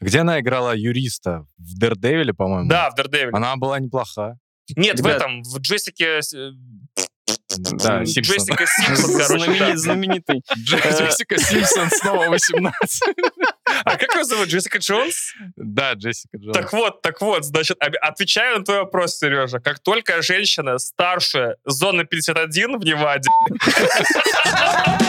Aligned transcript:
Где 0.00 0.20
она 0.20 0.40
играла 0.40 0.74
юриста? 0.76 1.44
В 1.58 1.78
Дердевиле, 1.78 2.32
по-моему? 2.32 2.68
Да, 2.68 2.90
в 2.90 2.94
Дердевиле. 2.94 3.30
Она 3.32 3.56
была 3.56 3.78
неплоха. 3.80 4.36
Нет, 4.76 5.00
в 5.00 5.04
Ребят. 5.04 5.16
этом, 5.16 5.42
в 5.42 5.58
Джессике... 5.58 6.20
Да, 7.50 8.04
Симпсон. 8.04 8.36
Джессика 8.36 8.64
Симпсон, 8.66 9.18
короче, 9.18 9.76
знаменитый. 9.78 10.42
Джессика 10.58 11.38
Симпсон 11.38 11.88
снова 11.90 12.28
18. 12.28 13.02
А 13.84 13.96
как 13.96 14.14
ее 14.14 14.24
зовут? 14.24 14.48
Джессика 14.48 14.78
Джонс? 14.78 15.32
Да, 15.56 15.94
Джессика 15.94 16.36
Джонс. 16.36 16.56
Так 16.56 16.72
вот, 16.74 17.00
так 17.02 17.20
вот, 17.22 17.44
значит, 17.44 17.78
отвечаю 17.80 18.58
на 18.58 18.64
твой 18.64 18.80
вопрос, 18.80 19.16
Сережа. 19.18 19.60
Как 19.60 19.78
только 19.80 20.20
женщина 20.22 20.78
старше 20.78 21.56
зоны 21.64 22.04
51 22.04 22.78
в 22.78 22.84
Неваде, 22.84 23.28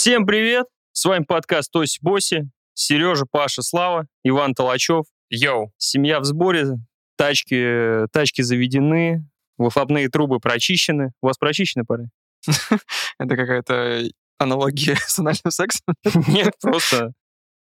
Всем 0.00 0.26
привет! 0.26 0.66
С 0.92 1.04
вами 1.06 1.24
подкаст 1.24 1.72
Тоси 1.72 1.98
Боси, 2.00 2.48
Сережа, 2.72 3.24
Паша, 3.28 3.62
Слава, 3.62 4.06
Иван 4.22 4.54
Толачев. 4.54 5.06
йоу, 5.28 5.72
Семья 5.76 6.20
в 6.20 6.24
сборе, 6.24 6.76
тачки, 7.16 8.06
тачки 8.12 8.42
заведены, 8.42 9.28
выхлопные 9.56 10.08
трубы 10.08 10.38
прочищены. 10.38 11.10
У 11.20 11.26
вас 11.26 11.36
прочищены 11.36 11.84
пары? 11.84 12.10
Это 12.46 13.36
какая-то 13.36 14.04
аналогия 14.38 14.94
с 14.94 15.18
анальным 15.18 15.50
сексом. 15.50 15.96
Нет, 16.28 16.54
просто 16.62 17.12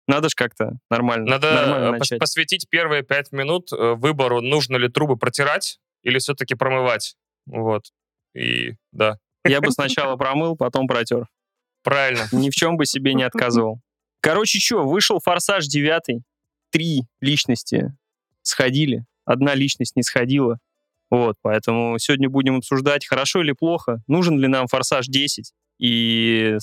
надо 0.06 0.28
же 0.28 0.34
как-то 0.36 0.72
нормально, 0.90 1.30
надо 1.30 1.54
нормально 1.54 1.86
э, 1.86 1.98
начать. 1.98 2.18
посвятить 2.18 2.68
первые 2.68 3.02
пять 3.02 3.32
минут 3.32 3.72
э, 3.72 3.94
выбору, 3.94 4.42
нужно 4.42 4.76
ли 4.76 4.90
трубы 4.90 5.16
протирать 5.16 5.78
или 6.02 6.18
все-таки 6.18 6.54
промывать. 6.54 7.16
Вот. 7.46 7.86
И 8.34 8.74
да, 8.92 9.16
Я 9.42 9.62
бы 9.62 9.70
сначала 9.70 10.16
промыл, 10.16 10.54
потом 10.54 10.86
протер. 10.86 11.28
Правильно. 11.86 12.26
Ни 12.32 12.50
в 12.50 12.54
чем 12.54 12.76
бы 12.76 12.84
себе 12.84 13.14
не 13.14 13.22
отказывал. 13.22 13.80
Короче, 14.20 14.58
что, 14.58 14.84
вышел 14.84 15.20
«Форсаж 15.20 15.66
9», 15.68 16.20
три 16.70 17.04
личности 17.20 17.94
сходили, 18.42 19.04
одна 19.24 19.54
личность 19.54 19.94
не 19.94 20.02
сходила. 20.02 20.58
Вот, 21.10 21.36
поэтому 21.42 21.96
сегодня 22.00 22.28
будем 22.28 22.56
обсуждать, 22.56 23.06
хорошо 23.06 23.40
или 23.40 23.52
плохо, 23.52 24.02
нужен 24.08 24.36
ли 24.38 24.48
нам 24.48 24.66
«Форсаж 24.66 25.08
10» 25.08 25.44
и 25.78 26.58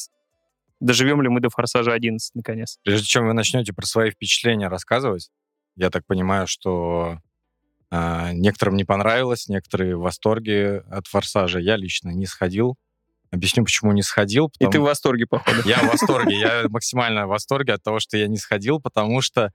доживем 0.81 1.21
ли 1.21 1.29
мы 1.29 1.39
до 1.39 1.49
«Форсажа 1.49 1.95
11» 1.95 2.17
наконец. 2.33 2.77
Прежде 2.83 3.07
чем 3.07 3.27
вы 3.27 3.33
начнете 3.33 3.71
про 3.71 3.85
свои 3.85 4.11
впечатления 4.11 4.67
рассказывать, 4.67 5.29
я 5.77 5.89
так 5.89 6.05
понимаю, 6.05 6.47
что 6.47 7.19
а, 7.89 8.33
некоторым 8.33 8.75
не 8.75 8.83
понравилось, 8.83 9.47
некоторые 9.47 9.95
в 9.95 10.01
восторге 10.01 10.83
от 10.89 11.07
«Форсажа». 11.07 11.59
Я 11.59 11.77
лично 11.77 12.09
не 12.09 12.25
сходил. 12.25 12.75
Объясню, 13.33 13.63
почему 13.63 13.93
не 13.93 14.03
сходил. 14.03 14.45
И 14.45 14.59
ты 14.59 14.65
в 14.65 14.67
потому- 14.67 14.85
восторге, 14.85 15.25
походу. 15.25 15.67
Я 15.67 15.79
в 15.79 15.87
восторге. 15.87 16.39
Я 16.39 16.65
максимально 16.69 17.25
в 17.25 17.29
восторге 17.29 17.73
от 17.73 17.81
того, 17.81 17.99
что 17.99 18.15
я 18.15 18.27
не 18.27 18.37
сходил, 18.37 18.79
потому 18.79 19.21
что 19.21 19.51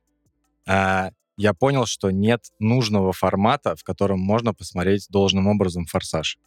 а, 0.66 1.10
я 1.36 1.54
понял, 1.54 1.86
что 1.86 2.10
нет 2.10 2.46
нужного 2.58 3.12
формата, 3.12 3.76
в 3.76 3.84
котором 3.84 4.18
можно 4.18 4.52
посмотреть 4.52 5.06
должным 5.10 5.46
образом 5.46 5.84
«Форсаж». 5.86 6.38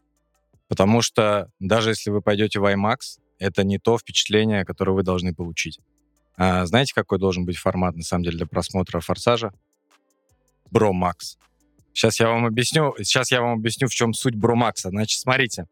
Потому 0.68 1.02
что 1.02 1.50
даже 1.62 1.92
если 1.92 2.10
вы 2.10 2.22
пойдете 2.22 2.60
в 2.60 2.66
IMAX, 2.66 3.20
это 3.40 3.64
не 3.64 3.80
то 3.80 3.98
впечатление, 3.98 4.66
которое 4.66 4.92
вы 4.92 5.04
должны 5.04 5.34
получить. 5.34 5.80
А, 6.36 6.66
знаете, 6.66 6.94
какой 6.94 7.18
должен 7.18 7.46
быть 7.46 7.56
формат, 7.56 7.96
на 7.96 8.04
самом 8.04 8.26
деле, 8.26 8.40
для 8.40 8.46
просмотра 8.46 9.00
«Форсажа»? 9.00 9.54
Бромакс. 10.70 11.38
Сейчас 11.94 12.20
я 12.20 12.28
вам 12.28 12.46
объясню, 12.46 12.94
сейчас 12.98 13.32
я 13.32 13.42
вам 13.42 13.54
объясню, 13.54 13.88
в 13.88 13.94
чем 13.94 14.14
суть 14.14 14.36
Бромакса. 14.36 14.90
Значит, 14.90 15.22
смотрите, 15.22 15.68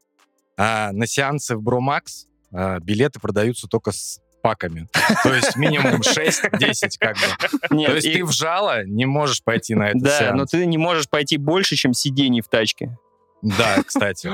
а, 0.60 0.92
на 0.92 1.08
сеансы 1.08 1.56
в 1.56 1.62
Бромакс 1.62 2.28
а, 2.54 2.80
билеты 2.80 3.20
продаются 3.20 3.68
только 3.68 3.92
с 3.92 4.20
паками. 4.42 4.88
То 5.24 5.34
есть 5.34 5.56
минимум 5.56 6.02
6-10 6.02 6.90
как 7.00 7.16
бы. 7.16 7.76
Нет, 7.76 7.90
То 7.90 7.96
есть 7.96 8.08
и- 8.08 8.14
ты 8.14 8.26
вжала, 8.26 8.84
не 8.86 9.06
можешь 9.06 9.44
пойти 9.44 9.74
на 9.76 9.90
этот 9.90 10.04
Да, 10.04 10.20
сеанс. 10.20 10.38
но 10.38 10.46
ты 10.46 10.66
не 10.66 10.78
можешь 10.78 11.10
пойти 11.10 11.38
больше, 11.38 11.76
чем 11.76 11.94
сидений 11.94 12.42
в 12.42 12.48
тачке. 12.48 12.98
Да, 13.42 13.82
кстати. 13.86 14.30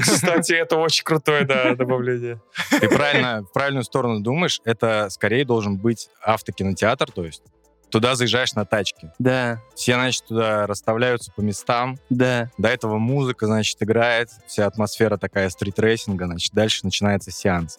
Кстати, 0.00 0.52
это 0.52 0.76
очень 0.76 1.04
крутое 1.04 1.44
да, 1.44 1.74
добавление. 1.76 2.40
Ты 2.70 2.88
правильно, 2.88 3.42
в 3.44 3.52
правильную 3.52 3.84
сторону 3.84 4.20
думаешь. 4.20 4.60
Это 4.64 5.08
скорее 5.10 5.44
должен 5.44 5.76
быть 5.76 6.08
автокинотеатр, 6.22 7.10
то 7.12 7.24
есть 7.24 7.42
туда 7.90 8.14
заезжаешь 8.14 8.54
на 8.54 8.64
тачке. 8.64 9.12
Да, 9.18 9.60
Все, 9.74 9.94
значит, 9.94 10.24
туда 10.26 10.66
расставляются 10.66 11.32
по 11.34 11.40
местам. 11.40 11.98
да. 12.10 12.50
До 12.58 12.68
этого 12.68 12.98
музыка, 12.98 13.46
значит, 13.46 13.82
играет. 13.82 14.30
Вся 14.46 14.66
атмосфера 14.66 15.16
такая 15.16 15.48
стритрейсинга. 15.50 16.26
Значит, 16.26 16.52
дальше 16.52 16.80
начинается 16.84 17.30
сеанс. 17.30 17.78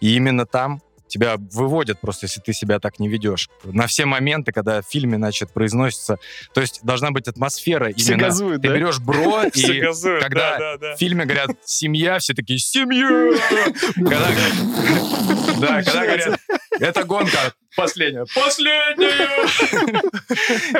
И 0.00 0.16
именно 0.16 0.46
там 0.46 0.80
тебя 1.10 1.36
выводят 1.36 2.00
просто, 2.00 2.26
если 2.26 2.40
ты 2.40 2.52
себя 2.52 2.78
так 2.78 2.98
не 2.98 3.08
ведешь. 3.08 3.50
На 3.64 3.86
все 3.86 4.06
моменты, 4.06 4.52
когда 4.52 4.80
в 4.80 4.86
фильме, 4.86 5.16
значит, 5.16 5.52
произносится... 5.52 6.18
То 6.54 6.60
есть 6.60 6.80
должна 6.82 7.10
быть 7.10 7.28
атмосфера 7.28 7.92
Все 7.94 8.12
именно... 8.12 8.28
газуют, 8.28 8.62
Ты 8.62 8.68
да? 8.68 8.74
берешь 8.74 8.98
бро, 9.00 9.42
и 9.54 9.80
газуют, 9.80 10.22
когда 10.22 10.58
да, 10.58 10.58
да, 10.58 10.76
да. 10.78 10.94
в 10.94 10.98
фильме 10.98 11.24
говорят 11.24 11.50
«семья», 11.64 12.18
все 12.18 12.32
такие 12.34 12.58
«семья». 12.58 13.10
Когда- 13.96 14.30
Да, 15.60 15.82
когда 15.82 16.04
говорят 16.06 16.40
«это 16.78 17.04
гонка 17.04 17.52
последняя». 17.76 18.24
Последняя! 18.34 19.28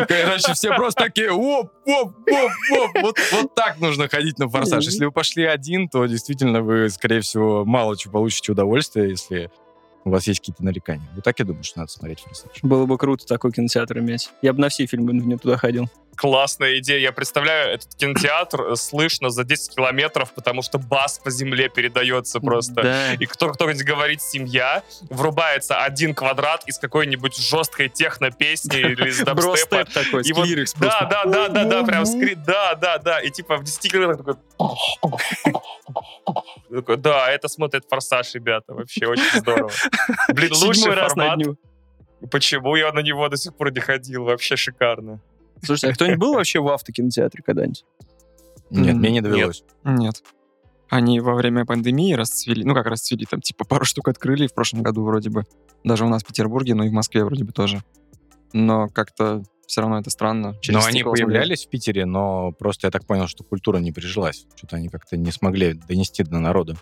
Короче, 0.06 0.54
все 0.54 0.74
просто 0.74 1.04
такие 1.04 1.30
«оп, 1.30 1.70
оп, 1.86 2.14
оп, 2.30 2.50
оп». 2.70 3.02
Вот, 3.02 3.18
вот 3.32 3.54
так 3.54 3.78
нужно 3.78 4.08
ходить 4.08 4.38
на 4.38 4.48
«Форсаж». 4.48 4.84
Если 4.84 5.04
вы 5.04 5.12
пошли 5.12 5.44
один, 5.44 5.88
то 5.88 6.06
действительно 6.06 6.62
вы, 6.62 6.88
скорее 6.88 7.20
всего, 7.20 7.64
мало 7.64 7.96
чего 7.96 8.12
получите 8.12 8.52
удовольствие, 8.52 9.10
если 9.10 9.50
у 10.04 10.10
вас 10.10 10.26
есть 10.26 10.40
какие-то 10.40 10.64
нарекания. 10.64 11.08
Вы 11.14 11.22
так 11.22 11.38
и 11.40 11.44
думаете, 11.44 11.68
что 11.68 11.80
надо 11.80 11.90
смотреть 11.90 12.20
«Форсаж». 12.20 12.50
Было 12.62 12.86
бы 12.86 12.96
круто 12.98 13.26
такой 13.26 13.52
кинотеатр 13.52 13.98
иметь. 13.98 14.30
Я 14.42 14.52
бы 14.52 14.60
на 14.60 14.68
все 14.68 14.86
фильмы 14.86 15.12
в 15.12 15.26
нем 15.26 15.38
туда 15.38 15.56
ходил. 15.56 15.88
Классная 16.16 16.78
идея. 16.78 16.98
Я 16.98 17.12
представляю, 17.12 17.74
этот 17.74 17.94
кинотеатр 17.94 18.72
э, 18.72 18.76
слышно 18.76 19.30
за 19.30 19.44
10 19.44 19.76
километров, 19.76 20.34
потому 20.34 20.60
что 20.62 20.78
бас 20.78 21.18
по 21.18 21.30
земле 21.30 21.68
передается 21.68 22.40
просто. 22.40 22.82
Да. 22.82 23.14
И 23.14 23.26
кто 23.26 23.48
кто-нибудь 23.48 23.84
говорит 23.84 24.20
«семья», 24.20 24.82
врубается 25.08 25.82
один 25.82 26.14
квадрат 26.14 26.64
из 26.66 26.78
какой-нибудь 26.78 27.36
жесткой 27.36 27.88
техно-песни 27.88 28.78
или 28.80 29.08
из 29.08 29.20
дабстепа. 29.20 29.84
Такой, 29.86 30.22
И 30.22 30.32
вот- 30.32 30.46
Да, 30.78 31.06
да, 31.08 31.24
да, 31.24 31.48
да, 31.48 31.64
да, 31.64 31.82
прям 31.84 32.04
скрит, 32.04 32.42
да, 32.44 32.74
да, 32.74 32.98
да. 32.98 33.20
И 33.20 33.30
типа 33.30 33.56
в 33.56 33.64
10 33.64 33.90
километрах 33.90 34.36
такой... 36.70 36.96
Да, 36.98 37.30
это 37.30 37.48
смотрит 37.48 37.84
«Форсаж», 37.88 38.34
ребята, 38.34 38.74
вообще 38.74 39.06
очень 39.06 39.38
здорово. 39.40 39.70
Блин, 40.28 40.52
лучший 40.54 40.92
формат. 40.92 41.38
Почему 42.30 42.76
я 42.76 42.92
на 42.92 43.00
него 43.00 43.28
до 43.28 43.36
сих 43.36 43.54
пор 43.56 43.72
не 43.72 43.80
ходил? 43.80 44.24
Вообще 44.24 44.56
шикарно. 44.56 45.20
Слушайте, 45.62 45.88
а 45.88 45.94
кто-нибудь 45.94 46.18
был 46.18 46.34
вообще 46.34 46.60
в 46.60 46.68
автокинотеатре 46.68 47.42
когда-нибудь? 47.42 47.84
Нет, 48.70 48.94
мне 48.96 49.10
не 49.10 49.20
довелось. 49.20 49.64
Нет. 49.84 50.22
Они 50.88 51.20
во 51.20 51.34
время 51.34 51.64
пандемии 51.64 52.14
расцвели, 52.14 52.64
ну 52.64 52.74
как 52.74 52.86
расцвели, 52.86 53.24
там 53.24 53.40
типа 53.40 53.64
пару 53.64 53.84
штук 53.84 54.08
открыли 54.08 54.48
в 54.48 54.54
прошлом 54.54 54.82
году 54.82 55.04
вроде 55.04 55.30
бы. 55.30 55.44
Даже 55.84 56.04
у 56.04 56.08
нас 56.08 56.22
в 56.22 56.26
Петербурге, 56.26 56.74
ну 56.74 56.82
и 56.82 56.88
в 56.88 56.92
Москве 56.92 57.24
вроде 57.24 57.44
бы 57.44 57.52
тоже. 57.52 57.82
Но 58.52 58.88
как-то 58.88 59.44
все 59.68 59.82
равно 59.82 60.00
это 60.00 60.10
странно. 60.10 60.56
через 60.60 60.80
Но 60.80 60.84
они 60.84 60.98
стекла 60.98 61.12
смотреть. 61.14 61.26
появлялись 61.26 61.66
в 61.66 61.68
Питере, 61.68 62.04
но 62.06 62.50
просто 62.50 62.88
я 62.88 62.90
так 62.90 63.06
понял, 63.06 63.28
что 63.28 63.44
культура 63.44 63.78
не 63.78 63.92
прижилась. 63.92 64.46
Что-то 64.56 64.76
они 64.76 64.88
как-то 64.88 65.16
не 65.16 65.30
смогли 65.30 65.74
донести 65.74 66.24
до 66.24 66.40
народа, 66.40 66.74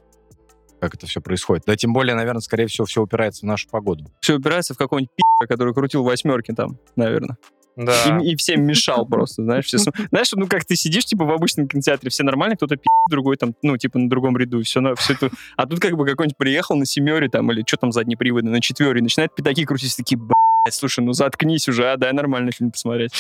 как 0.81 0.95
это 0.95 1.07
все 1.07 1.21
происходит. 1.21 1.65
Да 1.67 1.77
тем 1.77 1.93
более, 1.93 2.15
наверное, 2.15 2.41
скорее 2.41 2.67
всего, 2.67 2.87
все 2.87 3.03
упирается 3.03 3.41
в 3.45 3.47
нашу 3.47 3.69
погоду. 3.69 4.07
Все 4.21 4.37
упирается 4.37 4.73
в 4.73 4.79
какого-нибудь 4.79 5.15
пи***а, 5.15 5.47
который 5.47 5.75
крутил 5.75 6.03
восьмерки 6.03 6.53
там, 6.55 6.79
наверное. 6.97 7.37
Да. 7.79 8.19
И, 8.21 8.33
и 8.33 8.37
всем 8.37 8.65
мешал 8.65 9.07
просто, 9.07 9.45
знаешь. 9.45 9.67
Все, 9.67 9.79
знаешь, 9.79 10.33
ну 10.33 10.49
как 10.49 10.65
ты 10.65 10.75
сидишь, 10.75 11.05
типа, 11.05 11.25
в 11.25 11.31
обычном 11.31 11.69
кинотеатре, 11.69 12.11
все 12.11 12.25
нормально, 12.25 12.57
кто-то 12.57 12.77
пи***, 12.77 12.89
другой 13.09 13.37
там, 13.37 13.55
ну, 13.63 13.77
типа, 13.77 14.01
на 14.01 14.11
другом 14.11 14.37
ряду, 14.37 14.63
все, 14.65 14.81
на, 14.81 14.97
все 14.97 15.13
это. 15.13 15.31
А 15.57 15.65
тут 15.65 15.79
как 15.79 15.97
бы 15.97 16.05
какой-нибудь 16.05 16.37
приехал 16.37 16.75
на 16.75 16.87
семере 16.87 17.29
там, 17.29 17.53
или 17.53 17.63
что 17.65 17.77
там 17.77 17.93
заднеприводный, 17.93 18.51
на 18.51 18.61
четвере, 18.61 19.01
начинает 19.01 19.33
пятаки 19.33 19.65
крутить, 19.65 19.97
такие, 19.97 20.19
блядь, 20.19 20.75
слушай, 20.75 21.05
ну 21.05 21.13
заткнись 21.13 21.69
уже, 21.69 21.93
а 21.93 21.97
дай 21.97 22.13
нормальный 22.13 22.51
фильм 22.51 22.73
посмотреть. 22.73 23.13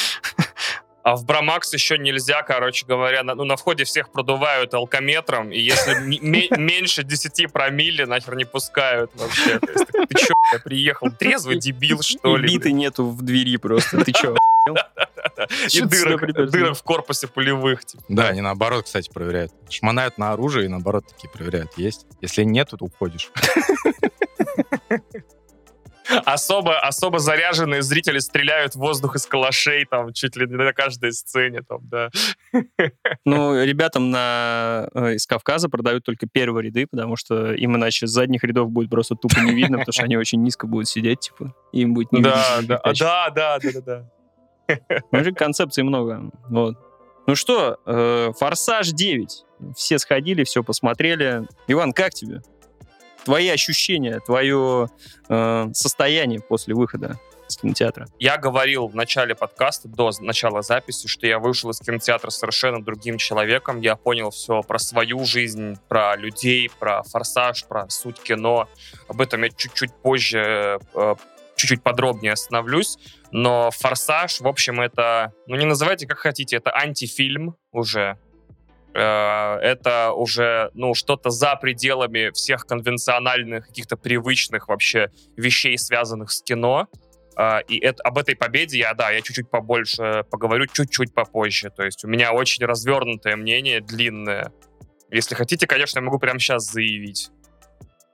А 1.04 1.16
в 1.16 1.24
Бромакс 1.24 1.72
еще 1.72 1.96
нельзя, 1.96 2.42
короче 2.42 2.84
говоря, 2.84 3.22
на, 3.22 3.34
ну, 3.34 3.44
на 3.44 3.56
входе 3.56 3.84
всех 3.84 4.10
продувают 4.10 4.74
алкометром, 4.74 5.50
и 5.50 5.58
если 5.58 5.94
меньше 6.58 7.02
10 7.02 7.50
промилле, 7.50 8.04
нахер 8.04 8.36
не 8.36 8.44
пускают 8.44 9.10
вообще. 9.14 9.58
Ты 9.58 10.18
че, 10.18 10.34
я 10.52 10.58
приехал 10.58 11.10
трезвый 11.10 11.58
дебил, 11.58 12.02
что 12.02 12.36
ли? 12.36 12.52
биты 12.52 12.72
нету 12.72 13.06
в 13.06 13.22
двери 13.22 13.56
просто, 13.56 14.04
ты 14.04 14.12
чё? 14.12 14.36
И 15.72 15.80
дырок 15.82 16.76
в 16.76 16.82
корпусе 16.82 17.26
пулевых. 17.28 17.84
типа. 17.84 18.02
Да, 18.08 18.28
они 18.28 18.40
наоборот, 18.40 18.84
кстати, 18.84 19.10
проверяют. 19.12 19.52
Шмонают 19.70 20.18
на 20.18 20.32
оружие 20.32 20.66
и 20.66 20.68
наоборот 20.68 21.04
такие 21.08 21.30
проверяют. 21.30 21.70
Есть. 21.76 22.06
Если 22.20 22.42
нет, 22.44 22.70
то 22.70 22.76
уходишь. 22.84 23.30
Особо, 26.24 26.78
особо 26.78 27.18
заряженные 27.18 27.82
зрители 27.82 28.18
стреляют 28.18 28.74
в 28.74 28.78
воздух 28.78 29.16
из 29.16 29.26
калашей, 29.26 29.84
там, 29.84 30.14
чуть 30.14 30.36
ли 30.36 30.46
не 30.46 30.54
на 30.56 30.72
каждой 30.72 31.12
сцене, 31.12 31.60
там, 31.60 31.80
да. 31.82 32.08
Ну, 33.26 33.62
ребятам 33.62 34.10
на, 34.10 34.88
э, 34.94 35.16
из 35.16 35.26
Кавказа 35.26 35.68
продают 35.68 36.04
только 36.04 36.26
первые 36.26 36.68
ряды, 36.68 36.86
потому 36.86 37.16
что 37.16 37.52
им 37.52 37.76
иначе 37.76 38.06
с 38.06 38.10
задних 38.10 38.42
рядов 38.42 38.70
будет 38.70 38.88
просто 38.88 39.16
тупо 39.16 39.40
не 39.40 39.52
видно, 39.52 39.78
потому 39.80 39.92
что 39.92 40.02
они 40.04 40.16
очень 40.16 40.42
низко 40.42 40.66
будут 40.66 40.88
сидеть, 40.88 41.20
типа, 41.20 41.54
им 41.72 41.92
будет 41.92 42.10
не 42.10 42.22
Да, 42.22 42.58
видно. 42.60 42.76
да, 42.76 42.78
передачи. 42.78 43.00
да, 43.00 43.30
да, 43.30 43.58
да, 43.58 43.70
да, 43.72 43.80
да. 43.82 44.10
Же 45.12 45.32
концепций 45.32 45.82
много. 45.82 46.30
Вот. 46.48 46.76
Ну 47.26 47.34
что, 47.34 47.78
э, 47.84 48.32
«Форсаж 48.38 48.92
9». 48.92 49.26
Все 49.76 49.98
сходили, 49.98 50.44
все 50.44 50.62
посмотрели. 50.62 51.46
Иван, 51.66 51.92
как 51.92 52.14
тебе? 52.14 52.40
Твои 53.24 53.48
ощущения, 53.48 54.20
твое 54.24 54.88
э, 55.28 55.66
состояние 55.74 56.40
после 56.40 56.74
выхода 56.74 57.18
из 57.48 57.56
кинотеатра? 57.56 58.06
Я 58.18 58.38
говорил 58.38 58.86
в 58.86 58.94
начале 58.94 59.34
подкаста, 59.34 59.88
до 59.88 60.10
начала 60.20 60.62
записи, 60.62 61.08
что 61.08 61.26
я 61.26 61.38
вышел 61.38 61.70
из 61.70 61.80
кинотеатра 61.80 62.30
совершенно 62.30 62.82
другим 62.82 63.18
человеком. 63.18 63.80
Я 63.80 63.96
понял 63.96 64.30
все 64.30 64.62
про 64.62 64.78
свою 64.78 65.24
жизнь, 65.24 65.76
про 65.88 66.16
людей, 66.16 66.70
про 66.78 67.02
форсаж, 67.02 67.66
про 67.66 67.88
суть 67.90 68.20
кино. 68.20 68.68
Об 69.08 69.20
этом 69.20 69.42
я 69.42 69.50
чуть-чуть 69.50 69.92
позже, 69.92 70.80
э, 70.94 71.14
чуть-чуть 71.58 71.82
подробнее 71.82 72.32
остановлюсь. 72.32 72.96
Но 73.30 73.70
форсаж, 73.70 74.40
в 74.40 74.46
общем, 74.48 74.80
это, 74.80 75.32
ну 75.46 75.56
не 75.56 75.66
называйте 75.66 76.06
как 76.06 76.18
хотите, 76.18 76.56
это 76.56 76.74
антифильм 76.74 77.56
уже. 77.72 78.18
Э, 78.94 79.58
Это 79.60 80.12
уже, 80.12 80.70
ну, 80.74 80.94
что-то 80.94 81.30
за 81.30 81.56
пределами 81.56 82.30
всех 82.32 82.66
конвенциональных, 82.66 83.66
каких-то 83.66 83.96
привычных 83.96 84.68
вообще 84.68 85.10
вещей, 85.36 85.76
связанных 85.78 86.30
с 86.30 86.42
кино. 86.42 86.88
А, 87.36 87.60
И 87.68 87.78
это, 87.78 88.02
об 88.02 88.18
этой 88.18 88.34
победе 88.34 88.78
я, 88.78 88.94
да, 88.94 89.10
я 89.10 89.20
чуть-чуть 89.20 89.50
побольше 89.50 90.24
поговорю, 90.30 90.66
чуть-чуть 90.66 91.14
попозже. 91.14 91.70
То 91.70 91.84
есть 91.84 92.04
у 92.04 92.08
меня 92.08 92.32
очень 92.32 92.64
развернутое 92.64 93.36
мнение, 93.36 93.80
длинное. 93.80 94.52
Если 95.10 95.34
хотите, 95.34 95.66
конечно, 95.66 96.00
я 96.00 96.04
могу 96.04 96.18
прямо 96.18 96.40
сейчас 96.40 96.64
заявить. 96.64 97.30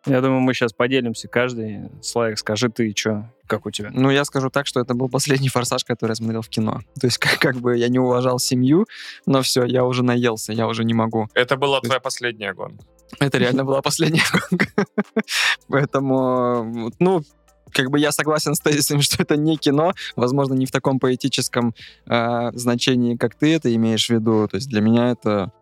Я 0.06 0.20
думаю, 0.20 0.40
мы 0.40 0.52
сейчас 0.52 0.72
поделимся 0.72 1.28
каждый. 1.28 1.88
Славик, 2.02 2.38
скажи 2.38 2.68
ты, 2.68 2.92
что, 2.94 3.32
как 3.46 3.64
у 3.64 3.70
тебя? 3.70 3.90
Ну, 3.92 4.10
я 4.10 4.24
скажу 4.24 4.50
так, 4.50 4.66
что 4.66 4.80
это 4.80 4.94
был 4.94 5.08
последний 5.08 5.48
«Форсаж», 5.48 5.84
который 5.84 6.10
я 6.10 6.14
смотрел 6.14 6.42
в 6.42 6.48
кино. 6.48 6.80
То 7.00 7.06
есть, 7.06 7.18
как, 7.18 7.38
как 7.38 7.56
бы 7.56 7.76
я 7.76 7.88
не 7.88 7.98
уважал 7.98 8.38
семью, 8.38 8.86
но 9.24 9.40
все, 9.42 9.64
я 9.64 9.84
уже 9.84 10.02
наелся, 10.02 10.52
я 10.52 10.66
уже 10.66 10.84
не 10.84 10.94
могу. 10.94 11.28
Это 11.34 11.56
была 11.56 11.80
твоя 11.80 12.00
последняя 12.00 12.52
гонка. 12.52 12.84
Это 13.18 13.38
реально 13.38 13.64
была 13.64 13.80
последняя 13.80 14.24
гонка. 14.32 14.66
Поэтому, 15.68 16.92
ну, 16.98 17.22
как 17.70 17.90
бы 17.90 17.98
я 17.98 18.12
согласен 18.12 18.54
с 18.54 18.60
тезисом, 18.60 19.00
что 19.00 19.22
это 19.22 19.36
не 19.36 19.56
кино, 19.56 19.94
возможно, 20.16 20.54
не 20.54 20.66
в 20.66 20.70
таком 20.70 20.98
поэтическом 20.98 21.74
э, 22.06 22.50
значении, 22.52 23.16
как 23.16 23.34
ты 23.34 23.54
это 23.54 23.74
имеешь 23.74 24.06
в 24.06 24.10
виду. 24.10 24.46
То 24.48 24.56
есть 24.56 24.68
для 24.68 24.80
меня 24.80 25.10
это 25.10 25.52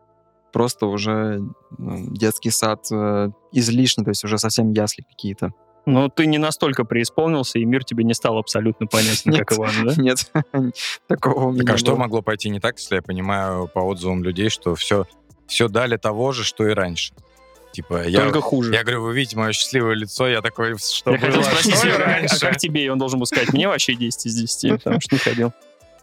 просто 0.52 0.86
уже 0.86 1.42
ну, 1.78 2.06
детский 2.10 2.50
сад 2.50 2.86
э, 2.92 3.30
излишний, 3.52 4.04
то 4.04 4.10
есть 4.10 4.24
уже 4.24 4.38
совсем 4.38 4.70
ясли 4.72 5.02
какие-то. 5.02 5.52
Ну, 5.84 6.08
ты 6.08 6.26
не 6.26 6.38
настолько 6.38 6.84
преисполнился, 6.84 7.58
и 7.58 7.64
мир 7.64 7.82
тебе 7.84 8.04
не 8.04 8.14
стал 8.14 8.38
абсолютно 8.38 8.86
понятен, 8.86 9.32
Нет. 9.32 9.40
как 9.46 9.58
Иван, 9.58 9.72
да? 9.84 9.94
Нет, 10.00 10.30
такого 11.08 11.46
у 11.46 11.52
меня 11.52 11.64
Так 11.64 11.74
а 11.74 11.78
что 11.78 11.92
было. 11.92 12.00
могло 12.00 12.22
пойти 12.22 12.50
не 12.50 12.60
так, 12.60 12.78
если 12.78 12.96
я 12.96 13.02
понимаю 13.02 13.66
по 13.66 13.80
отзывам 13.80 14.22
людей, 14.22 14.48
что 14.48 14.76
все, 14.76 15.06
все 15.48 15.68
дали 15.68 15.96
того 15.96 16.30
же, 16.32 16.44
что 16.44 16.66
и 16.68 16.72
раньше? 16.72 17.14
Типа, 17.72 18.06
я, 18.06 18.20
Только 18.20 18.42
хуже. 18.42 18.72
я 18.74 18.82
говорю, 18.82 19.02
вы 19.02 19.14
видите 19.14 19.36
мое 19.36 19.52
счастливое 19.52 19.94
лицо, 19.94 20.28
я 20.28 20.42
такой, 20.42 20.76
что 20.78 21.12
Я 21.12 21.18
хотел 21.18 21.36
было, 21.40 21.42
спросить, 21.42 21.74
что 21.74 21.94
а 21.94 21.98
раньше? 21.98 22.38
как 22.38 22.58
тебе? 22.58 22.84
И 22.84 22.88
он 22.88 22.98
должен 22.98 23.18
был 23.18 23.26
сказать, 23.26 23.52
мне 23.52 23.66
вообще 23.66 23.94
10 23.94 24.26
из 24.26 24.34
10, 24.34 24.72
потому 24.72 25.00
что 25.00 25.14
не 25.14 25.18
ходил. 25.18 25.52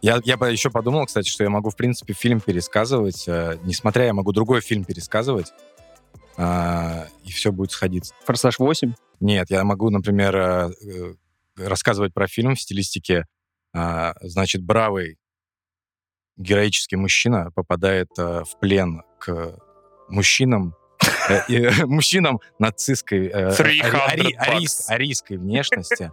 Я, 0.01 0.21
я 0.23 0.37
бы 0.37 0.49
еще 0.49 0.69
подумал, 0.69 1.05
кстати, 1.05 1.29
что 1.29 1.43
я 1.43 1.49
могу, 1.49 1.69
в 1.69 1.75
принципе, 1.75 2.13
фильм 2.13 2.39
пересказывать. 2.39 3.27
э, 3.27 3.57
несмотря, 3.63 4.05
я 4.05 4.13
могу 4.13 4.31
другой 4.31 4.61
фильм 4.61 4.85
пересказывать, 4.85 5.51
а, 6.37 7.05
и 7.25 7.31
все 7.31 7.51
будет 7.51 7.71
сходиться. 7.71 8.13
«Форсаж 8.25 8.59
8». 8.59 8.93
Нет, 9.19 9.49
я 9.49 9.63
могу, 9.65 9.89
например, 9.89 10.35
э, 10.37 10.69
э, 10.81 11.13
рассказывать 11.57 12.13
про 12.13 12.27
фильм 12.27 12.55
в 12.55 12.61
стилистике, 12.61 13.25
а, 13.75 14.13
значит, 14.21 14.63
бравый 14.63 15.17
героический 16.37 16.95
мужчина 16.95 17.51
попадает 17.53 18.07
э, 18.17 18.43
в 18.45 18.57
плен 18.61 19.03
к 19.19 19.57
мужчинам, 20.07 20.73
э, 21.29 21.39
э, 21.49 21.71
мужчинам 21.85 22.39
нацистской, 22.59 23.27
э, 23.27 23.53
300 23.53 23.87
ари- 24.07 24.35
арийс- 24.37 24.63
bucks. 24.63 24.85
арийской 24.87 25.35
внешности, 25.37 26.09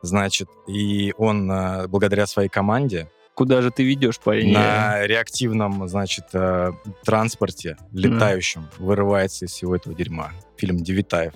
значит, 0.00 0.48
и 0.66 1.12
он 1.18 1.50
э, 1.52 1.86
благодаря 1.88 2.26
своей 2.26 2.48
команде 2.48 3.10
Куда 3.36 3.60
же 3.60 3.70
ты 3.70 3.84
ведешь, 3.84 4.18
парень? 4.18 4.54
на 4.54 5.06
реактивном, 5.06 5.86
значит, 5.88 6.24
э, 6.32 6.72
транспорте 7.04 7.76
летающем 7.92 8.66
вырывается 8.78 9.44
из 9.44 9.50
всего 9.50 9.76
этого 9.76 9.94
дерьма. 9.94 10.32
Фильм 10.56 10.78
Девитаев. 10.82 11.34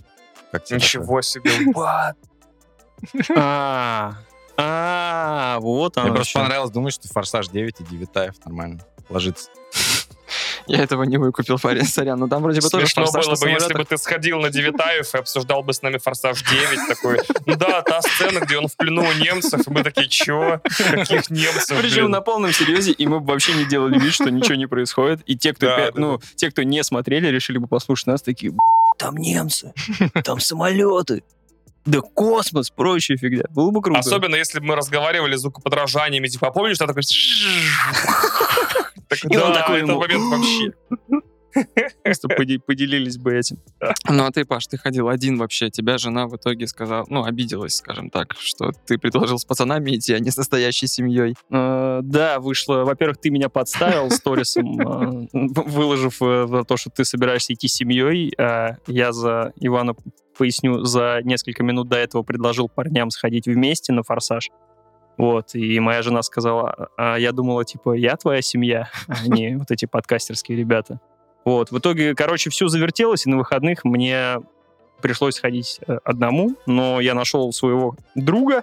Как 0.50 0.64
тебе 0.64 0.78
такое? 0.78 0.88
Ничего 0.88 1.20
себе. 1.22 1.50
What? 1.74 2.14
А, 3.36 4.14
а, 4.56 5.58
вот 5.60 5.96
Мне 5.96 6.06
оно 6.06 6.14
просто 6.14 6.32
чё. 6.32 6.38
понравилось 6.40 6.70
думать, 6.70 6.94
что 6.94 7.06
«Форсаж 7.08 7.48
9» 7.48 7.76
и 7.80 7.84
Девитаев 7.84 8.34
нормально 8.46 8.80
ложится. 9.10 9.50
Я 10.70 10.84
этого 10.84 11.02
не 11.02 11.16
выкупил, 11.16 11.58
парень, 11.58 11.84
сорян. 11.84 12.18
Ну 12.18 12.28
там 12.28 12.42
вроде 12.42 12.60
бы 12.60 12.68
тоже 12.68 12.86
Смешно 12.86 13.06
«Форсаж» 13.06 13.26
было 13.26 13.34
бы, 13.44 13.50
если 13.50 13.74
бы 13.74 13.84
ты 13.84 13.96
сходил 13.98 14.38
на 14.40 14.50
Девятаев 14.50 15.14
и 15.14 15.18
обсуждал 15.18 15.62
бы 15.64 15.72
с 15.72 15.82
нами 15.82 15.98
«Форсаж 15.98 16.42
9», 16.42 16.86
такой, 16.88 17.18
ну 17.46 17.56
да, 17.56 17.82
та 17.82 18.00
сцена, 18.02 18.38
где 18.40 18.56
он 18.58 18.68
в 18.68 18.76
плену 18.76 19.02
у 19.02 19.12
немцев, 19.20 19.66
и 19.66 19.70
мы 19.70 19.82
такие, 19.82 20.08
чё? 20.08 20.60
Каких 20.78 21.28
немцев, 21.30 21.76
Причем 21.80 22.02
блин?» 22.02 22.10
на 22.12 22.20
полном 22.20 22.52
серьезе, 22.52 22.92
и 22.92 23.06
мы 23.06 23.18
бы 23.20 23.32
вообще 23.32 23.52
не 23.54 23.64
делали 23.64 23.98
вид, 23.98 24.12
что 24.14 24.30
ничего 24.30 24.54
не 24.54 24.66
происходит. 24.66 25.22
И 25.26 25.36
те, 25.36 25.52
кто, 25.54 25.66
Да, 25.66 25.78
пя- 25.78 25.92
да, 25.92 26.00
ну, 26.00 26.20
те, 26.36 26.50
кто 26.50 26.62
не 26.62 26.84
смотрели, 26.84 27.26
решили 27.26 27.58
бы 27.58 27.66
послушать 27.66 28.06
нас, 28.06 28.22
такие, 28.22 28.52
«Б***ь, 28.52 28.98
там 28.98 29.16
немцы, 29.16 29.72
там 30.24 30.38
самолеты, 30.38 31.24
да 31.86 32.00
космос, 32.00 32.70
прочая 32.70 33.16
фигня. 33.16 33.44
Было 33.50 33.70
бы 33.70 33.80
круто. 33.80 34.00
Особенно, 34.00 34.36
если 34.36 34.60
бы 34.60 34.66
мы 34.66 34.76
разговаривали 34.76 35.36
звукоподражаниями, 35.36 36.28
типа, 36.28 36.48
а 36.48 36.50
помнишь, 36.50 36.76
что 36.76 36.86
такой... 36.86 37.02
Так, 39.08 39.18
И 39.28 39.36
он 39.36 39.52
такой 39.52 39.78
этот 39.78 39.88
ему, 39.88 40.00
момент 40.00 40.22
вообще. 40.30 40.72
Просто 42.04 42.28
поди- 42.28 42.58
поделились 42.58 43.18
бы 43.18 43.34
этим. 43.34 43.58
Ну 44.08 44.24
а 44.24 44.30
ты, 44.30 44.44
Паш, 44.44 44.68
ты 44.68 44.78
ходил 44.78 45.08
один 45.08 45.36
вообще. 45.36 45.68
Тебя 45.68 45.98
жена 45.98 46.26
в 46.28 46.36
итоге 46.36 46.68
сказала, 46.68 47.04
ну, 47.08 47.24
обиделась, 47.24 47.76
скажем 47.76 48.08
так, 48.10 48.34
что 48.38 48.70
ты 48.86 48.98
предложил 48.98 49.36
с 49.38 49.44
пацанами 49.44 49.96
идти, 49.96 50.14
а 50.14 50.20
не 50.20 50.30
с 50.30 50.36
настоящей 50.36 50.86
семьей. 50.86 51.34
Э, 51.50 52.00
Да, 52.02 52.38
вышло. 52.38 52.84
Во-первых, 52.84 53.18
ты 53.18 53.30
меня 53.30 53.48
подставил 53.48 54.10
сторисом, 54.10 54.80
э, 54.80 55.28
выложив 55.32 56.22
э, 56.22 56.46
за 56.48 56.62
то, 56.62 56.76
что 56.76 56.90
ты 56.90 57.04
собираешься 57.04 57.52
идти 57.54 57.66
с 57.66 57.74
семьей. 57.74 58.32
А 58.38 58.76
Я 58.86 59.12
за 59.12 59.52
Ивана 59.58 59.94
поясню, 60.40 60.84
за 60.84 61.20
несколько 61.22 61.62
минут 61.62 61.88
до 61.88 61.98
этого 61.98 62.22
предложил 62.22 62.66
парням 62.66 63.10
сходить 63.10 63.46
вместе 63.46 63.92
на 63.92 64.02
форсаж. 64.02 64.48
Вот, 65.18 65.54
и 65.54 65.78
моя 65.80 66.00
жена 66.00 66.22
сказала, 66.22 66.88
а 66.96 67.18
я 67.18 67.32
думала, 67.32 67.62
типа, 67.66 67.92
я 67.92 68.16
твоя 68.16 68.40
семья, 68.40 68.88
а 69.06 69.28
не 69.28 69.56
вот 69.58 69.70
эти 69.70 69.84
подкастерские 69.84 70.56
ребята. 70.56 70.98
Вот, 71.44 71.72
в 71.72 71.78
итоге, 71.78 72.14
короче, 72.14 72.48
все 72.48 72.68
завертелось, 72.68 73.26
и 73.26 73.30
на 73.30 73.36
выходных 73.36 73.84
мне 73.84 74.38
пришлось 75.02 75.38
ходить 75.38 75.78
э, 75.86 75.98
одному, 76.04 76.56
но 76.64 77.02
я 77.02 77.12
нашел 77.12 77.52
своего 77.52 77.96
друга, 78.14 78.62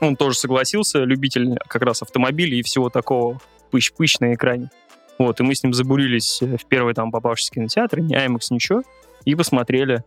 он 0.00 0.14
тоже 0.14 0.38
согласился, 0.38 1.02
любитель 1.02 1.56
как 1.66 1.82
раз 1.82 2.02
автомобилей 2.02 2.60
и 2.60 2.62
всего 2.62 2.88
такого 2.88 3.40
пыщ-пыщ 3.72 4.18
на 4.20 4.34
экране. 4.34 4.70
Вот, 5.18 5.40
и 5.40 5.42
мы 5.42 5.56
с 5.56 5.64
ним 5.64 5.74
забурились 5.74 6.40
э, 6.40 6.56
в 6.56 6.66
первый 6.66 6.94
там 6.94 7.10
попавшийся 7.10 7.50
кинотеатр, 7.50 7.98
не 7.98 8.14
IMAX, 8.14 8.42
ничего, 8.50 8.84
и 9.24 9.34
посмотрели. 9.34 10.04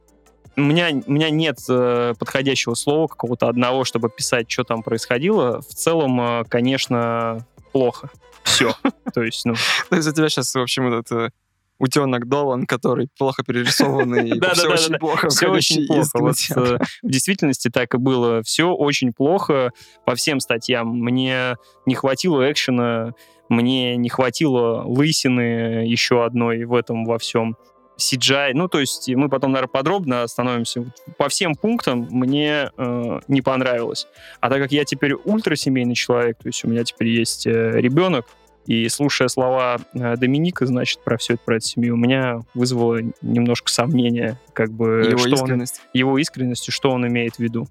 У 0.58 0.62
меня, 0.62 0.90
у 1.06 1.12
меня 1.12 1.30
нет 1.30 1.60
э, 1.70 2.16
подходящего 2.18 2.74
слова 2.74 3.08
какого-то 3.08 3.48
одного, 3.48 3.86
чтобы 3.86 4.10
писать, 4.10 4.50
что 4.50 4.64
там 4.64 4.82
происходило. 4.82 5.62
В 5.62 5.68
целом, 5.68 6.20
э, 6.20 6.44
конечно, 6.50 7.46
плохо. 7.72 8.10
Все. 8.44 8.74
То 9.14 9.22
есть, 9.22 9.46
ну, 9.46 9.54
То 9.90 9.96
есть 9.98 10.08
у 10.08 10.14
тебя 10.14 10.30
сейчас, 10.30 10.56
в 10.56 10.60
общем, 10.60 10.88
этот 10.88 11.12
э, 11.12 11.30
утенок 11.78 12.28
Долан, 12.28 12.66
который 12.66 13.08
плохо 13.18 13.44
перерисованный, 13.44 14.30
и 14.30 14.42
все 14.54 14.68
очень 14.68 14.98
плохо. 14.98 15.30
все 15.30 15.48
очень 15.48 15.86
плохо. 15.86 16.40
Э, 16.56 16.78
в 17.04 17.10
действительности 17.10 17.70
так 17.70 17.94
и 17.94 17.98
было. 17.98 18.42
Все 18.42 18.72
очень 18.72 19.14
плохо 19.14 19.72
по 20.06 20.16
всем 20.16 20.40
статьям. 20.40 20.90
Мне 20.90 21.56
не 21.86 21.96
хватило 21.96 22.52
экшена, 22.52 23.14
мне 23.50 23.96
не 23.96 24.10
хватило 24.10 24.84
лысины 24.84 25.86
еще 25.86 26.26
одной 26.26 26.66
в 26.66 26.74
этом 26.74 27.06
во 27.06 27.20
всем. 27.20 27.58
CGI, 27.98 28.52
ну, 28.54 28.68
то 28.68 28.80
есть 28.80 29.10
мы 29.10 29.30
потом, 29.30 29.52
наверное, 29.52 29.72
подробно 29.72 30.24
остановимся. 30.24 30.86
По 31.18 31.30
всем 31.30 31.56
пунктам 31.56 32.08
мне 32.12 32.70
э, 32.78 33.20
не 33.28 33.42
понравилось. 33.42 34.08
А 34.40 34.50
так 34.50 34.62
как 34.62 34.72
я 34.72 34.86
теперь 34.86 35.14
ультрасемейный 35.14 35.96
человек, 35.96 36.38
то 36.38 36.48
есть 36.48 36.64
у 36.64 36.70
меня 36.70 36.84
теперь 36.84 37.10
есть 37.10 37.48
э, 37.48 37.72
ребенок, 37.80 38.26
и 38.68 38.88
слушая 38.90 39.30
слова 39.30 39.80
э, 39.94 40.18
Доминика, 40.18 40.66
значит, 40.66 41.00
про 41.04 41.18
все 41.18 41.36
это, 41.36 41.44
про 41.44 41.56
эту 41.56 41.66
семью, 41.66 41.96
у 41.96 41.98
меня 41.98 42.42
вызвало 42.54 43.00
немножко 43.22 43.72
сомнения, 43.72 44.40
как 44.54 44.72
бы, 44.72 45.08
Его 45.10 45.18
что 45.20 45.30
он, 45.30 45.34
искренность. 45.36 45.82
его 45.94 46.18
искренностью, 46.18 46.74
что 46.74 46.92
он 46.92 47.08
имеет 47.08 47.36
в 47.36 47.40
виду. 47.40 47.68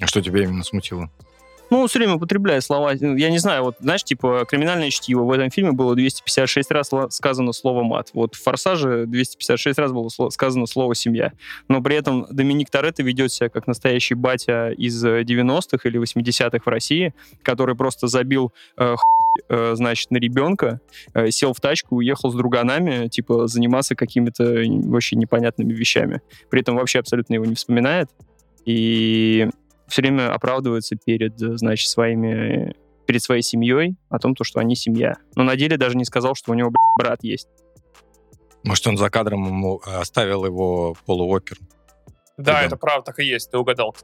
А 0.00 0.06
что 0.06 0.20
тебя 0.20 0.42
именно 0.42 0.64
смутило? 0.64 1.08
Ну, 1.70 1.86
все 1.86 1.98
время 1.98 2.14
употребляет 2.14 2.62
слова. 2.62 2.92
ну, 2.98 3.16
Я 3.16 3.30
не 3.30 3.38
знаю, 3.38 3.64
вот, 3.64 3.76
знаешь, 3.80 4.04
типа, 4.04 4.44
криминальное 4.48 4.90
чтиво. 4.90 5.24
В 5.24 5.30
этом 5.30 5.50
фильме 5.50 5.72
было 5.72 5.94
256 5.94 6.70
раз 6.70 6.90
сказано 7.10 7.52
слово 7.52 7.82
мат. 7.82 8.10
Вот 8.12 8.34
в 8.34 8.42
Форсаже 8.42 9.06
256 9.06 9.78
раз 9.78 9.92
было 9.92 10.08
сказано 10.30 10.66
слово 10.66 10.94
семья. 10.94 11.32
Но 11.68 11.82
при 11.82 11.96
этом 11.96 12.26
Доминик 12.30 12.70
Торетто 12.70 13.02
ведет 13.02 13.32
себя 13.32 13.48
как 13.48 13.66
настоящий 13.66 14.14
батя 14.14 14.70
из 14.70 15.02
э, 15.04 15.22
90-х 15.22 15.88
или 15.88 16.00
80-х 16.00 16.58
в 16.64 16.68
России, 16.68 17.14
который 17.42 17.74
просто 17.74 18.06
забил 18.06 18.52
э, 18.76 18.94
э, 19.48 19.72
значит, 19.74 20.10
на 20.10 20.18
ребенка, 20.18 20.80
э, 21.14 21.30
сел 21.30 21.52
в 21.54 21.60
тачку, 21.60 21.96
уехал 21.96 22.30
с 22.30 22.34
друганами, 22.34 23.08
типа, 23.08 23.46
заниматься 23.46 23.94
какими-то 23.94 24.62
вообще 24.84 25.16
непонятными 25.16 25.72
вещами. 25.72 26.20
При 26.50 26.60
этом 26.60 26.76
вообще 26.76 27.00
абсолютно 27.00 27.34
его 27.34 27.46
не 27.46 27.54
вспоминает. 27.54 28.10
И 28.64 29.48
все 29.88 30.02
время 30.02 30.32
оправдывается 30.32 30.96
перед, 30.96 31.40
э, 31.42 31.56
значит, 31.56 31.88
своими 31.88 32.74
перед 33.06 33.22
своей 33.22 33.42
семьей 33.42 33.96
о 34.08 34.18
том, 34.18 34.34
то, 34.34 34.44
что 34.44 34.60
они 34.60 34.74
семья. 34.76 35.16
Но 35.36 35.42
на 35.44 35.56
деле 35.56 35.76
даже 35.76 35.94
не 35.96 36.06
сказал, 36.06 36.34
что 36.34 36.52
у 36.52 36.54
него 36.54 36.70
блядь, 36.70 36.96
брат 36.98 37.18
есть. 37.22 37.48
Может, 38.64 38.86
он 38.86 38.96
за 38.96 39.10
кадром 39.10 39.44
ему 39.46 39.80
э, 39.86 39.94
оставил 39.96 40.46
его 40.46 40.96
Полу 41.04 41.26
Уокер? 41.26 41.58
Да, 42.38 42.54
Да. 42.54 42.62
это 42.62 42.76
правда, 42.76 43.06
так 43.06 43.18
и 43.20 43.24
есть, 43.24 43.50
ты 43.50 43.58
угадал. 43.58 43.94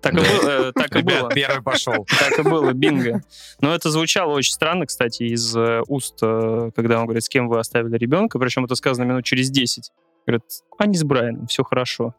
Так 0.00 0.14
и, 0.14 0.16
было, 0.16 0.50
э, 0.68 0.72
так 0.72 0.96
и 0.96 1.02
было. 1.02 1.28
первый 1.30 1.62
пошел. 1.62 2.06
Так 2.18 2.38
и 2.38 2.42
было, 2.42 2.72
бинго. 2.72 3.22
Но 3.60 3.74
это 3.74 3.90
звучало 3.90 4.32
очень 4.32 4.52
странно, 4.52 4.86
кстати, 4.86 5.24
из 5.24 5.54
э, 5.56 5.82
уст, 5.88 6.18
э, 6.22 6.70
когда 6.74 6.98
он 7.00 7.04
говорит, 7.06 7.24
с 7.24 7.28
кем 7.28 7.48
вы 7.48 7.58
оставили 7.58 7.96
ребенка, 7.98 8.38
причем 8.38 8.64
это 8.64 8.74
сказано 8.74 9.04
минут 9.04 9.24
через 9.24 9.50
10. 9.50 9.90
Говорит, 10.26 10.44
они 10.78 10.96
с 10.96 11.04
Брайаном, 11.04 11.46
все 11.46 11.62
хорошо. 11.62 12.14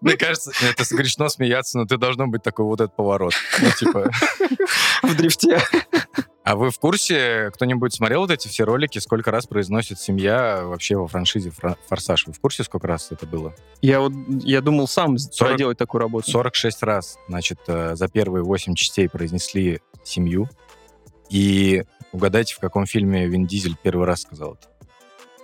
Мне 0.00 0.16
кажется, 0.16 0.52
это 0.62 0.84
грешно 0.94 1.28
смеяться, 1.28 1.78
но 1.78 1.84
ты 1.86 1.96
должно 1.96 2.26
быть 2.26 2.42
такой 2.42 2.64
вот 2.64 2.80
этот 2.80 2.94
поворот. 2.96 3.34
Ну, 3.60 3.68
типа, 3.78 4.10
В 5.02 5.16
дрифте. 5.16 5.58
а 6.44 6.56
вы 6.56 6.70
в 6.70 6.78
курсе, 6.78 7.50
кто-нибудь 7.54 7.94
смотрел 7.94 8.20
вот 8.20 8.30
эти 8.30 8.48
все 8.48 8.64
ролики, 8.64 8.98
сколько 8.98 9.30
раз 9.30 9.46
произносит 9.46 9.98
семья 10.00 10.62
вообще 10.64 10.96
во 10.96 11.06
франшизе 11.06 11.50
Фра- 11.50 11.76
«Форсаж»? 11.88 12.26
Вы 12.26 12.32
в 12.32 12.40
курсе, 12.40 12.64
сколько 12.64 12.86
раз 12.86 13.08
это 13.10 13.26
было? 13.26 13.54
Я 13.82 14.00
вот, 14.00 14.12
я 14.42 14.60
думал 14.60 14.88
сам 14.88 15.18
40 15.18 15.50
проделать 15.52 15.78
такую 15.78 16.00
работу. 16.00 16.30
46 16.30 16.82
раз, 16.82 17.18
значит, 17.28 17.58
э, 17.66 17.94
за 17.96 18.08
первые 18.08 18.42
8 18.44 18.74
частей 18.74 19.08
произнесли 19.08 19.80
семью. 20.04 20.48
И 21.30 21.84
угадайте, 22.12 22.54
в 22.54 22.58
каком 22.58 22.86
фильме 22.86 23.26
Вин 23.26 23.46
Дизель 23.46 23.76
первый 23.82 24.06
раз 24.06 24.22
сказал 24.22 24.54
это? 24.54 24.68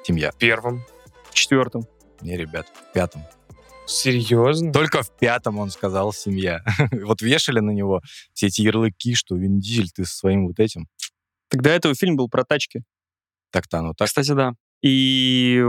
Семья. 0.04 0.32
Первым. 0.38 0.84
В 1.30 1.34
четвертом. 1.34 1.86
Не, 2.24 2.38
ребят, 2.38 2.66
в 2.68 2.92
пятом. 2.92 3.22
Серьезно? 3.86 4.72
Только 4.72 5.02
в 5.02 5.10
пятом 5.10 5.58
он 5.58 5.70
сказал 5.70 6.12
семья. 6.12 6.64
Вот 7.04 7.20
вешали 7.20 7.60
на 7.60 7.70
него 7.70 8.00
все 8.32 8.46
эти 8.46 8.62
ярлыки, 8.62 9.14
что 9.14 9.36
Вин 9.36 9.60
Дизель, 9.60 9.90
ты 9.90 10.06
со 10.06 10.16
своим 10.16 10.46
вот 10.46 10.58
этим. 10.58 10.88
Тогда 11.50 11.74
этого 11.74 11.94
фильм 11.94 12.16
был 12.16 12.30
про 12.30 12.44
тачки. 12.44 12.82
Так-то 13.52 13.80
оно 13.80 13.92
так. 13.92 14.08
Кстати, 14.08 14.32
да. 14.32 14.54
И 14.82 15.62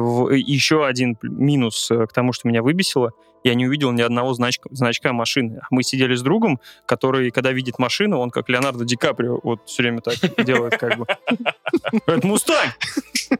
еще 0.47 0.85
один 0.85 1.17
минус 1.21 1.91
э, 1.91 2.05
к 2.07 2.13
тому, 2.13 2.33
что 2.33 2.47
меня 2.47 2.63
выбесило, 2.63 3.11
я 3.45 3.53
не 3.55 3.67
увидел 3.67 3.91
ни 3.91 4.01
одного 4.01 4.33
значка, 4.33 4.67
значка 4.71 5.13
машины. 5.13 5.61
Мы 5.69 5.83
сидели 5.83 6.15
с 6.15 6.21
другом, 6.21 6.59
который, 6.85 7.31
когда 7.31 7.51
видит 7.51 7.79
машину, 7.79 8.19
он 8.19 8.31
как 8.31 8.49
Леонардо 8.49 8.85
Ди 8.85 8.95
Каприо 8.95 9.39
вот 9.43 9.61
все 9.65 9.83
время 9.83 10.01
так 10.01 10.15
делает, 10.43 10.77
как 10.77 10.97
бы. 10.97 11.05
Это 12.07 12.25
Мустанг! 12.25 12.73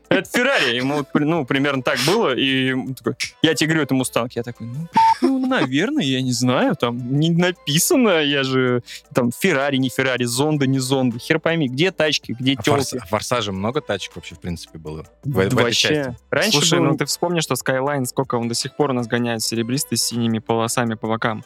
Это 0.09 0.29
Феррари! 0.29 0.75
Ему, 0.75 1.05
ну, 1.13 1.45
примерно 1.45 1.81
так 1.81 1.99
было, 2.05 2.35
и 2.35 2.75
такой, 2.93 3.15
я 3.41 3.55
тебе 3.55 3.69
говорю, 3.69 3.83
это 3.83 3.93
Мустанг. 3.95 4.33
Я 4.33 4.43
такой, 4.43 4.67
ну, 4.67 4.87
ну, 5.21 5.47
наверное, 5.47 6.03
я 6.03 6.21
не 6.21 6.31
знаю, 6.31 6.75
там 6.75 7.19
не 7.19 7.31
написано, 7.31 8.21
я 8.21 8.43
же, 8.43 8.83
там, 9.13 9.31
Феррари, 9.31 9.77
не 9.77 9.89
Феррари, 9.89 10.25
зонда, 10.25 10.67
не 10.67 10.79
зонда. 10.79 11.17
Хер 11.19 11.39
пойми, 11.39 11.67
где 11.67 11.91
тачки, 11.91 12.35
где 12.39 12.53
А 12.57 12.61
телки. 12.61 12.99
в 12.99 13.09
«Форсаже» 13.09 13.51
много 13.51 13.81
тачек 13.81 14.15
вообще, 14.15 14.35
в 14.35 14.39
принципе, 14.39 14.77
было? 14.77 15.05
В, 15.23 15.49
Вообще. 15.55 16.15
Раньше 16.29 16.51
Слушай, 16.51 16.79
ну 16.79 16.95
ты 16.95 17.05
вспомни, 17.05 17.39
что 17.39 17.55
Skyline, 17.55 18.05
сколько 18.05 18.35
он 18.35 18.47
до 18.47 18.55
сих 18.55 18.75
пор 18.75 18.91
у 18.91 18.93
нас 18.93 19.07
гоняет 19.07 19.41
серебристый 19.41 19.94
с 19.95 20.03
синими 20.03 20.39
полосами 20.39 20.95
по 20.95 21.07
бокам. 21.07 21.43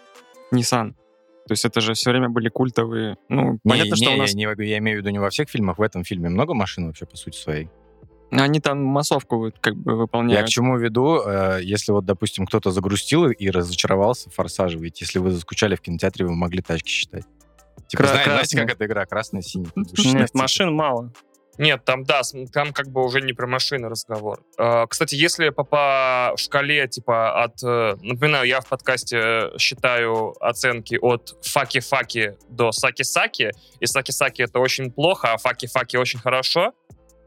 Nissan. 0.54 0.94
То 1.48 1.54
есть 1.54 1.66
это 1.66 1.82
же 1.82 1.94
все 1.94 2.12
время 2.12 2.30
были 2.30 2.50
культовые. 2.50 3.18
Ну, 3.28 3.54
Не, 3.54 3.60
понятно, 3.70 3.96
не, 3.96 3.96
что 3.96 4.10
у 4.12 4.14
я 4.16 4.22
нас... 4.22 4.34
не- 4.34 4.44
я 4.68 4.78
имею 4.78 4.98
в 4.98 5.02
виду 5.02 5.10
не 5.10 5.20
во 5.20 5.30
всех 5.30 5.50
фильмах, 5.50 5.80
в 5.80 5.82
этом 5.82 6.04
фильме 6.04 6.30
много 6.30 6.54
машин 6.54 6.86
вообще, 6.88 7.06
по 7.06 7.18
сути 7.18 7.38
своей. 7.38 7.70
Они 8.32 8.60
там 8.60 8.84
массовку 8.84 9.52
как 9.60 9.76
бы 9.76 9.94
Я 9.94 9.98
выполняют. 9.98 10.46
к 10.48 10.50
чему 10.50 10.78
веду, 10.78 11.20
э, 11.26 11.60
если 11.64 11.92
вот, 11.92 12.06
допустим, 12.06 12.46
кто-то 12.46 12.70
загрустил 12.70 13.26
и 13.32 13.50
разочаровался 13.50 14.30
в 14.30 14.36
«Форсаже», 14.36 14.78
ведь 14.78 15.02
если 15.02 15.18
вы 15.18 15.32
заскучали 15.32 15.76
в 15.76 15.82
кинотеатре, 15.82 16.28
вы 16.28 16.36
могли 16.36 16.62
тачки 16.62 16.90
считать. 16.90 17.24
Типа, 17.88 18.04
Кра- 18.04 18.24
знаете, 18.26 18.56
как 18.58 18.70
эта 18.72 18.86
игра? 18.86 19.06
Красный, 19.08 19.42
синий. 19.42 19.70
Нет, 19.76 20.30
машин 20.36 20.72
мало. 20.76 21.12
Нет, 21.60 21.84
там, 21.84 22.06
да, 22.06 22.22
там 22.54 22.72
как 22.72 22.88
бы 22.88 23.04
уже 23.04 23.20
не 23.20 23.34
про 23.34 23.46
машины 23.46 23.90
разговор. 23.90 24.42
Э, 24.58 24.86
Кстати, 24.88 25.16
если 25.16 25.50
по, 25.50 26.34
шкале, 26.38 26.88
типа, 26.88 27.44
от... 27.44 27.62
э, 27.62 27.96
Напоминаю, 28.02 28.48
я 28.48 28.62
в 28.62 28.68
подкасте 28.70 29.18
э, 29.18 29.58
считаю 29.60 30.34
оценки 30.40 30.98
от 31.02 31.36
fucky-fucky 31.46 32.38
до 32.50 32.72
sucky-sucky, 32.72 33.52
и 33.82 33.86
sucky-sucky 33.86 34.42
это 34.42 34.60
очень 34.60 34.90
плохо, 34.90 35.34
а 35.34 35.38
fucky-fucky 35.38 35.98
очень 35.98 36.20
хорошо, 36.20 36.72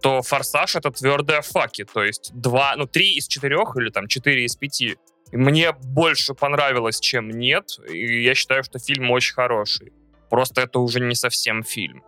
то 0.01 0.23
форсаж 0.23 0.77
это 0.77 0.91
твердая 0.91 1.43
fucky, 1.43 1.85
то 1.85 2.03
есть 2.03 2.31
два, 2.33 2.75
ну, 2.77 2.87
три 2.87 3.17
из 3.17 3.27
четырех 3.27 3.77
или 3.77 3.91
там 3.91 4.09
четыре 4.09 4.47
из 4.47 4.57
пяти. 4.57 4.97
Мне 5.31 5.73
больше 5.73 6.33
понравилось, 6.33 7.01
чем 7.01 7.29
нет, 7.29 7.65
и 7.87 8.23
я 8.23 8.35
считаю, 8.35 8.65
что 8.65 8.79
фильм 8.79 9.11
очень 9.11 9.35
хороший. 9.35 9.93
Просто 10.31 10.63
это 10.63 10.79
уже 10.79 11.01
не 11.01 11.15
совсем 11.15 11.63
фильм. 11.63 12.03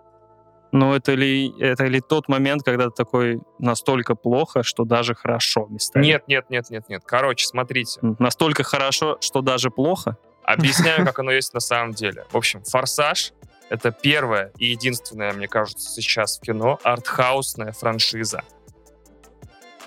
Но 0.75 0.97
это 0.97 1.15
ли, 1.15 1.55
это 1.61 1.85
ли 1.85 2.01
тот 2.01 2.27
момент, 2.29 2.65
когда 2.65 2.87
ты 2.87 2.91
такой 2.91 3.41
настолько 3.61 4.17
плохо, 4.17 4.65
что 4.65 4.85
даже 4.85 5.15
хорошо 5.15 5.69
местами? 5.71 6.05
Нет, 6.05 6.27
нет, 6.27 6.51
нет, 6.51 6.69
нет, 6.69 6.89
нет. 6.89 7.03
Короче, 7.07 7.47
смотрите. 7.47 8.01
Настолько 8.19 8.65
хорошо, 8.65 9.17
что 9.21 9.41
даже 9.41 9.71
плохо? 9.71 10.17
Объясняю, 10.43 11.07
как 11.07 11.21
оно 11.21 11.31
есть 11.31 11.55
на 11.55 11.61
самом 11.61 11.93
деле. 11.93 12.27
В 12.33 12.37
общем, 12.37 12.65
«Форсаж»— 12.65 13.35
это 13.69 13.93
первая 13.93 14.51
и 14.59 14.67
единственная, 14.67 15.33
мне 15.33 15.47
кажется, 15.47 15.89
сейчас 15.89 16.39
в 16.39 16.41
кино 16.41 16.81
артхаусная 16.83 17.71
франшиза. 17.71 18.43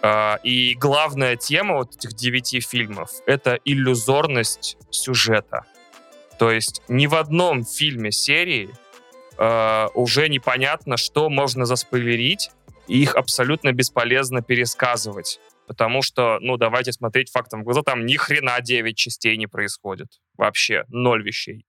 А, 0.02 0.40
И 0.42 0.74
главная 0.76 1.36
тема 1.36 1.76
вот 1.76 1.98
этих 1.98 2.14
девяти 2.14 2.62
фильмов— 2.62 3.12
это 3.26 3.60
иллюзорность 3.66 4.78
сюжета. 4.90 5.66
То 6.40 6.50
есть 6.50 6.82
ни 6.88 7.08
в 7.08 7.16
одном 7.16 7.66
фильме 7.66 8.14
серии 8.14 8.70
э, 9.38 9.88
уже 9.94 10.30
непонятно, 10.30 10.98
что 10.98 11.30
можно 11.30 11.66
заспойлерить, 11.66 12.52
и 12.88 13.02
их 13.02 13.16
абсолютно 13.16 13.72
бесполезно 13.72 14.42
пересказывать. 14.42 15.40
Потому 15.68 16.02
что, 16.02 16.38
ну, 16.40 16.58
давайте 16.58 16.94
смотреть 16.94 17.30
фактом 17.30 17.62
в 17.62 17.64
глаза, 17.66 17.82
там 17.84 18.06
ни 18.06 18.16
хрена 18.16 18.62
9 18.62 18.96
частей 18.96 19.38
не 19.38 19.48
происходит. 19.48 20.08
Вообще, 20.38 20.86
ноль 20.88 21.24
вещей. 21.24 21.66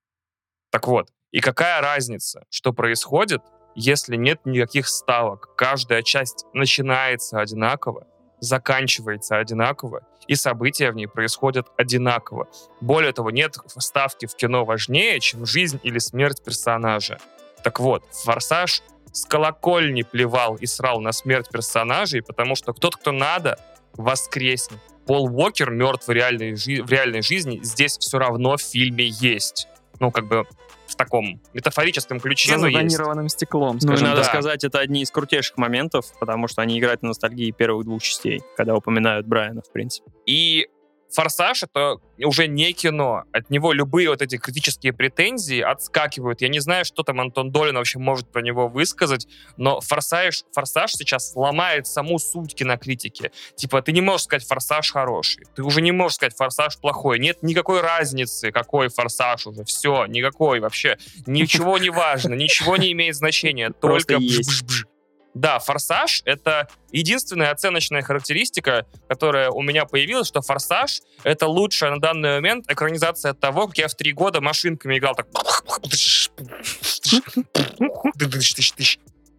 Так 0.70 0.87
вот, 0.87 1.08
и 1.32 1.40
какая 1.40 1.80
разница, 1.80 2.44
что 2.48 2.72
происходит, 2.72 3.42
если 3.75 4.16
нет 4.16 4.40
никаких 4.44 4.87
ставок? 4.87 5.54
Каждая 5.56 6.02
часть 6.02 6.46
начинается 6.52 7.40
одинаково, 7.40 8.06
заканчивается 8.40 9.38
одинаково, 9.38 10.06
и 10.28 10.34
события 10.34 10.90
в 10.90 10.94
ней 10.94 11.06
происходят 11.06 11.66
одинаково. 11.76 12.48
Более 12.80 13.12
того, 13.12 13.30
нет 13.30 13.56
ставки 13.78 14.26
в 14.26 14.37
кино 14.37 14.64
важнее, 14.64 15.18
чем 15.20 15.46
жизнь 15.46 15.80
или 15.82 15.98
смерть 15.98 16.44
персонажа. 16.44 17.18
Так 17.62 17.81
вот, 17.81 18.05
«Форсаж» 18.25 18.83
с 19.12 19.25
колокольни 19.25 20.03
плевал 20.03 20.57
и 20.57 20.67
срал 20.67 21.00
на 21.00 21.12
смерть 21.12 21.49
персонажей, 21.50 22.23
потому 22.23 22.55
что 22.55 22.73
тот, 22.73 22.97
кто 22.97 23.11
надо, 23.12 23.59
воскреснет. 23.95 24.79
Пол 25.07 25.27
Уокер 25.35 25.71
мертв 25.71 26.07
в 26.07 26.11
реальной, 26.11 26.55
жи- 26.55 26.83
в 26.83 26.91
реальной 26.91 27.23
жизни, 27.23 27.61
здесь 27.62 27.97
все 27.99 28.19
равно 28.19 28.57
в 28.57 28.62
фильме 28.62 29.07
есть. 29.07 29.67
Ну, 30.00 30.11
как 30.12 30.29
бы 30.29 30.45
в 30.87 30.95
таком 30.97 31.41
метафорическом 31.53 32.21
ключе, 32.21 32.53
За 32.53 32.59
но 32.59 32.69
есть. 32.69 32.97
стеклом, 33.29 33.73
Ну, 33.73 33.77
и 33.79 33.81
скажем 33.81 34.09
надо 34.09 34.21
да. 34.23 34.25
сказать, 34.25 34.65
это 34.65 34.79
одни 34.79 35.03
из 35.03 35.11
крутейших 35.11 35.57
моментов, 35.59 36.07
потому 36.21 36.47
что 36.49 36.62
они 36.62 36.79
играют 36.79 37.03
на 37.03 37.09
ностальгии 37.09 37.50
первых 37.50 37.85
двух 37.85 38.03
частей, 38.03 38.43
когда 38.57 38.75
упоминают 38.77 39.27
Брайана, 39.27 39.61
в 39.62 39.71
принципе. 39.73 40.11
И 40.27 40.69
Форсаж 41.12 41.62
это 41.62 41.97
уже 42.19 42.47
не 42.47 42.73
кино. 42.73 43.25
От 43.33 43.50
него 43.50 43.73
любые 43.73 44.11
вот 44.11 44.23
эти 44.23 44.37
критические 44.37 44.93
претензии 44.93 45.61
отскакивают. 45.61 46.41
Я 46.41 46.49
не 46.49 46.61
знаю, 46.61 46.85
что 46.85 47.03
там 47.03 47.21
Антон 47.21 47.50
Долин 47.50 47.77
вообще 47.77 47.99
может 47.99 48.31
про 48.31 48.43
него 48.43 48.69
высказать, 48.69 49.27
но 49.57 49.81
Форсаж, 49.81 50.45
Форсаж 50.53 50.93
сейчас 50.93 51.35
ломает 51.35 51.87
саму 51.87 52.19
суть 52.19 52.55
кинокритики. 52.55 53.31
Типа, 53.57 53.81
ты 53.83 53.93
не 53.93 54.00
можешь 54.00 54.25
сказать 54.25 54.47
Форсаж 54.47 54.93
хороший, 54.93 55.45
ты 55.55 55.62
уже 55.62 55.81
не 55.81 55.93
можешь 55.93 56.17
сказать 56.17 56.37
Форсаж 56.37 56.79
плохой. 56.79 57.19
Нет 57.19 57.43
никакой 57.43 57.81
разницы, 57.81 58.50
какой 58.53 58.88
Форсаж 58.88 59.47
уже. 59.47 59.65
Все, 59.65 60.07
никакой 60.07 60.61
вообще. 60.61 60.99
Ничего 61.27 61.79
не 61.79 61.91
важно, 61.91 62.35
ничего 62.35 62.77
не 62.77 62.93
имеет 62.93 63.15
значения. 63.15 63.71
Только 63.71 64.15
бж-бж-бж. 64.15 64.98
Да, 65.35 65.58
«Форсаж»— 65.58 66.23
это 66.25 66.68
единственная 66.90 67.50
оценочная 67.50 68.02
характеристика, 68.02 68.87
которая 69.08 69.50
у 69.50 69.62
меня 69.62 69.85
появилась, 69.85 70.26
что 70.26 70.40
«Форсаж»— 70.40 71.00
это 71.23 71.47
лучшая 71.47 71.90
на 71.90 72.00
данный 72.00 72.37
момент 72.37 72.70
экранизация 72.70 73.35
того, 73.35 73.68
как 73.68 73.78
я 73.78 73.88
в 73.88 73.94
три 73.94 74.12
года 74.12 74.40
машинками 74.40 74.99
играл 74.99 75.14
так... 75.14 75.26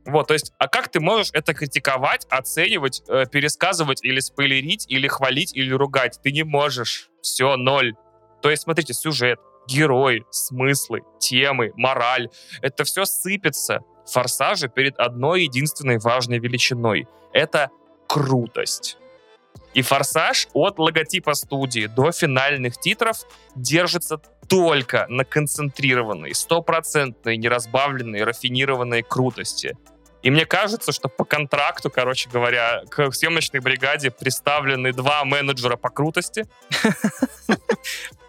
Вот, 0.06 0.28
то 0.28 0.34
есть, 0.34 0.54
а 0.58 0.68
как 0.68 0.90
ты 0.90 1.00
можешь 1.00 1.30
это 1.34 1.54
критиковать, 1.54 2.26
оценивать, 2.32 3.04
э, 3.08 3.26
пересказывать 3.32 4.04
или 4.04 4.20
спойлерить, 4.20 4.86
или 4.88 5.08
хвалить, 5.08 5.56
или 5.56 5.72
ругать? 5.72 6.20
Ты 6.24 6.32
не 6.32 6.44
можешь. 6.44 7.10
Все, 7.22 7.58
ноль. 7.58 7.94
То 8.42 8.50
есть, 8.50 8.64
смотрите, 8.64 8.94
сюжет, 8.94 9.40
герои, 9.68 10.26
смыслы, 10.32 11.02
темы, 11.20 11.74
мораль. 11.76 12.30
Это 12.62 12.86
все 12.86 13.06
сыпется 13.06 13.82
в 14.10 14.14
форсаже 14.14 14.68
перед 14.70 14.98
одной 15.00 15.44
единственной 15.44 16.00
важной 16.00 16.40
величиной. 16.40 17.08
Это 17.32 17.70
крутость. 18.08 18.98
И 19.74 19.82
форсаж 19.82 20.48
от 20.54 20.80
логотипа 20.80 21.36
студии 21.36 21.86
до 21.86 22.12
финальных 22.12 22.78
титров 22.78 23.18
держится 23.56 24.18
только 24.48 25.06
на 25.10 25.24
концентрированной, 25.24 26.34
стопроцентной, 26.34 27.38
неразбавленной, 27.38 28.24
рафинированной 28.24 29.04
крутости. 29.04 29.78
И 30.24 30.32
мне 30.32 30.46
кажется, 30.46 30.92
что 30.92 31.08
по 31.08 31.24
контракту, 31.24 31.90
короче 31.92 32.30
говоря, 32.30 32.82
к 32.90 33.12
съемочной 33.12 33.60
бригаде 33.62 34.12
представлены 34.12 34.92
два 34.92 35.24
менеджера 35.24 35.78
по 35.78 35.90
крутости, 35.90 36.46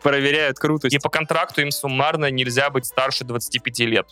Проверяют 0.03 0.59
крутость. 0.59 0.95
и 0.95 0.99
по 0.99 1.09
контракту 1.09 1.63
им 1.63 1.71
суммарно 1.71 2.31
нельзя 2.31 2.71
быть 2.71 2.87
старше 2.87 3.25
25 3.25 3.81
лет. 3.81 4.09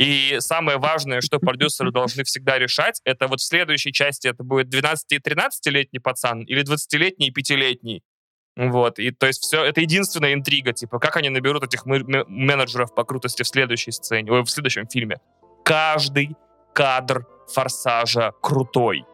И 0.00 0.36
самое 0.38 0.78
важное, 0.78 1.20
что 1.20 1.38
продюсеры 1.38 1.90
должны 1.92 2.24
всегда 2.24 2.58
решать, 2.58 3.02
это 3.04 3.28
вот 3.28 3.40
в 3.40 3.44
следующей 3.44 3.92
части 3.92 4.28
это 4.28 4.42
будет 4.42 4.70
12 4.70 5.12
и 5.12 5.18
13-летний 5.18 5.98
пацан 5.98 6.40
или 6.42 6.64
20-летний 6.64 7.28
и 7.28 7.32
5-летний. 7.32 8.02
Вот, 8.56 8.98
и 8.98 9.10
то 9.10 9.26
есть 9.26 9.42
все, 9.42 9.62
это 9.62 9.80
единственная 9.82 10.32
интрига, 10.32 10.72
типа, 10.72 10.98
как 10.98 11.16
они 11.16 11.28
наберут 11.28 11.64
этих 11.64 11.84
менеджеров 11.84 12.94
по 12.94 13.04
крутости 13.04 13.42
в 13.42 13.46
следующей 13.46 13.92
сцене, 13.92 14.32
ой, 14.32 14.42
в 14.42 14.50
следующем 14.50 14.88
фильме. 14.88 15.18
Каждый 15.64 16.34
кадр 16.72 17.26
форсажа 17.52 18.32
крутой. 18.40 19.04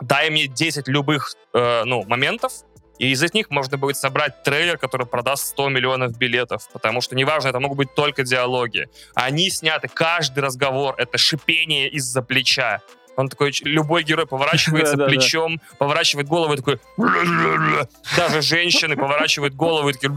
Дай 0.00 0.30
мне 0.30 0.46
10 0.46 0.88
любых, 0.88 1.34
э, 1.52 1.82
ну, 1.84 2.04
моментов, 2.06 2.52
и 2.98 3.10
из 3.10 3.34
них 3.34 3.50
можно 3.50 3.78
будет 3.78 3.96
собрать 3.96 4.42
трейлер, 4.42 4.78
который 4.78 5.06
продаст 5.06 5.46
100 5.48 5.68
миллионов 5.70 6.16
билетов. 6.18 6.68
Потому 6.72 7.00
что, 7.00 7.16
неважно, 7.16 7.48
это 7.48 7.60
могут 7.60 7.78
быть 7.78 7.94
только 7.94 8.22
диалоги. 8.22 8.88
Они 9.14 9.50
сняты, 9.50 9.88
каждый 9.88 10.40
разговор— 10.40 10.94
это 10.98 11.18
шипение 11.18 11.88
из-за 11.88 12.22
плеча. 12.22 12.80
Он 13.16 13.28
такой, 13.28 13.52
любой 13.64 14.04
герой 14.04 14.26
поворачивается 14.26 14.96
плечом, 15.06 15.60
поворачивает 15.78 16.28
голову 16.28 16.54
и 16.54 16.56
такой... 16.56 16.80
Даже 18.16 18.40
женщины 18.42 18.96
поворачивают 18.96 19.54
голову 19.54 19.90
и 19.90 19.92
такие... 19.92 20.10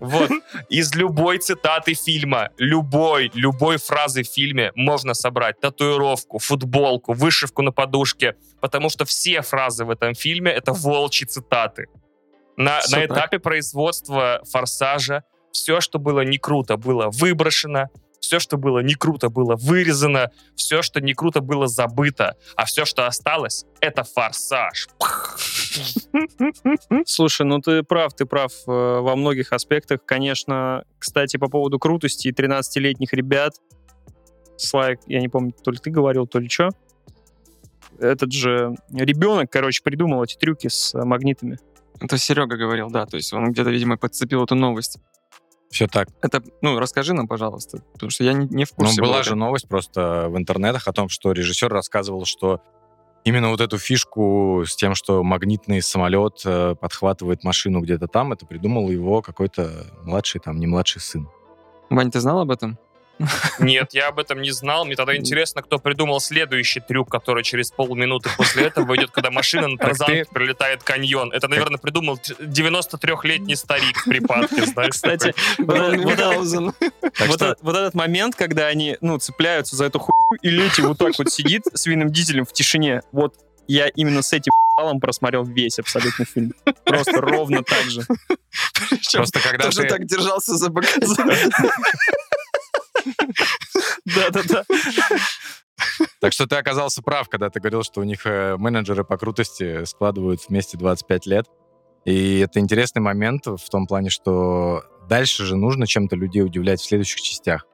Вот. 0.00 0.30
Из 0.68 0.94
любой 0.94 1.38
цитаты 1.38 1.94
фильма, 1.94 2.50
любой, 2.58 3.30
любой 3.34 3.78
фразы 3.78 4.22
в 4.22 4.26
фильме 4.26 4.72
можно 4.74 5.14
собрать 5.14 5.60
татуировку, 5.60 6.38
футболку, 6.38 7.12
вышивку 7.12 7.62
на 7.62 7.72
подушке, 7.72 8.36
потому 8.60 8.90
что 8.90 9.04
все 9.04 9.42
фразы 9.42 9.84
в 9.84 9.90
этом 9.90 10.14
фильме— 10.14 10.50
это 10.52 10.72
волчьи 10.72 11.26
цитаты. 11.26 11.86
На, 12.56 12.80
на 12.90 13.06
так. 13.06 13.10
этапе 13.10 13.38
производства 13.38 14.40
«Форсажа» 14.50 15.24
все, 15.52 15.80
что 15.80 15.98
было 15.98 16.20
не 16.20 16.38
круто, 16.38 16.76
было 16.76 17.08
выброшено, 17.10 17.88
все, 18.20 18.38
что 18.40 18.56
было 18.56 18.80
не 18.80 18.94
круто, 18.94 19.28
было 19.28 19.56
вырезано, 19.56 20.30
все, 20.54 20.82
что 20.82 21.00
не 21.00 21.14
круто, 21.14 21.40
было 21.40 21.66
забыто, 21.66 22.36
а 22.56 22.64
все, 22.64 22.84
что 22.84 23.06
осталось, 23.06 23.64
это 23.80 24.04
«Форсаж». 24.04 24.88
Слушай, 27.04 27.46
ну 27.46 27.60
ты 27.60 27.82
прав, 27.82 28.14
ты 28.14 28.26
прав 28.26 28.52
э, 28.66 28.70
во 28.70 29.16
многих 29.16 29.52
аспектах. 29.52 30.00
Конечно, 30.04 30.84
кстати, 30.98 31.36
по 31.36 31.48
поводу 31.48 31.78
крутости 31.78 32.28
13-летних 32.28 33.12
ребят, 33.12 33.54
Слайк, 34.56 35.00
я 35.06 35.20
не 35.20 35.28
помню, 35.28 35.52
то 35.62 35.70
ли 35.70 35.78
ты 35.78 35.90
говорил, 35.90 36.26
то 36.26 36.38
ли 36.38 36.48
что. 36.48 36.70
Этот 37.98 38.32
же 38.32 38.74
ребенок, 38.92 39.50
короче, 39.50 39.82
придумал 39.82 40.22
эти 40.24 40.36
трюки 40.36 40.68
с 40.68 40.94
э, 40.94 41.04
магнитами. 41.04 41.58
Это 42.00 42.18
Серега 42.18 42.56
говорил, 42.56 42.90
да, 42.90 43.06
то 43.06 43.16
есть 43.16 43.32
он 43.32 43.52
где-то, 43.52 43.70
видимо, 43.70 43.96
подцепил 43.96 44.44
эту 44.44 44.54
новость. 44.54 44.98
Все 45.70 45.86
так. 45.88 46.08
Это, 46.22 46.42
ну, 46.62 46.78
расскажи 46.78 47.12
нам, 47.14 47.26
пожалуйста, 47.26 47.82
потому 47.94 48.10
что 48.10 48.22
я 48.24 48.32
не, 48.34 48.46
не 48.46 48.64
в 48.64 48.70
Ну, 48.76 48.84
курсе. 48.84 49.00
была 49.00 49.16
был. 49.18 49.22
же 49.24 49.34
новость 49.34 49.68
просто 49.68 50.26
в 50.28 50.36
интернетах 50.36 50.86
о 50.88 50.92
том, 50.92 51.08
что 51.08 51.32
режиссер 51.32 51.68
рассказывал, 51.68 52.24
что 52.24 52.60
именно 53.26 53.48
вот 53.48 53.60
эту 53.60 53.76
фишку 53.76 54.62
с 54.64 54.76
тем, 54.76 54.94
что 54.94 55.24
магнитный 55.24 55.82
самолет 55.82 56.42
э, 56.44 56.76
подхватывает 56.80 57.42
машину 57.42 57.80
где-то 57.80 58.06
там, 58.06 58.32
это 58.32 58.46
придумал 58.46 58.88
его 58.88 59.20
какой-то 59.20 59.86
младший, 60.04 60.40
там, 60.40 60.60
не 60.60 60.68
младший 60.68 61.00
сын. 61.00 61.28
Вань, 61.90 62.10
ты 62.12 62.20
знал 62.20 62.40
об 62.40 62.52
этом? 62.52 62.78
Нет, 63.58 63.94
я 63.94 64.08
об 64.08 64.18
этом 64.18 64.42
не 64.42 64.50
знал. 64.50 64.84
Мне 64.84 64.96
тогда 64.96 65.16
интересно, 65.16 65.62
кто 65.62 65.78
придумал 65.78 66.20
следующий 66.20 66.80
трюк, 66.80 67.10
который 67.10 67.42
через 67.42 67.70
полминуты 67.70 68.30
после 68.36 68.64
этого 68.66 68.94
идет, 68.96 69.10
когда 69.10 69.30
машина 69.30 69.68
на 69.68 69.78
тарзанке 69.78 70.24
ты- 70.24 70.30
пролетает 70.30 70.82
каньон. 70.82 71.32
Это, 71.32 71.48
наверное, 71.48 71.78
придумал 71.78 72.18
93-летний 72.40 73.56
старик 73.56 73.96
в 73.98 74.04
припадке, 74.04 74.66
знаешь. 74.66 74.90
Кстати, 74.90 75.34
вот, 75.58 77.42
этот- 77.76 77.94
момент, 77.94 78.34
когда 78.34 78.66
они, 78.66 78.96
ну, 79.00 79.18
цепляются 79.18 79.76
за 79.76 79.86
эту 79.86 79.98
хуйню, 79.98 80.38
и 80.42 80.50
Лети 80.50 80.82
вот 80.82 80.98
так 80.98 81.12
вот 81.18 81.30
сидит 81.30 81.62
с 81.72 81.86
винным 81.86 82.10
дизелем 82.10 82.44
в 82.44 82.52
тишине. 82.52 83.02
Вот 83.12 83.34
я 83.68 83.88
именно 83.88 84.22
с 84.22 84.32
этим 84.32 84.52
балом 84.76 85.00
просмотрел 85.00 85.44
весь 85.44 85.78
абсолютно 85.78 86.24
фильм. 86.24 86.52
Просто 86.84 87.20
ровно 87.20 87.62
так 87.62 87.84
же. 87.84 88.02
Причем 88.90 89.20
просто 89.20 89.40
когда 89.40 89.64
тоже 89.64 89.82
ты... 89.82 89.88
так 89.88 90.04
держался 90.04 90.56
за 90.56 90.70
БК. 90.70 90.88
Да-да-да. 94.04 94.64
Так 96.20 96.32
что 96.32 96.46
ты 96.46 96.56
оказался 96.56 97.02
прав, 97.02 97.28
когда 97.28 97.50
ты 97.50 97.60
говорил, 97.60 97.82
что 97.82 98.00
у 98.00 98.04
них 98.04 98.24
э, 98.24 98.56
менеджеры 98.56 99.04
по 99.04 99.18
крутости 99.18 99.84
складывают 99.84 100.40
вместе 100.48 100.78
25 100.78 101.26
лет. 101.26 101.46
И 102.04 102.38
это 102.38 102.60
интересный 102.60 103.02
момент 103.02 103.46
в 103.46 103.68
том 103.68 103.86
плане, 103.86 104.10
что 104.10 104.84
дальше 105.08 105.44
же 105.44 105.56
нужно 105.56 105.86
чем-то 105.86 106.16
людей 106.16 106.42
удивлять 106.42 106.80
в 106.80 106.84
следующих 106.84 107.20
частях. 107.20 107.66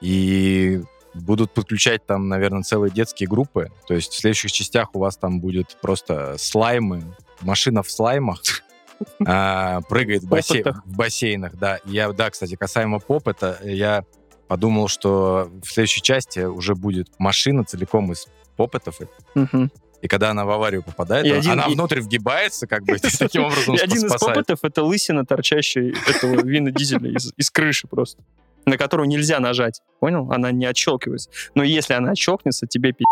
И 0.00 0.80
будут 1.14 1.52
подключать 1.52 2.06
там, 2.06 2.28
наверное, 2.28 2.62
целые 2.62 2.90
детские 2.90 3.28
группы. 3.28 3.70
То 3.86 3.94
есть 3.94 4.12
в 4.12 4.18
следующих 4.18 4.52
частях 4.52 4.94
у 4.94 4.98
вас 4.98 5.16
там 5.16 5.40
будет 5.40 5.76
просто 5.80 6.36
слаймы, 6.38 7.02
машина 7.40 7.82
в 7.82 7.90
слаймах, 7.90 8.40
а, 9.26 9.80
прыгает 9.82 10.22
в, 10.22 10.28
бассейнах. 10.96 11.56
Да, 11.56 11.80
я, 11.84 12.12
да, 12.12 12.30
кстати, 12.30 12.56
касаемо 12.56 12.98
поп, 12.98 13.28
это 13.28 13.58
я 13.64 14.04
подумал, 14.48 14.88
что 14.88 15.50
в 15.62 15.68
следующей 15.70 16.02
части 16.02 16.40
уже 16.40 16.74
будет 16.74 17.08
машина 17.18 17.64
целиком 17.64 18.12
из 18.12 18.26
попытов, 18.56 18.98
Мгм. 19.34 19.70
и 20.02 20.08
когда 20.08 20.30
она 20.30 20.44
в 20.44 20.50
аварию 20.50 20.82
попадает, 20.82 21.26
И 21.26 21.30
она, 21.30 21.38
один- 21.38 21.50
она 21.52 21.64
и- 21.66 21.74
внутрь 21.74 22.00
вгибается, 22.00 22.66
как 22.66 22.84
бы, 22.84 22.96
таким 23.18 23.44
образом 23.46 23.74
И 23.74 23.78
один 23.78 24.06
из 24.06 24.12
попытов— 24.12 24.60
это 24.62 24.82
лысина, 24.82 25.24
торчащая 25.26 25.92
этого 26.08 26.42
вина 26.42 26.70
дизеля 26.70 27.10
из, 27.10 27.50
крыши 27.50 27.86
просто, 27.88 28.22
на 28.64 28.76
которую 28.78 29.08
нельзя 29.08 29.40
нажать. 29.40 29.80
Понял? 30.00 30.30
Она 30.32 30.52
не 30.52 30.66
отщелкивается. 30.66 31.30
Но 31.54 31.62
если 31.62 31.94
она 31.94 32.12
отщелкнется, 32.12 32.66
тебе 32.66 32.92
пи***. 32.92 33.04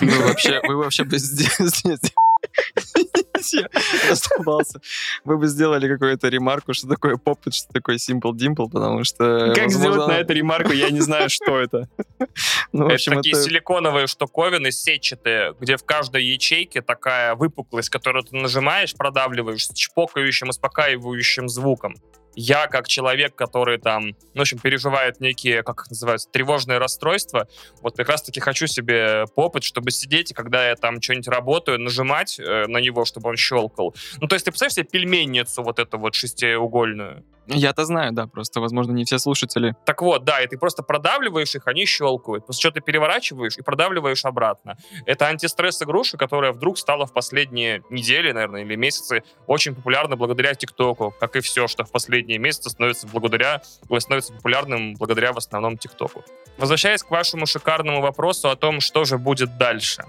Вы 0.00 0.10
вообще, 0.28 0.60
вы 0.62 0.76
вообще 0.76 1.04
бы 1.04 1.16
сделали... 3.46 3.70
Я 4.04 4.12
оступался. 4.12 4.80
Вы 5.24 5.38
бы 5.38 5.46
сделали 5.46 5.88
какую-то 5.88 6.28
ремарку, 6.28 6.74
что 6.74 6.88
такое 6.88 7.16
попыт, 7.16 7.54
что 7.54 7.72
такое 7.72 7.96
simple 7.96 8.32
dimple, 8.32 8.68
потому 8.70 9.04
что... 9.04 9.52
Как 9.54 9.64
возможно, 9.64 9.92
сделать 9.92 10.08
на 10.08 10.18
это 10.18 10.32
ремарку, 10.32 10.72
я 10.72 10.90
не 10.90 11.00
знаю, 11.00 11.30
что 11.30 11.58
это. 11.58 11.88
Ну, 12.72 12.84
в 12.84 12.86
Это 12.86 12.94
общем, 12.94 13.14
такие 13.14 13.34
это... 13.34 13.42
силиконовые 13.42 14.06
штуковины 14.06 14.70
сетчатые, 14.70 15.54
где 15.58 15.76
в 15.76 15.84
каждой 15.84 16.24
ячейке 16.24 16.82
такая 16.82 17.34
выпуклость, 17.34 17.88
которую 17.88 18.24
ты 18.24 18.36
нажимаешь, 18.36 18.94
продавливаешь 18.94 19.66
с 19.66 19.72
чпокающим, 19.72 20.48
успокаивающим 20.48 21.48
звуком. 21.48 21.94
Я 22.36 22.66
как 22.68 22.86
человек, 22.86 23.34
который 23.34 23.78
там, 23.78 24.08
ну, 24.08 24.14
в 24.34 24.40
общем, 24.40 24.58
переживает 24.58 25.20
некие, 25.20 25.62
как 25.62 25.80
их 25.80 25.90
называются, 25.90 26.28
тревожные 26.30 26.78
расстройства, 26.78 27.48
вот 27.80 27.96
как 27.96 28.08
раз-таки 28.08 28.40
хочу 28.40 28.66
себе 28.66 29.24
попыт, 29.34 29.64
чтобы 29.64 29.90
сидеть, 29.90 30.30
и 30.30 30.34
когда 30.34 30.68
я 30.68 30.76
там 30.76 31.00
что-нибудь 31.00 31.28
работаю, 31.28 31.80
нажимать 31.80 32.38
э, 32.38 32.66
на 32.66 32.78
него, 32.78 33.04
чтобы 33.04 33.30
он 33.30 33.36
щелкал. 33.36 33.94
Ну, 34.20 34.28
то 34.28 34.34
есть 34.34 34.44
ты 34.44 34.50
представляешь 34.50 34.74
себе 34.74 34.84
пельменницу 34.84 35.62
вот 35.62 35.78
эту 35.78 35.98
вот 35.98 36.14
шестиугольную? 36.14 37.24
Я-то 37.48 37.84
знаю, 37.84 38.12
да, 38.12 38.26
просто, 38.26 38.60
возможно, 38.60 38.92
не 38.92 39.04
все 39.04 39.18
слушатели. 39.18 39.76
Так 39.84 40.02
вот, 40.02 40.24
да, 40.24 40.40
и 40.42 40.48
ты 40.48 40.58
просто 40.58 40.82
продавливаешь 40.82 41.54
их, 41.54 41.66
они 41.66 41.86
щелкают. 41.86 42.46
После 42.46 42.62
чего 42.62 42.72
ты 42.72 42.80
переворачиваешь 42.80 43.56
и 43.56 43.62
продавливаешь 43.62 44.24
обратно. 44.24 44.76
Это 45.06 45.26
антистресс-игрушка, 45.26 46.18
которая 46.18 46.52
вдруг 46.52 46.78
стала 46.78 47.06
в 47.06 47.12
последние 47.12 47.82
недели, 47.90 48.32
наверное, 48.32 48.62
или 48.62 48.74
месяцы 48.74 49.22
очень 49.46 49.74
популярна 49.74 50.16
благодаря 50.16 50.54
ТикТоку, 50.54 51.14
как 51.20 51.36
и 51.36 51.40
все, 51.40 51.68
что 51.68 51.84
в 51.84 51.92
последние 51.92 52.38
месяцы 52.38 52.70
становится 52.70 53.06
благодаря, 53.06 53.62
ой, 53.88 54.00
становится 54.00 54.32
популярным 54.32 54.94
благодаря 54.94 55.32
в 55.32 55.38
основном 55.38 55.78
ТикТоку. 55.78 56.24
Возвращаясь 56.58 57.02
к 57.02 57.10
вашему 57.10 57.46
шикарному 57.46 58.00
вопросу 58.00 58.48
о 58.48 58.56
том, 58.56 58.80
что 58.80 59.04
же 59.04 59.18
будет 59.18 59.56
дальше. 59.56 60.04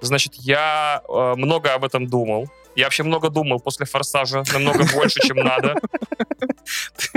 Значит, 0.00 0.34
я 0.34 1.02
э, 1.06 1.34
много 1.36 1.74
об 1.74 1.84
этом 1.84 2.06
думал. 2.06 2.48
Я 2.76 2.84
вообще 2.86 3.02
много 3.02 3.30
думал 3.30 3.58
после 3.60 3.84
«Форсажа», 3.86 4.42
намного 4.52 4.84
больше, 4.94 5.20
чем 5.26 5.36
надо. 5.38 5.74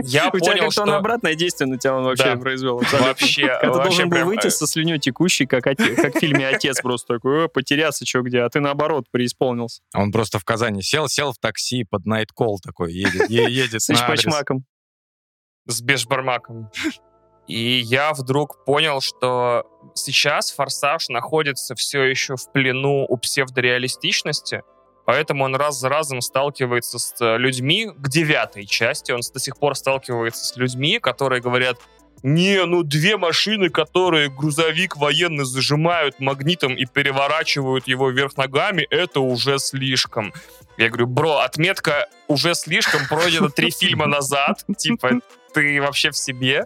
Я 0.01 0.29
У 0.33 0.39
тебя 0.39 0.51
понял, 0.53 0.63
как-то 0.65 0.81
он 0.83 0.89
обратное 0.91 1.35
действие 1.35 1.67
на 1.67 1.77
тебя 1.77 1.95
он 1.95 2.03
вообще 2.05 2.33
Да. 2.33 2.37
произвел. 2.37 2.81
Вообще, 2.91 3.43
Это 3.43 3.67
вообще 3.67 3.83
должен 3.83 4.09
был 4.09 4.15
прям, 4.17 4.27
выйти 4.27 4.47
э, 4.47 4.49
со 4.49 4.65
слюней 4.65 4.97
текущей, 4.99 5.45
как, 5.45 5.67
оте- 5.67 5.95
как 5.95 6.15
в 6.15 6.19
фильме 6.19 6.47
«Отец» 6.47 6.81
просто 6.81 7.15
такой, 7.15 7.45
«О, 7.45 7.47
потеряться 7.47 8.05
что 8.05 8.21
где», 8.21 8.39
а 8.41 8.49
ты 8.49 8.59
наоборот 8.59 9.05
преисполнился. 9.11 9.81
Он 9.93 10.11
просто 10.11 10.39
в 10.39 10.43
Казани 10.43 10.81
сел, 10.81 11.07
сел 11.07 11.33
в 11.33 11.37
такси 11.37 11.83
под 11.83 12.05
Night 12.07 12.29
Call 12.37 12.55
такой, 12.63 12.91
едет, 12.93 13.29
е- 13.29 13.49
едет 13.51 13.81
С 13.81 13.89
башмаком. 13.89 14.65
с 15.67 15.81
бешбармаком. 15.81 16.69
И 17.47 17.79
я 17.81 18.13
вдруг 18.13 18.63
понял, 18.65 19.01
что 19.01 19.65
сейчас 19.93 20.51
«Форсаж» 20.51 21.09
находится 21.09 21.75
все 21.75 22.03
еще 22.03 22.37
в 22.37 22.51
плену 22.51 23.05
у 23.07 23.17
псевдореалистичности, 23.17 24.61
поэтому 25.05 25.43
он 25.43 25.55
раз 25.55 25.79
за 25.79 25.89
разом 25.89 26.21
сталкивается 26.21 26.99
с 26.99 27.15
э, 27.19 27.37
людьми, 27.37 27.89
к 27.95 28.09
девятой 28.09 28.65
части 28.65 29.11
он 29.11 29.21
до 29.33 29.39
сих 29.39 29.57
пор 29.57 29.75
сталкивается 29.75 30.45
с 30.45 30.55
людьми, 30.55 30.99
которые 30.99 31.41
говорят, 31.41 31.77
не, 32.23 32.63
ну 32.65 32.83
две 32.83 33.17
машины, 33.17 33.69
которые 33.69 34.29
грузовик 34.29 34.95
военный 34.95 35.43
зажимают 35.43 36.19
магнитом 36.19 36.73
и 36.73 36.85
переворачивают 36.85 37.87
его 37.87 38.09
вверх 38.09 38.37
ногами, 38.37 38.87
это 38.89 39.19
уже 39.19 39.59
слишком. 39.59 40.33
Я 40.77 40.87
говорю, 40.87 41.07
бро, 41.07 41.39
отметка 41.39 42.07
уже 42.29 42.55
слишком 42.55 43.01
пройдена 43.09 43.49
три 43.49 43.71
фильма 43.77 44.07
назад. 44.07 44.65
Типа, 44.77 45.19
ты 45.53 45.81
вообще 45.81 46.11
в 46.11 46.17
себе? 46.17 46.65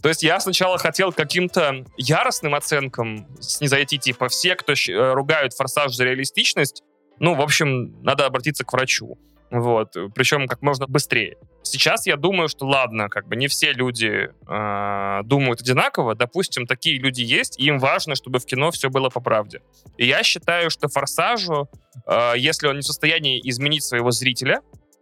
То 0.00 0.08
есть 0.08 0.22
я 0.22 0.40
сначала 0.40 0.78
хотел 0.78 1.12
каким-то 1.12 1.84
яростным 1.96 2.54
оценкам 2.54 3.26
снизойти, 3.40 3.98
типа 3.98 4.28
все, 4.28 4.54
кто 4.54 4.72
э, 4.72 5.12
ругают 5.12 5.54
«Форсаж» 5.54 5.94
за 5.94 6.04
реалистичность, 6.04 6.82
ну, 7.18 7.34
в 7.34 7.40
общем, 7.40 8.02
надо 8.02 8.26
обратиться 8.26 8.64
к 8.64 8.72
врачу. 8.72 9.18
Вот, 9.50 9.96
причем 10.14 10.48
как 10.48 10.62
можно 10.62 10.86
быстрее. 10.86 11.36
Сейчас 11.62 12.06
я 12.06 12.16
думаю, 12.16 12.48
что 12.48 12.66
ладно, 12.66 13.08
как 13.08 13.28
бы 13.28 13.36
не 13.36 13.46
все 13.46 13.72
люди 13.72 14.28
э, 14.48 15.20
думают 15.24 15.60
одинаково. 15.60 16.14
Допустим, 16.14 16.66
такие 16.66 16.98
люди 16.98 17.22
есть, 17.22 17.58
и 17.58 17.66
им 17.66 17.78
важно, 17.78 18.16
чтобы 18.16 18.38
в 18.38 18.46
кино 18.46 18.70
все 18.70 18.90
было 18.90 19.10
по 19.10 19.20
правде. 19.20 19.62
И 19.96 20.06
я 20.06 20.22
считаю, 20.22 20.70
что 20.70 20.88
«Форсажу», 20.88 21.68
э, 22.06 22.32
если 22.36 22.66
он 22.66 22.76
не 22.76 22.80
в 22.82 22.86
состоянии 22.86 23.40
изменить 23.48 23.84
своего 23.84 24.10
зрителя, 24.10 24.60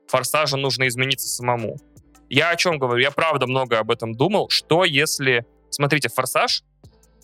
«Форсажу» 0.08 0.56
нужно 0.56 0.86
измениться 0.86 1.28
самому. 1.28 1.78
Я 2.28 2.50
о 2.50 2.56
чем 2.56 2.78
говорю? 2.78 3.00
Я 3.00 3.10
правда 3.10 3.46
много 3.46 3.78
об 3.78 3.90
этом 3.90 4.14
думал. 4.14 4.48
Что 4.50 4.84
если... 4.84 5.46
Смотрите, 5.70 6.10
«Форсаж» 6.10 6.62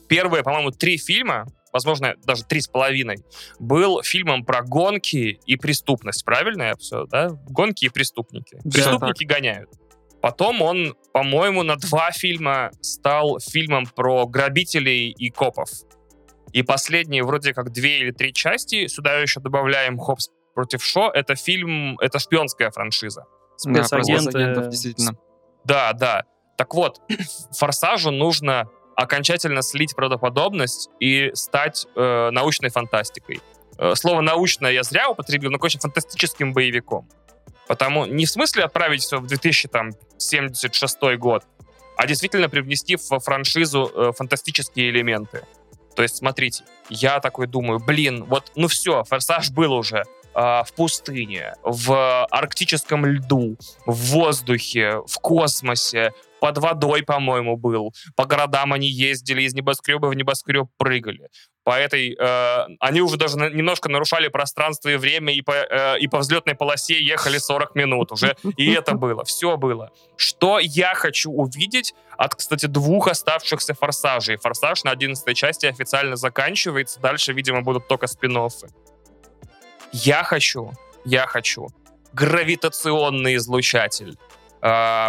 первые, 0.08 0.42
по-моему, 0.42 0.70
три 0.70 0.96
фильма, 0.96 1.46
возможно, 1.72 2.14
даже 2.24 2.44
три 2.44 2.60
с 2.60 2.68
половиной, 2.68 3.18
был 3.58 4.02
фильмом 4.02 4.44
про 4.44 4.62
гонки 4.62 5.40
и 5.44 5.56
преступность. 5.56 6.24
Правильно 6.24 6.62
я 6.62 6.76
все, 6.76 7.04
да? 7.06 7.28
Гонки 7.48 7.86
и 7.86 7.88
преступники. 7.88 8.58
Да, 8.64 8.70
Преступники 8.70 9.24
гоняют. 9.24 9.70
Потом 10.20 10.62
он, 10.62 10.96
по-моему, 11.12 11.62
на 11.62 11.76
два 11.76 12.10
фильма 12.10 12.70
стал 12.80 13.38
фильмом 13.40 13.86
про 13.86 14.26
грабителей 14.26 15.10
и 15.10 15.30
копов. 15.30 15.68
И 16.52 16.62
последние 16.62 17.22
вроде 17.22 17.52
как 17.54 17.70
две 17.70 18.00
или 18.00 18.10
три 18.10 18.32
части, 18.32 18.86
сюда 18.88 19.20
еще 19.20 19.40
добавляем 19.40 19.98
«Хопс 19.98 20.30
против 20.54 20.82
Шо», 20.82 21.10
это 21.12 21.36
фильм, 21.36 21.98
это 22.00 22.18
шпионская 22.18 22.70
франшиза. 22.70 23.26
Да, 23.64 23.84
Спецагенты. 23.84 24.22
спецагентов, 24.22 24.68
действительно. 24.70 25.18
Да, 25.64 25.92
да. 25.92 26.24
Так 26.56 26.74
вот, 26.74 27.00
«Форсажу» 27.56 28.10
нужно 28.10 28.68
окончательно 28.98 29.62
слить 29.62 29.94
правдоподобность 29.94 30.90
и 30.98 31.30
стать 31.34 31.86
э, 31.94 32.30
научной 32.32 32.68
фантастикой. 32.70 33.40
Э, 33.78 33.94
слово 33.94 34.22
«научное» 34.22 34.72
я 34.72 34.82
зря 34.82 35.08
употребил, 35.08 35.52
но, 35.52 35.58
конечно, 35.58 35.78
фантастическим 35.78 36.52
боевиком. 36.52 37.08
Потому 37.68 38.06
не 38.06 38.26
в 38.26 38.30
смысле 38.30 38.64
отправить 38.64 39.02
все 39.02 39.20
в 39.20 39.26
2076 39.28 40.98
год, 41.16 41.44
а 41.96 42.08
действительно 42.08 42.48
привнести 42.48 42.96
в 42.96 43.20
франшизу 43.20 43.88
э, 43.94 44.12
фантастические 44.16 44.90
элементы. 44.90 45.44
То 45.94 46.02
есть, 46.02 46.16
смотрите, 46.16 46.64
я 46.90 47.20
такой 47.20 47.46
думаю, 47.46 47.78
блин, 47.78 48.24
вот, 48.24 48.50
ну 48.56 48.66
все, 48.66 49.04
«Форсаж» 49.04 49.50
был 49.50 49.74
уже 49.74 50.02
а, 50.34 50.64
в 50.64 50.72
пустыне, 50.72 51.54
в 51.62 52.24
арктическом 52.26 53.06
льду, 53.06 53.56
в 53.86 53.94
воздухе, 54.12 55.02
в 55.06 55.18
космосе, 55.20 56.12
под 56.40 56.58
водой, 56.58 57.02
по-моему, 57.02 57.56
был. 57.56 57.92
По 58.16 58.24
городам 58.24 58.72
они 58.72 58.88
ездили, 58.88 59.42
из 59.42 59.54
небоскреба 59.54 60.06
в 60.06 60.14
небоскреб 60.14 60.68
прыгали. 60.76 61.28
По 61.64 61.78
этой... 61.78 62.16
э, 62.18 62.66
они 62.80 63.02
уже 63.02 63.16
даже 63.16 63.36
немножко 63.36 63.90
нарушали 63.90 64.28
пространство 64.28 64.88
и 64.88 64.96
время, 64.96 65.34
и 65.34 65.42
по, 65.42 65.52
э, 65.52 65.98
и 65.98 66.08
по 66.08 66.18
взлетной 66.18 66.54
полосе 66.54 67.02
ехали 67.02 67.38
40 67.38 67.74
минут 67.74 68.12
уже. 68.12 68.36
И 68.56 68.72
это 68.72 68.94
было, 68.94 69.24
все 69.24 69.56
было. 69.56 69.90
Что 70.16 70.58
я 70.58 70.94
хочу 70.94 71.30
увидеть 71.30 71.94
от, 72.16 72.34
кстати, 72.34 72.66
двух 72.66 73.08
оставшихся 73.08 73.74
«Форсажей». 73.74 74.36
«Форсаж» 74.36 74.84
на 74.84 74.92
11 74.92 75.36
части 75.36 75.66
официально 75.66 76.16
заканчивается. 76.16 77.00
Дальше, 77.00 77.32
видимо, 77.32 77.60
будут 77.62 77.86
только 77.86 78.06
спин 78.06 78.36
-оффы. 78.36 78.70
Я 79.92 80.22
хочу, 80.22 80.72
я 81.04 81.26
хочу 81.26 81.68
гравитационный 82.12 83.36
излучатель, 83.36 84.16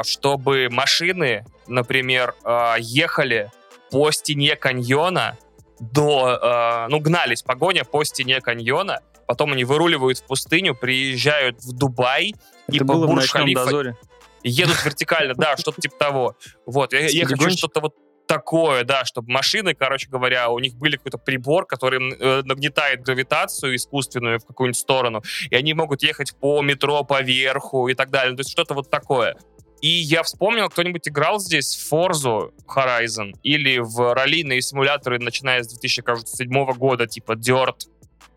чтобы 0.04 0.70
машины, 0.70 1.46
например, 1.68 2.36
а, 2.44 2.76
ехали 2.80 3.52
по 3.92 4.12
стене 4.12 4.56
каньона 4.56 5.38
до, 5.80 6.40
а, 6.42 6.88
ну, 6.90 7.00
гнались 7.00 7.42
погоня 7.42 7.84
по 7.86 8.04
стене 8.04 8.42
каньона, 8.42 9.02
потом 9.28 9.54
они 9.54 9.64
выруливают 9.64 10.20
в 10.20 10.24
пустыню, 10.24 10.76
приезжают 10.76 11.62
в 11.62 11.74
Дубай 11.74 12.34
и 12.68 12.76
Это 12.76 12.86
по 12.86 12.94
было 12.94 13.08
в 13.08 13.14
«Ночном 13.14 13.46
Бурж-Халифа 13.46 13.66
дозоре». 13.66 13.98
едут 14.44 14.84
вертикально, 14.84 15.34
да, 15.36 15.58
что-то 15.58 15.82
типа 15.82 15.96
того. 15.98 16.36
Вот, 16.66 16.94
я, 16.94 17.08
я 17.08 17.26
хочу 17.26 17.50
что-то 17.52 17.82
вот 17.82 17.96
такое, 18.30 18.84
да, 18.84 19.06
чтобы 19.06 19.32
машины, 19.32 19.74
короче 19.74 20.08
говоря, 20.08 20.50
у 20.50 20.60
них 20.60 20.76
были 20.76 20.98
какой-то 20.98 21.18
прибор, 21.18 21.65
который 21.65 22.13
э, 22.13 22.44
нагнетает 22.44 23.02
гравитацию 23.02 23.76
искусственную 23.76 24.39
в 24.39 24.46
какую-нибудь 24.46 24.78
сторону, 24.78 25.24
и 25.50 25.56
они 25.56 25.74
могут 25.74 26.04
ехать 26.04 26.36
по 26.39 26.62
метро, 26.62 27.04
по 27.04 27.24
верху 27.24 27.88
и 27.88 27.96
так 27.96 28.12
далее. 28.12 28.36
То 28.36 28.42
есть 28.42 28.52
что-то 28.52 28.76
вот 28.76 28.92
такое. 28.92 29.36
И 29.82 29.88
я 29.88 30.22
вспомнил, 30.22 30.70
кто-нибудь 30.70 31.08
играл 31.08 31.39
здесь 31.39 31.76
в 31.76 31.92
Forza 31.92 32.52
Horizon 32.68 33.32
или 33.42 33.80
в 33.80 34.13
раллийные 34.13 34.62
симуляторы, 34.62 35.18
начиная 35.18 35.63
с 35.63 35.70
2007 35.70 36.74
года, 36.74 37.08
типа 37.08 37.32
Dirt 37.32 37.88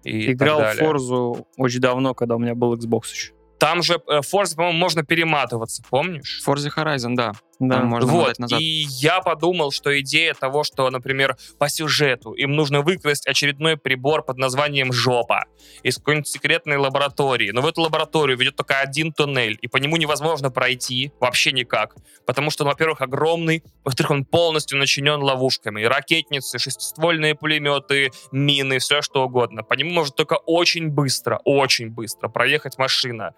и 0.04 0.32
Играл 0.32 0.60
так 0.60 0.76
в. 0.76 0.78
Форзу 0.78 1.46
очень 1.58 1.80
давно, 1.80 2.14
когда 2.14 2.36
у 2.36 2.38
меня 2.38 2.54
был 2.54 2.74
Xbox 2.74 3.12
еще. 3.12 3.32
Там 3.58 3.82
же 3.82 4.00
э, 4.08 4.20
Forza, 4.20 4.56
по-моему, 4.56 4.78
можно 4.78 5.04
перематываться, 5.04 5.84
помнишь? 5.88 6.42
Forza 6.44 6.68
Horizon, 6.74 7.14
да. 7.14 7.32
Да. 7.62 7.76
Там 7.76 7.86
можно 7.86 8.10
вот, 8.10 8.38
назад. 8.40 8.60
и 8.60 8.86
я 8.88 9.20
подумал, 9.20 9.70
что 9.70 9.98
идея 10.00 10.34
того, 10.34 10.64
что, 10.64 10.90
например, 10.90 11.36
по 11.58 11.68
сюжету 11.68 12.32
им 12.32 12.52
нужно 12.52 12.80
выкрасть 12.80 13.24
очередной 13.28 13.76
прибор 13.76 14.24
под 14.24 14.36
названием 14.36 14.92
«Жопа» 14.92 15.44
из 15.84 15.98
какой-нибудь 15.98 16.26
секретной 16.26 16.76
лаборатории. 16.76 17.52
Но 17.52 17.60
в 17.60 17.66
эту 17.66 17.82
лабораторию 17.82 18.36
ведет 18.36 18.56
только 18.56 18.80
один 18.80 19.12
туннель, 19.12 19.56
и 19.62 19.68
по 19.68 19.76
нему 19.76 19.96
невозможно 19.96 20.50
пройти 20.50 21.12
вообще 21.20 21.52
никак. 21.52 21.94
Потому 22.26 22.50
что, 22.50 22.64
во-первых, 22.64 23.00
огромный, 23.00 23.62
во-вторых, 23.84 24.10
он 24.10 24.24
полностью 24.24 24.76
начинен 24.76 25.22
ловушками. 25.22 25.84
Ракетницы, 25.84 26.58
шестиствольные 26.58 27.36
пулеметы, 27.36 28.10
мины, 28.32 28.80
все 28.80 29.02
что 29.02 29.24
угодно. 29.24 29.62
По 29.62 29.74
нему 29.74 29.92
может 29.92 30.16
только 30.16 30.34
очень 30.34 30.88
быстро, 30.88 31.40
очень 31.44 31.90
быстро 31.90 32.28
проехать 32.28 32.76
машина. 32.76 33.34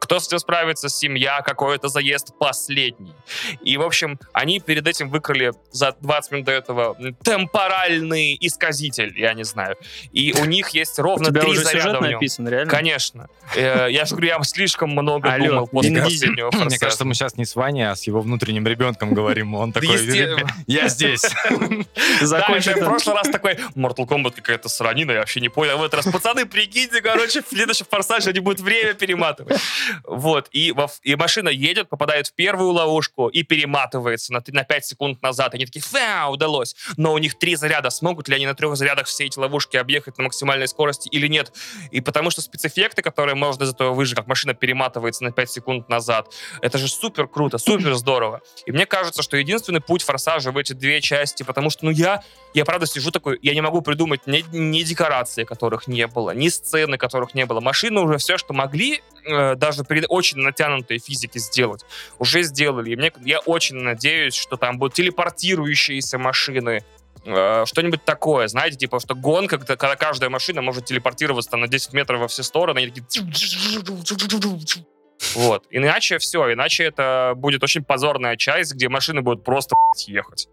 Кто 0.00 0.18
с 0.20 0.26
этим 0.28 0.38
справится? 0.38 0.88
Семья, 0.88 1.40
какой-то 1.40 1.88
заезд 1.88 2.32
последний. 2.38 3.14
И, 3.62 3.76
в 3.76 3.82
общем, 3.82 4.18
они 4.32 4.60
перед 4.60 4.86
этим 4.86 5.08
выкрали 5.10 5.52
за 5.70 5.94
20 6.00 6.32
минут 6.32 6.46
до 6.46 6.52
этого 6.52 6.96
темпоральный 7.22 8.36
исказитель, 8.40 9.12
я 9.18 9.34
не 9.34 9.44
знаю. 9.44 9.76
И 10.12 10.32
у 10.40 10.44
них 10.44 10.70
есть 10.70 10.98
ровно 10.98 11.30
три 11.30 11.54
заряда 11.56 11.70
сюжет 11.82 11.98
в 11.98 12.02
нем. 12.02 12.12
написан, 12.12 12.48
реально? 12.48 12.70
Конечно. 12.70 13.28
Э, 13.56 13.88
Я 13.90 14.04
же 14.04 14.12
говорю, 14.16 14.28
я 14.28 14.42
слишком 14.42 14.90
много 14.90 15.28
думал 15.38 15.66
после 15.68 16.02
последнего 16.02 16.50
Мне 16.64 16.78
кажется, 16.78 17.04
мы 17.04 17.14
сейчас 17.14 17.36
не 17.36 17.44
с 17.44 17.54
Ваней, 17.56 17.90
а 17.90 17.94
с 17.96 18.04
его 18.06 18.20
внутренним 18.20 18.66
ребенком 18.66 19.14
говорим. 19.14 19.54
Он 19.54 19.72
такой, 19.72 19.88
Есте- 19.96 20.36
«Ребя- 20.36 20.46
я 20.66 20.88
здесь. 20.88 21.22
Да, 22.34 22.48
в 22.48 22.66
это- 22.66 22.84
прошлый 22.84 23.16
раз 23.16 23.28
такой, 23.28 23.54
Mortal 23.76 24.06
Kombat 24.06 24.32
какая-то 24.32 24.68
сранина, 24.68 25.12
я 25.12 25.18
вообще 25.20 25.40
не 25.40 25.48
понял. 25.48 25.78
В 25.78 25.82
этот 25.82 25.94
раз, 26.04 26.12
пацаны, 26.12 26.46
прикиньте, 26.46 27.00
короче, 27.00 27.42
в 27.42 27.48
следующем 27.48 27.86
форсаже 27.88 28.30
они 28.30 28.40
будут 28.40 28.60
время 28.60 28.94
перематывать. 28.94 29.60
Вот, 30.04 30.48
и, 30.52 30.72
во- 30.72 30.88
и 31.02 31.14
машина 31.16 31.48
едет, 31.48 31.88
попадает 31.88 32.28
в 32.28 32.34
первую 32.34 32.70
ловушку 32.70 33.28
и 33.28 33.42
перематывается 33.42 34.32
на, 34.32 34.40
т- 34.40 34.52
на 34.52 34.64
5 34.64 34.84
секунд 34.86 35.22
назад. 35.22 35.54
Они 35.54 35.66
такие, 35.66 35.80
фа, 35.82 36.28
удалось. 36.28 36.74
Но 36.96 37.12
у 37.12 37.18
них 37.18 37.38
три 37.38 37.56
заряда. 37.56 37.90
Смогут 37.90 38.28
ли 38.28 38.34
они 38.36 38.46
на 38.46 38.54
трех 38.54 38.76
зарядах 38.76 39.06
все 39.06 39.24
эти 39.26 39.38
ловушки 39.38 39.76
объехать 39.76 40.18
на 40.18 40.24
максимальной 40.24 40.68
скорости 40.68 41.08
или 41.08 41.26
нет? 41.28 41.52
И 41.90 42.00
потому 42.00 42.30
что 42.30 42.40
спецэффекты, 42.40 43.02
которые 43.02 43.34
можно 43.34 43.64
из 43.64 43.70
этого 43.70 43.92
выжить, 43.92 44.16
как 44.16 44.26
машина 44.26 44.54
перематывается 44.54 45.24
на 45.24 45.32
5 45.32 45.50
секунд 45.50 45.88
назад, 45.88 46.32
это 46.60 46.78
же 46.78 46.88
супер 46.88 47.26
круто, 47.28 47.58
супер 47.58 47.94
здорово. 47.94 48.40
И 48.66 48.72
мне 48.72 48.86
кажется, 48.86 49.22
что 49.22 49.36
единственный 49.36 49.80
путь 49.80 50.02
форсажа 50.02 50.50
в 50.52 50.58
эти 50.58 50.72
две 50.72 51.00
части, 51.00 51.42
потому 51.42 51.70
что, 51.70 51.84
ну, 51.84 51.90
я, 51.90 52.22
я 52.54 52.64
правда 52.64 52.86
сижу 52.86 53.10
такой, 53.10 53.38
я 53.42 53.54
не 53.54 53.60
могу 53.60 53.80
придумать 53.82 54.26
ни, 54.26 54.44
ни 54.56 54.82
декорации, 54.82 55.44
которых 55.44 55.86
не 55.86 56.06
было, 56.06 56.30
ни 56.32 56.48
сцены, 56.48 56.98
которых 56.98 57.34
не 57.34 57.46
было. 57.46 57.60
Машины 57.60 58.00
уже 58.00 58.18
все, 58.18 58.38
что 58.38 58.52
могли, 58.54 59.02
э, 59.26 59.54
даже 59.56 59.84
при 59.84 60.04
очень 60.08 60.38
натянутой 60.38 60.98
физике 60.98 61.38
сделать, 61.38 61.84
уже 62.18 62.42
сделали. 62.42 62.90
И 62.90 62.96
мне, 62.96 63.12
я 63.24 63.40
очень 63.40 63.76
надеюсь, 63.76 64.34
что 64.34 64.56
там 64.56 64.78
будут 64.78 64.94
телепортирующиеся 64.94 66.18
машины, 66.18 66.84
э, 67.24 67.64
что-нибудь 67.66 68.04
такое, 68.04 68.48
знаете, 68.48 68.76
типа, 68.76 69.00
что 69.00 69.14
гонка, 69.14 69.58
когда 69.58 69.96
каждая 69.96 70.30
машина 70.30 70.62
может 70.62 70.84
телепортироваться 70.86 71.56
на 71.56 71.68
10 71.68 71.92
метров 71.92 72.20
во 72.20 72.28
все 72.28 72.42
стороны, 72.42 72.84
и 72.84 72.90
такие... 72.90 73.24
Вот. 75.34 75.66
Иначе 75.70 76.18
все, 76.18 76.52
иначе 76.52 76.84
это 76.84 77.32
будет 77.36 77.62
очень 77.62 77.84
позорная 77.84 78.36
часть, 78.36 78.74
где 78.74 78.88
машины 78.88 79.22
будут 79.22 79.44
просто 79.44 79.76
ехать. 80.06 80.48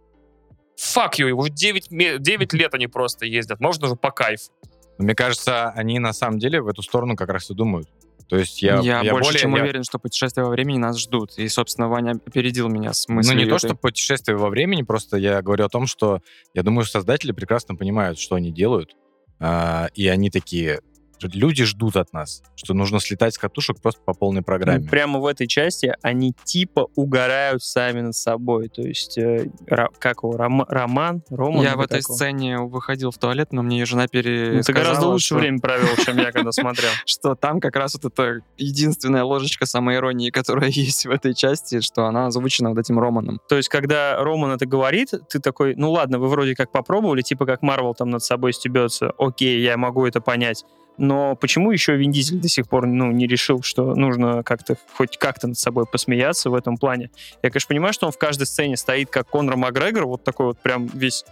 Fuck 0.77 1.13
you, 1.19 1.29
уже 1.31 1.51
9, 1.51 1.91
ме- 1.91 2.17
9 2.17 2.53
лет 2.53 2.73
они 2.73 2.87
просто 2.87 3.25
ездят. 3.25 3.59
Можно 3.59 3.87
же 3.87 3.95
по 3.95 4.11
кайфу. 4.11 4.51
Мне 4.97 5.15
кажется, 5.15 5.69
они 5.69 5.99
на 5.99 6.13
самом 6.13 6.39
деле 6.39 6.61
в 6.61 6.67
эту 6.67 6.81
сторону 6.81 7.15
как 7.15 7.29
раз 7.29 7.49
и 7.49 7.53
думают. 7.53 7.87
То 8.31 8.37
есть 8.37 8.61
я, 8.61 8.79
Я, 8.79 9.01
я 9.01 9.11
больше 9.11 9.27
более- 9.27 9.41
чем 9.41 9.55
я- 9.57 9.61
уверен, 9.61 9.83
что 9.83 9.99
путешествия 9.99 10.43
во 10.43 10.49
времени 10.51 10.77
нас 10.77 10.97
ждут. 10.97 11.37
И, 11.37 11.49
собственно, 11.49 11.89
Ваня 11.89 12.11
опередил 12.25 12.69
меня 12.69 12.93
с 12.93 13.09
Ну, 13.09 13.15
мыслью. 13.15 13.37
не 13.37 13.43
то, 13.45 13.57
этой. 13.57 13.67
что 13.67 13.75
путешествие 13.75 14.37
во 14.37 14.47
времени, 14.49 14.83
просто 14.83 15.17
я 15.17 15.41
говорю 15.41 15.65
о 15.65 15.69
том, 15.69 15.85
что 15.85 16.21
я 16.53 16.63
думаю, 16.63 16.85
создатели 16.85 17.33
прекрасно 17.33 17.75
понимают, 17.75 18.17
что 18.19 18.35
они 18.35 18.51
делают. 18.53 18.95
А, 19.41 19.89
и 19.95 20.07
они 20.07 20.29
такие, 20.29 20.79
люди 21.27 21.63
ждут 21.65 21.95
от 21.95 22.13
нас, 22.13 22.43
что 22.55 22.73
нужно 22.73 22.99
слетать 22.99 23.33
с 23.33 23.37
катушек 23.37 23.81
просто 23.81 24.01
по 24.03 24.13
полной 24.13 24.41
программе. 24.41 24.79
Ну, 24.83 24.89
Прямо 24.89 25.19
в 25.19 25.25
этой 25.25 25.47
части 25.47 25.93
они 26.01 26.33
типа 26.43 26.87
угорают 26.95 27.63
сами 27.63 28.01
над 28.01 28.15
собой. 28.15 28.69
То 28.69 28.81
есть, 28.81 29.17
э, 29.17 29.47
ра- 29.69 29.89
как 29.99 30.23
его, 30.23 30.35
Ром- 30.37 30.65
Роман? 30.67 31.23
Роман? 31.29 31.63
Я 31.63 31.75
в 31.75 31.81
этой 31.81 31.99
как 32.01 32.07
его? 32.07 32.15
сцене 32.15 32.57
выходил 32.59 33.11
в 33.11 33.17
туалет, 33.17 33.51
но 33.51 33.61
мне 33.63 33.79
ее 33.79 33.85
жена 33.85 34.03
Ну, 34.03 34.07
пересказала, 34.09 34.63
ты 34.63 34.73
гораздо 34.73 35.07
лучше 35.07 35.25
что, 35.25 35.35
время 35.35 35.59
провел, 35.59 35.95
чем 36.03 36.17
я, 36.17 36.31
когда 36.31 36.51
смотрел. 36.51 36.89
что 37.05 37.35
там 37.35 37.59
как 37.59 37.75
раз 37.75 37.95
вот 37.95 38.05
эта 38.11 38.39
единственная 38.57 39.23
ложечка 39.23 39.65
самоиронии, 39.65 40.29
которая 40.29 40.69
есть 40.69 41.05
в 41.05 41.09
этой 41.11 41.33
части, 41.33 41.81
что 41.81 42.05
она 42.05 42.27
озвучена 42.27 42.69
вот 42.69 42.77
этим 42.79 42.99
Романом. 42.99 43.39
То 43.49 43.57
есть, 43.57 43.69
когда 43.69 44.17
Роман 44.23 44.51
это 44.51 44.65
говорит, 44.65 45.09
ты 45.29 45.39
такой, 45.39 45.75
ну 45.75 45.91
ладно, 45.91 46.19
вы 46.19 46.27
вроде 46.27 46.55
как 46.55 46.71
попробовали, 46.71 47.21
типа 47.21 47.45
как 47.45 47.61
Марвел 47.61 47.93
там 47.93 48.09
над 48.09 48.23
собой 48.23 48.53
стебется, 48.53 49.11
окей, 49.17 49.61
я 49.61 49.77
могу 49.77 50.05
это 50.05 50.21
понять. 50.21 50.65
Но 50.97 51.35
почему 51.35 51.71
еще 51.71 51.95
Вин 51.95 52.11
Дизель 52.11 52.39
до 52.39 52.47
сих 52.47 52.67
пор 52.67 52.85
ну, 52.85 53.11
не 53.11 53.27
решил, 53.27 53.63
что 53.63 53.95
нужно 53.95 54.43
как-то 54.43 54.75
хоть 54.93 55.17
как-то 55.17 55.47
над 55.47 55.57
собой 55.57 55.85
посмеяться 55.85 56.49
в 56.49 56.55
этом 56.55 56.77
плане? 56.77 57.09
Я, 57.41 57.49
конечно, 57.49 57.69
понимаю, 57.69 57.93
что 57.93 58.05
он 58.05 58.11
в 58.11 58.17
каждой 58.17 58.45
сцене 58.45 58.77
стоит 58.77 59.09
как 59.09 59.27
Конор 59.27 59.57
Макгрегор, 59.57 60.05
вот 60.05 60.23
такой 60.23 60.47
вот 60.47 60.59
прям 60.59 60.87
весь 60.87 61.25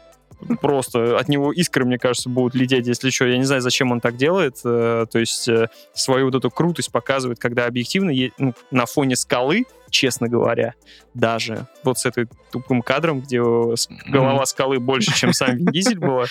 просто 0.62 1.18
от 1.18 1.28
него 1.28 1.52
искры, 1.52 1.86
мне 1.86 1.98
кажется, 1.98 2.30
будут 2.30 2.56
лететь, 2.56 2.88
если 2.88 3.10
что. 3.10 3.26
Я 3.26 3.38
не 3.38 3.44
знаю, 3.44 3.62
зачем 3.62 3.92
он 3.92 4.00
так 4.00 4.16
делает. 4.16 4.58
э, 4.64 5.06
То 5.12 5.20
есть 5.20 5.48
э, 5.48 5.68
свою 5.94 6.26
вот 6.26 6.36
эту 6.36 6.50
крутость 6.50 6.92
показывает, 6.92 7.40
когда 7.40 7.66
объективно 7.66 8.12
ну, 8.38 8.54
на 8.72 8.86
фоне 8.86 9.16
скалы, 9.16 9.66
честно 9.90 10.30
говоря, 10.30 10.76
даже 11.14 11.68
вот 11.84 12.00
с 12.00 12.06
этой 12.06 12.28
тупым 12.52 12.82
кадром, 12.82 13.22
где 13.22 13.38
э, 13.38 13.76
голова 14.08 14.46
Скалы 14.46 14.80
больше, 14.80 15.14
чем 15.16 15.34
сам 15.34 15.58
Вин 15.58 15.68
Дизель 15.68 16.00
была, 16.00 16.26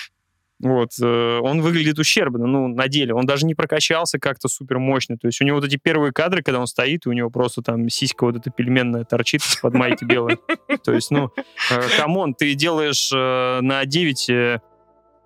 вот, 0.61 0.91
э, 1.01 1.39
он 1.41 1.61
выглядит 1.61 1.99
ущербно, 1.99 2.45
ну, 2.45 2.67
на 2.67 2.87
деле. 2.87 3.13
Он 3.13 3.25
даже 3.25 3.45
не 3.45 3.55
прокачался 3.55 4.19
как-то 4.19 4.49
супер 4.49 4.77
мощно. 4.77 5.17
То 5.17 5.27
есть 5.27 5.39
у 5.41 5.45
него 5.45 5.57
вот 5.57 5.65
эти 5.65 5.77
первые 5.77 6.11
кадры, 6.11 6.43
когда 6.43 6.59
он 6.59 6.67
стоит, 6.67 7.05
и 7.05 7.09
у 7.09 7.13
него 7.13 7.29
просто 7.29 7.61
там 7.61 7.87
сиська 7.89 8.25
вот 8.25 8.35
эта 8.35 8.51
пельменная 8.51 9.05
торчит 9.05 9.41
из-под 9.41 9.73
майки 9.73 10.03
белой. 10.03 10.37
То 10.83 10.93
есть, 10.93 11.11
ну, 11.11 11.31
э, 11.71 11.81
come 11.97 12.18
on, 12.18 12.33
ты 12.33 12.53
делаешь 12.55 13.09
э, 13.13 13.61
на 13.61 13.85
9 13.85 14.29
э, 14.29 14.59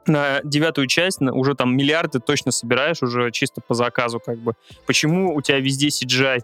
на 0.05 0.41
девятую 0.43 0.87
часть 0.87 1.21
на- 1.21 1.33
уже 1.33 1.55
там 1.55 1.75
миллиарды 1.75 2.19
точно 2.19 2.51
собираешь 2.51 3.01
уже 3.01 3.31
чисто 3.31 3.61
по 3.61 3.73
заказу 3.73 4.19
как 4.19 4.37
бы. 4.37 4.53
Почему 4.85 5.33
у 5.33 5.41
тебя 5.41 5.59
везде 5.59 5.87
CGI? 5.87 6.43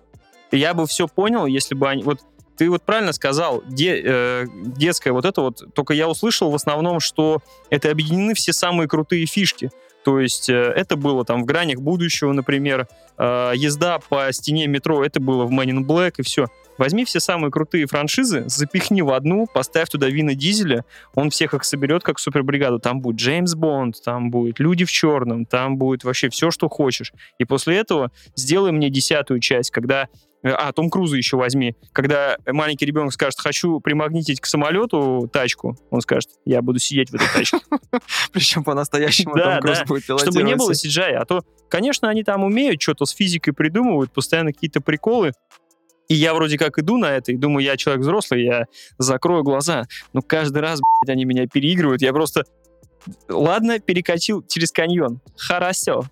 Я 0.52 0.74
бы 0.74 0.88
все 0.88 1.08
понял, 1.08 1.46
если 1.46 1.76
бы 1.76 1.90
они... 1.90 2.04
Вот 2.04 2.22
ты 2.60 2.70
вот 2.70 2.84
правильно 2.84 3.14
сказал, 3.14 3.64
де- 3.68 4.02
э, 4.04 4.46
детское 4.54 5.14
вот 5.14 5.24
это 5.24 5.40
вот, 5.40 5.74
только 5.74 5.94
я 5.94 6.10
услышал 6.10 6.52
в 6.52 6.56
основном, 6.56 7.00
что 7.00 7.42
это 7.70 7.90
объединены 7.90 8.34
все 8.34 8.52
самые 8.52 8.90
крутые 8.90 9.26
фишки. 9.28 9.72
То 10.04 10.20
есть 10.20 10.50
э, 10.50 10.74
это 10.76 10.98
было 10.98 11.24
там 11.24 11.44
в 11.44 11.46
«Гранях 11.46 11.80
будущего», 11.80 12.34
например, 12.34 12.90
э, 13.18 13.54
езда 13.56 14.00
по 14.00 14.30
стене 14.34 14.68
метро, 14.68 15.06
это 15.06 15.22
было 15.22 15.46
в 15.46 15.52
«Man 15.52 15.68
in 15.68 15.86
Black» 15.86 16.16
и 16.18 16.22
все. 16.22 16.48
Возьми 16.78 17.06
все 17.06 17.22
самые 17.22 17.50
крутые 17.50 17.86
франшизы, 17.88 18.44
запихни 18.48 19.02
в 19.02 19.12
одну, 19.12 19.48
поставь 19.54 19.88
туда 19.88 20.08
Вина 20.08 20.34
Дизеля, 20.34 20.84
он 21.16 21.30
всех 21.30 21.54
их 21.54 21.64
соберет 21.64 22.04
как 22.04 22.20
супербригаду. 22.20 22.80
Там 22.80 23.00
будет 23.00 23.22
Джеймс 23.22 23.56
Бонд, 23.56 24.02
там 24.04 24.32
будет 24.32 24.60
Люди 24.60 24.84
в 24.84 24.92
черном, 24.92 25.46
там 25.46 25.78
будет 25.78 26.04
вообще 26.04 26.30
все, 26.30 26.52
что 26.52 26.68
хочешь. 26.68 27.14
И 27.38 27.46
после 27.46 27.78
этого 27.78 28.12
сделай 28.36 28.72
мне 28.72 28.90
десятую 28.90 29.40
часть, 29.40 29.72
когда 29.72 30.10
а, 30.44 30.72
Том 30.72 30.90
Круза 30.90 31.18
еще 31.18 31.38
возьми. 31.38 31.76
Когда 31.92 32.38
маленький 32.48 32.86
ребенок 32.86 33.14
скажет, 33.14 33.40
хочу 33.40 33.80
примагнитить 33.80 34.40
к 34.40 34.46
самолету 34.46 35.30
тачку, 35.32 35.78
он 35.90 36.02
скажет, 36.02 36.30
я 36.46 36.62
буду 36.62 36.80
сидеть 36.80 37.10
в 37.10 37.16
этой 37.16 37.28
тачке. 37.28 37.58
Причем 38.32 38.64
по-настоящему 38.64 39.34
Том 39.38 39.60
Круз 39.60 39.84
будет 39.86 40.04
Чтобы 40.04 40.44
не 40.44 40.56
было. 40.56 40.72
CGI. 40.72 41.14
А 41.14 41.26
то, 41.26 41.44
конечно, 41.70 42.10
они 42.10 42.24
там 42.24 42.44
умеют, 42.44 42.82
что-то 42.82 43.06
с 43.06 43.12
физикой 43.12 43.54
придумывают, 43.54 44.12
постоянно 44.12 44.54
какие-то 44.54 44.82
приколы. 44.82 45.34
И 46.08 46.16
я 46.16 46.34
вроде 46.34 46.58
как 46.58 46.80
иду 46.80 46.98
на 46.98 47.12
это 47.12 47.32
и 47.32 47.38
думаю, 47.38 47.64
я 47.64 47.78
человек 47.78 48.02
взрослый, 48.02 48.44
я 48.44 48.66
закрою 48.98 49.44
глаза. 49.44 49.86
Но 50.14 50.22
каждый 50.22 50.60
раз, 50.60 50.80
блядь, 50.80 51.14
они 51.14 51.26
меня 51.26 51.48
переигрывают. 51.48 52.02
Я 52.02 52.14
просто... 52.14 52.46
Ладно, 53.28 53.80
перекатил 53.80 54.44
через 54.44 54.72
каньон. 54.72 55.22
Хорошо. 55.38 56.06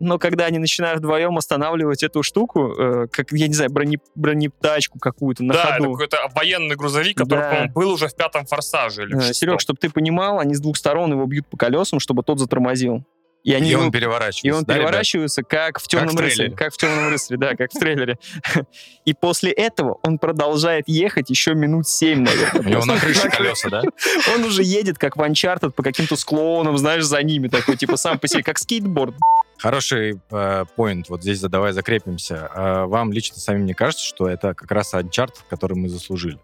Но 0.00 0.18
когда 0.18 0.46
они 0.46 0.58
начинают 0.58 0.98
вдвоем 1.00 1.36
останавливать 1.38 2.02
эту 2.02 2.22
штуку, 2.22 2.74
э, 2.76 3.06
как, 3.10 3.32
я 3.32 3.46
не 3.48 3.54
знаю, 3.54 3.70
брони, 3.70 3.98
бронетачку 4.14 4.98
какую-то 4.98 5.44
на 5.44 5.54
да, 5.54 5.76
ходу. 5.76 5.92
какой-то 5.92 6.18
военный 6.34 6.76
грузовик, 6.76 7.16
который, 7.18 7.40
Да. 7.40 7.48
по-моему, 7.50 7.72
был 7.74 7.90
уже 7.92 8.08
в 8.08 8.16
пятом 8.16 8.46
форсаже. 8.46 9.02
Или 9.04 9.14
в 9.14 9.20
шестом. 9.20 9.34
Серег, 9.34 9.60
чтобы 9.60 9.78
ты 9.80 9.90
понимал, 9.90 10.40
они 10.40 10.54
с 10.54 10.60
двух 10.60 10.76
сторон 10.76 11.12
его 11.12 11.24
бьют 11.26 11.46
по 11.46 11.56
колесам, 11.56 12.00
чтобы 12.00 12.22
тот 12.22 12.38
затормозил. 12.38 13.04
И 13.44 13.52
они 13.52 13.68
И 13.68 13.70
его 13.72 13.82
он 13.82 13.92
переворачивается. 13.92 14.46
и 14.46 14.50
он 14.52 14.64
да, 14.64 14.72
ребят? 14.72 14.86
переворачивается, 14.86 15.42
как 15.42 15.78
в 15.78 15.86
темном 15.86 16.16
в 16.16 16.20
рыцаре. 16.20 16.50
Как 16.52 16.72
в 16.72 16.78
темном 16.78 17.10
рыцаре, 17.10 17.36
да, 17.38 17.54
как 17.54 17.72
в 17.74 17.78
трейлере. 17.78 18.18
И 19.04 19.12
после 19.12 19.52
этого 19.52 19.98
он 20.02 20.16
продолжает 20.18 20.84
ехать 20.88 21.28
еще 21.28 21.54
минут 21.54 21.86
семь, 21.86 22.20
наверное. 22.22 22.62
У 22.62 22.64
него 22.70 22.84
на 22.86 22.98
крыше 22.98 23.28
колеса, 23.28 23.68
да? 23.68 23.82
Он 24.34 24.44
уже 24.44 24.62
едет, 24.62 24.96
как 24.96 25.18
в 25.18 25.20
Uncharted, 25.20 25.72
по 25.72 25.82
каким-то 25.82 26.16
склонам, 26.16 26.78
знаешь, 26.78 27.04
за 27.04 27.22
ними 27.22 27.48
такой, 27.48 27.76
типа 27.76 27.98
сам 27.98 28.18
по 28.18 28.28
себе, 28.28 28.42
как 28.42 28.58
скейтборд. 28.58 29.14
Хороший 29.58 30.20
поинт, 30.76 31.08
вот 31.08 31.22
здесь 31.22 31.40
давай 31.40 31.72
закрепимся. 31.72 32.50
А 32.54 32.86
вам 32.86 33.12
лично 33.12 33.38
самим 33.38 33.64
не 33.66 33.74
кажется, 33.74 34.04
что 34.04 34.28
это 34.28 34.54
как 34.54 34.70
раз 34.70 34.92
Uncharted, 34.94 35.38
который 35.48 35.76
мы 35.76 35.88
заслужили? 35.88 36.38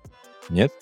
Нет? 0.49 0.73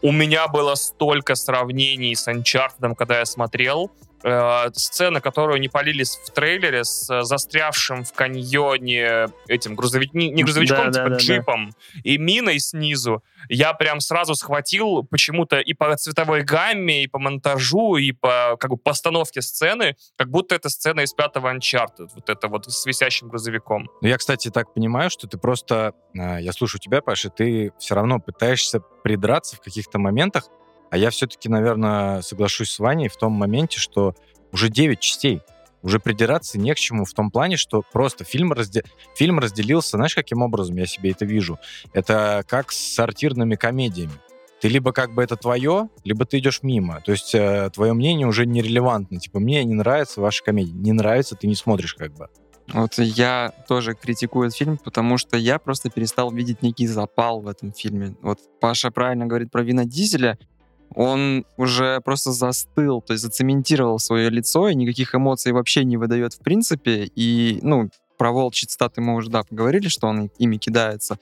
У 0.00 0.10
меня 0.10 0.48
было 0.48 0.74
столько 0.74 1.34
сравнений 1.34 2.16
с 2.16 2.26
Uncharted, 2.26 2.94
когда 2.96 3.18
я 3.18 3.24
смотрел. 3.24 3.90
Э, 4.24 4.70
сцена, 4.74 5.20
которую 5.20 5.60
не 5.60 5.68
полились 5.68 6.16
в 6.16 6.30
трейлере 6.30 6.84
с 6.84 7.08
э, 7.10 7.22
застрявшим 7.22 8.04
в 8.04 8.12
каньоне 8.12 9.28
этим 9.48 9.74
грузовик, 9.74 10.14
не, 10.14 10.30
не 10.30 10.42
грузовичком, 10.42 10.90
Да, 10.90 10.92
типа 10.92 10.98
да, 10.98 11.04
да, 11.04 11.10
да. 11.10 11.16
джипом 11.16 11.74
и 12.04 12.18
миной 12.18 12.58
снизу, 12.60 13.22
я 13.48 13.72
прям 13.72 14.00
сразу 14.00 14.34
схватил 14.34 15.02
почему-то 15.04 15.58
и 15.58 15.74
по 15.74 15.94
цветовой 15.96 16.42
гамме, 16.42 17.04
и 17.04 17.06
по 17.06 17.18
монтажу, 17.18 17.96
и 17.96 18.12
по 18.12 18.56
как 18.58 18.70
бы 18.70 18.76
постановке 18.76 19.42
сцены, 19.42 19.96
как 20.16 20.30
будто 20.30 20.54
это 20.54 20.68
сцена 20.68 21.00
из 21.00 21.12
пятого 21.12 21.52
Uncharted, 21.54 22.08
вот 22.14 22.28
это 22.28 22.48
вот 22.48 22.66
с 22.66 22.86
висящим 22.86 23.28
грузовиком. 23.28 23.88
Ну, 24.00 24.08
я, 24.08 24.16
кстати, 24.16 24.50
так 24.50 24.72
понимаю, 24.74 25.10
что 25.10 25.26
ты 25.26 25.38
просто... 25.38 25.94
э, 26.14 26.40
Я 26.40 26.52
слушаю 26.52 26.80
тебя, 26.80 27.00
Паша, 27.02 27.30
ты 27.30 27.72
все 27.78 27.94
равно 27.94 28.20
пытаешься 28.20 28.80
придраться 29.02 29.56
в 29.56 29.60
каких-то 29.60 29.98
моментах, 29.98 30.48
а 30.92 30.98
я 30.98 31.08
все-таки, 31.08 31.48
наверное, 31.48 32.20
соглашусь 32.20 32.70
с 32.70 32.78
Ваней 32.78 33.08
в 33.08 33.16
том 33.16 33.32
моменте, 33.32 33.80
что 33.80 34.14
уже 34.52 34.68
9 34.68 35.00
частей. 35.00 35.40
Уже 35.80 35.98
придираться 35.98 36.58
не 36.58 36.74
к 36.74 36.76
чему 36.76 37.06
в 37.06 37.14
том 37.14 37.30
плане, 37.30 37.56
что 37.56 37.80
просто 37.80 38.24
фильм, 38.24 38.52
разде... 38.52 38.84
фильм 39.16 39.38
разделился, 39.38 39.96
знаешь, 39.96 40.14
каким 40.14 40.42
образом 40.42 40.76
я 40.76 40.84
себе 40.84 41.12
это 41.12 41.24
вижу? 41.24 41.58
Это 41.94 42.44
как 42.46 42.72
с 42.72 42.76
сортирными 42.76 43.54
комедиями. 43.54 44.12
Ты 44.60 44.68
либо 44.68 44.92
как 44.92 45.14
бы 45.14 45.22
это 45.22 45.36
твое, 45.36 45.88
либо 46.04 46.26
ты 46.26 46.40
идешь 46.40 46.62
мимо. 46.62 47.00
То 47.00 47.12
есть 47.12 47.34
э, 47.34 47.70
твое 47.72 47.94
мнение 47.94 48.26
уже 48.26 48.44
нерелевантно. 48.44 49.18
Типа, 49.18 49.40
мне 49.40 49.64
не 49.64 49.74
нравится 49.74 50.20
ваша 50.20 50.44
комедия. 50.44 50.74
Не 50.74 50.92
нравится, 50.92 51.36
ты 51.36 51.46
не 51.46 51.54
смотришь 51.54 51.94
как 51.94 52.12
бы. 52.12 52.28
Вот 52.72 52.94
я 52.98 53.52
тоже 53.68 53.94
критикую 53.94 54.46
этот 54.46 54.56
фильм, 54.58 54.78
потому 54.78 55.18
что 55.18 55.36
я 55.36 55.58
просто 55.58 55.90
перестал 55.90 56.30
видеть 56.30 56.62
некий 56.62 56.86
запал 56.86 57.40
в 57.40 57.48
этом 57.48 57.72
фильме. 57.72 58.14
Вот 58.22 58.38
Паша 58.60 58.90
правильно 58.90 59.26
говорит 59.26 59.50
про 59.50 59.62
Вина 59.62 59.84
Дизеля. 59.84 60.38
Он 60.94 61.44
уже 61.56 62.00
просто 62.00 62.32
застыл, 62.32 63.00
то 63.02 63.12
есть 63.12 63.22
зацементировал 63.22 63.98
свое 63.98 64.30
лицо 64.30 64.68
и 64.68 64.74
никаких 64.74 65.14
эмоций 65.14 65.52
вообще 65.52 65.84
не 65.84 65.96
выдает 65.96 66.34
в 66.34 66.40
принципе. 66.40 67.10
И, 67.14 67.58
ну, 67.62 67.88
про 68.18 68.32
волчьи 68.32 68.68
цитаты 68.68 69.00
мы 69.00 69.14
уже, 69.14 69.30
да, 69.30 69.42
поговорили, 69.42 69.88
что 69.88 70.06
он 70.06 70.30
ими 70.38 70.56
кидается. 70.56 71.18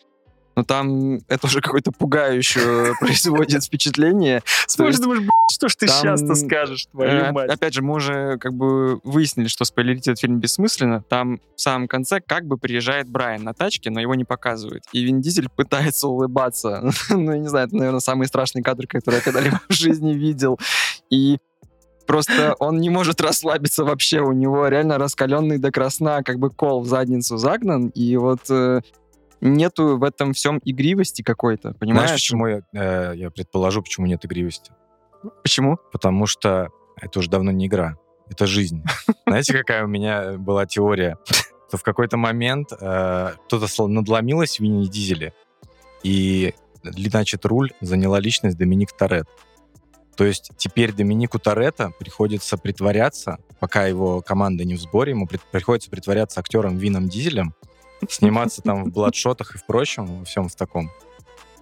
Но 0.57 0.65
там 0.65 1.21
это 1.29 1.47
уже 1.47 1.61
какое-то 1.61 1.93
пугающее 1.93 2.95
производит 3.01 3.65
впечатление. 3.65 4.43
Есть, 4.67 5.03
думаешь, 5.03 5.21
«Б***ь, 5.21 5.55
что 5.55 5.69
ж 5.69 5.77
ты 5.77 5.89
сейчас-то 5.89 6.35
скажешь, 6.35 6.87
Э, 6.95 6.97
твою 6.97 7.33
мать? 7.33 7.51
Опять 7.51 7.75
же, 7.75 7.83
мы 7.83 7.95
уже 7.95 8.39
как 8.39 8.55
бы 8.55 9.01
выяснили, 9.05 9.49
что 9.49 9.65
спойлерить 9.65 10.09
этот 10.09 10.21
фильм 10.21 10.39
бессмысленно. 10.39 11.03
Там 11.03 11.41
в 11.55 11.61
самом 11.61 11.89
конце 11.89 12.21
как 12.21 12.47
бы 12.47 12.57
приезжает 12.57 13.09
Брайан 13.09 13.45
на 13.45 13.55
тачке, 13.55 13.91
но 13.91 14.01
его 14.01 14.15
не 14.15 14.25
показывают. 14.25 14.85
И 14.93 15.03
Вин 15.05 15.21
Дизель 15.21 15.49
пытается 15.49 16.09
улыбаться. 16.09 16.91
ну, 17.11 17.33
я 17.33 17.39
не 17.39 17.49
знаю, 17.49 17.67
это, 17.67 17.77
наверное, 17.77 18.01
самый 18.01 18.27
страшный 18.27 18.63
кадр, 18.63 18.87
который 18.87 19.17
я 19.17 19.21
когда-либо 19.21 19.61
в 19.69 19.73
жизни 19.73 20.13
видел. 20.13 20.59
И 21.11 21.39
просто 22.07 22.55
он 22.59 22.79
не 22.79 22.91
может 22.91 23.21
расслабиться 23.21 23.85
вообще. 23.85 24.21
У 24.21 24.33
него 24.33 24.69
реально 24.69 24.99
раскаленный 24.99 25.59
до 25.59 25.71
красна, 25.71 26.23
как 26.23 26.39
бы 26.39 26.51
кол 26.51 26.81
в 26.81 26.87
задницу 26.87 27.37
загнан. 27.37 27.89
И 27.89 28.17
вот 28.17 28.51
э, 28.51 28.81
нету 29.41 29.99
в 29.99 30.05
этом 30.05 30.33
всем 30.33 30.61
игривости 30.65 31.23
какой-то, 31.23 31.75
понимаешь? 31.75 32.09
Знаешь, 32.09 32.23
почему 32.23 32.47
я, 32.47 32.63
э, 32.73 33.13
я 33.17 33.31
предположу, 33.31 33.83
почему 33.83 34.07
нет 34.07 34.25
игривости? 34.25 34.73
Почему? 35.43 35.79
Потому 35.93 36.27
что 36.27 36.69
это 36.97 37.19
уже 37.19 37.31
давно 37.31 37.51
не 37.51 37.67
игра, 37.67 37.97
это 38.29 38.47
жизнь. 38.47 38.83
Знаете, 39.27 39.53
какая 39.53 39.85
у 39.85 39.89
меня 39.89 40.33
была 40.39 40.67
теория? 40.67 41.19
Что 41.69 41.77
в 41.77 41.83
какой-то 41.83 42.17
момент 42.17 42.73
э, 42.73 43.31
кто-то 43.47 43.87
надломилось 43.87 44.57
в 44.57 44.61
Винни 44.61 44.87
Дизеле, 44.87 45.33
и, 46.03 46.55
значит, 46.83 47.45
руль 47.45 47.73
заняла 47.81 48.21
личность 48.21 48.57
Доминик 48.57 48.93
Торетто. 48.93 49.31
То 50.17 50.25
есть 50.25 50.51
теперь 50.57 50.93
Доминику 50.93 51.39
Торетто 51.39 51.93
приходится 51.99 52.59
притворяться, 52.59 53.39
пока 53.59 53.87
его 53.87 54.21
команда 54.21 54.65
не 54.65 54.75
в 54.75 54.81
сборе, 54.81 55.13
ему 55.13 55.27
приходится 55.51 55.91
притворяться 55.91 56.41
актером 56.41 56.77
Вином 56.77 57.09
Дизелем, 57.09 57.55
сниматься 58.09 58.63
там 58.63 58.85
в 58.85 58.93
бладшотах 58.93 59.55
и 59.55 59.59
в 59.59 59.67
прочем, 59.67 60.07
во 60.07 60.25
всем 60.25 60.49
в 60.49 60.55
таком. 60.55 60.91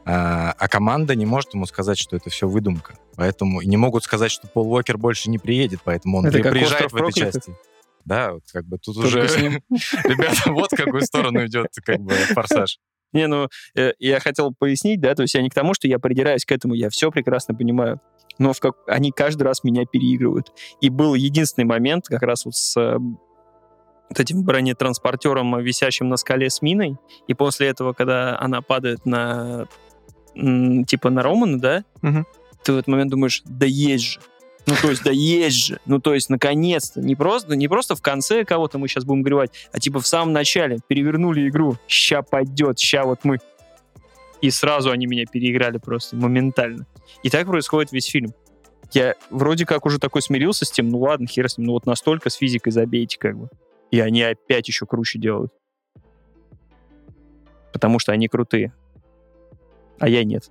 А, 0.05 0.55
а 0.59 0.69
команда 0.69 1.15
не 1.15 1.27
может 1.27 1.53
ему 1.53 1.67
сказать, 1.67 1.99
что 1.99 2.17
это 2.17 2.31
все 2.31 2.49
выдумка. 2.49 2.99
Поэтому 3.17 3.61
и 3.61 3.67
не 3.67 3.77
могут 3.77 4.05
сказать, 4.05 4.31
что 4.31 4.47
Пол 4.47 4.73
Уокер 4.73 4.97
больше 4.97 5.29
не 5.29 5.39
приедет, 5.39 5.81
поэтому 5.85 6.19
он 6.19 6.27
Это 6.27 6.39
при- 6.39 6.51
приезжает 6.51 6.87
«Остров 6.87 6.93
в 6.93 6.97
этой 6.97 7.13
проклятых». 7.13 7.35
части. 7.35 7.57
Да, 8.05 8.33
вот 8.33 8.43
как 8.51 8.65
бы 8.65 8.79
тут 8.79 8.95
Только 8.95 9.07
уже, 9.07 9.29
с 9.29 9.37
ним. 9.37 9.63
ребята, 10.05 10.53
вот 10.53 10.73
в 10.73 10.77
какую 10.77 11.03
сторону 11.03 11.45
идет 11.45 11.67
как 11.85 12.01
бы 12.01 12.15
форсаж. 12.15 12.79
Не, 13.13 13.27
ну, 13.27 13.49
э, 13.75 13.93
я 13.99 14.21
хотел 14.21 14.55
пояснить, 14.59 15.01
да, 15.01 15.15
то 15.15 15.23
есть 15.23 15.35
я 15.35 15.43
не 15.43 15.51
к 15.51 15.55
тому, 15.55 15.75
что 15.75 15.89
я 15.89 15.99
придираюсь 15.99 16.45
к 16.45 16.53
этому, 16.53 16.75
я 16.75 16.89
все 16.91 17.11
прекрасно 17.11 17.55
понимаю, 17.55 18.01
но 18.39 18.53
в 18.53 18.61
как... 18.61 18.77
они 18.87 19.13
каждый 19.13 19.43
раз 19.43 19.65
меня 19.65 19.85
переигрывают. 19.85 20.53
И 20.81 20.89
был 20.89 21.15
единственный 21.15 21.65
момент, 21.65 22.07
как 22.07 22.23
раз 22.23 22.45
вот 22.45 22.55
с 22.55 22.77
э, 22.81 22.99
вот 24.09 24.21
этим 24.21 24.43
бронетранспортером, 24.43 25.59
висящим 25.61 26.09
на 26.09 26.17
скале 26.17 26.51
с 26.51 26.63
миной, 26.63 26.97
и 27.27 27.35
после 27.35 27.69
этого, 27.69 27.93
когда 27.93 28.39
она 28.39 28.63
падает 28.63 29.05
на, 29.07 29.67
типа, 30.35 31.11
на 31.11 31.23
Романа, 31.23 31.59
да, 31.61 31.85
Мгм. 32.03 32.27
ты 32.63 32.73
в 32.73 32.77
этот 32.77 32.89
момент 32.89 33.11
думаешь, 33.11 33.43
да 33.45 33.67
есть 33.67 34.05
же. 34.05 34.21
Ну, 34.67 34.75
то 34.83 34.91
есть, 34.91 35.03
да 35.03 35.11
есть 35.11 35.57
же. 35.57 35.81
Ну, 35.87 35.99
то 35.99 36.13
есть, 36.13 36.29
наконец-то. 36.29 37.01
Не 37.01 37.17
просто, 37.17 37.57
не 37.57 37.69
просто 37.69 37.97
в 37.97 38.03
конце 38.03 38.45
кого-то 38.45 38.79
мы 38.79 38.87
сейчас 38.87 39.05
будем 39.05 39.23
горевать, 39.23 39.51
а 39.73 39.81
типа 39.81 39.99
в 40.01 40.07
самом 40.07 40.35
начале 40.35 40.79
перевернули 40.87 41.49
игру. 41.49 41.77
Ща 41.87 42.21
пойдет, 42.21 42.79
ща 42.79 43.05
вот 43.05 43.21
мы. 43.25 43.39
И 44.43 44.51
сразу 44.51 44.91
они 44.91 45.07
меня 45.07 45.25
переиграли 45.25 45.79
просто 45.79 46.17
моментально. 46.17 46.87
И 47.23 47.31
так 47.31 47.47
происходит 47.47 47.93
весь 47.93 48.05
фильм. 48.07 48.35
Я 48.93 49.15
вроде 49.31 49.65
как 49.67 49.87
уже 49.87 49.99
такой 49.99 50.21
смирился 50.23 50.65
с 50.67 50.71
тем, 50.71 50.91
ну 50.91 50.99
ладно, 51.01 51.27
хер 51.27 51.49
с 51.49 51.57
ним, 51.59 51.69
ну 51.69 51.73
вот 51.73 51.87
настолько 51.87 52.29
с 52.31 52.35
физикой 52.35 52.71
забейте 52.71 53.19
как 53.19 53.37
бы. 53.39 53.49
И 53.91 54.01
они 54.01 54.23
опять 54.23 54.69
еще 54.69 54.87
круче 54.87 55.19
делают. 55.19 55.53
Потому 57.73 57.99
что 57.99 58.13
они 58.13 58.29
крутые. 58.29 58.75
А 59.99 60.09
я 60.09 60.25
нет. 60.25 60.51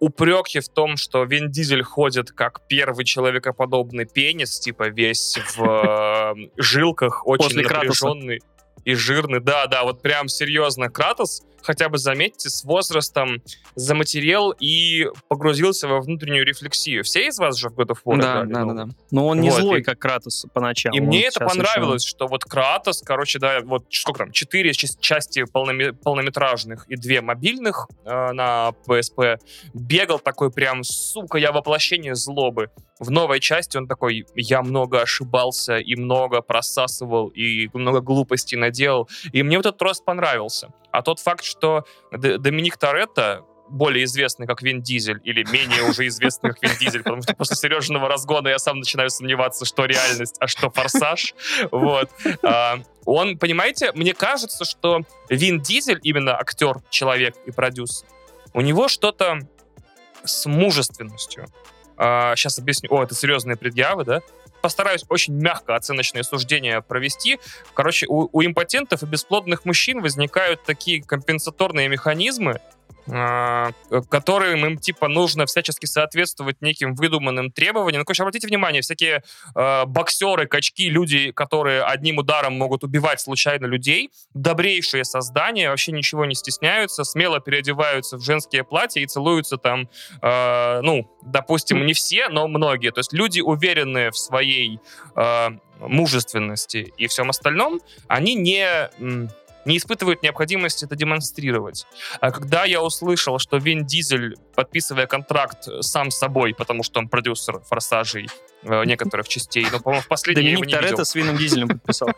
упреки 0.00 0.60
в 0.60 0.68
том, 0.68 0.96
что 0.96 1.24
Вин 1.24 1.50
Дизель 1.50 1.82
ходит 1.82 2.32
как 2.32 2.66
первый 2.66 3.04
человекоподобный 3.04 4.04
пенис, 4.04 4.58
типа 4.58 4.88
весь 4.88 5.38
в 5.56 6.34
э, 6.36 6.50
жилках, 6.56 7.26
очень 7.26 7.62
напряженный 7.62 8.40
и 8.84 8.94
жирный. 8.94 9.40
Да, 9.40 9.66
да, 9.66 9.84
вот 9.84 10.02
прям 10.02 10.28
серьезно. 10.28 10.90
Кратос, 10.90 11.42
хотя 11.62 11.88
бы 11.88 11.98
заметьте, 11.98 12.48
с 12.50 12.64
возрастом 12.64 13.42
заматерел 13.74 14.50
и 14.58 15.06
погрузился 15.28 15.88
во 15.88 16.00
внутреннюю 16.00 16.44
рефлексию. 16.44 17.04
Все 17.04 17.26
из 17.26 17.38
вас 17.38 17.56
же 17.56 17.68
в 17.68 17.78
God 17.78 17.88
of 17.88 17.98
War 18.04 18.16
Да, 18.20 18.42
играли, 18.44 18.52
да, 18.52 18.64
да, 18.64 18.84
да. 18.86 18.92
Но 19.10 19.26
он 19.28 19.40
не 19.40 19.50
Вот, 19.50 19.60
злой, 19.60 19.80
и- 19.80 19.82
как 19.82 19.98
Кратос 19.98 20.46
поначалу. 20.52 20.96
И 20.96 21.00
Он 21.00 21.06
мне 21.06 21.24
это 21.26 21.44
понравилось, 21.44 22.04
что 22.04 22.26
вот 22.26 22.44
Кратос, 22.44 23.02
короче, 23.02 23.38
да, 23.38 23.60
вот 23.62 23.84
сколько 23.90 24.18
там, 24.20 24.32
четыре 24.32 24.72
ча- 24.72 24.88
части 25.00 25.44
полноме- 25.52 25.92
полнометражных 25.92 26.86
и 26.88 26.96
две 26.96 27.20
мобильных 27.20 27.88
э, 28.04 28.32
на 28.32 28.72
PSP, 28.86 29.38
бегал 29.74 30.18
такой 30.18 30.50
прям, 30.50 30.84
сука, 30.84 31.38
я 31.38 31.52
воплощение 31.52 32.14
злобы. 32.14 32.70
В 32.98 33.10
новой 33.10 33.40
части 33.40 33.76
он 33.76 33.88
такой, 33.88 34.24
я 34.36 34.62
много 34.62 35.00
ошибался 35.02 35.78
и 35.78 35.96
много 35.96 36.40
просасывал 36.40 37.28
и 37.28 37.68
много 37.74 38.00
глупостей 38.00 38.56
наделал. 38.56 39.08
И 39.32 39.42
мне 39.42 39.56
вот 39.56 39.66
этот 39.66 39.82
рост 39.82 40.04
понравился. 40.04 40.68
А 40.92 41.02
тот 41.02 41.18
факт, 41.20 41.44
что 41.44 41.84
Д- 42.12 42.38
Доминик 42.38 42.76
Торетто, 42.76 43.44
более 43.68 44.04
известный 44.04 44.46
как 44.46 44.60
Вин 44.62 44.82
Дизель, 44.82 45.20
или 45.24 45.44
менее 45.50 45.82
уже 45.84 46.06
известный 46.08 46.50
как 46.50 46.62
Вин 46.62 46.72
Дизель, 46.78 47.02
потому 47.02 47.22
что 47.22 47.34
после 47.34 47.56
Сережиного 47.56 48.06
разгона 48.08 48.48
я 48.48 48.58
сам 48.58 48.78
начинаю 48.80 49.08
сомневаться, 49.08 49.64
что 49.64 49.86
реальность, 49.86 50.36
а 50.40 50.46
что 50.46 50.68
форсаж. 50.70 51.34
Вот. 51.70 52.10
А, 52.42 52.80
Он, 53.06 53.38
понимаете, 53.38 53.90
мне 53.94 54.12
кажется, 54.12 54.64
что 54.66 55.00
Вин 55.30 55.60
Дизель, 55.60 56.00
именно 56.02 56.36
актер, 56.38 56.76
человек 56.90 57.34
и 57.46 57.50
продюсер, 57.50 58.06
у 58.52 58.60
него 58.60 58.88
что-то 58.88 59.38
с 60.24 60.44
мужественностью. 60.46 61.46
Сейчас 61.96 62.58
объясню. 62.58 62.88
О, 62.92 63.02
это 63.02 63.14
серьезные 63.14 63.56
предъявы, 63.56 64.04
да? 64.04 64.20
Постараюсь 64.62 65.04
очень 65.08 65.34
мягко 65.34 65.74
оценочные 65.76 66.24
суждения 66.24 66.80
провести. 66.80 67.38
Короче, 67.74 68.06
у, 68.08 68.28
у 68.32 68.42
импотентов 68.42 69.02
и 69.02 69.06
бесплодных 69.06 69.64
мужчин 69.64 70.00
возникают 70.00 70.62
такие 70.64 71.02
компенсаторные 71.02 71.88
механизмы, 71.88 72.60
которым 73.06 74.66
им 74.66 74.78
типа 74.78 75.08
нужно 75.08 75.46
всячески 75.46 75.86
соответствовать 75.86 76.62
неким 76.62 76.94
выдуманным 76.94 77.50
требованиям. 77.50 78.00
Ну, 78.00 78.04
короче, 78.04 78.22
обратите 78.22 78.46
внимание, 78.46 78.82
всякие 78.82 79.22
э, 79.54 79.84
боксеры, 79.86 80.46
качки, 80.46 80.88
люди, 80.88 81.32
которые 81.32 81.82
одним 81.82 82.18
ударом 82.18 82.54
могут 82.54 82.84
убивать 82.84 83.20
случайно 83.20 83.66
людей, 83.66 84.10
добрейшие 84.34 85.04
создания, 85.04 85.70
вообще 85.70 85.92
ничего 85.92 86.24
не 86.26 86.34
стесняются, 86.34 87.04
смело 87.04 87.40
переодеваются 87.40 88.16
в 88.16 88.22
женские 88.22 88.64
платья 88.64 89.00
и 89.00 89.06
целуются 89.06 89.56
там, 89.56 89.88
э, 90.20 90.80
ну, 90.82 91.10
допустим, 91.22 91.84
не 91.84 91.94
все, 91.94 92.28
но 92.28 92.46
многие. 92.48 92.92
То 92.92 93.00
есть 93.00 93.12
люди, 93.12 93.40
уверенные 93.40 94.10
в 94.10 94.18
своей 94.18 94.78
э, 95.16 95.48
мужественности 95.80 96.92
и 96.96 97.06
всем 97.06 97.30
остальном, 97.30 97.80
они 98.08 98.34
не... 98.34 98.90
не 99.64 99.76
испытывают 99.76 100.22
необходимости 100.22 100.84
это 100.84 100.96
демонстрировать. 100.96 101.86
А 102.20 102.30
когда 102.30 102.64
я 102.64 102.82
услышал, 102.82 103.38
что 103.38 103.58
Вин 103.58 103.86
Дизель, 103.86 104.36
подписывая 104.54 105.06
контракт 105.06 105.68
сам 105.80 106.10
с 106.10 106.18
собой, 106.18 106.54
потому 106.54 106.82
что 106.82 107.00
он 107.00 107.08
продюсер 107.08 107.60
«Форсажей», 107.60 108.28
э, 108.62 108.84
некоторых 108.84 109.28
частей. 109.28 109.66
Но, 109.70 109.80
по-моему, 109.80 110.02
в 110.02 110.08
последней 110.08 110.44
я 110.44 110.50
его 110.52 110.60
Доминик 110.60 110.74
не. 110.74 110.80
Торетто 110.80 111.04
с 111.04 111.14
Вином 111.14 111.36
Дизелем 111.36 111.68
подписал. 111.68 112.08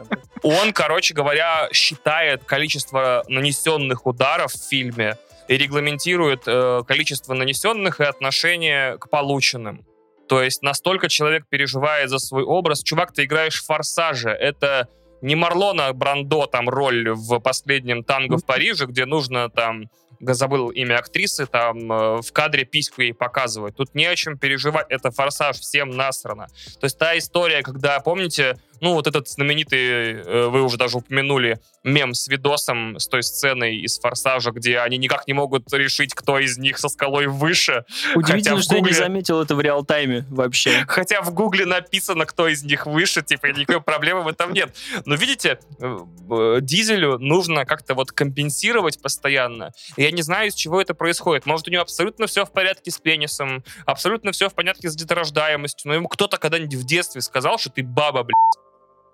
Он, 0.42 0.72
короче 0.72 1.14
говоря, 1.14 1.68
считает 1.72 2.44
количество 2.44 3.24
нанесенных 3.28 4.06
ударов 4.06 4.52
в 4.52 4.68
фильме 4.68 5.16
и 5.48 5.56
регламентирует 5.56 6.42
э, 6.46 6.82
количество 6.86 7.34
нанесенных 7.34 8.00
и 8.00 8.04
отношение 8.04 8.98
к 8.98 9.08
полученным. 9.10 9.86
То 10.28 10.42
есть 10.42 10.62
настолько 10.62 11.08
человек 11.08 11.46
переживает 11.48 12.08
за 12.08 12.18
свой 12.18 12.44
образ. 12.44 12.82
Чувак, 12.82 13.12
ты 13.12 13.24
играешь 13.24 13.62
в 13.62 13.66
«Форсаже». 13.66 14.30
Это 14.30 14.88
не 15.22 15.34
Марлона 15.34 15.92
Брандо 15.92 16.46
там 16.46 16.68
роль 16.68 17.10
в 17.10 17.38
последнем 17.40 18.04
«Танго 18.04 18.36
в 18.38 18.44
Париже», 18.44 18.86
где 18.86 19.06
нужно 19.06 19.48
там 19.48 19.88
забыл 20.20 20.70
имя 20.70 20.98
актрисы, 20.98 21.46
там 21.46 21.92
э, 21.92 22.22
в 22.22 22.32
кадре 22.32 22.64
письку 22.64 23.02
ей 23.02 23.12
показывать. 23.12 23.76
Тут 23.76 23.94
не 23.94 24.06
о 24.06 24.16
чем 24.16 24.38
переживать, 24.38 24.86
это 24.88 25.10
форсаж, 25.10 25.58
всем 25.58 25.90
насрано. 25.90 26.46
То 26.80 26.84
есть 26.84 26.98
та 26.98 27.16
история, 27.18 27.62
когда, 27.62 28.00
помните, 28.00 28.56
ну 28.80 28.94
вот 28.94 29.06
этот 29.06 29.28
знаменитый, 29.28 29.78
э, 29.80 30.46
вы 30.48 30.62
уже 30.62 30.76
даже 30.76 30.98
упомянули, 30.98 31.60
мем 31.84 32.14
с 32.14 32.28
видосом, 32.28 32.98
с 32.98 33.06
той 33.08 33.22
сценой 33.22 33.76
из 33.76 33.98
форсажа, 33.98 34.50
где 34.50 34.78
они 34.78 34.98
никак 34.98 35.26
не 35.26 35.34
могут 35.34 35.72
решить, 35.72 36.14
кто 36.14 36.38
из 36.38 36.58
них 36.58 36.78
со 36.78 36.88
скалой 36.88 37.26
выше. 37.26 37.84
Удивительно, 38.14 38.56
в 38.56 38.62
что 38.62 38.76
я 38.76 38.80
не 38.80 38.92
заметил 38.92 39.40
это 39.40 39.54
в 39.54 39.60
реал-тайме 39.60 40.24
вообще. 40.30 40.84
Хотя 40.88 41.22
в 41.22 41.32
Гугле 41.32 41.66
написано, 41.66 42.26
кто 42.26 42.48
из 42.48 42.62
них 42.62 42.86
выше, 42.86 43.22
типа, 43.22 43.46
никакой 43.46 43.80
проблемы 43.80 44.22
в 44.22 44.28
этом 44.28 44.52
нет. 44.52 44.74
Но 45.04 45.14
видите, 45.14 45.58
э, 45.80 45.98
э, 46.30 46.58
Дизелю 46.60 47.18
нужно 47.18 47.64
как-то 47.64 47.94
вот 47.94 48.12
компенсировать 48.12 49.00
постоянно. 49.00 49.72
Я 49.96 50.10
не 50.10 50.22
знаю, 50.22 50.48
из 50.48 50.54
чего 50.54 50.80
это 50.80 50.94
происходит. 50.94 51.46
Может, 51.46 51.68
у 51.68 51.70
него 51.70 51.82
абсолютно 51.82 52.26
все 52.26 52.44
в 52.44 52.52
порядке 52.52 52.90
с 52.90 52.98
пенисом, 52.98 53.64
абсолютно 53.86 54.32
все 54.32 54.48
в 54.48 54.54
порядке 54.54 54.88
с 54.88 54.96
деторождаемостью, 54.96 55.88
но 55.88 55.94
ему 55.94 56.08
кто-то 56.08 56.38
когда-нибудь 56.38 56.74
в 56.74 56.84
детстве 56.84 57.20
сказал, 57.20 57.58
что 57.58 57.70
ты 57.70 57.82
баба, 57.82 58.22
блядь. 58.22 58.64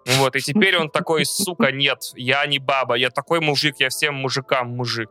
Вот, 0.07 0.37
и 0.37 0.41
теперь 0.41 0.77
он 0.77 0.91
такой, 0.91 1.25
сука, 1.27 1.73
нет, 1.73 2.13
я 2.15 2.47
не 2.47 2.59
баба, 2.59 2.95
я 2.95 3.11
такой 3.11 3.41
мужик, 3.41 3.77
я 3.79 3.89
всем 3.89 4.15
мужикам 4.15 4.69
мужик. 4.69 5.11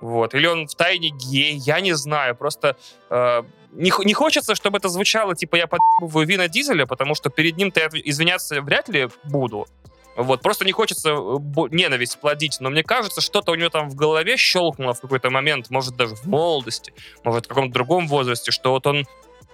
Вот. 0.00 0.34
Или 0.34 0.46
он 0.46 0.66
в 0.66 0.74
тайне 0.74 1.10
гей, 1.10 1.54
я 1.54 1.80
не 1.80 1.92
знаю. 1.92 2.34
Просто 2.34 2.76
э, 3.08 3.42
не, 3.70 3.92
не 4.04 4.14
хочется, 4.14 4.56
чтобы 4.56 4.78
это 4.78 4.88
звучало, 4.88 5.36
типа, 5.36 5.56
я 5.56 5.68
подъебываю 5.68 6.26
Вина 6.26 6.48
Дизеля, 6.48 6.86
потому 6.86 7.14
что 7.14 7.30
перед 7.30 7.56
ним-то 7.56 7.80
я 7.80 7.88
извиняться 7.92 8.60
вряд 8.62 8.88
ли 8.88 9.08
буду. 9.22 9.68
Вот, 10.16 10.42
просто 10.42 10.64
не 10.64 10.72
хочется 10.72 11.10
э, 11.10 11.38
ненависть 11.70 12.20
плодить, 12.20 12.58
но 12.60 12.68
мне 12.68 12.82
кажется, 12.82 13.20
что-то 13.20 13.52
у 13.52 13.54
него 13.54 13.70
там 13.70 13.88
в 13.88 13.94
голове 13.94 14.36
щелкнуло 14.36 14.92
в 14.92 15.00
какой-то 15.00 15.30
момент, 15.30 15.70
может, 15.70 15.96
даже 15.96 16.16
в 16.16 16.26
молодости, 16.26 16.92
может, 17.22 17.46
в 17.46 17.48
каком-то 17.48 17.72
другом 17.72 18.08
возрасте, 18.08 18.50
что 18.50 18.72
вот 18.72 18.86
он 18.86 19.06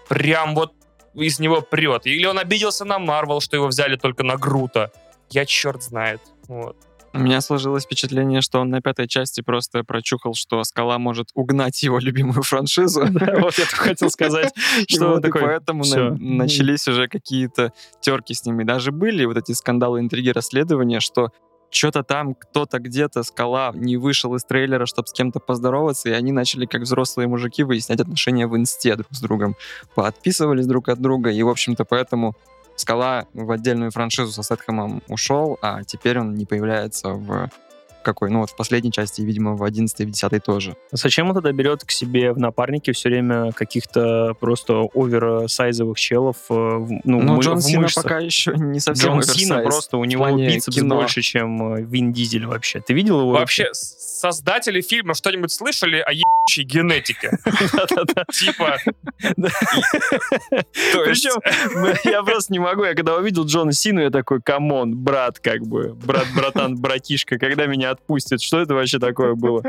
прям 0.08 0.54
вот 0.54 0.72
из 1.14 1.38
него 1.38 1.60
прет. 1.60 2.06
Или 2.06 2.26
он 2.26 2.38
обиделся 2.38 2.84
на 2.84 2.98
Марвел, 2.98 3.40
что 3.40 3.56
его 3.56 3.66
взяли 3.66 3.96
только 3.96 4.24
на 4.24 4.36
Грута. 4.36 4.92
Я 5.30 5.44
черт 5.44 5.82
знает. 5.82 6.20
Вот. 6.46 6.76
У 7.14 7.20
меня 7.20 7.40
сложилось 7.40 7.84
впечатление, 7.84 8.42
что 8.42 8.60
он 8.60 8.70
на 8.70 8.82
пятой 8.82 9.08
части 9.08 9.40
просто 9.40 9.82
прочухал, 9.82 10.34
что 10.34 10.62
Скала 10.64 10.98
может 10.98 11.30
угнать 11.34 11.82
его 11.82 11.98
любимую 11.98 12.42
франшизу. 12.42 13.06
Вот 13.38 13.58
я 13.58 13.64
хотел 13.66 14.10
сказать, 14.10 14.52
что 14.88 15.20
такой, 15.20 15.42
поэтому 15.42 15.84
начались 15.84 16.86
уже 16.86 17.08
какие-то 17.08 17.72
терки 18.00 18.34
с 18.34 18.44
ними. 18.44 18.64
Даже 18.64 18.92
были 18.92 19.24
вот 19.24 19.36
эти 19.36 19.52
скандалы, 19.52 20.00
интриги, 20.00 20.28
расследования, 20.30 21.00
что 21.00 21.32
что-то 21.70 22.02
там 22.02 22.34
кто-то 22.34 22.78
где-то, 22.78 23.22
скала, 23.22 23.72
не 23.74 23.96
вышел 23.96 24.34
из 24.34 24.44
трейлера, 24.44 24.86
чтобы 24.86 25.08
с 25.08 25.12
кем-то 25.12 25.40
поздороваться, 25.40 26.08
и 26.08 26.12
они 26.12 26.32
начали, 26.32 26.66
как 26.66 26.82
взрослые 26.82 27.28
мужики, 27.28 27.62
выяснять 27.62 28.00
отношения 28.00 28.46
в 28.46 28.56
инсте 28.56 28.96
друг 28.96 29.08
с 29.10 29.20
другом. 29.20 29.56
Поотписывались 29.94 30.66
друг 30.66 30.88
от 30.88 31.00
друга, 31.00 31.30
и, 31.30 31.42
в 31.42 31.48
общем-то, 31.48 31.84
поэтому 31.84 32.34
Скала 32.78 33.26
в 33.34 33.50
отдельную 33.50 33.90
франшизу 33.90 34.30
со 34.30 34.44
Сетхэмом 34.44 35.02
ушел, 35.08 35.58
а 35.62 35.82
теперь 35.82 36.20
он 36.20 36.36
не 36.36 36.46
появляется 36.46 37.08
в 37.08 37.50
какой, 38.02 38.30
ну 38.30 38.40
вот 38.40 38.50
в 38.50 38.56
последней 38.56 38.92
части, 38.92 39.20
и, 39.20 39.24
видимо, 39.24 39.54
в 39.56 39.62
11 39.62 40.00
и 40.00 40.04
в 40.06 40.10
10 40.10 40.42
тоже. 40.44 40.76
Зачем 40.92 41.28
он 41.28 41.34
тогда 41.34 41.52
берет 41.52 41.84
к 41.84 41.90
себе 41.90 42.32
в 42.32 42.38
напарники 42.38 42.92
все 42.92 43.08
время 43.08 43.52
каких-то 43.52 44.34
просто 44.40 44.88
оверсайзовых 44.94 45.98
челов? 45.98 46.36
э, 46.50 46.52
Ну, 46.54 47.00
Ну, 47.04 47.34
мы- 47.36 47.42
Джон 47.42 47.58
в 47.58 47.62
Сина 47.62 47.82
мышцах? 47.82 48.02
пока 48.04 48.18
еще 48.18 48.52
не 48.56 48.80
совсем 48.80 49.12
Джон 49.12 49.22
Сина 49.22 49.56
оверсайз. 49.56 49.62
просто, 49.64 49.96
у 49.98 50.04
него 50.04 50.28
бицепс 50.36 50.76
кино. 50.76 50.96
больше, 50.96 51.22
чем 51.22 51.74
э, 51.74 51.82
Вин 51.82 52.12
Дизель 52.12 52.46
вообще. 52.46 52.80
Ты 52.80 52.92
видел 52.94 53.20
его? 53.20 53.30
Вообще, 53.32 53.68
с- 53.72 54.18
создатели 54.20 54.80
фильма 54.80 55.14
что-нибудь 55.14 55.52
слышали 55.52 55.98
о 55.98 56.10
ебучей 56.12 56.64
генетике? 56.64 57.30
Типа... 58.32 58.76
Причем 61.04 61.40
я 62.10 62.22
просто 62.22 62.52
не 62.52 62.58
могу. 62.58 62.84
Я 62.84 62.94
когда 62.94 63.16
увидел 63.16 63.44
Джона 63.44 63.72
Сину, 63.72 64.00
я 64.00 64.10
такой, 64.10 64.40
come 64.42 64.73
on, 64.73 64.96
брат, 64.96 65.38
как 65.38 65.62
бы, 65.66 65.94
брат, 65.94 66.26
братан, 66.34 66.76
братишка, 66.76 67.38
когда 67.38 67.66
меня 67.66 67.87
отпустят? 67.90 68.40
Что 68.42 68.60
это 68.60 68.74
вообще 68.74 68.98
такое 68.98 69.34
было? 69.34 69.62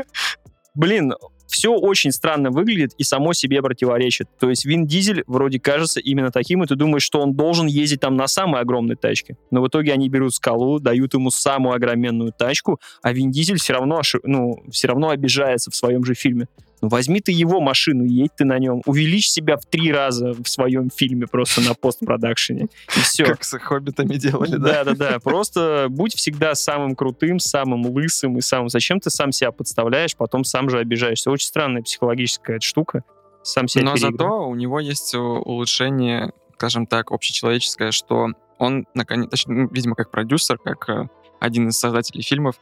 Блин, 0.74 1.14
все 1.50 1.72
очень 1.72 2.12
странно 2.12 2.50
выглядит 2.50 2.92
и 2.96 3.02
само 3.02 3.32
себе 3.32 3.60
противоречит. 3.60 4.28
То 4.38 4.48
есть 4.48 4.64
Вин 4.64 4.86
Дизель 4.86 5.24
вроде 5.26 5.58
кажется 5.58 6.00
именно 6.00 6.30
таким, 6.30 6.62
и 6.62 6.66
ты 6.66 6.76
думаешь, 6.76 7.02
что 7.02 7.20
он 7.20 7.34
должен 7.34 7.66
ездить 7.66 8.00
там 8.00 8.16
на 8.16 8.28
самой 8.28 8.60
огромной 8.60 8.96
тачке. 8.96 9.36
Но 9.50 9.60
в 9.60 9.68
итоге 9.68 9.92
они 9.92 10.08
берут 10.08 10.34
Скалу, 10.34 10.78
дают 10.78 11.14
ему 11.14 11.30
самую 11.30 11.74
огроменную 11.74 12.32
тачку, 12.32 12.80
а 13.02 13.12
Вин 13.12 13.30
Дизель 13.30 13.58
все 13.58 13.72
равно, 13.74 14.00
ну, 14.22 14.62
все 14.70 14.88
равно 14.88 15.10
обижается 15.10 15.70
в 15.70 15.76
своем 15.76 16.04
же 16.04 16.14
фильме. 16.14 16.46
Ну, 16.80 16.88
возьми 16.88 17.20
ты 17.20 17.32
его 17.32 17.60
машину, 17.60 18.04
едь 18.04 18.34
ты 18.36 18.44
на 18.44 18.58
нем, 18.58 18.82
увеличь 18.86 19.28
себя 19.28 19.56
в 19.56 19.66
три 19.66 19.92
раза 19.92 20.32
в 20.32 20.48
своем 20.48 20.90
фильме 20.90 21.26
просто 21.26 21.60
на 21.60 21.74
постпродакшене. 21.74 22.68
И 22.96 23.00
все. 23.00 23.24
Как 23.24 23.44
с 23.44 23.58
хоббитами 23.58 24.14
делали, 24.14 24.56
да? 24.56 24.84
Да, 24.84 24.84
да, 24.84 24.94
да. 24.94 25.18
Просто 25.20 25.86
будь 25.90 26.14
всегда 26.14 26.54
самым 26.54 26.94
крутым, 26.94 27.38
самым 27.38 27.86
лысым 27.86 28.38
и 28.38 28.40
самым... 28.40 28.68
Зачем 28.68 29.00
ты 29.00 29.10
сам 29.10 29.32
себя 29.32 29.52
подставляешь, 29.52 30.16
потом 30.16 30.44
сам 30.44 30.70
же 30.70 30.78
обижаешься? 30.78 31.30
Очень 31.30 31.46
странная 31.46 31.82
психологическая 31.82 32.60
штука. 32.60 33.04
Сам 33.42 33.68
себя 33.68 33.84
Но 33.84 33.96
зато 33.96 34.48
у 34.48 34.54
него 34.54 34.80
есть 34.80 35.14
э, 35.14 35.18
улучшение, 35.18 36.32
скажем 36.54 36.86
так, 36.86 37.10
общечеловеческое, 37.10 37.90
что 37.90 38.28
он, 38.58 38.86
наконец, 38.94 39.30
точнее, 39.30 39.54
ну, 39.54 39.68
видимо, 39.70 39.94
как 39.94 40.10
продюсер, 40.10 40.58
как 40.58 40.88
э, 40.90 41.08
один 41.40 41.68
из 41.68 41.78
создателей 41.78 42.22
фильмов, 42.22 42.56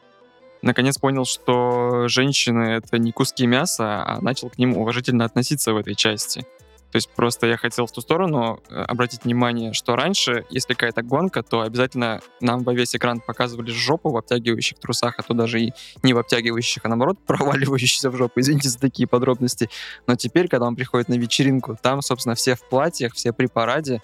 наконец 0.62 0.98
понял, 0.98 1.24
что 1.24 2.09
женщины— 2.09 2.62
это 2.84 2.98
не 2.98 3.12
куски 3.12 3.46
мяса, 3.46 4.04
а 4.04 4.20
начал 4.20 4.50
к 4.50 4.59
ним 4.59 4.76
уважительно 4.76 5.24
относиться 5.24 5.72
в 5.72 5.76
этой 5.76 5.94
части. 5.94 6.46
То 6.90 6.96
есть 6.96 7.11
просто 7.14 7.46
я 7.46 7.59
хотел 7.59 7.86
в 7.86 7.92
ту 7.92 8.00
сторону 8.00 8.61
э, 8.70 8.80
обратить 8.80 9.24
внимание, 9.24 9.74
что 9.74 9.94
раньше, 9.94 10.46
если 10.48 10.72
какая-то 10.72 11.02
гонка, 11.02 11.42
то 11.42 11.61
обязательно 11.61 12.20
нам 12.40 12.62
во 12.62 12.72
весь 12.72 12.96
экран 12.96 13.20
показывали 13.20 13.70
жопу 13.70 14.11
в 14.11 14.16
обтягивающих 14.16 14.78
трусах, 14.78 15.18
а 15.18 15.22
то 15.22 15.34
даже 15.34 15.61
и 15.61 15.72
не 16.02 16.14
в 16.14 16.18
обтягивающих, 16.18 16.84
а 16.84 16.88
наоборот 16.88 17.18
проваливающихся 17.26 18.11
в 18.11 18.16
жопу. 18.16 18.40
Извините 18.40 18.70
за 18.70 18.78
такие 18.78 19.06
подробности. 19.06 19.68
Но 20.06 20.16
теперь, 20.16 20.48
когда 20.48 20.66
он 20.66 20.76
приходит 20.76 21.09
на 21.11 21.14
вечеринку, 21.14 21.76
там, 21.80 22.00
собственно, 22.00 22.34
все 22.34 22.54
в 22.54 22.66
платьях, 22.66 23.12
все 23.12 23.34
при 23.34 23.46
параде, 23.46 24.00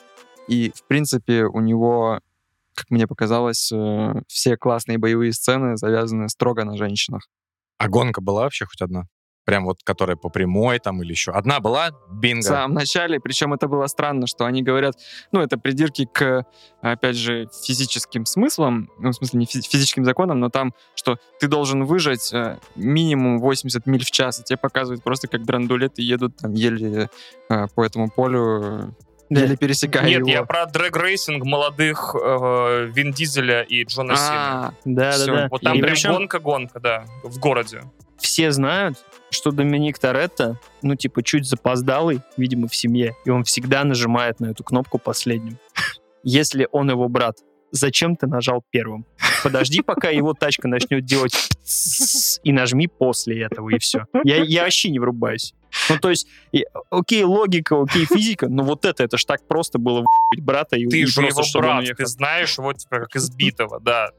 и, 0.46 0.70
в 0.74 0.86
принципе, 0.86 1.44
у 1.44 1.60
него, 1.60 2.20
как 2.74 2.90
мне 2.90 3.06
показалось, 3.06 3.70
э, 3.72 4.14
все 4.28 4.56
классные 4.56 4.98
боевые 4.98 5.32
сцены 5.32 5.76
завязаны 5.76 6.28
строго 6.28 6.64
на 6.64 6.76
женщинах. 6.76 7.28
А 7.78 7.88
гонка 7.88 8.20
была 8.20 8.42
вообще 8.42 8.66
хоть 8.66 8.80
одна? 8.80 9.04
Прям 9.44 9.66
вот, 9.66 9.82
которая 9.84 10.16
по 10.16 10.30
прямой 10.30 10.78
там 10.78 11.02
или 11.02 11.10
еще. 11.10 11.30
Одна 11.30 11.60
была? 11.60 11.90
В 12.08 12.18
Бинго. 12.18 12.42
самом 12.42 12.72
начале, 12.72 13.20
причем 13.20 13.52
это 13.52 13.68
было 13.68 13.86
странно, 13.88 14.26
что 14.26 14.46
они 14.46 14.62
говорят, 14.62 14.94
ну, 15.32 15.40
это 15.40 15.58
придирки 15.58 16.08
к, 16.10 16.46
опять 16.80 17.16
же, 17.16 17.50
физическим 17.62 18.24
смыслам, 18.24 18.88
ну, 18.98 19.10
в 19.10 19.14
смысле, 19.14 19.40
не 19.40 19.44
физи- 19.44 19.68
физическим 19.68 20.06
законам, 20.06 20.40
но 20.40 20.48
там, 20.48 20.72
что 20.94 21.18
ты 21.40 21.48
должен 21.48 21.84
выжать 21.84 22.32
э, 22.32 22.58
минимум 22.74 23.38
80 23.38 23.84
миль 23.84 24.02
в 24.04 24.10
час, 24.10 24.40
и 24.40 24.44
тебе 24.44 24.56
показывают 24.56 25.02
просто, 25.04 25.28
как 25.28 25.44
драндулеты 25.44 26.00
едут 26.00 26.36
там 26.38 26.54
еле 26.54 27.10
э, 27.50 27.66
по 27.74 27.84
этому 27.84 28.08
полю, 28.10 28.96
Да. 29.30 29.40
еле 29.42 29.56
пересекая 29.56 30.04
Нет, 30.06 30.18
его. 30.18 30.28
я 30.28 30.42
про 30.44 30.66
дрэг-рейсинг 30.66 31.44
молодых 31.44 32.14
э, 32.14 32.90
Вин 32.94 33.12
Дизеля 33.12 33.62
и 33.62 33.84
Джона 33.84 34.16
Сина. 34.16 34.66
А, 34.68 34.74
Да, 34.84 35.10
Всё, 35.12 35.26
да, 35.26 35.32
да. 35.34 35.48
Вот 35.50 35.62
там 35.62 35.76
И 35.76 35.80
прям 35.80 35.96
гонка-гонка, 36.14 36.80
да, 36.80 37.04
в 37.22 37.38
городе. 37.38 37.82
все 38.18 38.50
знают, 38.52 38.98
что 39.30 39.50
Доминик 39.50 39.98
Торетто, 39.98 40.58
ну, 40.82 40.94
типа, 40.94 41.22
чуть 41.22 41.46
запоздалый, 41.46 42.20
видимо, 42.36 42.68
в 42.68 42.76
семье, 42.76 43.14
и 43.24 43.30
он 43.30 43.44
всегда 43.44 43.82
нажимает 43.84 44.40
на 44.40 44.46
эту 44.50 44.62
кнопку 44.62 44.98
последним. 44.98 45.58
Если 46.22 46.68
он 46.70 46.90
его 46.90 47.08
брат, 47.08 47.36
зачем 47.70 48.16
ты 48.16 48.26
нажал 48.26 48.62
первым? 48.70 49.04
Подожди, 49.44 49.82
пока 49.82 50.08
его 50.08 50.34
тачка 50.34 50.66
начнет 50.66 51.04
делать 51.04 51.34
и 52.42 52.52
нажми 52.52 52.88
после 52.88 53.42
этого, 53.42 53.68
и 53.70 53.78
все. 53.78 54.06
Я, 54.24 54.42
я 54.42 54.64
вообще 54.64 54.90
не 54.90 54.98
врубаюсь. 54.98 55.54
Ну, 55.88 55.98
то 55.98 56.10
есть, 56.10 56.26
и- 56.52 56.66
окей, 56.90 57.22
логика, 57.24 57.80
окей, 57.80 58.06
физика, 58.06 58.48
но 58.48 58.62
вот 58.64 58.84
это, 58.84 59.04
это 59.04 59.18
ж 59.18 59.24
так 59.24 59.46
просто 59.46 59.78
было 59.78 60.00
в***ь 60.02 60.40
брата 60.40 60.76
и 60.76 60.86
Ты 60.86 61.00
и 61.00 61.04
же 61.04 61.20
просто, 61.20 61.58
его 61.58 61.68
брат, 61.68 61.84
ты 61.96 62.06
знаешь 62.06 62.58
его 62.58 62.72
типа 62.72 63.00
как 63.00 63.16
избитого, 63.16 63.80
да. 63.80 64.10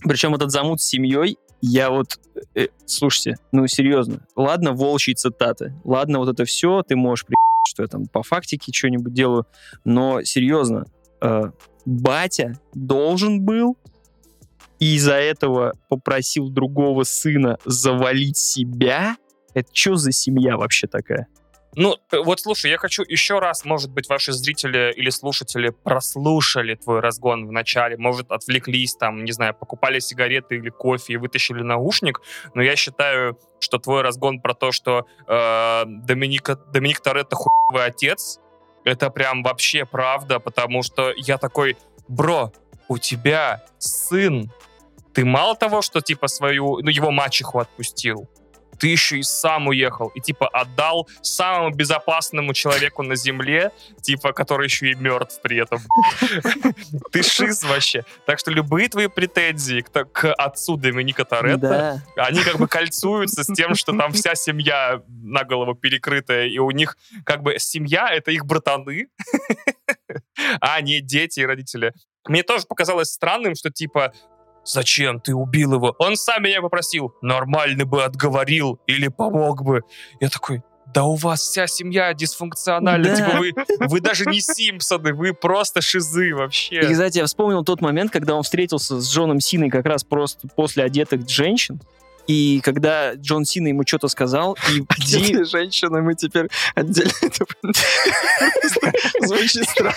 Причем 0.00 0.34
этот 0.34 0.50
замут 0.50 0.80
с 0.80 0.84
семьей, 0.84 1.38
я 1.60 1.90
вот, 1.90 2.18
э, 2.56 2.68
слушайте, 2.86 3.36
ну 3.52 3.66
серьезно, 3.68 4.26
ладно 4.34 4.72
волчьи 4.72 5.14
цитаты, 5.14 5.74
ладно 5.84 6.18
вот 6.18 6.28
это 6.28 6.44
все, 6.44 6.82
ты 6.82 6.96
можешь 6.96 7.24
при 7.24 7.36
что 7.68 7.82
я 7.82 7.88
там 7.88 8.06
по 8.06 8.22
фактике 8.22 8.72
что-нибудь 8.72 9.14
делаю. 9.14 9.46
Но 9.84 10.22
серьезно, 10.22 10.86
э, 11.20 11.52
батя 11.86 12.58
должен 12.74 13.40
был 13.40 13.78
и 14.82 14.96
из-за 14.96 15.14
этого 15.14 15.74
попросил 15.88 16.48
другого 16.48 17.04
сына 17.04 17.56
завалить 17.64 18.36
себя. 18.36 19.16
Это 19.54 19.68
что 19.72 19.94
за 19.94 20.10
семья 20.10 20.56
вообще 20.56 20.88
такая? 20.88 21.28
Ну, 21.76 21.96
э, 22.10 22.18
вот 22.18 22.40
слушай, 22.40 22.68
я 22.68 22.78
хочу 22.78 23.04
еще 23.04 23.38
раз, 23.38 23.64
может 23.64 23.92
быть, 23.92 24.08
ваши 24.08 24.32
зрители 24.32 24.92
или 24.96 25.08
слушатели 25.10 25.68
прослушали 25.70 26.74
твой 26.74 26.98
разгон 26.98 27.46
в 27.46 27.52
начале, 27.52 27.96
может, 27.96 28.32
отвлеклись 28.32 28.96
там, 28.96 29.24
не 29.24 29.30
знаю, 29.30 29.54
покупали 29.54 30.00
сигареты 30.00 30.56
или 30.56 30.70
кофе 30.70 31.12
и 31.12 31.16
вытащили 31.16 31.62
наушник, 31.62 32.20
но 32.54 32.60
я 32.60 32.74
считаю, 32.74 33.38
что 33.60 33.78
твой 33.78 34.02
разгон 34.02 34.40
про 34.40 34.52
то, 34.52 34.72
что 34.72 35.06
э, 35.28 35.82
Доминика, 35.86 36.56
Доминик 36.56 36.98
Торетто 36.98 37.36
хуевый 37.36 37.86
отец, 37.86 38.40
это 38.82 39.10
прям 39.10 39.44
вообще 39.44 39.86
правда, 39.86 40.40
потому 40.40 40.82
что 40.82 41.12
я 41.16 41.38
такой, 41.38 41.76
бро, 42.08 42.52
у 42.88 42.98
тебя 42.98 43.64
сын, 43.78 44.50
ты 45.14 45.24
мало 45.24 45.54
того, 45.54 45.82
что 45.82 46.00
типа 46.00 46.28
свою, 46.28 46.78
ну, 46.80 46.90
его 46.90 47.10
мачеху 47.10 47.58
отпустил, 47.58 48.28
ты 48.78 48.88
еще 48.88 49.18
и 49.18 49.22
сам 49.22 49.68
уехал, 49.68 50.08
и 50.08 50.20
типа 50.20 50.48
отдал 50.48 51.08
самому 51.20 51.70
безопасному 51.70 52.52
человеку 52.52 53.04
на 53.04 53.14
земле, 53.14 53.70
типа, 54.00 54.32
который 54.32 54.64
еще 54.64 54.90
и 54.90 54.94
мертв 54.96 55.40
при 55.40 55.58
этом. 55.58 55.80
Ты 57.12 57.22
шиз 57.22 57.62
вообще. 57.62 58.04
Так 58.26 58.40
что 58.40 58.50
любые 58.50 58.88
твои 58.88 59.06
претензии 59.06 59.82
к, 59.82 60.32
отцу 60.32 60.76
Доминика 60.76 61.24
Торетто, 61.24 62.02
они 62.16 62.42
как 62.42 62.58
бы 62.58 62.66
кольцуются 62.66 63.44
с 63.44 63.54
тем, 63.54 63.76
что 63.76 63.96
там 63.96 64.12
вся 64.12 64.34
семья 64.34 65.00
на 65.06 65.44
голову 65.44 65.74
перекрытая, 65.74 66.48
и 66.48 66.58
у 66.58 66.72
них 66.72 66.96
как 67.24 67.42
бы 67.42 67.60
семья— 67.60 68.08
это 68.12 68.32
их 68.32 68.46
братаны, 68.46 69.06
а 70.60 70.80
не 70.80 71.00
дети 71.00 71.38
и 71.38 71.46
родители. 71.46 71.92
Мне 72.26 72.42
тоже 72.42 72.66
показалось 72.66 73.10
странным, 73.10 73.54
что 73.54 73.70
типа 73.70 74.12
Зачем 74.64 75.20
ты 75.20 75.34
убил 75.34 75.74
его? 75.74 75.94
Он 75.98 76.16
сам 76.16 76.42
меня 76.42 76.60
попросил. 76.60 77.14
Нормально 77.20 77.84
бы 77.84 78.04
отговорил 78.04 78.80
или 78.86 79.08
помог 79.08 79.62
бы. 79.62 79.82
Я 80.20 80.28
такой, 80.28 80.62
да 80.94 81.04
у 81.04 81.14
вас 81.14 81.40
вся 81.40 81.66
семья 81.66 82.12
дисфункциональна. 82.12 83.04
Да. 83.04 83.16
Типа 83.16 83.38
вы, 83.38 83.52
вы 83.88 84.00
даже 84.00 84.26
не 84.26 84.40
Симпсоны, 84.40 85.14
вы 85.14 85.32
просто 85.32 85.80
шизы 85.80 86.34
вообще. 86.34 86.80
И, 86.80 86.92
кстати, 86.92 87.18
я 87.18 87.26
вспомнил 87.26 87.64
тот 87.64 87.80
момент, 87.80 88.12
когда 88.12 88.34
он 88.34 88.42
встретился 88.42 89.00
с 89.00 89.10
Джоном 89.10 89.40
Синой 89.40 89.70
как 89.70 89.86
раз 89.86 90.04
просто 90.04 90.48
после 90.48 90.84
одетых 90.84 91.28
женщин. 91.28 91.80
И 92.26 92.60
когда 92.62 93.14
Джон 93.14 93.44
Сина 93.44 93.68
ему 93.68 93.82
что-то 93.86 94.08
сказал, 94.08 94.56
и 94.70 94.82
Ди... 94.98 95.44
Женщины, 95.44 96.02
мы 96.02 96.14
теперь 96.14 96.48
отдельно 96.74 97.10
звучит 99.22 99.68
странно. 99.68 99.96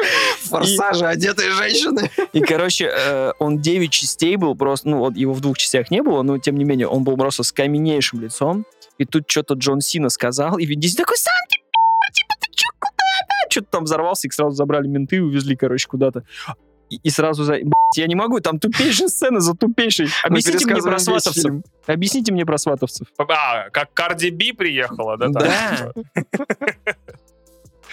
Форсажи, 0.42 1.06
одетые 1.06 1.50
женщины. 1.50 2.10
И, 2.32 2.40
короче, 2.40 2.90
э, 2.92 3.32
он 3.38 3.58
9 3.58 3.90
частей 3.90 4.36
был 4.36 4.54
просто, 4.54 4.88
ну, 4.88 4.98
вот 4.98 5.16
его 5.16 5.32
в 5.32 5.40
двух 5.40 5.58
частях 5.58 5.90
не 5.90 6.02
было, 6.02 6.22
но, 6.22 6.38
тем 6.38 6.56
не 6.56 6.64
менее, 6.64 6.88
он 6.88 7.04
был 7.04 7.16
просто 7.16 7.42
с 7.42 7.52
каменнейшим 7.52 8.20
лицом. 8.20 8.64
И 8.98 9.04
тут 9.04 9.30
что-то 9.30 9.54
Джон 9.54 9.80
Сина 9.80 10.08
сказал, 10.10 10.58
и 10.58 10.66
Вин 10.66 10.80
Дизель 10.80 10.98
такой, 10.98 11.16
сам 11.16 11.32
ты, 11.48 11.56
типа, 12.12 12.34
ты 12.40 12.48
чё, 12.52 12.68
куда, 12.78 12.92
да? 13.28 13.50
Что-то 13.50 13.66
там 13.70 13.84
взорвался, 13.84 14.26
их 14.26 14.34
сразу 14.34 14.54
забрали 14.56 14.86
менты 14.86 15.16
и 15.16 15.20
увезли, 15.20 15.56
короче, 15.56 15.88
куда-то. 15.88 16.24
И, 16.90 16.98
и 17.04 17.10
сразу 17.10 17.44
за... 17.44 17.58
Я 17.96 18.06
не 18.08 18.16
могу, 18.16 18.40
там 18.40 18.58
тупейшая 18.58 19.08
сцена 19.08 19.40
за 19.40 19.54
тупейшей. 19.54 20.08
Объясните 20.24 20.66
мне 20.66 20.82
про 20.82 20.98
сватовцев. 20.98 21.62
Объясните 21.86 22.32
мне 22.32 22.44
про 22.44 22.58
сватовцев. 22.58 23.06
А, 23.16 23.70
как 23.70 23.94
Карди 23.94 24.30
Би 24.30 24.52
приехала, 24.52 25.16
да? 25.16 25.28
Да. 25.28 25.92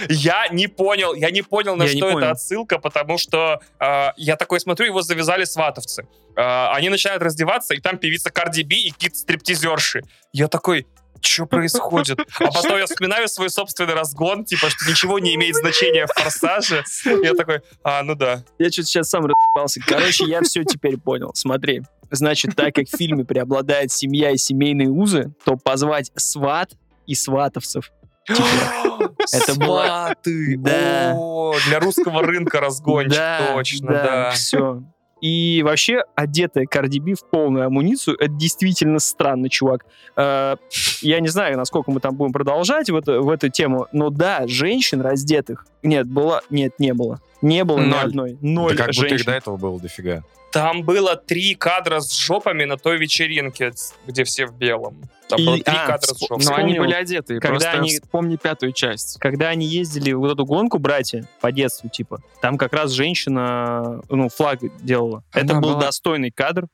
Я 0.09 0.47
не 0.49 0.67
понял, 0.67 1.13
я 1.13 1.31
не 1.31 1.41
понял, 1.41 1.75
на 1.75 1.83
Я 1.83 1.89
что 1.89 1.99
понял. 1.99 2.17
это 2.19 2.31
отсылка, 2.31 2.79
потому 2.79 3.17
что 3.17 3.61
э, 3.79 4.09
я 4.17 4.35
такой 4.35 4.59
смотрю, 4.59 4.87
его 4.87 5.01
завязали 5.01 5.43
сватовцы. 5.43 6.07
Э, 6.35 6.69
они 6.73 6.89
начинают 6.89 7.23
раздеваться, 7.23 7.73
и 7.73 7.79
там 7.79 7.97
певица 7.97 8.29
Карди 8.29 8.63
Би 8.63 8.87
и 8.87 8.91
какие-то 8.91 9.17
стриптизерши. 9.17 10.01
Я 10.33 10.47
такой, 10.47 10.85
что 11.21 11.45
происходит? 11.45 12.19
А 12.39 12.51
потом 12.51 12.77
я 12.77 12.85
вспоминаю 12.85 13.27
свой 13.27 13.49
собственный 13.49 13.93
разгон, 13.93 14.45
типа, 14.45 14.69
что 14.69 14.89
ничего 14.89 15.19
не 15.19 15.35
имеет 15.35 15.55
значения 15.55 16.05
в 16.05 16.13
форсаже. 16.13 16.83
Я 17.23 17.33
такой, 17.33 17.61
а, 17.83 18.03
ну 18.03 18.15
да. 18.15 18.43
Я 18.59 18.71
что-то 18.71 18.87
сейчас 18.87 19.09
сам 19.09 19.25
расебался. 19.25 19.81
Короче, 19.85 20.25
я 20.25 20.41
все 20.41 20.63
теперь 20.63 20.97
понял. 20.97 21.31
Смотри. 21.33 21.81
Значит, 22.09 22.55
так 22.55 22.73
как 22.73 22.87
в 22.87 22.95
фильме 22.95 23.25
преобладает 23.25 23.91
семья 23.91 24.31
и 24.31 24.37
семейные 24.37 24.87
узы, 24.87 25.33
то 25.43 25.57
позвать 25.57 26.11
сват 26.15 26.71
и 27.05 27.15
сватовцев. 27.15 27.91
Это 28.27 29.55
было-! 29.59 30.15
Да. 30.57 31.13
О, 31.15 31.53
для 31.67 31.79
русского 31.79 32.21
рынка 32.21 32.59
разгончик, 32.59 33.21
точно, 33.53 33.87
да. 33.91 34.31
Все. 34.31 34.83
И 35.19 35.63
вообще, 35.65 36.03
одетая 36.15 36.65
Карди 36.67 36.99
Би 36.99 37.15
в 37.15 37.25
полную 37.25 37.65
амуницию, 37.65 38.15
это 38.19 38.31
действительно 38.33 38.99
странно, 38.99 39.49
чувак. 39.49 39.85
Э, 40.15 40.57
Я 41.01 41.19
не 41.19 41.27
знаю, 41.27 41.57
насколько 41.57 41.89
мы 41.89 41.99
там 41.99 42.15
будем 42.15 42.33
продолжать 42.33 42.89
в 42.91 43.29
эту 43.29 43.49
тему, 43.49 43.87
но 43.91 44.11
да, 44.11 44.43
женщин 44.47 45.01
раздетых 45.01 45.65
нет, 45.81 46.07
было, 46.07 46.41
нет, 46.51 46.73
не 46.77 46.93
было. 46.93 47.19
Не 47.41 47.63
было 47.63 47.79
ни 47.79 47.85
Ноль. 47.89 47.99
одной. 47.99 48.37
Ноль 48.41 48.75
Да 48.75 48.85
как 48.85 48.95
будто 48.95 49.05
их 49.05 49.09
женщин. 49.09 49.25
до 49.25 49.31
этого 49.33 49.57
было 49.57 49.79
дофига. 49.79 50.23
Там 50.51 50.83
было 50.83 51.15
три 51.15 51.55
кадра 51.55 51.99
с 51.99 52.17
жопами 52.17 52.63
на 52.63 52.77
той 52.77 52.97
вечеринке, 52.97 53.73
где 54.07 54.23
все 54.23 54.47
в 54.47 54.53
белом. 54.55 55.01
Там 55.27 55.39
И- 55.39 55.45
было 55.45 55.57
три 55.59 55.75
а, 55.75 55.85
кадра 55.87 56.07
с 56.15 56.19
жопами. 56.19 56.43
Но 56.45 56.55
они 56.55 56.63
Вспомнил, 56.73 56.83
были 56.83 56.93
одеты. 56.93 57.33
когда 57.39 57.47
Просто 57.49 57.71
они- 57.71 57.89
вспомни 57.89 58.35
пятую 58.37 58.71
часть. 58.71 59.19
Когда 59.19 59.49
они 59.49 59.67
ездили 59.67 60.13
в 60.13 60.19
вот 60.19 60.31
эту 60.31 60.45
гонку, 60.45 60.79
братья, 60.79 61.27
по 61.41 61.51
детству, 61.51 61.89
типа, 61.89 62.21
там 62.41 62.57
как 62.57 62.73
раз 62.73 62.91
женщина, 62.91 64.01
ну, 64.09 64.29
флаг 64.29 64.59
делала. 64.83 65.23
Это 65.33 65.51
Она 65.53 65.61
был 65.61 65.71
была- 65.73 65.81
достойный 65.81 66.31
кадр. 66.31 66.67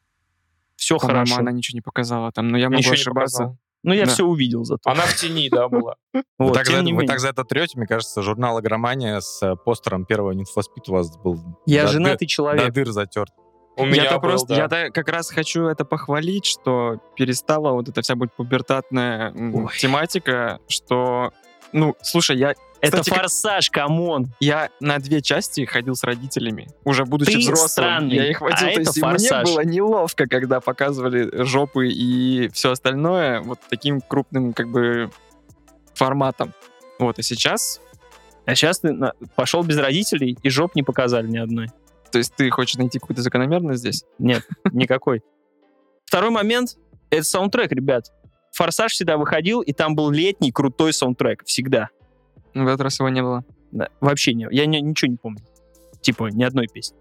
Все 0.75 0.97
По-моему, 0.97 1.25
хорошо. 1.25 1.35
она 1.41 1.51
ничего 1.51 1.75
не 1.77 1.81
показала 1.81 2.31
там, 2.31 2.47
но 2.49 2.57
я 2.57 2.65
могу 2.69 2.77
Ничего 2.79 2.93
не 2.95 2.99
ошибаться. 3.01 3.57
Показал. 3.83 3.91
Ну, 3.91 3.93
я 3.93 4.05
Да. 4.05 4.11
все 4.11 4.25
увидел 4.25 4.63
зато. 4.63 4.89
Она 4.89 5.01
в 5.03 5.15
тени, 5.15 5.49
да, 5.49 5.67
была. 5.67 5.95
Вы, 6.13 6.23
Вот, 6.39 6.53
так 6.53 6.65
тем 6.67 6.87
за, 6.87 6.93
вы 6.95 7.05
так 7.05 7.19
за 7.19 7.29
это 7.29 7.43
трете, 7.43 7.77
мне 7.77 7.87
кажется, 7.87 8.21
журнал 8.21 8.59
«Игромания» 8.59 9.19
с 9.19 9.41
э, 9.43 9.55
постером 9.55 10.05
первого 10.05 10.31
Need 10.33 10.45
for 10.55 10.61
Speed 10.61 10.83
у 10.87 10.93
вас 10.93 11.15
был 11.17 11.39
Я 11.65 11.83
до 11.83 11.91
женатый 11.91 12.27
человек. 12.27 12.65
до 12.65 12.71
дыр 12.71 12.91
затерт. 12.91 13.31
У 13.75 13.85
меня 13.85 14.03
Я-то 14.03 14.19
был, 14.19 14.29
просто, 14.29 14.67
да. 14.67 14.81
я 14.83 14.89
как 14.91 15.09
раз 15.09 15.31
хочу 15.31 15.65
это 15.65 15.83
похвалить, 15.83 16.45
что 16.45 16.99
перестала 17.15 17.71
вот 17.71 17.89
эта 17.89 18.01
вся 18.03 18.15
быть 18.15 18.31
пубертатная 18.31 19.31
Ой. 19.33 19.67
тематика, 19.79 20.59
что, 20.67 21.31
ну, 21.71 21.95
слушай, 22.01 22.37
я, 22.37 22.53
Это 22.83 22.97
Кстати, 22.99 23.17
форсаж, 23.17 23.69
камон. 23.69 24.27
я 24.41 24.69
на 24.81 24.99
две 24.99 25.21
части 25.21 25.63
ходил 25.63 25.95
с 25.95 26.03
родителями, 26.03 26.67
уже 26.83 27.05
будучи 27.05 27.31
Ты 27.31 27.37
взрослым. 27.39 27.69
странный, 27.69 28.15
я 28.17 28.29
их 28.29 28.41
водил, 28.41 28.57
а 28.57 28.59
то 28.59 28.65
это 28.67 28.79
есть 28.81 28.99
«Форсаж». 28.99 29.43
мне 29.47 29.53
было 29.55 29.63
неловко, 29.63 30.27
когда 30.27 30.59
показывали 30.59 31.43
жопы 31.45 31.87
и 31.87 32.49
все 32.49 32.71
остальное 32.71 33.39
вот 33.39 33.59
таким 33.69 34.01
крупным 34.01 34.51
как 34.51 34.67
бы 34.67 35.09
форматом. 35.93 36.53
Вот, 36.99 37.19
и 37.19 37.21
сейчас, 37.23 37.79
А 38.45 38.53
сейчас 38.53 38.81
ты 38.81 38.93
пошел 39.35 39.63
без 39.63 39.77
родителей, 39.77 40.37
и 40.43 40.49
жоп 40.49 40.75
не 40.75 40.83
показали 40.83 41.27
ни 41.27 41.37
одной. 41.37 41.69
то 42.11 42.17
есть 42.17 42.35
ты 42.35 42.49
хочешь 42.49 42.75
найти 42.75 42.99
какую-то 42.99 43.21
закономерность 43.21 43.79
здесь? 43.79 44.03
Нет, 44.19 44.45
никакой. 44.73 45.21
Второй 46.05 46.31
момент— 46.31 46.75
это 47.09 47.23
саундтрек, 47.23 47.71
ребят. 47.71 48.11
«Форсаж» 48.51 48.91
всегда 48.91 49.15
выходил, 49.15 49.61
и 49.61 49.71
там 49.71 49.95
был 49.95 50.11
летний 50.11 50.51
крутой 50.51 50.91
саундтрек. 50.91 51.43
Всегда. 51.45 51.89
В 52.53 52.67
этот 52.67 52.81
раз 52.81 52.99
его 52.99 53.09
не 53.09 53.21
было. 53.21 53.43
Да, 53.71 53.89
вообще 54.01 54.33
не. 54.33 54.47
Я 54.51 54.65
не- 54.65 54.81
ничего 54.81 55.11
не 55.11 55.17
помню. 55.17 55.39
Типа, 56.01 56.27
ни 56.31 56.43
одной 56.43 56.67
песни. 56.67 56.97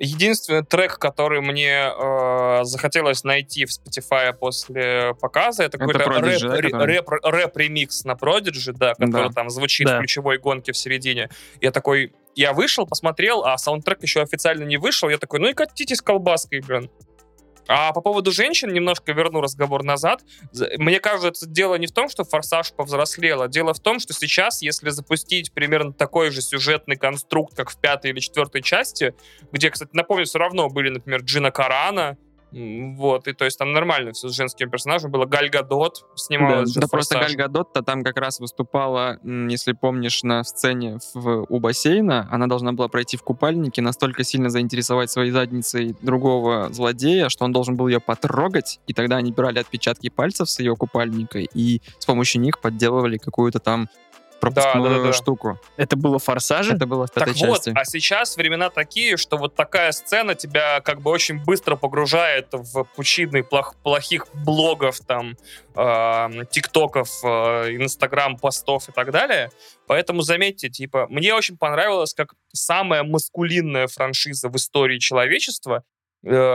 Единственный 0.00 0.64
трек, 0.64 0.98
который 0.98 1.40
мне 1.40 1.88
э, 1.96 2.64
захотелось 2.64 3.22
найти 3.22 3.64
в 3.64 3.68
Spotify 3.70 4.32
после 4.32 5.14
показа, 5.20 5.62
это, 5.62 5.76
Это 5.76 5.78
какой-то 5.78 5.98
рэп, 6.20 6.40
да, 6.42 6.56
который? 6.62 6.98
рэп- 6.98 7.20
рэп-ремикс 7.22 8.04
на 8.04 8.12
Prodigy, 8.12 8.72
да, 8.72 8.94
который 8.94 9.28
Да. 9.28 9.32
там 9.34 9.50
звучит 9.50 9.86
Да. 9.86 9.96
в 9.96 10.00
ключевой 10.00 10.38
гонке 10.38 10.72
в 10.72 10.76
середине. 10.76 11.30
Я 11.60 11.70
такой, 11.70 12.12
я 12.34 12.52
вышел, 12.52 12.86
посмотрел, 12.86 13.44
а 13.44 13.56
саундтрек 13.56 14.02
еще 14.02 14.20
официально 14.20 14.64
не 14.64 14.78
вышел. 14.78 15.08
Я 15.08 15.18
такой, 15.18 15.38
ну 15.38 15.48
и 15.48 15.52
катитесь 15.54 16.00
колбаской, 16.00 16.60
блин. 16.60 16.90
А 17.68 17.92
по 17.92 18.00
поводу 18.00 18.30
женщин, 18.32 18.72
немножко 18.72 19.12
верну 19.12 19.40
разговор 19.40 19.82
назад. 19.84 20.22
За- 20.52 20.70
Мне 20.78 21.00
кажется, 21.00 21.46
дело 21.46 21.76
не 21.76 21.86
в 21.86 21.92
том, 21.92 22.08
что 22.08 22.24
«Форсаж» 22.24 22.72
повзрослел, 22.72 23.42
а 23.42 23.48
дело 23.48 23.72
в 23.74 23.80
том, 23.80 23.98
что 24.00 24.12
сейчас, 24.12 24.62
если 24.62 24.90
запустить 24.90 25.52
примерно 25.52 25.92
такой 25.92 26.30
же 26.30 26.42
сюжетный 26.42 26.96
конструкт, 26.96 27.56
как 27.56 27.70
в 27.70 27.80
пятой 27.80 28.10
или 28.10 28.20
четвертой 28.20 28.62
части, 28.62 29.14
где, 29.52 29.70
кстати, 29.70 29.90
напомню, 29.94 30.24
все 30.26 30.38
равно 30.38 30.68
были, 30.68 30.90
например, 30.90 31.20
Джина 31.22 31.50
Карана, 31.50 32.18
вот, 32.54 33.26
и 33.26 33.32
то 33.32 33.44
есть 33.44 33.58
там 33.58 33.72
нормально 33.72 34.12
все 34.12 34.28
с 34.28 34.32
женским 34.32 34.70
персонажем 34.70 35.10
было. 35.10 35.26
Галь 35.26 35.50
Гадот 35.50 36.06
снималась 36.14 36.72
Да 36.72 36.86
в 36.86 36.90
просто. 36.90 37.18
Галь 37.18 37.34
Гадот-то 37.34 37.82
там 37.82 38.04
как 38.04 38.16
раз 38.16 38.38
выступала, 38.38 39.18
если 39.24 39.72
помнишь, 39.72 40.22
на 40.22 40.44
сцене 40.44 40.98
в, 41.14 41.46
у 41.48 41.58
бассейна. 41.58 42.28
Она 42.30 42.46
должна 42.46 42.72
была 42.72 42.88
пройти 42.88 43.16
в 43.16 43.22
купальнике, 43.22 43.82
настолько 43.82 44.22
сильно 44.22 44.50
заинтересовать 44.50 45.10
своей 45.10 45.32
задницей 45.32 45.96
другого 46.00 46.72
злодея, 46.72 47.28
что 47.28 47.44
он 47.44 47.52
должен 47.52 47.76
был 47.76 47.88
ее 47.88 48.00
потрогать, 48.00 48.80
и 48.86 48.92
тогда 48.92 49.16
они 49.16 49.32
брали 49.32 49.58
отпечатки 49.58 50.08
пальцев 50.08 50.48
с 50.48 50.60
ее 50.60 50.76
купальника 50.76 51.40
и 51.40 51.80
с 51.98 52.06
помощью 52.06 52.40
них 52.40 52.60
подделывали 52.60 53.18
какую-то 53.18 53.58
там 53.58 53.88
пропускную 54.40 55.00
да, 55.02 55.06
да. 55.08 55.12
штуку. 55.12 55.58
Это 55.76 55.96
было 55.96 56.18
«Форсаже»? 56.18 56.74
Это 56.74 56.86
было 56.86 57.06
в 57.06 57.10
Так 57.10 57.26
пятой 57.26 57.46
вот, 57.46 57.56
части. 57.56 57.72
а 57.74 57.84
сейчас 57.84 58.36
времена 58.36 58.70
такие, 58.70 59.16
что 59.16 59.36
вот 59.36 59.54
такая 59.54 59.92
сцена 59.92 60.34
тебя 60.34 60.80
как 60.80 61.00
бы 61.00 61.10
очень 61.10 61.42
быстро 61.42 61.76
погружает 61.76 62.48
в 62.52 62.84
пучины 62.96 63.38
плох- 63.38 63.74
плохих 63.82 64.26
блогов, 64.34 65.00
там, 65.00 65.36
э, 65.74 66.28
тиктоков, 66.50 67.08
э, 67.24 67.74
инстаграм, 67.76 68.36
постов 68.36 68.88
и 68.88 68.92
так 68.92 69.10
далее. 69.10 69.50
Поэтому 69.86 70.22
заметьте, 70.22 70.68
типа, 70.68 71.06
мне 71.08 71.34
очень 71.34 71.56
понравилось, 71.56 72.14
как 72.14 72.34
самая 72.52 73.02
маскулинная 73.02 73.86
франшиза 73.86 74.48
в 74.48 74.56
истории 74.56 74.98
человечества 74.98 75.84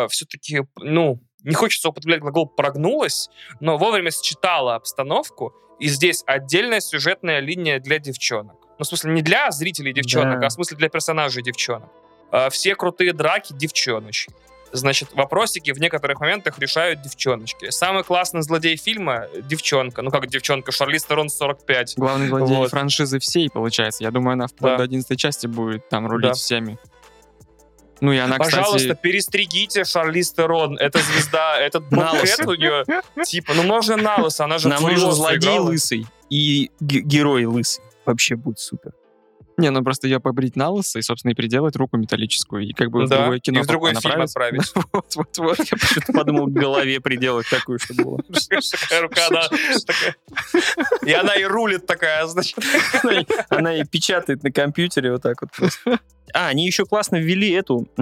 все-таки, 0.10 0.64
ну, 0.80 1.20
не 1.44 1.54
хочется 1.56 1.90
употреблять 1.90 2.22
глагол 2.22 2.48
«прогнулась», 2.48 3.30
но 3.60 3.78
вовремя 3.78 4.12
считала 4.12 4.76
обстановку, 4.76 5.54
и 5.80 5.88
здесь 5.88 6.24
отдельная 6.26 6.82
сюжетная 6.82 7.40
линия 7.40 7.80
для 7.80 8.00
девчонок. 8.00 8.56
Ну, 8.78 8.84
в 8.86 8.88
смысле, 8.88 9.12
не 9.14 9.22
для 9.22 9.50
зрителей 9.52 9.94
девчонок, 9.94 10.40
Да. 10.40 10.48
а 10.48 10.50
в 10.50 10.54
смысле 10.54 10.78
для 10.78 10.90
персонажей 10.90 11.44
девчонок. 11.44 11.90
А, 12.32 12.50
Все 12.50 12.76
крутые 12.76 13.14
драки 13.14 13.54
девчоночки. 13.54 14.34
Значит, 14.72 15.10
вопросики 15.14 15.72
в 15.72 15.80
некоторых 15.80 16.20
моментах 16.20 16.60
решают 16.60 17.02
девчоночки. 17.02 17.72
Самый 17.72 18.04
классный 18.04 18.44
злодей 18.44 18.78
фильма— 18.78 19.26
девчонка. 19.50 20.04
Ну, 20.04 20.12
как 20.12 20.28
девчонка, 20.28 20.72
Шарлиз 20.72 21.06
Терон 21.06 21.30
45. 21.30 21.96
Главный 21.98 22.28
злодей 22.28 22.56
Вот. 22.56 22.70
франшизы 22.70 23.18
всей, 23.20 23.50
получается. 23.50 24.04
Я 24.04 24.12
думаю, 24.12 24.34
она 24.34 24.46
вплоть 24.46 24.74
Да. 24.74 24.78
до 24.78 24.84
11 24.84 25.18
части 25.20 25.48
будет 25.48 25.90
там 25.90 26.06
рулить 26.06 26.28
Да. 26.28 26.34
всеми. 26.34 26.78
Ну 28.02 28.14
и 28.14 28.18
она, 28.18 28.38
Пожалуйста, 28.38 28.78
кстати... 28.78 29.00
перестригите 29.02 29.84
Шарлиз 29.84 30.32
Терон. 30.32 30.78
Это 30.78 31.00
звезда, 31.00 31.60
этот 31.60 31.91
лысо. 31.91 32.50
у 32.50 32.54
нее. 32.56 32.86
Типа, 33.26 33.54
ну 33.54 33.64
можно 33.64 33.97
на 33.97 34.18
лысо, 34.18 34.45
она 34.45 34.58
же 34.58 34.70
Нам 34.70 34.82
нужен 34.84 35.12
злодей 35.12 35.60
лысый 35.60 36.06
и 36.30 36.72
ге- 36.80 37.02
герой 37.02 37.45
лысый. 37.45 37.84
Вообще 38.06 38.36
будет 38.36 38.60
супер. 38.60 38.93
Не, 39.60 39.70
ну 39.72 39.84
просто 39.84 40.07
ее 40.07 40.20
побрить 40.20 40.55
на 40.55 40.70
лысо 40.70 40.99
и, 40.99 41.01
собственно, 41.01 41.32
и 41.32 41.36
приделать 41.36 41.76
руку 41.76 41.97
металлическую. 41.97 42.68
И 42.68 42.74
как 42.74 42.89
бы 42.91 43.05
в 43.05 43.10
Да, 43.10 43.18
другое 43.20 43.39
кино 43.39 43.60
и 43.60 43.64
в 43.64 43.68
другой 43.68 43.93
фильм 43.95 44.22
отправить. 44.22 44.74
Вот, 44.93 45.16
вот, 45.16 45.38
вот. 45.38 45.60
Я 45.60 45.78
почему-то 45.78 46.14
подумал, 46.14 46.47
к 46.47 46.51
голове 46.51 46.99
приделать 46.99 47.47
такую, 47.49 47.80
чтобы 47.80 48.03
было. 48.03 48.18
Рука, 49.01 49.28
она 49.30 49.41
такая. 49.86 50.16
И 51.05 51.12
она 51.14 51.36
и 51.36 51.43
рулит 51.43 51.86
такая, 51.86 52.26
значит. 52.28 52.57
Она 53.49 53.76
и- 53.78 53.84
печатает 53.86 54.43
на 54.43 54.51
компьютере 54.51 55.12
вот 55.12 55.22
так 55.22 55.41
вот 55.41 55.51
просто. 55.51 55.99
А, 56.34 56.47
они 56.47 56.66
еще 56.66 56.86
классно 56.86 57.16
ввели 57.18 57.49
эту 57.51 57.88
э, 57.97 58.01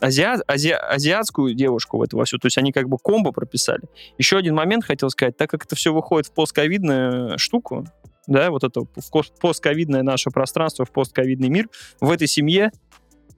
азиа- 0.00 0.40
азиа- 0.46 0.76
азиатскую 0.78 1.52
девушку 1.54 1.98
в 1.98 2.02
это 2.02 2.16
во 2.16 2.24
все. 2.24 2.38
То 2.38 2.46
есть 2.46 2.58
они 2.58 2.70
как 2.72 2.88
бы 2.88 2.96
комбо 2.96 3.32
прописали. 3.32 3.82
Еще 4.18 4.36
один 4.36 4.54
момент 4.54 4.84
хотел 4.84 5.10
сказать. 5.10 5.36
Так 5.36 5.50
как 5.50 5.64
это 5.64 5.74
все 5.74 5.92
выходит 5.92 6.28
в 6.28 6.32
постковидную 6.32 7.36
штуку, 7.38 7.86
да, 8.28 8.50
вот 8.50 8.62
это 8.62 8.82
в 8.82 9.38
постковидное 9.40 10.02
наше 10.02 10.30
пространство, 10.30 10.84
в 10.84 10.92
постковидный 10.92 11.48
мир, 11.48 11.68
в 12.00 12.10
этой 12.10 12.28
семье 12.28 12.70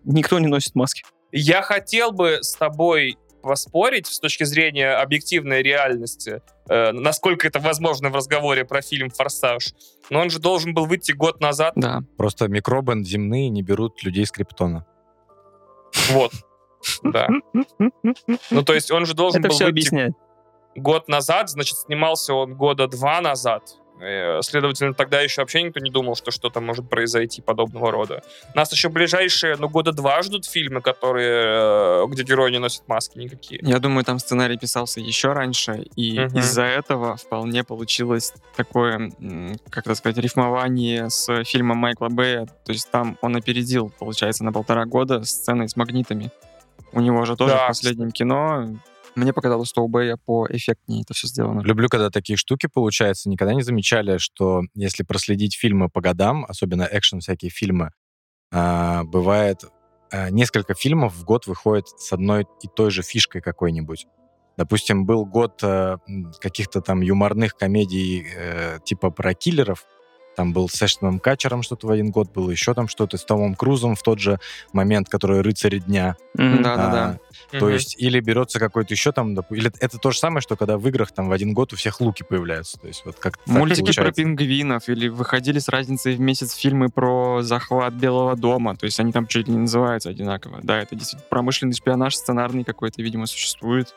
никто 0.04 0.38
не 0.38 0.48
носит 0.48 0.74
маски. 0.74 1.04
Я 1.32 1.62
хотел 1.62 2.12
бы 2.12 2.38
с 2.42 2.54
тобой 2.54 3.16
поспорить 3.40 4.06
с 4.06 4.18
точки 4.18 4.44
зрения 4.44 4.90
объективной 4.90 5.62
реальности, 5.62 6.42
э, 6.68 6.92
насколько 6.92 7.46
это 7.46 7.58
возможно 7.60 8.10
в 8.10 8.14
разговоре 8.14 8.64
про 8.64 8.82
фильм 8.82 9.08
«Форсаж». 9.10 9.72
Но 10.10 10.20
он 10.20 10.28
же 10.28 10.40
должен 10.40 10.74
был 10.74 10.86
выйти 10.86 11.12
год 11.12 11.40
назад. 11.40 11.72
Да. 11.76 12.00
Просто 12.18 12.48
микробы 12.48 13.02
земные 13.04 13.48
не 13.48 13.62
берут 13.62 14.02
людей 14.02 14.26
с 14.26 14.30
криптона. 14.30 14.84
Вот. 16.10 16.32
Да. 17.02 17.28
Ну, 18.50 18.62
то 18.64 18.74
есть 18.74 18.90
он 18.90 19.06
же 19.06 19.14
должен 19.14 19.40
Это 19.40 19.48
был 19.48 19.54
все 19.54 19.64
выйти 19.64 19.72
объясняет. 19.72 20.12
год 20.76 21.08
назад, 21.08 21.48
значит, 21.48 21.78
снимался 21.78 22.34
он 22.34 22.56
года 22.56 22.88
два 22.88 23.20
назад. 23.20 23.76
Э, 24.00 24.40
Следовательно, 24.42 24.94
тогда 24.94 25.20
еще 25.20 25.42
вообще 25.42 25.62
никто 25.62 25.80
не 25.80 25.90
думал, 25.90 26.16
что 26.16 26.30
что-то 26.30 26.60
может 26.60 26.88
произойти 26.88 27.42
подобного 27.42 27.90
рода. 27.90 28.22
Нас 28.54 28.72
еще 28.72 28.88
ближайшие, 28.88 29.56
ну, 29.56 29.68
года 29.68 29.92
два 29.92 30.22
ждут 30.22 30.46
фильмы, 30.46 30.80
которые, 30.80 32.04
э, 32.04 32.06
где 32.08 32.22
герои 32.22 32.50
не 32.50 32.58
носят 32.58 32.86
маски 32.88 33.18
никакие. 33.18 33.60
Я 33.62 33.78
думаю, 33.78 34.04
там 34.04 34.18
сценарий 34.18 34.56
писался 34.56 35.00
еще 35.00 35.32
раньше, 35.32 35.84
и 35.96 36.18
Мгм. 36.18 36.38
из-за 36.38 36.62
этого 36.62 37.16
вполне 37.16 37.64
получилось 37.64 38.32
такое, 38.56 39.10
как 39.70 39.86
это 39.86 39.94
сказать, 39.94 40.16
рифмование 40.18 41.10
с 41.10 41.44
фильмом 41.44 41.78
Майкла 41.78 42.08
Бэя. 42.08 42.46
То 42.64 42.72
есть 42.72 42.90
там 42.90 43.18
он 43.20 43.36
опередил, 43.36 43.92
получается, 43.98 44.44
на 44.44 44.52
полтора 44.52 44.84
года 44.86 45.22
сценой 45.24 45.68
с 45.68 45.76
магнитами. 45.76 46.30
У 46.92 47.00
него 47.00 47.24
же 47.24 47.36
тоже 47.36 47.54
Да, 47.54 47.64
в 47.64 47.68
последнем 47.68 48.10
кино 48.10 48.68
мне 49.14 49.32
показалось, 49.32 49.68
что 49.68 49.82
у 49.82 49.88
Бэя 49.88 50.16
поэффектнее 50.16 51.02
это 51.02 51.14
все 51.14 51.26
сделано. 51.26 51.60
Люблю, 51.62 51.88
когда 51.88 52.10
такие 52.10 52.36
штуки 52.36 52.68
получаются. 52.72 53.28
Никогда 53.28 53.54
не 53.54 53.62
замечали, 53.62 54.18
что 54.18 54.62
если 54.74 55.02
проследить 55.02 55.56
фильмы 55.56 55.88
по 55.88 56.00
годам, 56.00 56.44
особенно 56.48 56.88
экшен 56.90 57.20
всякие 57.20 57.50
фильмы, 57.50 57.90
а, 58.52 59.04
бывает 59.04 59.64
а, 60.12 60.30
несколько 60.30 60.74
фильмов 60.74 61.14
в 61.14 61.24
год 61.24 61.46
выходит 61.46 61.88
с 61.88 62.12
одной 62.12 62.46
и 62.62 62.68
той 62.68 62.90
же 62.90 63.02
фишкой 63.02 63.40
какой-нибудь. 63.40 64.06
Допустим, 64.56 65.06
был 65.06 65.24
год 65.24 65.60
э, 65.62 65.96
каких-то 66.38 66.82
там 66.82 67.00
юморных 67.00 67.56
комедий 67.56 68.26
э, 68.36 68.78
типа 68.84 69.10
про 69.10 69.32
киллеров. 69.32 69.86
Там 70.40 70.54
был 70.54 70.70
с 70.70 70.82
Эштоном 70.82 71.18
Качером 71.18 71.62
что-то 71.62 71.86
в 71.86 71.90
один 71.90 72.10
год, 72.10 72.32
было 72.32 72.50
еще 72.50 72.72
там 72.72 72.88
что-то 72.88 73.18
с 73.18 73.24
Томом 73.26 73.54
Крузом 73.54 73.94
в 73.94 74.02
тот 74.02 74.20
же 74.20 74.38
момент, 74.72 75.10
который 75.10 75.42
«Рыцарь 75.42 75.80
дня». 75.80 76.16
Да-да-да. 76.32 77.18
А, 77.52 77.58
То 77.58 77.66
Мгм. 77.66 77.74
есть 77.74 77.94
или 77.98 78.20
берется 78.20 78.58
какой-то 78.58 78.94
еще 78.94 79.12
там, 79.12 79.34
или 79.34 79.70
это 79.80 79.98
то 79.98 80.12
же 80.12 80.18
самое, 80.18 80.40
что 80.40 80.56
когда 80.56 80.78
в 80.78 80.88
играх 80.88 81.12
там 81.12 81.28
в 81.28 81.32
один 81.32 81.52
год 81.52 81.74
у 81.74 81.76
всех 81.76 82.00
луки 82.00 82.22
появляются. 82.26 82.78
То 82.78 82.86
есть 82.86 83.04
вот 83.04 83.16
как 83.16 83.38
Мультики 83.44 83.94
про 83.94 84.12
пингвинов 84.12 84.88
или 84.88 85.08
выходили 85.08 85.58
с 85.58 85.68
разницей 85.68 86.14
в 86.14 86.20
месяц 86.20 86.54
фильмы 86.54 86.88
про 86.88 87.42
захват 87.42 87.92
Белого 87.92 88.34
дома. 88.34 88.76
То 88.76 88.86
есть 88.86 88.98
они 88.98 89.12
там 89.12 89.26
чуть 89.26 89.46
ли 89.46 89.52
не 89.52 89.60
называются 89.60 90.08
одинаково. 90.08 90.60
Да, 90.62 90.78
это 90.78 90.94
действительно 90.94 91.28
промышленный 91.28 91.74
шпионаж 91.74 92.16
сценарный 92.16 92.64
какой-то, 92.64 93.02
видимо, 93.02 93.26
существует. 93.26 93.94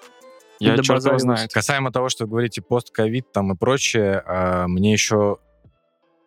Я 0.60 0.78
черт 0.80 1.06
его 1.06 1.20
знает. 1.20 1.54
Касаемо 1.54 1.94
того, 1.94 2.10
что 2.10 2.28
говорите 2.28 2.62
постковид 2.62 3.32
там 3.32 3.54
и 3.54 3.56
прочее, 3.56 4.22
а, 4.26 4.68
мне 4.68 4.91
еще 4.91 5.38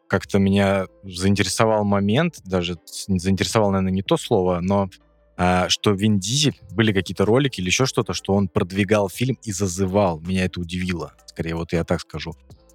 как-то 0.09 0.39
меня 0.39 0.87
заинтересовал 1.03 1.85
момент, 1.85 2.41
даже 2.45 2.77
заинтересовал, 2.87 3.71
наверное, 3.71 3.93
не 3.93 4.03
то 4.03 4.17
слово, 4.17 4.61
но 4.61 4.89
а, 5.37 5.69
что 5.69 5.93
Вин 5.93 6.19
Дизель, 6.19 6.59
были 6.71 6.93
какие-то 6.93 7.25
ролики 7.27 7.61
или 7.61 7.67
еще 7.67 7.85
что-то, 7.85 8.15
что 8.15 8.35
он 8.35 8.49
продвигал 8.49 9.09
фильм 9.09 9.39
и 9.43 9.53
зазывал. 9.53 10.21
Меня 10.21 10.47
это 10.47 10.61
удивило. 10.61 11.13
Скорее, 11.27 11.55
вот 11.57 11.73
я 11.73 11.85
так 11.85 12.01
скажу. 12.01 12.33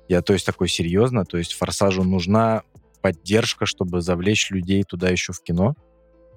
Я, 0.08 0.22
то 0.22 0.34
есть, 0.34 0.46
такой 0.46 0.68
серьезно, 0.68 1.26
то 1.26 1.38
есть 1.38 1.54
Форсажу 1.54 2.04
нужна 2.04 2.64
поддержка, 3.02 3.66
чтобы 3.66 4.02
завлечь 4.02 4.52
людей 4.52 4.84
туда 4.84 5.10
еще 5.10 5.34
в 5.34 5.42
кино. 5.42 5.74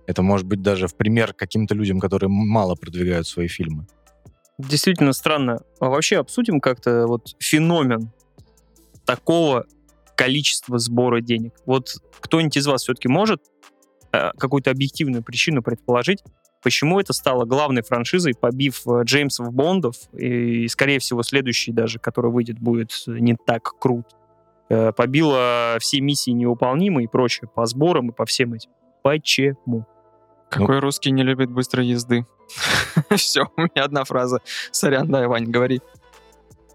Это 0.07 0.23
может 0.23 0.47
быть 0.47 0.63
даже 0.63 0.87
в 0.87 0.97
пример 0.97 1.35
каким-то 1.35 1.75
людям, 1.75 2.01
которые 2.01 2.31
мало 2.31 2.75
продвигают 2.75 3.27
свои 3.27 3.49
фильмы. 3.49 3.87
Действительно 4.59 5.13
странно. 5.13 5.61
А 5.81 5.89
вообще 5.89 6.19
обсудим 6.19 6.61
как-то 6.61 7.07
вот 7.07 7.35
феномен 7.39 8.13
такого 9.05 9.67
количества 10.17 10.79
сбора 10.79 11.21
денег. 11.21 11.55
Вот 11.67 11.95
кто-нибудь 12.21 12.57
из 12.57 12.67
вас 12.67 12.83
все-таки 12.83 13.09
может 13.09 13.43
э, 14.13 14.31
какую-то 14.39 14.71
объективную 14.71 15.23
причину 15.23 15.63
предположить, 15.63 16.23
почему 16.63 16.99
это 16.99 17.13
стало 17.13 17.45
главной 17.45 17.83
франшизой, 17.83 18.35
побив 18.35 18.87
э, 18.87 19.03
Джеймсов 19.05 19.53
Бондов, 19.53 19.97
и, 20.13 20.67
скорее 20.69 20.99
всего, 20.99 21.23
следующий 21.23 21.73
даже, 21.73 21.99
который 21.99 22.31
выйдет, 22.31 22.59
будет 22.59 22.93
не 23.07 23.37
так 23.37 23.79
крут. 23.79 24.07
Э, 24.69 24.93
побила 24.93 25.77
все 25.81 26.01
миссии 26.01 26.31
невыполнимые 26.31 27.05
и 27.05 27.09
прочее 27.09 27.49
по 27.55 27.67
сборам 27.67 28.11
и 28.11 28.15
по 28.15 28.25
всем 28.25 28.55
этим. 28.55 28.71
Почему? 29.03 29.87
Какой 30.49 30.79
русский 30.79 31.11
не 31.11 31.23
любит 31.23 31.51
быстрой 31.51 31.87
езды? 31.87 32.27
Все, 33.17 33.51
у 33.57 33.63
меня 33.63 33.85
одна 33.85 34.05
фраза. 34.05 34.41
Сорян, 34.71 35.11
да, 35.11 35.27
Вань, 35.29 35.47
говори. 35.47 35.81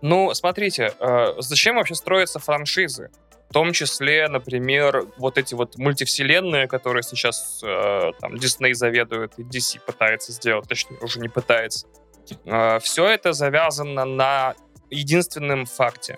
Ну, 0.01 0.33
смотрите, 0.33 0.93
э, 0.99 1.33
зачем 1.39 1.75
вообще 1.75 1.95
строятся 1.95 2.39
франшизы? 2.39 3.09
В 3.49 3.53
том 3.53 3.73
числе, 3.73 4.27
например, 4.27 5.07
вот 5.17 5.37
эти 5.37 5.55
вот 5.55 5.77
мультивселенные, 5.77 6.67
которые 6.67 7.01
сейчас 7.01 7.61
э, 7.63 8.11
там 8.19 8.35
Disney 8.35 8.73
заведует 8.73 9.33
и 9.37 9.43
DC 9.43 9.79
пытается 9.85 10.31
сделать, 10.31 10.67
точнее, 10.67 10.99
уже 11.01 11.19
не 11.19 11.29
пытается. 11.29 11.87
все 12.81 13.07
это 13.07 13.33
завязано 13.33 14.05
на 14.05 14.55
единственном 14.91 15.65
факте. 15.65 16.17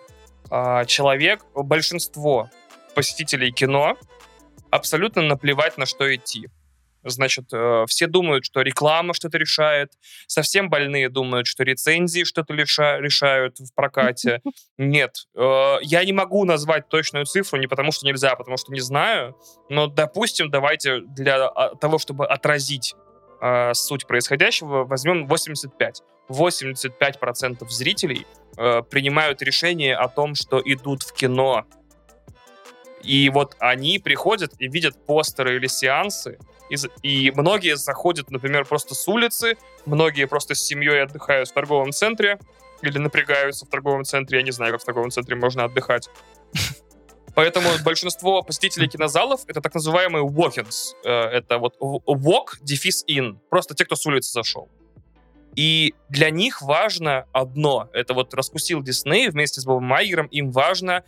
Э, 0.50 0.84
человек, 0.86 1.46
большинство 1.56 2.50
посетителей 2.96 3.52
кино 3.52 3.98
абсолютно 4.70 5.22
наплевать 5.22 5.78
на 5.78 5.86
что 5.86 6.14
идти. 6.14 6.50
Значит, 7.04 7.46
э, 7.52 7.86
все 7.88 8.08
думают, 8.08 8.46
что 8.46 8.62
реклама 8.62 9.14
что-то 9.14 9.38
решает, 9.38 9.94
совсем 10.28 10.70
больные 10.70 11.10
думают, 11.10 11.48
что 11.48 11.64
рецензии 11.64 12.24
что-то 12.24 12.54
решают 12.54 13.60
в 13.60 13.74
прокате. 13.74 14.42
Нет, 14.78 15.28
э, 15.36 15.76
я 15.82 16.06
не 16.06 16.14
могу 16.14 16.46
назвать 16.46 16.90
точную 16.90 17.26
цифру, 17.26 17.60
не 17.60 17.68
потому 17.68 17.92
что 17.92 18.06
нельзя, 18.06 18.32
а 18.32 18.36
потому 18.36 18.58
что 18.58 18.72
не 18.72 18.82
знаю, 18.82 19.36
но, 19.70 19.88
допустим, 19.88 20.52
давайте 20.52 21.02
для 21.02 21.48
а, 21.48 21.76
того, 21.76 21.98
чтобы 21.98 22.28
отразить 22.28 22.96
э, 23.42 23.74
суть 23.74 24.06
происходящего, 24.06 24.86
возьмем 24.86 25.28
85. 25.28 26.02
85% 26.30 27.68
зрителей 27.68 28.26
принимают 28.56 29.42
решение 29.42 29.96
о 29.96 30.08
том, 30.08 30.36
что 30.36 30.62
идут 30.64 31.04
в 31.04 31.14
кино. 31.14 31.66
И 33.04 33.30
вот 33.30 33.56
они 33.60 34.00
приходят 34.00 34.54
и 34.60 34.68
видят 34.68 35.06
постеры 35.06 35.56
или 35.56 35.68
сеансы, 35.68 36.38
и, 37.04 37.32
многие 37.36 37.76
заходят, 37.76 38.32
например, 38.32 38.66
просто 38.66 38.96
с 38.96 39.08
улицы, 39.08 39.58
многие 39.86 40.26
просто 40.26 40.56
с 40.56 40.62
семьей 40.62 41.04
отдыхают 41.04 41.50
в 41.50 41.54
торговом 41.54 41.92
центре 41.92 42.40
или 42.82 42.98
напрягаются 42.98 43.66
в 43.66 43.70
торговом 43.70 44.06
центре. 44.06 44.40
Я 44.40 44.46
не 44.46 44.52
знаю, 44.52 44.72
как 44.72 44.82
в 44.82 44.86
торговом 44.86 45.12
центре 45.12 45.36
можно 45.36 45.66
отдыхать. 45.66 46.10
Поэтому 47.36 47.70
большинство 47.84 48.42
посетителей 48.42 48.88
кинозалов 48.88 49.42
это 49.48 49.62
так 49.62 49.74
называемые 49.74 50.26
walk-ins. 50.26 50.96
Э, 51.04 51.38
Это 51.38 51.58
вот 51.58 51.76
walk, 51.80 52.58
дефис 52.62 53.04
in. 53.08 53.38
Просто 53.50 53.76
те, 53.76 53.86
кто 53.86 53.96
с 53.96 54.06
улицы 54.06 54.32
зашел. 54.32 54.70
И 55.56 55.94
для 56.10 56.30
них 56.30 56.62
важно 56.62 57.26
одно. 57.34 57.90
Это 57.94 58.14
вот 58.14 58.34
раскусил 58.34 58.82
Дисней 58.82 59.30
вместе 59.30 59.60
с 59.60 59.66
Бобом 59.66 59.84
Майером. 59.84 60.28
Им 60.28 60.52
важно, 60.52 61.04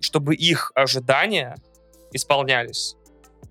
чтобы 0.00 0.34
их 0.34 0.72
ожидания 0.74 1.56
исполнялись. 2.12 2.96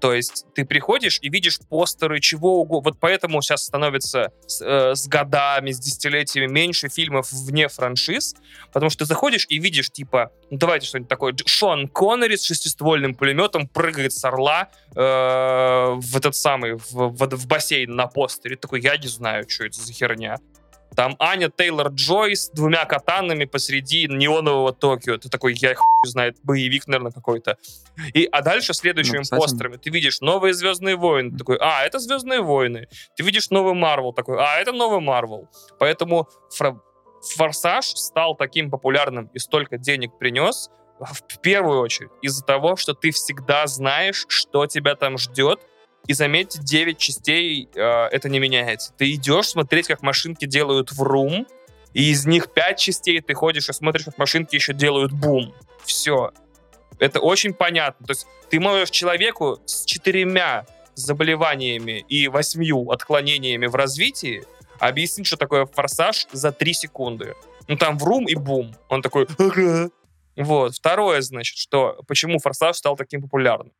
То 0.01 0.13
есть 0.13 0.45
ты 0.53 0.65
приходишь 0.65 1.19
и 1.21 1.29
видишь 1.29 1.57
постеры 1.69 2.19
чего 2.19 2.59
угодно. 2.61 2.91
Вот 2.91 2.99
поэтому 2.99 3.41
сейчас 3.41 3.63
становится 3.63 4.33
с, 4.45 4.61
э, 4.61 4.93
с 4.93 5.07
годами, 5.07 5.71
с 5.71 5.79
десятилетиями 5.79 6.51
меньше 6.51 6.89
фильмов 6.89 7.31
вне 7.31 7.69
франшиз, 7.69 8.35
потому 8.73 8.89
что 8.89 8.99
ты 8.99 9.05
заходишь 9.05 9.45
и 9.47 9.57
видишь, 9.57 9.89
типа, 9.91 10.31
ну 10.49 10.57
давайте 10.57 10.87
что-нибудь 10.87 11.09
такое. 11.09 11.33
Шон 11.45 11.87
Коннери 11.87 12.35
с 12.35 12.43
шестиствольным 12.43 13.15
пулеметом 13.15 13.69
прыгает 13.69 14.11
с 14.11 14.23
орла 14.25 14.67
э, 14.95 14.99
в 14.99 16.17
этот 16.17 16.35
самый, 16.35 16.73
в, 16.73 16.91
в- 16.91 17.35
в 17.37 17.47
бассейн 17.47 17.95
на 17.95 18.07
постере. 18.07 18.57
Такой, 18.57 18.81
я 18.81 18.97
не 18.97 19.07
знаю, 19.07 19.45
что 19.47 19.65
это 19.65 19.79
за 19.79 19.93
херня. 19.93 20.37
Там 20.95 21.15
Аня 21.19 21.49
Тейлор 21.49 21.89
Джой 21.89 22.35
с 22.35 22.49
двумя 22.49 22.85
катанами 22.85 23.45
посреди 23.45 24.07
неонового 24.07 24.73
Токио. 24.73 25.17
Ты 25.17 25.29
такой, 25.29 25.53
я 25.55 25.75
хуй 25.75 25.85
знает, 26.09 26.37
боевик, 26.43 26.87
наверное, 26.87 27.11
какой-то. 27.11 27.57
И, 28.13 28.25
а 28.31 28.41
дальше 28.41 28.73
следующими 28.73 29.17
Ну, 29.17 29.23
кстати. 29.23 29.41
постерами 29.41 29.77
ты 29.77 29.89
видишь 29.89 30.21
новые 30.21 30.53
Звездные 30.53 30.95
войны. 30.95 31.31
Ты 31.31 31.37
такой, 31.37 31.57
а, 31.59 31.83
это 31.85 31.99
Звездные 31.99 32.41
войны. 32.41 32.87
Ты 33.15 33.23
видишь 33.23 33.49
новый 33.49 33.73
Марвел. 33.73 34.13
Такой, 34.13 34.37
а, 34.39 34.59
это 34.59 34.71
новый 34.71 34.99
Марвел. 35.01 35.49
Поэтому 35.79 36.29
фра- 36.57 36.79
Форсаж 37.35 37.85
стал 37.87 38.35
таким 38.35 38.69
популярным 38.69 39.29
и 39.33 39.39
столько 39.39 39.77
денег 39.77 40.17
принес, 40.19 40.69
в 40.99 41.39
первую 41.41 41.81
очередь, 41.81 42.11
из-за 42.21 42.43
того, 42.45 42.75
что 42.77 42.93
ты 42.93 43.11
всегда 43.11 43.67
знаешь, 43.67 44.25
что 44.29 44.65
тебя 44.67 44.95
там 44.95 45.17
ждет, 45.17 45.59
и 46.07 46.13
заметьте, 46.13 46.59
9 46.61 46.97
частей 46.97 47.69
э, 47.73 47.81
это 47.81 48.29
не 48.29 48.39
меняется. 48.39 48.93
Ты 48.97 49.13
идешь 49.13 49.49
смотреть, 49.49 49.87
как 49.87 50.01
машинки 50.01 50.45
делают 50.45 50.91
врум, 50.91 51.47
и 51.93 52.11
из 52.11 52.25
них 52.25 52.51
5 52.53 52.77
частей 52.77 53.21
ты 53.21 53.33
ходишь 53.33 53.69
и 53.69 53.73
смотришь, 53.73 54.05
как 54.05 54.17
машинки 54.17 54.55
еще 54.55 54.73
делают 54.73 55.11
бум. 55.11 55.53
Все. 55.83 56.31
Это 56.99 57.19
очень 57.19 57.53
понятно. 57.53 58.05
То 58.05 58.11
есть 58.11 58.27
ты 58.49 58.59
можешь 58.59 58.89
человеку 58.89 59.59
с 59.65 59.85
четырьмя 59.85 60.65
заболеваниями 60.93 62.05
и 62.07 62.27
восьмью 62.27 62.89
отклонениями 62.91 63.65
в 63.65 63.75
развитии 63.75 64.43
объяснить, 64.79 65.27
что 65.27 65.37
такое 65.37 65.65
форсаж 65.65 66.27
за 66.31 66.51
3 66.51 66.73
секунды. 66.73 67.35
Ну 67.67 67.77
там 67.77 67.97
врум 67.97 68.27
и 68.27 68.35
бум. 68.35 68.75
Он 68.89 69.01
такой, 69.01 69.27
ага. 69.37 69.89
Вот. 70.35 70.75
Второе, 70.75 71.21
значит, 71.21 71.57
что 71.57 71.99
почему 72.07 72.39
форсаж 72.39 72.77
стал 72.77 72.95
таким 72.95 73.21
популярным. 73.21 73.71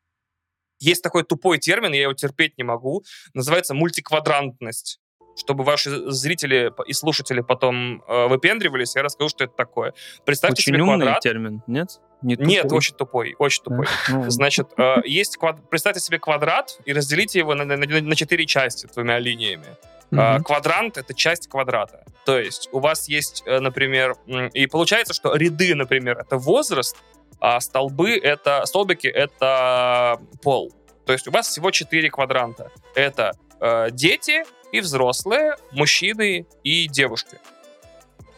Есть 0.80 1.02
такой 1.04 1.24
тупой 1.24 1.58
термин, 1.60 1.94
я 1.94 2.04
его 2.04 2.14
терпеть 2.14 2.58
не 2.58 2.64
могу, 2.64 3.04
называется 3.34 3.74
мультиквадрантность. 3.74 5.00
Чтобы 5.38 5.66
ваши 5.66 5.90
зрители 6.12 6.72
и 6.88 6.94
слушатели 6.94 7.42
потом 7.42 8.02
э, 8.08 8.28
выпендривались, 8.28 8.96
я 8.96 9.04
расскажу, 9.04 9.28
что 9.30 9.44
это 9.44 9.54
такое. 9.54 9.94
Представьте 10.26 10.62
Очень 10.62 10.74
себе 10.76 10.82
умный 10.84 10.98
квадрат. 11.06 11.20
термин, 11.22 11.62
нет? 11.68 12.00
Не 12.22 12.38
Нет, 12.38 12.64
тупой. 12.64 12.78
очень 12.78 12.96
тупой, 12.96 13.36
очень 13.38 13.64
тупой. 13.64 13.86
Ну, 14.08 14.30
Значит, 14.30 14.70
э, 14.78 14.96
есть 15.04 15.36
квад... 15.36 15.70
представьте 15.70 16.00
себе 16.00 16.20
квадрат 16.20 16.80
и 16.86 16.94
разделите 16.94 17.40
его 17.40 17.54
на, 17.54 17.66
на- 17.66 17.76
на- 17.76 18.02
на 18.02 18.16
четыре 18.16 18.46
части 18.46 18.88
двумя 18.94 19.20
линиями. 19.20 19.66
А, 20.14 20.36
мгм. 20.36 20.44
Квадрант— 20.46 20.98
это 21.00 21.14
часть 21.14 21.50
квадрата. 21.50 22.06
То 22.26 22.40
есть 22.40 22.70
у 22.72 22.80
вас 22.80 23.10
есть, 23.10 23.44
э, 23.46 23.60
например, 23.60 24.16
и 24.54 24.68
получается, 24.68 25.14
что 25.14 25.36
ряды, 25.36 25.76
например, 25.76 26.18
это 26.18 26.38
возраст, 26.38 26.96
а 27.40 27.60
столбы— 27.60 28.18
это, 28.24 28.66
столбики— 28.66 29.08
это 29.08 30.20
пол. 30.42 30.74
То 31.06 31.14
есть 31.14 31.28
у 31.28 31.32
вас 31.32 31.48
всего 31.48 31.72
четыре 31.72 32.10
квадранта. 32.10 32.72
Это 32.96 33.34
э, 33.60 33.90
дети 33.92 34.44
и 34.72 34.80
взрослые, 34.80 35.56
мужчины 35.72 36.48
и 36.64 36.88
девушки. 36.88 37.38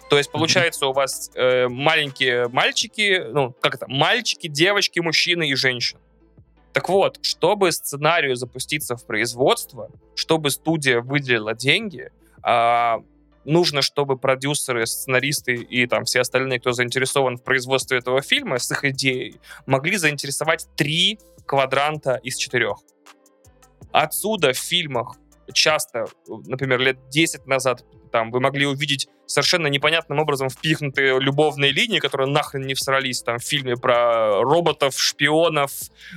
То 0.09 0.17
есть, 0.17 0.31
получается, 0.31 0.87
у 0.87 0.93
вас 0.93 1.31
э, 1.35 1.67
маленькие 1.67 2.47
мальчики, 2.47 3.23
ну, 3.29 3.53
как 3.59 3.75
это, 3.75 3.87
мальчики, 3.89 4.47
девочки, 4.47 4.99
мужчины 4.99 5.49
и 5.49 5.55
женщины. 5.55 5.99
Так 6.71 6.89
вот, 6.89 7.19
чтобы 7.23 7.71
сценарию 7.71 8.35
запуститься 8.35 8.95
в 8.95 9.05
производство, 9.05 9.89
чтобы 10.15 10.51
студия 10.51 11.01
выделила 11.01 11.53
деньги, 11.53 12.11
а, 12.43 13.01
нужно, 13.47 13.81
чтобы 13.81 14.17
продюсеры, 14.17 14.85
сценаристы 14.85 15.55
и 15.55 15.87
там 15.87 16.03
все 16.03 16.21
остальные, 16.21 16.59
кто 16.59 16.73
заинтересован 16.73 17.37
в 17.37 17.43
производстве 17.43 17.97
этого 17.97 18.21
фильма 18.21 18.59
с 18.59 18.69
их 18.71 18.83
идеей, 18.85 19.39
могли 19.65 19.97
заинтересовать 19.97 20.67
три 20.75 21.19
квадранта 21.45 22.15
из 22.23 22.35
четырех. 22.35 22.77
Отсюда 23.91 24.53
в 24.53 24.57
фильмах 24.57 25.15
часто, 25.53 26.05
например, 26.27 26.79
лет 26.79 26.97
10 27.09 27.47
назад 27.47 27.85
там 28.07 28.31
вы 28.31 28.39
могли 28.39 28.65
увидеть 28.65 29.07
совершенно 29.27 29.67
непонятным 29.67 30.19
образом 30.19 30.49
впихнутые 30.49 31.19
любовные 31.19 31.71
линии, 31.71 31.99
которые 31.99 32.27
нахрен 32.27 32.65
не 32.65 32.73
всрались 32.73 33.21
там 33.21 33.39
в 33.39 33.43
фильме 33.43 33.75
про 33.75 34.41
роботов, 34.41 34.95
шпионов, 34.97 35.71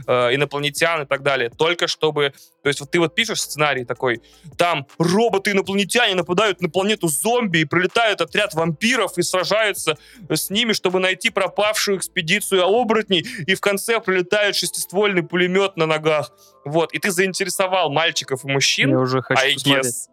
э, 0.07 0.35
инопланетян 0.35 1.03
и 1.03 1.07
так 1.07 1.23
далее. 1.23 1.51
Только 1.51 1.89
чтобы... 1.89 2.33
То 2.63 2.69
есть 2.69 2.81
вот 2.81 2.91
ты 2.91 3.01
вот 3.01 3.15
пишешь 3.15 3.43
сценарий 3.43 3.85
такой, 3.85 4.21
там 4.57 4.87
роботы-инопланетяне 4.99 6.15
нападают 6.15 6.61
на 6.61 6.69
планету 6.69 7.09
зомби 7.09 7.59
и 7.59 7.65
прилетает 7.65 8.21
отряд 8.21 8.55
вампиров 8.55 9.19
и 9.19 9.23
сражаются 9.23 9.99
с 10.29 10.51
ними, 10.51 10.73
чтобы 10.73 11.01
найти 11.01 11.31
пропавшую 11.31 11.99
экспедицию 11.99 12.65
оборотней, 12.65 13.27
и 13.47 13.55
в 13.55 13.61
конце 13.61 14.01
прилетает 14.01 14.57
шестиствольный 14.57 15.23
пулемет 15.23 15.77
на 15.77 15.87
ногах. 15.87 16.33
Вот, 16.65 16.93
и 16.93 16.99
ты 16.99 17.11
заинтересовал 17.11 17.91
мальчиков 17.91 18.45
и 18.45 18.49
мужчин, 18.49 18.91
Я 18.91 18.99
уже 18.99 19.23
хочу 19.23 19.43
I 19.43 19.55
посмотреть. 19.55 20.11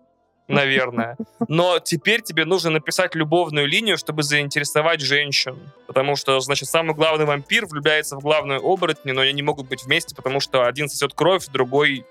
Наверное. 0.47 1.17
Но 1.47 1.79
теперь 1.79 2.21
тебе 2.21 2.45
нужно 2.45 2.69
написать 2.71 3.15
любовную 3.15 3.67
линию, 3.67 3.97
чтобы 3.97 4.23
заинтересовать 4.23 5.01
женщин. 5.01 5.59
Потому 5.87 6.15
что, 6.15 6.39
значит, 6.39 6.69
самый 6.69 6.95
главный 6.95 7.25
вампир 7.25 7.65
влюбляется 7.65 8.15
в 8.15 8.19
главную 8.21 8.61
оборотню, 8.63 9.13
но 9.13 9.21
они 9.21 9.33
не 9.33 9.41
могут 9.43 9.67
быть 9.67 9.83
вместе, 9.83 10.15
потому 10.15 10.39
что 10.39 10.65
один 10.65 10.89
сосет 10.89 11.13
кровь, 11.13 11.45
другой 11.47 12.05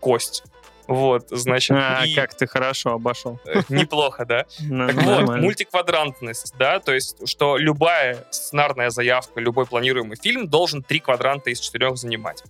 кость. 0.00 0.42
Вот, 0.86 1.28
значит, 1.30 1.74
А, 1.80 2.02
и- 2.04 2.14
как 2.14 2.34
ты 2.34 2.46
хорошо 2.46 2.90
обошел. 2.92 3.40
э, 3.46 3.62
неплохо, 3.70 4.26
да? 4.26 4.44
Ну, 4.60 4.86
Так 4.88 4.96
вот, 5.02 5.40
мультиквадрантность, 5.40 6.54
да, 6.58 6.78
то 6.78 6.92
есть, 6.92 7.26
что 7.26 7.56
любая 7.56 8.26
сценарная 8.30 8.90
заявка, 8.90 9.40
любой 9.40 9.64
планируемый 9.64 10.18
фильм 10.18 10.46
должен 10.46 10.82
три 10.82 11.00
квадранта 11.00 11.48
из 11.50 11.60
четырех 11.60 11.96
занимать. 11.96 12.42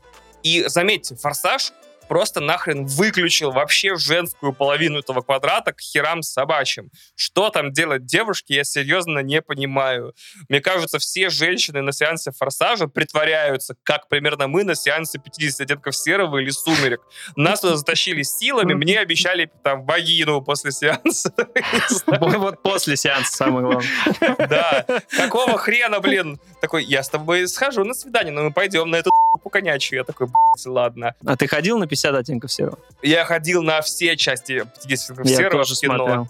И 0.43 0.65
заметьте, 0.67 1.15
«Форсаж» 1.15 1.73
просто 2.09 2.41
нахрен 2.41 2.87
выключил 2.87 3.51
вообще 3.51 3.97
женскую 3.97 4.53
половину 4.53 4.99
этого 4.99 5.23
квадрата 5.23 5.73
к 5.73 5.81
херам 5.81 6.23
собачьим. 6.23 6.91
Что 7.17 7.51
там 7.51 7.73
делать 7.73 8.07
девушки, 8.07 8.53
я 8.53 8.65
серьезно 8.65 9.21
не 9.21 9.43
понимаю. 9.43 10.15
Мне 10.49 10.61
кажется, 10.61 10.99
все 10.99 11.29
женщины 11.31 11.83
на 11.83 11.93
сеансе 11.93 12.33
«Форсажа» 12.33 12.89
притворяются, 12.89 13.77
как 13.83 14.09
примерно 14.09 14.49
мы 14.49 14.65
на 14.65 14.75
сеансе 14.75 15.19
50 15.19 15.61
оттенков 15.61 15.97
серого 15.97 16.39
или 16.39 16.51
«Сумерек». 16.51 17.01
Нас 17.37 17.61
туда 17.61 17.77
затащили 17.77 18.23
силами, 18.23 18.75
мне 18.75 18.99
обещали 18.99 19.51
там 19.63 19.85
вагину 19.85 20.43
после 20.43 20.73
сеанса. 20.73 21.33
Вот 22.35 22.63
после 22.63 22.97
сеанса 22.97 23.37
самое 23.37 23.67
главное. 23.67 24.37
Да. 24.39 24.87
Какого 25.11 25.59
хрена, 25.59 26.01
блин? 26.01 26.39
Такой, 26.61 26.85
я 26.85 27.03
с 27.03 27.09
тобой 27.09 27.47
схожу 27.49 27.85
на 27.85 27.95
свидание, 27.95 28.33
но 28.33 28.43
мы 28.43 28.53
пойдем 28.53 28.91
на 28.91 28.97
эту 29.45 29.51
конячью. 29.51 29.99
Я 29.99 30.05
такой, 30.05 30.27
блядь, 30.27 30.67
ладно. 30.67 31.15
А 31.25 31.37
ты 31.37 31.47
ходил 31.47 31.79
на 31.79 31.87
50 31.87 32.15
оттенков 32.15 32.53
серого? 32.53 32.79
Я 33.03 33.25
ходил 33.25 33.63
на 33.63 33.81
все 33.83 34.17
части 34.17 34.65
50 34.83 35.11
оттенков 35.11 35.27
Я 35.27 35.37
серого 35.37 35.59
тоже 35.65 35.75
в 35.75 35.81
кино. 35.81 35.97
смотрел. 35.97 36.29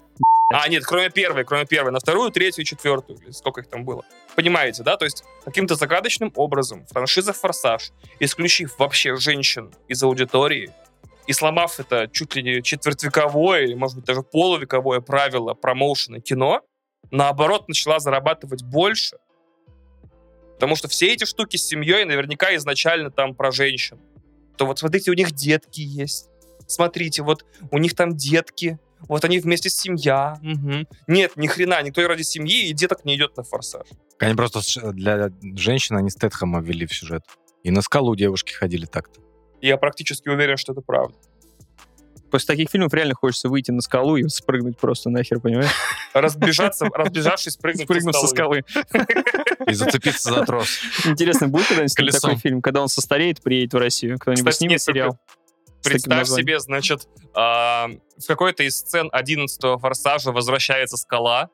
А, 0.53 0.69
нет, 0.69 0.85
кроме 0.85 1.11
первой, 1.11 1.45
кроме 1.45 1.65
первой. 1.65 1.91
На 1.91 2.01
вторую, 2.01 2.31
третью, 2.31 2.65
четвертую. 2.65 3.19
Сколько 3.33 3.63
их 3.63 3.69
там 3.69 3.85
было. 3.85 4.03
Понимаете, 4.37 4.83
да? 4.83 4.97
То 4.97 5.05
есть 5.05 5.25
каким-то 5.45 5.75
загадочным 5.75 6.33
образом 6.35 6.85
франшиза 6.87 7.33
«Форсаж», 7.33 7.93
исключив 8.21 8.79
вообще 8.79 9.17
женщин 9.17 9.73
из 9.89 10.03
аудитории, 10.03 10.71
и 11.27 11.33
сломав 11.33 11.81
это 11.81 12.09
чуть 12.13 12.35
ли 12.37 12.43
не 12.43 12.63
четвертьвековое, 12.63 13.63
или, 13.63 13.75
может 13.75 13.97
быть, 13.97 14.05
даже 14.05 14.23
полувековое 14.23 15.01
правило 15.01 15.55
промоушена 15.55 16.21
кино, 16.21 16.61
наоборот, 17.11 17.67
начала 17.69 17.99
зарабатывать 17.99 18.63
больше. 18.63 19.17
Потому 20.65 20.77
что 20.77 20.89
все 20.89 21.13
эти 21.13 21.25
штуки 21.27 21.59
с 21.59 21.67
семьей 21.67 22.07
наверняка 22.07 22.57
изначально 22.57 23.11
там 23.11 23.35
про 23.35 23.51
женщин. 23.53 23.99
То 24.57 24.65
вот 24.65 24.79
смотрите, 24.79 25.11
у 25.11 25.15
них 25.15 25.33
детки 25.33 25.83
есть. 25.83 26.31
Смотрите, 26.67 27.21
вот 27.23 27.45
у 27.71 27.77
них 27.77 27.95
там 27.95 28.17
детки. 28.17 28.79
Вот 29.01 29.27
они 29.27 29.41
вместе 29.41 29.69
семья. 29.69 30.39
Мгм. 30.41 30.89
Нет, 31.07 31.33
ни 31.37 31.49
хрена, 31.49 31.83
никто 31.83 32.09
ради 32.09 32.23
семьи 32.23 32.69
и 32.69 32.73
деток 32.73 33.05
не 33.05 33.15
идет 33.17 33.37
на 33.37 33.43
форсаж. 33.43 33.87
Они 34.19 34.35
просто 34.35 34.63
ш- 34.63 34.93
для 34.93 35.29
женщин, 35.55 35.97
они 35.99 36.09
Стэтхэма 36.09 36.63
ввели 36.63 36.87
в 36.87 36.95
сюжет. 36.95 37.25
И 37.63 37.71
на 37.71 37.83
скалу 37.83 38.17
девушки 38.17 38.55
ходили 38.55 38.87
так-то. 38.87 39.21
Я 39.61 39.77
практически 39.77 40.31
уверен, 40.31 40.57
что 40.57 40.73
это 40.73 40.81
правда. 40.81 41.15
После 42.31 42.47
таких 42.47 42.71
фильмов 42.71 42.93
реально 42.93 43.15
хочется 43.15 43.49
выйти 43.49 43.71
на 43.71 43.81
скалу 43.81 44.17
и 44.17 44.29
спрыгнуть 44.29 44.77
просто 44.79 45.11
нахер, 45.11 45.41
понимаешь? 45.41 45.71
Разбежаться, 46.13 46.87
разбежавшись, 46.93 47.57
прыгнуть 47.57 47.85
Спрыгнуть 47.85 48.17
со 48.17 48.27
скалы. 48.27 48.65
И 49.67 49.73
зацепиться 49.73 50.33
за 50.33 50.45
трос. 50.45 50.69
Интересно, 51.05 51.49
будет 51.49 51.69
когда-нибудь 51.69 52.21
такой 52.21 52.37
фильм, 52.37 52.63
когда 52.63 52.83
он 52.83 52.89
состареет, 52.89 53.43
приедет 53.43 53.75
в 53.75 53.79
Россию? 53.79 54.19
Кто-нибудь 54.19 54.55
снимет 54.55 54.83
сериал? 54.83 55.19
Представь 55.83 56.29
себе, 56.29 56.61
значит, 56.61 57.07
а, 57.35 57.91
в 58.19 58.27
какой-то 58.27 58.63
из 58.63 58.77
сцен 58.77 59.11
11 59.13 59.79
форсажа 59.79 60.33
возвращается 60.33 60.97
скала, 60.97 61.51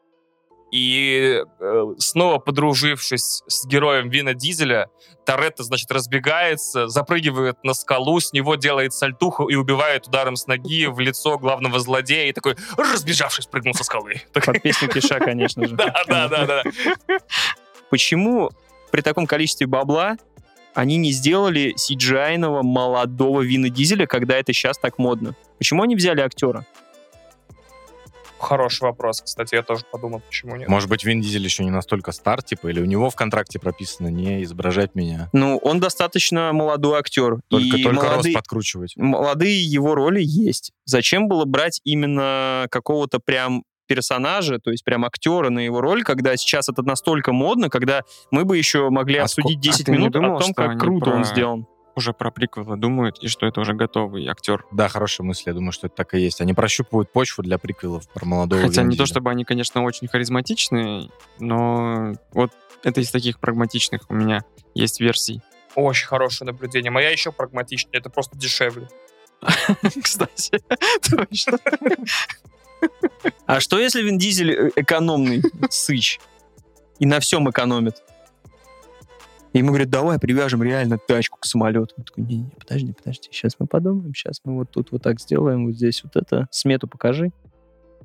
и 0.71 1.43
э, 1.59 1.85
снова 1.99 2.39
подружившись 2.39 3.43
с 3.47 3.67
героем 3.67 4.09
Вина 4.09 4.35
Дизеля, 4.35 4.89
Торетто, 5.27 5.63
значит, 5.63 5.91
разбегается, 5.91 6.89
запрыгивает 6.89 7.63
на 7.63 7.75
скалу, 7.75 8.21
с 8.21 8.33
него 8.33 8.55
делает 8.55 8.93
сальтуху 8.93 9.49
и 9.49 9.55
убивает 9.55 10.09
ударом 10.09 10.37
с 10.37 10.47
ноги 10.47 10.87
в 10.87 10.99
лицо 11.01 11.39
главного 11.39 11.79
злодея, 11.79 12.29
и 12.31 12.33
такой, 12.33 12.57
разбежавшись, 12.77 13.47
прыгнул 13.47 13.75
со 13.75 13.85
скалы. 13.85 14.23
Под 14.33 14.63
песню 14.63 14.89
Киша, 14.89 15.19
конечно 15.19 15.67
же. 15.67 15.77
Да, 15.81 16.05
да, 16.07 16.29
да, 16.29 16.47
да. 16.47 16.63
Почему 17.91 18.51
при 18.91 19.01
таком 19.01 19.27
количестве 19.27 19.67
бабла 19.67 20.17
они 20.75 20.97
не 20.97 21.13
сделали 21.13 21.75
cgi 21.75 22.63
молодого 22.63 23.41
Вина 23.41 23.69
Дизеля, 23.71 24.07
когда 24.07 24.37
это 24.37 24.53
сейчас 24.53 24.79
так 24.79 24.99
модно? 24.99 25.35
Почему 25.59 25.83
они 25.83 25.97
взяли 25.97 26.21
актера? 26.21 26.67
Хороший 28.41 28.83
вопрос, 28.85 29.23
кстати, 29.23 29.55
я 29.55 29.63
тоже 29.63 29.85
подумал, 29.91 30.21
почему 30.27 30.57
нет. 30.57 30.69
Может 30.69 30.89
быть, 30.89 31.05
Вин 31.05 31.21
Дизель 31.21 31.45
еще 31.45 31.63
не 31.65 31.71
настолько 31.71 32.13
стар, 32.13 32.43
типа, 32.43 32.69
или 32.69 32.81
у 32.81 32.85
него 32.87 33.11
в 33.11 33.15
контракте 33.17 33.59
прописано 33.59 34.09
не 34.09 34.43
изображать 34.45 34.95
меня. 34.95 35.29
Ну, 35.33 35.59
он 35.59 35.79
достаточно 35.81 36.53
молодой 36.53 36.99
актер. 36.99 37.41
Только, 37.49 37.77
и 37.77 37.83
только 37.83 38.03
молодые, 38.03 38.17
рост 38.17 38.35
подкручивать. 38.35 38.97
молодые 38.97 39.63
его 39.63 39.95
роли 39.95 40.21
есть. 40.23 40.73
Зачем 40.87 41.29
было 41.29 41.45
брать 41.45 41.81
именно 41.85 42.67
какого-то 42.71 43.19
прям 43.19 43.63
персонажа, 43.87 44.59
то 44.61 44.71
есть 44.71 44.85
прям 44.85 45.05
актера 45.05 45.51
на 45.51 45.59
его 45.59 45.81
роль, 45.81 46.05
когда 46.05 46.37
сейчас 46.37 46.69
это 46.69 46.83
настолько 46.83 47.33
модно, 47.33 47.69
когда 47.69 48.03
мы 48.31 48.45
бы 48.45 48.57
еще 48.57 48.89
могли 48.89 49.19
А 49.19 49.25
обсудить 49.25 49.59
ско- 49.59 49.59
а 49.59 49.63
10 49.73 49.87
ты 49.87 49.91
не 49.93 49.99
минут 49.99 50.13
думал, 50.13 50.37
о 50.37 50.41
том, 50.41 50.55
как 50.55 50.79
круто 50.79 51.11
он 51.11 51.23
про- 51.23 51.25
сделан. 51.25 51.67
Уже 52.01 52.15
про 52.15 52.31
приквелы 52.31 52.79
думают, 52.79 53.19
и 53.19 53.29
что 53.29 53.45
это 53.45 53.61
уже 53.61 53.75
готовый 53.75 54.27
актер. 54.27 54.65
Да, 54.73 54.89
хорошая 54.89 55.27
мысль, 55.27 55.43
я 55.49 55.53
думаю, 55.53 55.71
что 55.73 55.87
это 55.87 55.97
так 55.97 56.15
и 56.15 56.19
есть. 56.19 56.41
Они 56.41 56.55
прощупывают 56.55 57.13
почву 57.13 57.43
для 57.43 57.59
приквелов 57.59 58.09
про 58.09 58.25
молодого 58.25 58.63
Хотя 58.63 58.81
Вина 58.81 58.93
не 58.93 58.97
то, 58.97 59.05
чтобы 59.05 59.31
они, 59.31 59.45
конечно, 59.45 59.83
очень 59.83 60.09
харизматичные, 60.09 61.11
но 61.39 62.15
вот 62.33 62.53
это 62.83 63.03
из 63.03 63.11
таких 63.11 63.39
прагматичных 63.39 64.09
у 64.09 64.15
меня 64.15 64.45
есть 64.75 64.99
версий. 64.99 65.43
Очень 65.75 66.07
хорошее 66.07 66.51
наблюдение. 66.51 66.91
Моя 66.91 67.11
еще 67.11 67.33
прагматичнее, 67.33 67.99
это 67.99 68.09
просто 68.09 68.39
дешевле. 68.39 68.89
Кстати, 70.03 70.63
точно. 71.11 71.59
А 73.45 73.61
что 73.61 73.79
если 73.79 74.01
Вин 74.01 74.17
Дизель 74.17 74.53
э, 74.53 74.71
экономный 74.77 75.43
сыч 75.69 76.19
и 76.99 77.05
на 77.05 77.21
всем 77.21 77.51
экономит? 77.51 78.03
И 79.53 79.59
ему 79.59 79.69
говорят, 79.69 79.91
давай 79.91 80.19
привяжем 80.19 80.63
реально 80.63 80.99
тачку 80.99 81.39
к 81.41 81.45
самолету. 81.45 81.95
Он 81.99 82.05
такой, 82.05 82.25
не-не, 82.25 82.51
подожди, 82.59 82.93
подожди, 82.93 83.29
сейчас 83.33 83.57
мы 83.59 83.67
подумаем, 83.67 84.15
сейчас 84.15 84.41
мы 84.45 84.55
вот 84.55 84.71
тут 84.71 84.93
вот 84.93 85.03
так 85.03 85.21
сделаем, 85.21 85.67
вот 85.67 85.75
здесь 85.75 86.05
вот 86.05 86.15
это, 86.17 86.47
смету 86.51 86.87
покажи, 86.87 87.33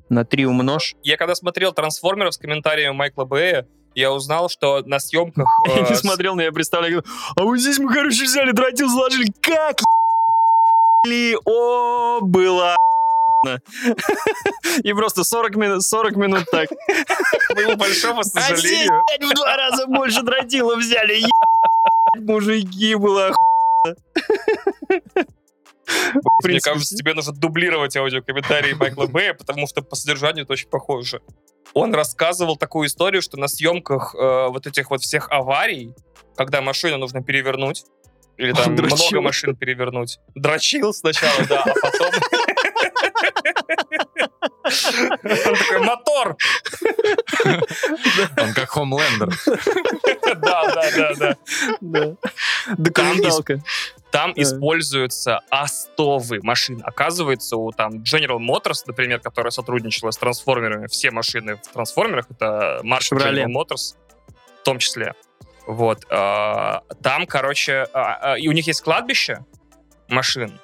на 0.08 0.24
три 0.24 0.46
умножь. 0.46 0.94
Я 1.02 1.16
когда 1.16 1.34
смотрел 1.34 1.72
«Трансформеров» 1.72 2.34
с 2.34 2.38
комментариями 2.38 2.94
Майкла 2.94 3.24
Бэя, 3.24 3.66
я 3.94 4.12
узнал, 4.12 4.48
что 4.48 4.82
на 4.84 4.98
съемках... 4.98 5.48
Я 5.68 5.86
э, 5.86 5.88
не 5.88 5.94
с- 5.94 6.00
смотрел, 6.00 6.34
но 6.34 6.42
я 6.42 6.52
представляю, 6.52 7.02
а 7.34 7.42
вот 7.44 7.58
здесь 7.58 7.78
мы, 7.78 7.92
короче, 7.92 8.24
взяли, 8.24 8.52
дротил, 8.52 8.90
сложили, 8.90 9.32
как 9.40 9.80
ли, 11.06 11.36
о, 11.46 12.20
было 12.20 12.76
охуенно». 13.46 13.60
И 14.82 14.92
просто 14.92 15.24
40 15.24 15.56
минут, 15.56 15.82
40 15.82 16.16
минут 16.16 16.44
так. 16.50 16.68
Моему 17.54 17.76
большому 17.76 18.20
А 18.20 18.24
здесь, 18.24 18.44
сожалению... 18.44 19.02
в 19.20 19.34
два 19.34 19.56
раза 19.56 19.86
больше 19.86 20.22
дротила 20.22 20.76
взяли. 20.76 21.22
Мужики, 22.16 22.94
было 22.94 23.32
Мне 26.44 26.60
кажется, 26.60 26.96
тебе 26.96 27.14
нужно 27.14 27.32
дублировать 27.32 27.96
аудиокомментарии 27.96 28.74
Майкла 28.74 29.06
Бэя, 29.06 29.34
потому 29.34 29.66
что 29.66 29.82
по 29.82 29.96
содержанию 29.96 30.44
это 30.44 30.52
очень 30.52 30.68
похоже. 30.68 31.20
Он 31.74 31.94
рассказывал 31.94 32.56
такую 32.56 32.88
историю, 32.88 33.22
что 33.22 33.36
на 33.38 33.48
съемках 33.48 34.14
э, 34.14 34.48
вот 34.48 34.66
этих 34.66 34.90
вот 34.90 35.02
всех 35.02 35.30
аварий, 35.30 35.94
когда 36.36 36.60
машину 36.60 36.96
нужно 36.98 37.22
перевернуть, 37.22 37.84
или 38.36 38.52
там 38.64 38.76
дрочил. 38.76 38.96
много 38.96 39.20
машин 39.20 39.56
перевернуть. 39.56 40.18
Дрочил 40.34 40.92
сначала, 40.92 41.44
да, 41.48 41.62
а 41.64 41.74
потом... 41.82 42.10
Он 44.66 45.54
такой, 45.56 45.78
мотор! 45.78 46.36
Он 48.36 48.52
как 48.54 48.68
Хомлендер. 48.70 49.28
Да, 50.36 50.74
да, 50.74 50.90
да, 50.96 51.14
да. 51.14 51.36
да. 51.80 52.16
Документалка. 52.76 53.62
Там 54.10 54.32
Да. 54.34 54.42
используются 54.42 55.40
остовы 55.50 56.40
машин. 56.42 56.80
Оказывается, 56.84 57.56
у 57.56 57.70
там 57.70 58.02
General 58.02 58.38
Motors, 58.38 58.82
например, 58.86 59.20
которая 59.20 59.50
сотрудничала 59.50 60.10
с 60.10 60.16
трансформерами, 60.16 60.86
все 60.88 61.10
машины 61.10 61.56
в 61.56 61.72
трансформерах, 61.72 62.26
это 62.30 62.80
Chevrolet. 62.82 63.44
General 63.44 63.46
Motors 63.46 63.94
в 64.60 64.64
том 64.64 64.78
числе. 64.78 65.14
Вот. 65.66 66.04
а, 66.10 66.82
Там, 67.02 67.26
короче, 67.26 67.86
а, 67.92 68.32
а, 68.34 68.38
и 68.38 68.48
у 68.48 68.52
них 68.52 68.66
есть 68.66 68.80
кладбище 68.82 69.44
машин, 70.08 70.58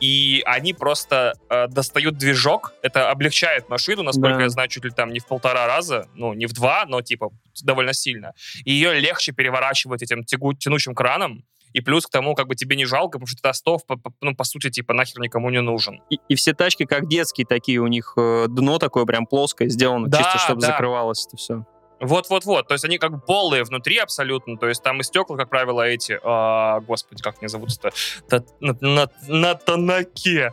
и 0.00 0.42
они 0.46 0.74
просто 0.74 1.32
достают 1.70 2.16
движок. 2.18 2.74
Это 2.82 3.10
облегчает 3.10 3.68
машину, 3.70 4.02
насколько 4.02 4.36
Да. 4.36 4.42
я 4.42 4.48
знаю, 4.50 4.68
чуть 4.68 4.84
ли 4.84 4.90
там 4.90 5.10
не 5.12 5.20
в 5.20 5.26
полтора 5.26 5.66
раза, 5.66 6.06
ну, 6.14 6.34
не 6.34 6.46
в 6.46 6.52
два, 6.52 6.84
но 6.86 7.00
типа 7.00 7.30
довольно 7.64 7.94
сильно. 7.94 8.32
И 8.64 8.72
ее 8.72 9.00
легче 9.00 9.32
переворачивать 9.32 10.02
этим 10.02 10.22
тягу- 10.22 10.54
тянучим 10.54 10.94
краном, 10.94 11.44
и 11.72 11.80
плюс 11.80 12.06
к 12.06 12.10
тому, 12.10 12.34
как 12.34 12.46
бы 12.46 12.54
тебе 12.54 12.76
не 12.76 12.84
жалко, 12.84 13.18
потому 13.18 13.26
что 13.26 13.36
этот 13.38 13.46
остов, 13.46 13.86
по- 13.86 13.96
по- 13.96 14.12
ну, 14.20 14.34
по 14.36 14.44
сути, 14.44 14.70
типа, 14.70 14.94
нахер 14.94 15.20
никому 15.20 15.50
не 15.50 15.60
нужен. 15.60 16.00
И, 16.10 16.18
и 16.28 16.34
все 16.34 16.52
тачки 16.54 16.84
как 16.86 17.08
детские 17.08 17.46
такие, 17.46 17.80
у 17.80 17.86
них 17.86 18.14
э, 18.16 18.46
дно 18.48 18.78
такое 18.78 19.04
прям 19.06 19.26
плоское 19.26 19.68
сделано, 19.68 20.08
Да, 20.08 20.18
чисто 20.22 20.38
чтобы 20.38 20.60
да. 20.60 20.68
закрывалось 20.68 21.26
это 21.26 21.36
все. 21.36 21.66
Вот-вот-вот. 22.00 22.68
То 22.68 22.74
есть 22.74 22.84
они 22.84 22.98
как 22.98 23.10
бы 23.12 23.18
полые 23.20 23.64
внутри 23.64 23.98
абсолютно. 23.98 24.56
То 24.58 24.68
есть 24.68 24.82
там 24.82 25.00
и 25.00 25.02
стекла, 25.02 25.36
как 25.36 25.48
правило, 25.48 25.82
эти... 25.82 26.18
а, 26.22 26.80
господи, 26.80 27.22
как 27.22 27.36
они 27.40 27.48
зовутся-то? 27.48 27.90
Та- 28.28 28.44
На, 28.60 28.76
на, 28.80 29.08
на 29.28 29.54
тонаке. 29.54 30.52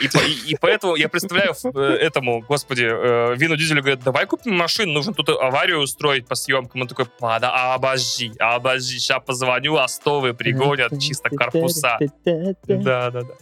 И, 0.00 0.04
и- 0.04 0.52
и 0.52 0.56
поэтому 0.60 0.96
я 0.96 1.08
представляю 1.08 1.54
э, 1.74 1.80
этому, 1.80 2.40
господи, 2.42 2.84
э, 2.84 3.34
Вину 3.36 3.56
Дизелю 3.56 3.80
говорят, 3.80 4.00
давай 4.02 4.26
купим 4.26 4.54
машину, 4.54 4.92
нужно 4.92 5.14
тут 5.14 5.30
аварию 5.30 5.78
устроить 5.80 6.26
по 6.26 6.34
съемкам. 6.34 6.82
Он 6.82 6.88
такой, 6.88 7.06
пада, 7.06 7.72
обожди, 7.74 8.32
обожди, 8.38 8.98
сейчас 8.98 9.22
позвоню, 9.24 9.76
остовы 9.76 10.34
пригонят, 10.34 10.92
чисто 11.00 11.30
корпуса. 11.30 11.96
Да, 12.82 13.10
да, 13.10 13.22
да. 13.22 13.34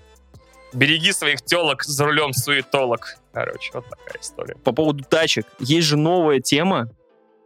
Береги 0.73 1.11
своих 1.13 1.43
телок 1.43 1.83
за 1.85 2.05
рулем 2.05 2.33
суетолог. 2.33 3.17
Короче, 3.33 3.71
вот 3.75 3.85
такая 3.91 4.21
история. 4.21 4.55
По 4.63 4.71
поводу 4.73 5.03
тачек. 5.05 5.47
Есть 5.59 5.89
же 5.89 5.97
новая 5.97 6.39
тема, 6.41 6.91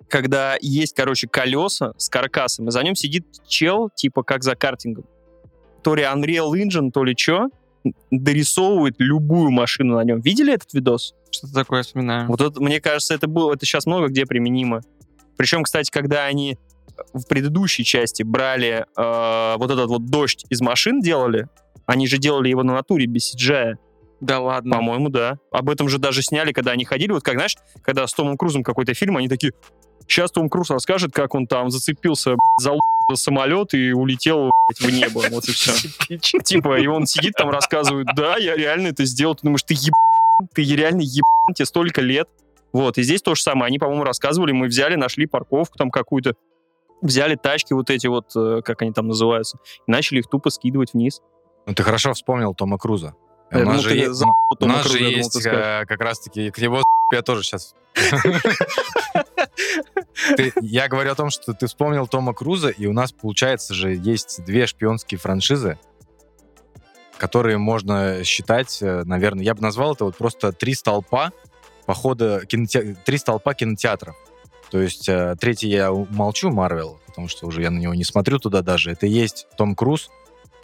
когда 0.08 0.56
есть, 0.60 0.94
короче, 0.94 1.28
колеса 1.28 1.92
с 1.96 2.08
каркасом, 2.08 2.68
и 2.68 2.70
за 2.70 2.82
нем 2.82 2.94
сидит 2.94 3.26
чел, 3.46 3.90
типа 3.94 4.22
как 4.22 4.42
за 4.42 4.54
картингом. 4.56 5.04
То 5.82 5.94
ли 5.94 6.02
Unreal 6.02 6.52
Engine, 6.52 6.90
то 6.90 7.04
ли 7.04 7.14
что, 7.16 7.48
дорисовывает 8.10 8.96
любую 8.98 9.50
машину 9.50 9.96
на 9.96 10.04
нем. 10.04 10.20
Видели 10.20 10.52
этот 10.52 10.72
видос? 10.74 11.14
Что-то 11.30 11.54
такое 11.54 11.82
вспоминаю. 11.82 12.28
Вот 12.28 12.40
это, 12.40 12.60
мне 12.60 12.80
кажется, 12.80 13.14
это 13.14 13.28
было, 13.28 13.54
это 13.54 13.64
сейчас 13.64 13.86
много 13.86 14.08
где 14.08 14.26
применимо. 14.26 14.82
Причем, 15.36 15.62
кстати, 15.62 15.90
когда 15.90 16.24
они 16.24 16.58
в 17.14 17.26
предыдущей 17.28 17.84
части 17.84 18.22
брали 18.22 18.84
э, 18.96 19.54
вот 19.56 19.70
этот 19.70 19.88
вот 19.88 20.06
дождь 20.06 20.44
из 20.48 20.60
машин 20.60 21.00
делали, 21.00 21.48
они 21.86 22.06
же 22.06 22.18
делали 22.18 22.48
его 22.48 22.62
на 22.62 22.74
натуре 22.74 23.06
без 23.06 23.34
CGI. 23.34 23.74
Да 24.20 24.40
ладно. 24.40 24.76
По-моему, 24.76 25.10
да. 25.10 25.38
Об 25.52 25.70
этом 25.70 25.88
же 25.88 25.98
даже 25.98 26.22
сняли, 26.22 26.52
когда 26.52 26.72
они 26.72 26.84
ходили. 26.84 27.12
Вот 27.12 27.22
как, 27.22 27.34
знаешь, 27.34 27.56
когда 27.82 28.06
с 28.06 28.12
Томом 28.12 28.36
Крузом 28.36 28.64
какой-то 28.64 28.94
фильм, 28.94 29.16
они 29.16 29.28
такие, 29.28 29.52
сейчас 30.08 30.30
Том 30.32 30.48
Круз 30.48 30.70
расскажет, 30.70 31.12
как 31.12 31.34
он 31.34 31.46
там 31.46 31.70
зацепился 31.70 32.36
за 32.60 32.72
самолет 33.14 33.74
и 33.74 33.92
улетел 33.92 34.50
в 34.80 34.90
небо. 34.90 35.22
Вот 35.30 35.48
и 35.48 35.52
все. 35.52 35.72
Типа, 36.18 36.78
и 36.78 36.86
он 36.86 37.06
сидит 37.06 37.34
там, 37.34 37.50
рассказывает, 37.50 38.08
да, 38.14 38.36
я 38.36 38.56
реально 38.56 38.88
это 38.88 39.04
сделал. 39.04 39.34
Ты 39.34 39.42
думаешь, 39.44 39.62
ты 39.62 39.74
еб... 39.74 39.94
ты 40.54 40.62
реально 40.62 41.02
еб... 41.02 41.24
тебе 41.54 41.66
столько 41.66 42.00
лет. 42.00 42.28
Вот, 42.72 42.98
и 42.98 43.02
здесь 43.02 43.22
то 43.22 43.34
же 43.34 43.42
самое. 43.42 43.68
Они, 43.68 43.78
по-моему, 43.78 44.04
рассказывали, 44.04 44.52
мы 44.52 44.66
взяли, 44.66 44.94
нашли 44.94 45.26
парковку 45.26 45.78
там 45.78 45.90
какую-то, 45.90 46.34
взяли 47.00 47.34
тачки 47.34 47.72
вот 47.72 47.88
эти 47.88 48.06
вот, 48.08 48.26
э, 48.36 48.60
как 48.62 48.82
они 48.82 48.92
там 48.92 49.08
называются, 49.08 49.58
и 49.86 49.90
начали 49.90 50.18
их 50.18 50.28
тупо 50.28 50.50
скидывать 50.50 50.92
вниз. 50.92 51.22
Ну, 51.66 51.74
ты 51.74 51.82
хорошо 51.82 52.12
вспомнил 52.12 52.54
Тома 52.54 52.76
Круза. 52.76 53.14
Я 53.50 53.58
у 53.58 53.60
думал, 53.60 53.72
нас 53.74 53.82
же, 53.82 53.96
е- 53.96 54.12
за 54.12 54.26
у 54.26 54.34
Тома 54.58 54.76
нас 54.76 54.86
же 54.86 54.98
думал, 54.98 55.10
есть 55.12 55.46
э, 55.46 55.84
как 55.86 56.00
раз-таки 56.00 56.50
к 56.50 56.58
его 56.58 56.82
я 57.12 57.22
тоже 57.22 57.42
сейчас... 57.42 57.74
ты- 60.36 60.52
я 60.60 60.88
говорю 60.88 61.12
о 61.12 61.14
том, 61.14 61.30
что 61.30 61.54
ты 61.54 61.66
вспомнил 61.66 62.06
Тома 62.06 62.34
Круза, 62.34 62.68
и 62.68 62.86
у 62.86 62.92
нас, 62.92 63.12
получается 63.12 63.74
же, 63.74 63.94
есть 63.94 64.44
две 64.44 64.66
шпионские 64.66 65.18
франшизы, 65.18 65.78
которые 67.16 67.58
можно 67.58 68.22
считать, 68.24 68.78
э, 68.82 69.02
наверное, 69.04 69.44
я 69.44 69.54
бы 69.54 69.62
назвал 69.62 69.94
это 69.94 70.04
вот 70.04 70.16
просто 70.16 70.52
три 70.52 70.74
столпа 70.74 71.32
похода, 71.86 72.42
киноте- 72.46 72.96
три 73.04 73.18
столпа 73.18 73.54
кинотеатров. 73.54 74.16
То 74.70 74.80
есть 74.80 75.08
э, 75.08 75.34
третий 75.40 75.68
я 75.70 75.90
молчу, 75.90 76.50
Марвел, 76.50 77.00
потому 77.06 77.28
что 77.28 77.46
уже 77.46 77.62
я 77.62 77.70
на 77.70 77.78
него 77.78 77.94
не 77.94 78.04
смотрю 78.04 78.38
туда 78.38 78.60
даже. 78.62 78.90
Это 78.92 79.06
есть 79.06 79.46
Том 79.56 79.74
Круз 79.74 80.10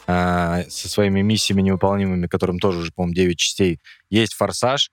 э, 0.07 0.65
со 0.69 0.89
своими 0.89 1.21
миссиями 1.21 1.63
невыполнимыми, 1.63 2.27
которым 2.27 2.59
тоже 2.59 2.81
уже, 2.81 2.93
по-моему, 2.93 3.15
9 3.15 3.39
частей. 3.39 3.81
Есть 4.11 4.35
Форсаж, 4.35 4.91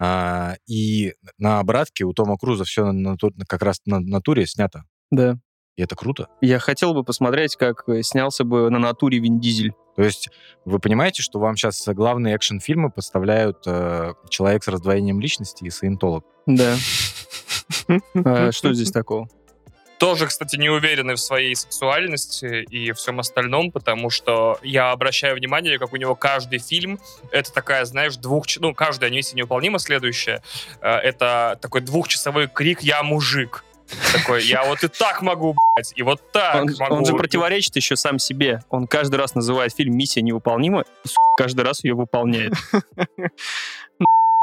а, 0.00 0.56
и 0.66 1.14
на 1.38 1.60
обратке 1.60 2.04
у 2.04 2.12
Тома 2.12 2.36
Круза 2.36 2.64
все 2.64 2.92
как 3.48 3.62
раз 3.62 3.80
на 3.86 4.00
натуре 4.00 4.46
снято. 4.46 4.84
Да. 5.10 5.38
И 5.76 5.82
это 5.82 5.96
круто. 5.96 6.28
Я 6.40 6.58
хотел 6.58 6.94
бы 6.94 7.04
посмотреть, 7.04 7.56
как 7.56 7.88
э, 7.88 8.02
снялся 8.02 8.44
бы 8.44 8.70
на 8.70 8.78
натуре 8.78 9.18
Вин 9.18 9.40
Дизель. 9.40 9.72
То 9.96 10.02
есть 10.02 10.28
вы 10.64 10.78
понимаете, 10.78 11.22
что 11.22 11.38
вам 11.38 11.56
сейчас 11.56 11.86
главные 11.88 12.34
экшн-фильмы 12.34 12.90
поставляют 12.90 13.62
э, 13.66 14.12
человек 14.28 14.62
с 14.62 14.68
раздвоением 14.68 15.20
личности 15.20 15.64
и 15.64 15.70
саентолог. 15.70 16.24
Да. 16.46 16.76
А 18.14 18.52
Что 18.52 18.72
здесь 18.72 18.90
такого? 18.90 19.28
Тоже, 19.98 20.26
кстати, 20.26 20.56
не 20.56 20.68
уверены 20.68 21.14
в 21.14 21.20
своей 21.20 21.54
сексуальности 21.54 22.64
и 22.68 22.92
всем 22.92 23.20
остальном, 23.20 23.70
потому 23.70 24.10
что 24.10 24.58
я 24.62 24.90
обращаю 24.90 25.36
внимание, 25.36 25.78
как 25.78 25.92
у 25.92 25.96
него 25.96 26.14
каждый 26.14 26.58
фильм 26.58 26.98
это 27.30 27.52
такая, 27.52 27.84
знаешь, 27.84 28.16
двух... 28.16 28.44
Ну, 28.58 28.74
каждая 28.74 29.10
миссия 29.10 29.36
невыполнима 29.36 29.78
следующая. 29.78 30.42
э, 30.80 30.88
Это 30.88 31.58
такой 31.60 31.80
двухчасовой 31.80 32.48
крик 32.48 32.82
«Я 32.82 33.02
мужик». 33.02 33.64
Такой, 34.12 34.42
я 34.44 34.64
вот 34.64 34.82
и 34.82 34.88
так 34.88 35.20
могу, 35.20 35.54
блядь, 35.76 35.92
и 35.94 36.02
вот 36.02 36.32
так 36.32 36.56
Он, 36.56 36.74
могу. 36.78 36.94
он 36.96 37.04
же 37.04 37.12
противоречит 37.12 37.76
еще 37.76 37.96
сам 37.96 38.18
себе. 38.18 38.62
Он 38.70 38.86
каждый 38.86 39.16
раз 39.16 39.34
называет 39.34 39.74
фильм 39.74 39.96
«Миссия 39.96 40.22
невыполнима», 40.22 40.80
и 41.04 41.08
сука, 41.08 41.20
каждый 41.36 41.64
раз 41.64 41.84
ее 41.84 41.94
выполняет. 41.94 42.54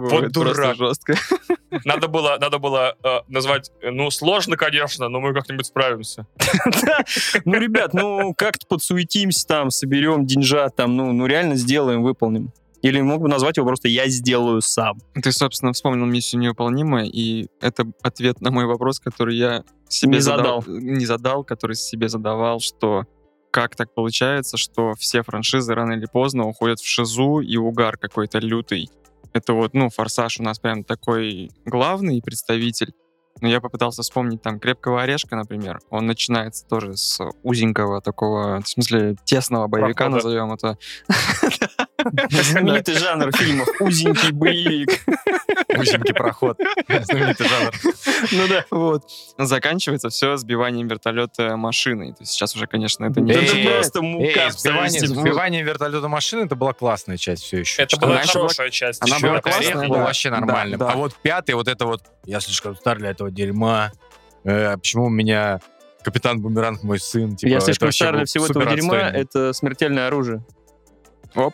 Вот 0.09 0.23
Это 0.23 0.31
дурак. 0.31 0.75
жестко. 0.75 1.15
Надо 1.85 2.07
было, 2.09 2.37
надо 2.39 2.59
было 2.59 2.95
э, 3.01 3.19
назвать, 3.29 3.71
ну, 3.81 4.11
сложно, 4.11 4.57
конечно, 4.57 5.07
но 5.07 5.21
мы 5.21 5.33
как-нибудь 5.33 5.65
справимся. 5.65 6.27
Ну, 7.45 7.53
ребят, 7.57 7.93
ну 7.93 8.33
как-то 8.35 8.67
подсуетимся 8.67 9.47
там, 9.47 9.71
соберем 9.71 10.25
деньжат 10.25 10.75
там, 10.75 10.95
ну, 10.97 11.11
ну 11.13 11.25
реально 11.25 11.55
сделаем, 11.55 12.03
выполним. 12.03 12.51
Или 12.81 12.99
мог 12.99 13.21
бы 13.21 13.29
назвать 13.29 13.57
его 13.57 13.67
просто 13.67 13.87
«Я 13.87 14.07
сделаю 14.09 14.61
сам». 14.61 14.97
Ты, 15.13 15.31
собственно, 15.31 15.71
вспомнил 15.71 16.05
миссию 16.05 16.41
невыполнимая, 16.41 17.05
и 17.05 17.47
это 17.61 17.85
ответ 18.01 18.41
на 18.41 18.51
мой 18.51 18.65
вопрос, 18.65 18.99
который 18.99 19.37
я 19.37 19.63
себе 19.87 20.13
Не 20.15 20.19
задал- 20.19 20.61
задал. 20.61 20.79
Не 20.79 21.05
задал, 21.05 21.43
который 21.43 21.75
себе 21.75 22.09
задавал, 22.09 22.59
что 22.59 23.05
как 23.51 23.75
так 23.75 23.93
получается, 23.93 24.57
что 24.57 24.93
все 24.97 25.23
франшизы 25.23 25.73
рано 25.75 25.93
или 25.93 26.07
поздно 26.11 26.47
уходят 26.47 26.79
в 26.79 26.87
шизу 26.87 27.39
и 27.39 27.55
угар 27.57 27.97
какой-то 27.97 28.39
лютый. 28.39 28.89
Это 29.33 29.53
вот, 29.53 29.73
ну, 29.73 29.89
«Форсаж» 29.89 30.39
у 30.39 30.43
нас 30.43 30.59
прям 30.59 30.83
такой 30.83 31.51
главный 31.65 32.21
представитель. 32.21 32.93
Но 33.39 33.47
я 33.47 33.61
попытался 33.61 34.01
вспомнить 34.03 34.41
там 34.41 34.59
«Крепкого 34.59 35.01
орешка», 35.01 35.35
например. 35.35 35.79
Он 35.89 36.05
начинается 36.05 36.67
тоже 36.67 36.95
с 36.97 37.19
узенького 37.43 38.01
такого, 38.01 38.61
в 38.61 38.67
смысле, 38.67 39.15
тесного 39.25 39.67
боевика, 39.67 40.05
Прохода. 40.09 40.15
назовем 40.15 40.53
это. 40.53 40.77
Знаменитый 42.29 42.95
жанр 42.95 43.31
фильмов 43.31 43.67
«Узенький 43.79 44.31
боевик». 44.31 44.89
Узенький 45.77 46.13
проход. 46.13 46.59
Знаменитый 46.87 47.47
жанр. 47.47 47.71
Ну 48.31 48.47
да. 48.47 48.65
Вот. 48.71 49.03
Заканчивается 49.37 50.09
все 50.09 50.37
сбиванием 50.37 50.87
вертолета 50.87 51.55
машиной. 51.57 52.11
То 52.11 52.21
есть 52.21 52.33
сейчас 52.33 52.55
уже, 52.55 52.67
конечно, 52.67 53.05
это 53.05 53.21
не... 53.21 53.31
Это 53.33 53.55
просто 53.69 54.01
мука 54.01 54.49
сбивание, 54.51 55.63
вертолета 55.63 56.07
машины 56.07 56.45
это 56.45 56.55
была 56.55 56.73
классная 56.73 57.17
часть 57.17 57.43
все 57.43 57.59
еще. 57.59 57.81
Это 57.81 57.97
была 57.97 58.17
была- 58.17 58.25
хорошая 58.25 58.69
часть. 58.69 59.01
она 59.03 59.19
была 59.19 59.37
это 59.37 59.41
классная, 59.49 59.67
редко. 59.67 59.87
был 59.87 59.95
да. 59.95 60.03
вообще 60.03 60.29
да. 60.29 60.91
А 60.91 60.95
вот 60.95 61.15
пятый, 61.21 61.55
вот 61.55 61.67
это 61.67 61.85
вот, 61.85 62.03
я 62.25 62.39
слишком 62.39 62.75
стар 62.75 62.97
для 62.97 63.11
этого 63.11 63.31
дерьма. 63.31 63.91
Э, 64.43 64.75
почему 64.77 65.05
у 65.05 65.09
меня 65.09 65.59
капитан 66.03 66.41
Бумеранг 66.41 66.83
мой 66.83 66.99
сын? 66.99 67.35
Типа, 67.35 67.49
Я 67.49 67.59
слишком 67.59 67.91
стар 67.91 68.15
для 68.15 68.25
всего 68.25 68.45
этого 68.45 68.65
дерьма. 68.65 68.97
Это 68.97 69.53
смертельное 69.53 70.07
оружие. 70.07 70.43
Э, 71.35 71.49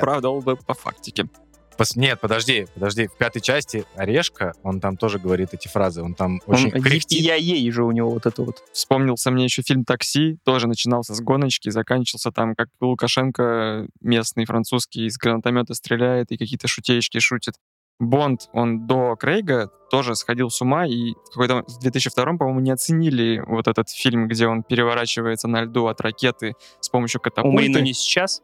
Правда, 0.00 0.30
бы 0.30 0.56
по 0.56 0.74
фактике. 0.74 1.28
пос- 1.76 1.92
Нет, 1.96 2.20
подожди, 2.20 2.66
подожди. 2.74 3.06
В 3.08 3.16
пятой 3.16 3.40
части 3.40 3.84
Орешка, 3.96 4.52
он 4.62 4.80
там 4.80 4.96
тоже 4.96 5.18
говорит 5.18 5.50
эти 5.52 5.68
фразы. 5.68 6.02
Он 6.02 6.14
там 6.14 6.40
Он 6.46 6.54
очень 6.54 6.70
кряхтит. 6.70 7.20
я 7.20 7.34
ей 7.34 7.70
же 7.70 7.84
у 7.84 7.90
него 7.90 8.10
вот 8.10 8.26
это 8.26 8.42
вот. 8.42 8.62
Вспомнился 8.72 9.30
мне 9.30 9.44
еще 9.44 9.62
фильм 9.62 9.84
«Такси», 9.84 10.38
тоже 10.44 10.68
начинался 10.68 11.14
с 11.14 11.20
гоночки, 11.20 11.70
заканчивался 11.70 12.30
там, 12.30 12.54
как 12.54 12.68
Лукашенко 12.80 13.86
местный, 14.00 14.44
французский, 14.44 15.06
из 15.06 15.16
гранатомета 15.16 15.74
стреляет 15.74 16.30
и 16.30 16.36
какие-то 16.36 16.68
шутеечки 16.68 17.18
шутит. 17.18 17.54
Бонд, 18.00 18.48
он 18.52 18.86
до 18.86 19.16
Крейга 19.16 19.70
тоже 19.90 20.14
сходил 20.14 20.50
с 20.50 20.60
ума, 20.60 20.86
и 20.86 21.14
в 21.14 21.30
какой-то 21.32 21.64
в 21.66 21.80
2002 21.80 22.24
по-моему, 22.36 22.60
не 22.60 22.70
оценили 22.70 23.42
вот 23.44 23.66
этот 23.66 23.90
фильм, 23.90 24.28
где 24.28 24.46
он 24.46 24.62
переворачивается 24.62 25.48
на 25.48 25.62
льду 25.62 25.86
от 25.86 26.00
ракеты 26.00 26.54
с 26.80 26.88
помощью 26.88 27.20
катапульты. 27.20 27.56
Умри, 27.56 27.68
но 27.70 27.80
не 27.80 27.92
сейчас. 27.94 28.40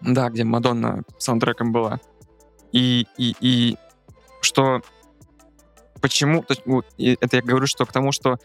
Да, 0.00 0.30
где 0.30 0.44
Мадонна 0.44 1.02
саундтреком 1.18 1.72
была. 1.72 2.00
И, 2.72 3.06
и, 3.16 3.34
и 3.40 3.76
что... 4.40 4.82
Почему... 6.00 6.44
это 6.46 7.36
я 7.36 7.42
говорю, 7.42 7.66
что 7.66 7.84
к 7.84 7.92
тому, 7.92 8.12
что 8.12 8.38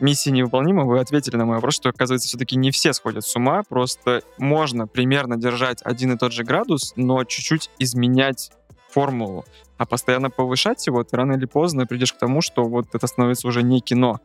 миссия 0.00 0.30
невыполнима, 0.30 0.84
вы 0.84 1.00
ответили 1.00 1.36
на 1.36 1.44
мой 1.44 1.56
вопрос, 1.56 1.74
что, 1.74 1.90
оказывается, 1.90 2.28
все-таки 2.28 2.56
не 2.56 2.70
все 2.70 2.92
сходят 2.92 3.24
с 3.24 3.36
ума, 3.36 3.62
просто 3.68 4.22
можно 4.38 4.86
примерно 4.86 5.36
держать 5.36 5.80
один 5.82 6.12
и 6.12 6.18
тот 6.18 6.32
же 6.32 6.44
градус, 6.44 6.92
но 6.96 7.24
чуть-чуть 7.24 7.70
изменять 7.78 8.50
формулу, 8.90 9.44
а 9.78 9.86
постоянно 9.86 10.30
повышать 10.30 10.86
его, 10.86 11.02
ты 11.04 11.16
рано 11.16 11.32
или 11.32 11.46
поздно 11.46 11.86
придешь 11.86 12.12
к 12.12 12.18
тому, 12.18 12.42
что 12.42 12.64
вот 12.64 12.94
это 12.94 13.06
становится 13.06 13.48
уже 13.48 13.62
не 13.62 13.80
кино. 13.80 14.20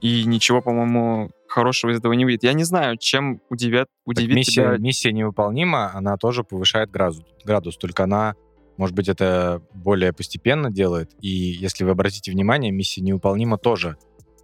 И 0.00 0.24
ничего, 0.24 0.60
по-моему, 0.60 1.30
хорошего 1.48 1.92
из 1.92 1.98
этого 1.98 2.12
не 2.12 2.24
выйдет. 2.24 2.42
Я 2.44 2.52
не 2.52 2.64
знаю, 2.64 2.96
чем 2.98 3.40
удивят, 3.50 3.88
Так 3.88 4.16
удивит 4.16 4.36
миссия, 4.36 4.52
тебя 4.52 4.78
миссия 4.78 5.12
невыполнима, 5.12 5.92
она 5.94 6.16
тоже 6.16 6.44
повышает 6.44 6.90
градус, 6.90 7.24
градус, 7.44 7.76
только 7.76 8.04
она, 8.04 8.34
может 8.76 8.94
быть, 8.94 9.08
это 9.08 9.62
более 9.74 10.12
постепенно 10.12 10.70
делает. 10.70 11.12
И 11.20 11.28
если 11.28 11.84
вы 11.84 11.90
обратите 11.90 12.30
внимание, 12.30 12.70
миссия 12.72 13.00
невыполнима 13.00 13.58
тоже 13.58 13.96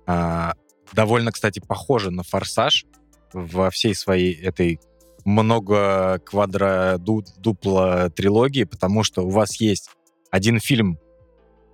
а, 0.07 0.55
довольно, 0.93 1.33
кстати, 1.33 1.61
похожа 1.61 2.11
на 2.11 2.23
форсаж 2.23 2.87
во 3.33 3.71
всей 3.71 3.95
своей 3.95 4.35
этой 4.35 4.81
много 5.25 6.21
квадро 6.25 6.97
ду- 6.99 7.25
дупло 7.39 8.09
трилогии, 8.09 8.65
потому 8.65 9.05
что 9.05 9.23
у 9.23 9.31
вас 9.31 9.61
есть 9.61 9.91
один 10.31 10.59
фильм 10.59 10.99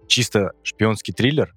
чисто 0.06 0.52
шпионский 0.62 1.14
триллер, 1.14 1.54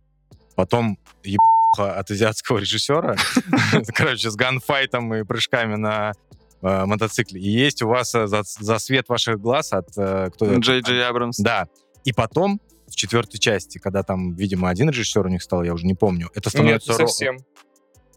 потом 0.56 0.98
ебуха 1.24 1.51
от 1.78 2.12
азиатского 2.12 2.60
режиссера, 2.60 3.16
короче, 3.96 4.30
с 4.30 4.36
ганфайтом 4.36 5.14
и 5.14 5.24
прыжками 5.24 5.76
на 5.76 6.14
э, 6.62 6.86
мотоцикле. 6.86 7.42
И 7.42 7.50
есть 7.50 7.82
у 7.82 7.88
вас 7.88 8.14
э, 8.16 8.28
за, 8.28 8.80
свет 8.80 9.10
ваших 9.10 9.40
глаз 9.40 9.74
от... 9.74 9.90
э? 9.98 10.30
Джей 10.42 10.82
Джей 10.82 11.06
Абрамс. 11.06 11.38
Да. 11.38 11.68
И 12.04 12.14
потом, 12.14 12.60
в 12.88 12.96
четвертой 12.96 13.40
части, 13.40 13.78
когда 13.78 14.04
там, 14.04 14.34
видимо, 14.34 14.70
один 14.70 14.90
режиссер 14.90 15.26
у 15.26 15.30
них 15.30 15.42
стал, 15.44 15.64
я 15.64 15.74
уже 15.74 15.86
не 15.86 15.96
помню, 15.96 16.30
это 16.34 16.48
Нет, 16.48 16.54
становится... 16.54 16.92
ро- 16.94 16.98
совсем. 16.98 17.38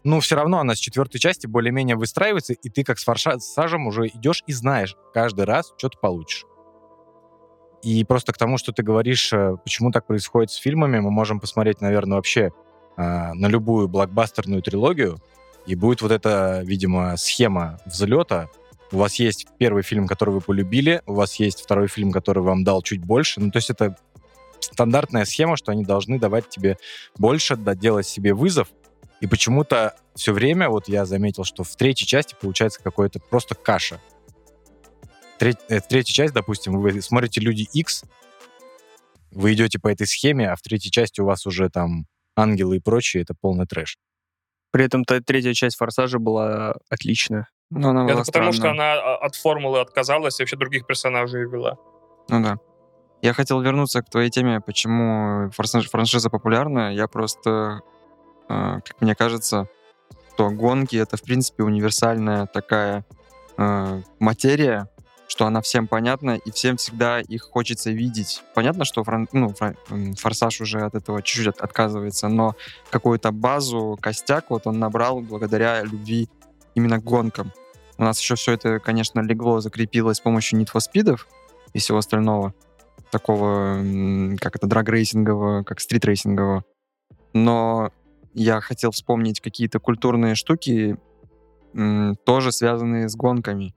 Ну, 0.03 0.19
все 0.19 0.35
равно 0.35 0.59
она 0.59 0.75
с 0.75 0.77
четвертой 0.77 1.19
части 1.19 1.47
более-менее 1.47 1.95
выстраивается, 1.95 2.53
и 2.53 2.69
ты 2.69 2.83
как 2.83 2.99
с 2.99 3.03
форсажем 3.03 3.87
уже 3.87 4.07
идешь 4.07 4.43
и 4.45 4.53
знаешь 4.53 4.95
каждый 5.13 5.45
раз, 5.45 5.73
что 5.77 5.89
ты 5.89 5.97
получишь. 5.99 6.45
И 7.81 8.03
просто 8.03 8.31
к 8.31 8.37
тому, 8.37 8.57
что 8.57 8.71
ты 8.71 8.83
говоришь, 8.83 9.31
почему 9.63 9.91
так 9.91 10.05
происходит 10.05 10.51
с 10.51 10.55
фильмами, 10.55 10.99
мы 10.99 11.09
можем 11.09 11.39
посмотреть, 11.39 11.81
наверное, 11.81 12.17
вообще 12.17 12.51
э, 12.97 13.33
на 13.33 13.47
любую 13.47 13.87
блокбастерную 13.87 14.61
трилогию, 14.61 15.19
и 15.65 15.75
будет 15.75 16.01
вот 16.01 16.11
эта, 16.11 16.61
видимо, 16.63 17.17
схема 17.17 17.79
взлета. 17.85 18.49
У 18.91 18.97
вас 18.97 19.15
есть 19.15 19.47
первый 19.57 19.83
фильм, 19.83 20.07
который 20.07 20.29
вы 20.29 20.41
полюбили, 20.41 21.01
у 21.05 21.13
вас 21.13 21.35
есть 21.35 21.61
второй 21.61 21.87
фильм, 21.87 22.11
который 22.11 22.43
вам 22.43 22.63
дал 22.63 22.81
чуть 22.81 23.03
больше. 23.03 23.39
Ну, 23.41 23.51
то 23.51 23.57
есть 23.57 23.69
это 23.69 23.97
стандартная 24.59 25.25
схема, 25.25 25.57
что 25.57 25.71
они 25.71 25.83
должны 25.83 26.19
давать 26.19 26.49
тебе 26.49 26.77
больше, 27.17 27.55
да, 27.55 27.75
делать 27.75 28.07
себе 28.07 28.33
вызов. 28.33 28.67
И 29.21 29.27
почему-то 29.27 29.95
все 30.13 30.33
время, 30.33 30.69
вот 30.69 30.87
я 30.87 31.05
заметил, 31.05 31.43
что 31.43 31.63
в 31.63 31.75
третьей 31.75 32.07
части 32.07 32.35
получается 32.39 32.81
какое-то 32.81 33.19
просто 33.19 33.55
каша. 33.55 33.99
Треть- 35.39 35.59
э, 35.67 35.79
третья 35.81 36.13
часть, 36.13 36.33
допустим, 36.33 36.79
вы 36.79 37.01
смотрите 37.01 37.41
«Люди 37.41 37.67
X», 37.73 38.03
вы 39.31 39.53
идете 39.53 39.79
по 39.79 39.89
этой 39.89 40.07
схеме, 40.07 40.49
а 40.49 40.55
в 40.55 40.61
третьей 40.61 40.91
части 40.91 41.19
у 41.19 41.25
вас 41.25 41.45
уже 41.45 41.69
там 41.69 42.05
ангелы 42.35 42.77
и 42.77 42.79
прочее, 42.79 43.23
это 43.23 43.33
полный 43.39 43.65
трэш. 43.65 43.97
При 44.71 44.85
этом 44.85 45.05
та 45.05 45.19
третья 45.21 45.53
часть 45.53 45.77
«Форсажа» 45.77 46.19
была 46.19 46.75
отличная. 46.89 47.47
Но 47.69 47.89
она 47.89 48.03
была 48.03 48.21
Это 48.21 48.31
потому, 48.31 48.51
что 48.51 48.69
она 48.69 48.93
а, 48.93 49.15
от 49.17 49.35
формулы 49.35 49.79
отказалась 49.79 50.39
и 50.39 50.43
вообще 50.43 50.57
других 50.57 50.85
персонажей 50.85 51.45
ввела. 51.45 51.77
Ну 52.29 52.43
да. 52.43 52.57
Я 53.21 53.33
хотел 53.33 53.61
вернуться 53.61 54.01
к 54.01 54.09
твоей 54.09 54.29
теме, 54.29 54.59
почему 54.59 55.49
форсаж- 55.49 55.89
франшиза 55.89 56.29
популярна. 56.29 56.93
Я 56.93 57.07
просто 57.07 57.81
э, 58.49 58.79
как 58.83 59.01
мне 59.01 59.15
кажется, 59.15 59.67
что 60.33 60.49
гонки— 60.49 60.95
это, 60.97 61.17
в 61.17 61.23
принципе, 61.23 61.63
универсальная 61.63 62.45
такая 62.45 63.05
э, 63.57 64.01
материя, 64.19 64.89
что 65.27 65.45
она 65.45 65.61
всем 65.61 65.87
понятна, 65.87 66.35
и 66.35 66.51
всем 66.51 66.77
всегда 66.77 67.19
их 67.19 67.43
хочется 67.43 67.91
видеть. 67.91 68.43
Понятно, 68.53 68.85
что 68.85 69.03
фран- 69.03 69.27
ну, 69.31 69.49
фра- 69.49 69.75
м, 69.89 70.13
«Форсаж» 70.15 70.61
уже 70.61 70.81
от 70.81 70.95
этого 70.95 71.21
чуть-чуть 71.21 71.47
от- 71.47 71.61
отказывается, 71.61 72.27
но 72.27 72.55
какую-то 72.89 73.31
базу, 73.31 73.97
костяк 74.01 74.49
вот 74.49 74.67
он 74.67 74.79
набрал 74.79 75.21
благодаря 75.21 75.81
любви 75.83 76.29
именно 76.75 76.99
к 76.99 77.03
гонкам. 77.03 77.51
У 77.97 78.03
нас 78.03 78.19
еще 78.19 78.35
все 78.35 78.51
это, 78.53 78.79
конечно, 78.79 79.21
легло, 79.21 79.61
закрепилось 79.61 80.17
с 80.17 80.21
помощью 80.21 80.59
Need 80.59 80.69
for 80.73 80.81
Speed 80.81 81.19
и 81.73 81.79
всего 81.79 81.97
остального, 81.97 82.53
такого, 83.11 83.77
как 84.39 84.55
это, 84.57 84.67
драг-рейсингового, 84.67 85.63
как 85.63 85.79
стрит-рейсингового. 85.79 86.63
Но 87.33 87.91
я 88.33 88.59
хотел 88.61 88.91
вспомнить 88.91 89.39
какие-то 89.39 89.79
культурные 89.79 90.35
штуки, 90.35 90.97
тоже 92.25 92.51
связанные 92.51 93.07
с 93.09 93.15
гонками. 93.15 93.73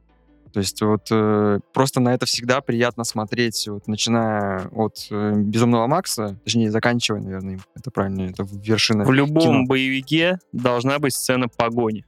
То 0.53 0.61
есть 0.61 0.81
вот 0.83 1.09
э, 1.11 1.61
просто 1.73 2.01
на 2.01 2.15
это 2.15 2.27
всегда 2.27 2.61
приятно 2.61 3.05
смотреть, 3.05 3.69
вот, 3.69 3.87
начиная 3.87 4.69
от 4.69 5.07
э, 5.11 5.33
«Безумного 5.37 5.87
Макса», 5.87 6.39
точнее, 6.45 6.71
заканчивая, 6.71 7.21
наверное, 7.21 7.55
им, 7.55 7.61
это 7.75 7.91
правильно, 7.91 8.23
это 8.23 8.45
вершина. 8.51 9.05
В 9.05 9.13
любом 9.13 9.43
кино. 9.43 9.65
боевике 9.67 10.39
должна 10.53 10.99
быть 10.99 11.15
сцена 11.15 11.49
погони. 11.49 12.05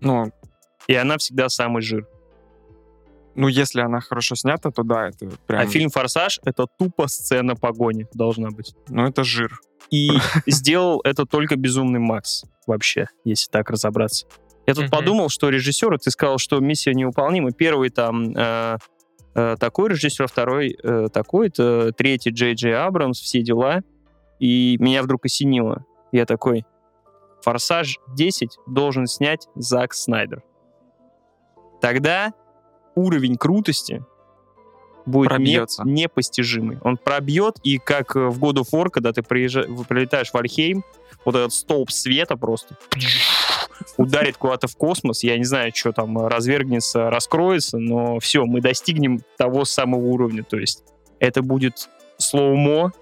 Ну, 0.00 0.32
И 0.88 0.94
она 0.94 1.18
всегда 1.18 1.48
самый 1.48 1.82
жир. 1.82 2.06
ну, 3.34 3.48
если 3.48 3.80
она 3.80 4.00
хорошо 4.00 4.34
снята, 4.34 4.70
то 4.70 4.82
да, 4.82 5.08
это 5.08 5.28
прям... 5.46 5.60
А 5.60 5.66
фильм 5.66 5.90
«Форсаж»— 5.90 6.40
это 6.44 6.66
тупо 6.78 7.06
сцена 7.06 7.54
погони 7.54 8.06
должна 8.12 8.50
быть. 8.50 8.74
Ну, 8.88 9.06
это 9.06 9.24
жир. 9.24 9.60
И 9.90 10.10
сделал 10.46 11.00
это 11.04 11.26
только 11.26 11.56
«Безумный 11.56 12.00
Макс» 12.00 12.44
вообще, 12.66 13.06
если 13.24 13.50
так 13.50 13.70
разобраться. 13.70 14.26
Я 14.70 14.74
тут 14.74 14.90
подумал, 14.90 15.28
что 15.28 15.48
режиссеры, 15.48 15.98
ты 15.98 16.10
сказал, 16.10 16.38
что 16.38 16.58
миссия 16.60 16.94
невыполнима. 16.94 17.52
Первый 17.52 17.90
там 17.90 18.32
э, 18.36 18.76
э, 19.34 19.56
такой 19.58 19.90
режиссер, 19.90 20.26
второй 20.26 20.76
э, 20.82 21.08
такой-то, 21.12 21.92
третий 21.92 22.30
Джей 22.30 22.54
Джей 22.54 22.74
Абрамс, 22.76 23.20
все 23.20 23.42
дела. 23.42 23.82
И 24.38 24.76
меня 24.80 25.02
вдруг 25.02 25.24
осенило. 25.26 25.84
Я 26.12 26.24
такой, 26.26 26.64
«Форсаж 27.42 27.98
10» 28.18 28.48
должен 28.66 29.06
снять 29.06 29.48
Зак 29.54 29.92
Снайдер. 29.94 30.42
Тогда 31.80 32.32
уровень 32.94 33.36
крутости 33.36 34.04
будет 35.06 35.30
не- 35.30 35.36
Пробьется. 35.36 35.82
непостижимый. 35.86 36.78
Он 36.82 36.96
пробьет, 36.96 37.56
и 37.62 37.78
как 37.78 38.14
в 38.14 38.44
of 38.44 38.66
War, 38.72 38.90
когда 38.90 39.12
ты 39.12 39.22
приезжа- 39.22 39.66
вы 39.66 39.84
прилетаешь 39.84 40.30
в 40.30 40.36
Альхейм, 40.36 40.84
вот 41.24 41.34
этот 41.34 41.52
столб 41.52 41.90
света 41.90 42.36
просто 42.36 42.76
ударит 43.96 44.36
куда-то 44.36 44.66
в 44.68 44.76
космос. 44.76 45.22
Я 45.22 45.36
не 45.38 45.44
знаю, 45.44 45.72
что 45.74 45.92
там 45.92 46.26
развергнется, 46.26 47.10
раскроется, 47.10 47.78
но 47.78 48.18
все, 48.20 48.44
мы 48.44 48.60
достигнем 48.60 49.20
того 49.36 49.64
самого 49.64 50.00
уровня. 50.00 50.44
То 50.44 50.58
есть 50.58 50.84
это 51.18 51.42
будет 51.42 51.88
слоумо, 52.18 52.92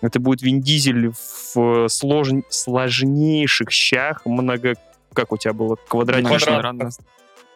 это 0.00 0.20
будет 0.20 0.42
Вин 0.42 0.60
Дизель 0.60 1.10
в 1.10 1.56
э, 1.56 1.86
слож- 1.88 2.44
сложнейших 2.48 3.70
щах, 3.70 4.24
много... 4.26 4.74
Как 5.12 5.32
у 5.32 5.36
тебя 5.38 5.54
было? 5.54 5.76
Квадратичных 5.88 6.42
Квадратных. 6.42 6.94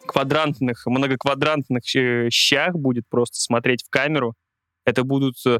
квадрантных, 0.07 0.85
многоквадрантных 0.87 1.95
э, 1.95 2.29
щах 2.31 2.73
будет 2.73 3.03
просто 3.09 3.39
смотреть 3.39 3.83
в 3.83 3.89
камеру. 3.89 4.33
Это 4.85 5.03
будут... 5.03 5.35
э, 5.45 5.59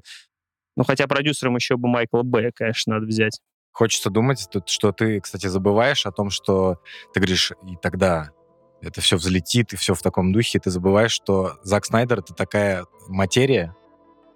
Ну, 0.75 0.83
хотя 0.83 1.05
продюсером 1.07 1.55
еще 1.55 1.77
бы 1.77 1.87
Майкла 1.87 2.23
Б, 2.23 2.51
конечно, 2.53 2.95
надо 2.95 3.05
взять. 3.05 3.39
Хочется 3.71 4.09
думать, 4.09 4.47
что 4.65 4.91
ты, 4.91 5.21
кстати, 5.21 5.47
забываешь 5.47 6.05
о 6.05 6.11
том, 6.11 6.29
что 6.29 6.77
ты 7.13 7.19
говоришь, 7.19 7.53
и 7.67 7.75
тогда 7.81 8.31
это 8.81 9.01
все 9.01 9.17
взлетит, 9.17 9.73
и 9.73 9.75
все 9.75 9.93
в 9.93 10.01
таком 10.01 10.33
духе, 10.33 10.59
ты 10.59 10.69
забываешь, 10.69 11.11
что 11.11 11.59
Зак 11.63 11.85
Снайдер— 11.85 12.19
это 12.19 12.33
такая 12.33 12.85
материя, 13.07 13.75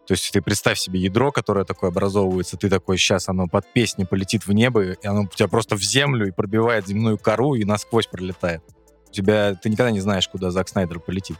то 0.07 0.13
есть 0.13 0.31
ты 0.31 0.41
представь 0.41 0.77
себе 0.77 0.99
ядро, 0.99 1.31
которое 1.31 1.65
такое 1.65 1.89
образовывается, 1.89 2.57
ты 2.57 2.69
такой, 2.69 2.97
сейчас 2.97 3.27
оно 3.27 3.47
под 3.47 3.71
песни 3.73 4.03
полетит 4.03 4.45
в 4.45 4.51
небо, 4.51 4.83
и 4.83 5.07
оно 5.07 5.23
у 5.23 5.27
тебя 5.27 5.47
просто 5.47 5.75
в 5.75 5.83
землю 5.83 6.27
и 6.27 6.31
пробивает 6.31 6.88
земную 6.88 7.17
кору 7.17 7.55
и 7.55 7.65
насквозь 7.65 8.05
пролетает. 8.05 8.61
У 9.09 9.11
тебя, 9.11 9.55
ты 9.55 9.69
никогда 9.69 9.91
не 9.91 10.01
знаешь, 10.01 10.27
куда 10.27 10.51
Зак 10.51 10.69
Снайдер 10.69 10.99
полетит. 10.99 11.38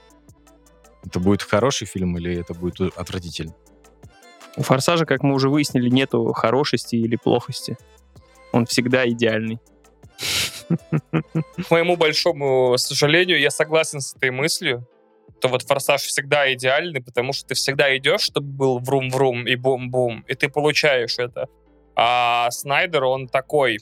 Это 1.03 1.19
будет 1.19 1.43
хороший 1.43 1.85
фильм 1.85 2.17
или 2.17 2.39
это 2.39 2.55
будет 2.55 2.97
отвратительно? 2.97 3.53
У 4.58 4.62
«Форсажа», 4.62 5.06
как 5.06 5.24
мы 5.24 5.34
уже 5.34 5.49
выяснили, 5.49 5.89
нету 5.89 6.32
хорошести 6.34 6.95
или 6.95 7.16
плохости. 7.16 7.78
Он 8.51 8.66
всегда 8.66 9.08
идеальный. 9.08 9.60
К 11.12 11.72
моему 11.72 11.97
большому 11.97 12.78
сожалению, 12.78 13.39
я 13.39 13.51
согласен 13.51 13.99
с 13.99 14.16
этой 14.16 14.32
мыслью, 14.32 14.88
то 15.41 15.49
вот 15.49 15.64
«Форсаж» 15.64 16.01
всегда 16.01 16.51
идеальный, 16.53 17.01
потому 17.01 17.34
что 17.34 17.47
ты 17.47 17.56
всегда 17.56 17.95
идешь, 17.97 18.22
чтобы 18.22 18.47
был 18.47 18.80
врум-врум 18.80 19.45
и 19.45 19.56
бум-бум, 19.56 20.24
и 20.28 20.34
ты 20.34 20.49
получаешь 20.49 21.20
это. 21.20 21.47
А 21.95 22.49
Снайдер, 22.51 23.03
он 23.03 23.28
такой, 23.28 23.80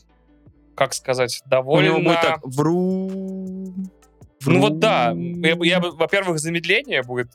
как 0.75 0.93
сказать, 0.93 1.41
У 1.45 1.49
довольно... 1.49 1.87
него 1.87 1.99
будет 1.99 2.21
так 2.21 2.39
вру... 2.43 3.73
Ну 4.45 4.59
вот 4.59 4.79
да, 4.79 5.13
я, 5.15 5.57
я 5.61 5.79
во-первых, 5.79 6.39
замедление 6.39 7.01
будет, 7.01 7.29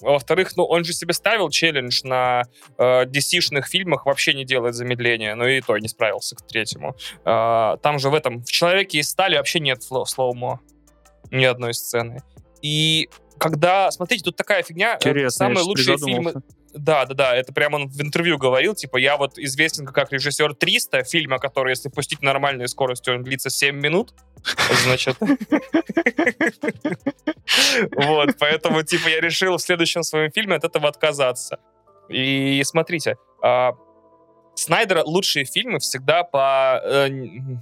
во-вторых, 0.00 0.56
ну 0.56 0.64
он 0.64 0.84
же 0.84 0.92
себе 0.92 1.14
ставил 1.14 1.48
челлендж 1.50 2.00
на 2.04 2.42
э, 2.78 3.04
DC-шных 3.04 3.66
фильмах 3.66 4.06
вообще 4.06 4.34
не 4.34 4.44
делать 4.44 4.74
замедление, 4.74 5.34
но 5.34 5.46
и 5.46 5.60
то 5.60 5.76
не 5.78 5.88
справился 5.88 6.36
к 6.36 6.46
третьему. 6.46 6.94
А, 7.24 7.76
там 7.78 7.98
же 7.98 8.10
в 8.10 8.14
этом, 8.14 8.42
в 8.42 8.50
«Человеке 8.50 8.98
из 8.98 9.08
стали» 9.08 9.36
вообще 9.36 9.60
нет 9.60 9.80
сло- 9.82 10.04
слоумо, 10.04 10.60
ни 11.30 11.44
одной 11.44 11.74
сцены. 11.74 12.22
И 12.62 13.08
когда, 13.38 13.90
смотрите, 13.90 14.24
тут 14.24 14.36
такая 14.36 14.62
фигня, 14.62 14.94
э, 14.94 15.08
Интересно, 15.08 15.46
самые 15.46 15.64
лучшие 15.64 15.98
фильмы... 15.98 16.34
Да, 16.76 17.06
да, 17.06 17.14
да, 17.14 17.34
это 17.34 17.54
прямо 17.54 17.76
он 17.76 17.88
в 17.88 18.00
интервью 18.02 18.36
говорил, 18.36 18.74
типа, 18.74 18.98
я 18.98 19.16
вот 19.16 19.38
известен 19.38 19.86
как 19.86 20.12
режиссер 20.12 20.54
300, 20.54 21.04
фильма, 21.04 21.38
который, 21.38 21.70
если 21.70 21.88
пустить 21.88 22.20
нормальной 22.20 22.68
скоростью, 22.68 23.16
он 23.16 23.22
длится 23.22 23.48
7 23.48 23.74
минут, 23.76 24.12
значит... 24.84 25.16
Вот, 27.96 28.30
поэтому, 28.38 28.82
типа, 28.82 29.08
я 29.08 29.20
решил 29.20 29.56
в 29.56 29.62
следующем 29.62 30.02
своем 30.02 30.30
фильме 30.30 30.56
от 30.56 30.64
этого 30.64 30.88
отказаться. 30.88 31.58
И 32.08 32.62
смотрите, 32.64 33.16
а, 33.42 33.72
Снайдера 34.56 35.02
лучшие 35.04 35.44
фильмы 35.44 35.78
всегда 35.78 36.24
по 36.24 36.80
э, 36.82 37.08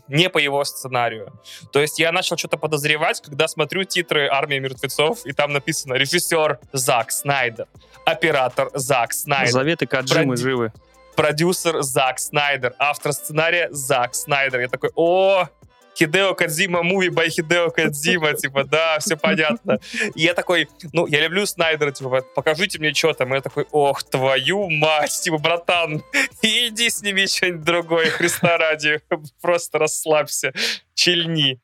не 0.09 0.31
по 0.31 0.39
его 0.39 0.65
сценарию. 0.65 1.39
То 1.73 1.81
есть 1.81 1.99
я 1.99 2.13
начал 2.13 2.37
что-то 2.37 2.57
подозревать, 2.57 3.21
когда 3.21 3.49
смотрю 3.49 3.85
титры 3.85 4.29
«Армия 4.31 4.61
мертвецов», 4.61 5.27
и 5.27 5.33
там 5.33 5.53
написано 5.53 5.95
«Режиссер 5.95 6.61
Зак 6.73 7.11
Снайдер», 7.11 7.67
«Оператор 8.07 8.71
Зак 8.75 9.13
Снайдер», 9.13 9.53
Заветы 9.53 9.87
Каджимы 9.87 10.35
Проди- 10.35 10.43
живы. 10.43 10.73
продюсер 11.17 11.83
Зак 11.83 12.19
Снайдер, 12.21 12.75
автор 12.79 13.13
сценария 13.13 13.69
Зак 13.73 14.15
Снайдер. 14.15 14.61
Я 14.61 14.69
такой, 14.69 14.91
о, 14.95 15.49
Хидео 15.97 16.35
Кадзима, 16.35 16.83
муви 16.83 17.09
by 17.09 17.29
Хидео 17.29 17.71
Кадзима, 17.71 18.33
типа, 18.35 18.65
да, 18.65 18.99
все 18.99 19.17
понятно. 19.17 19.79
И 20.15 20.23
я 20.23 20.35
такой, 20.35 20.69
ну, 20.93 21.07
я 21.07 21.21
люблю 21.21 21.47
Снайдера, 21.47 21.91
типа, 21.93 22.23
покажите 22.35 22.79
мне, 22.79 22.93
что 22.93 23.13
там. 23.13 23.33
И 23.33 23.37
я 23.37 23.41
такой, 23.41 23.67
ох, 23.71 24.03
твою 24.03 24.69
мать, 24.71 25.21
типа, 25.23 25.39
братан, 25.39 26.03
иди 26.43 26.91
сними 26.91 27.27
что-нибудь 27.27 27.65
другое, 27.65 28.11
Христа 28.11 28.59
ради, 28.59 29.01
просто 29.41 29.79
расслабься, 29.79 30.53
чильни. 30.95 31.61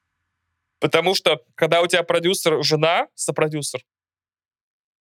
Потому 0.78 1.14
что, 1.14 1.42
когда 1.56 1.82
у 1.82 1.86
тебя 1.86 2.02
продюсер 2.02 2.62
жена, 2.64 3.08
сопродюсер, 3.14 3.80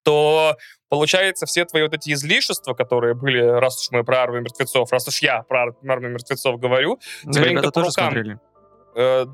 то 0.03 0.57
получается 0.89 1.45
все 1.45 1.65
твои 1.65 1.83
вот 1.83 1.93
эти 1.93 2.11
излишества, 2.11 2.73
которые 2.73 3.13
были, 3.13 3.39
раз 3.39 3.81
уж 3.81 3.91
мы 3.91 4.03
про 4.03 4.23
армию 4.23 4.41
мертвецов, 4.41 4.91
раз 4.91 5.07
уж 5.07 5.21
я 5.21 5.43
про 5.43 5.73
армию 5.87 6.11
мертвецов 6.11 6.59
говорю, 6.59 6.99
Да, 7.23 7.47
никто 7.47 7.67
по 7.67 7.71
тоже 7.71 7.87
рукам. 7.87 8.05
смотрели. 8.05 8.39
Э, 8.99 9.25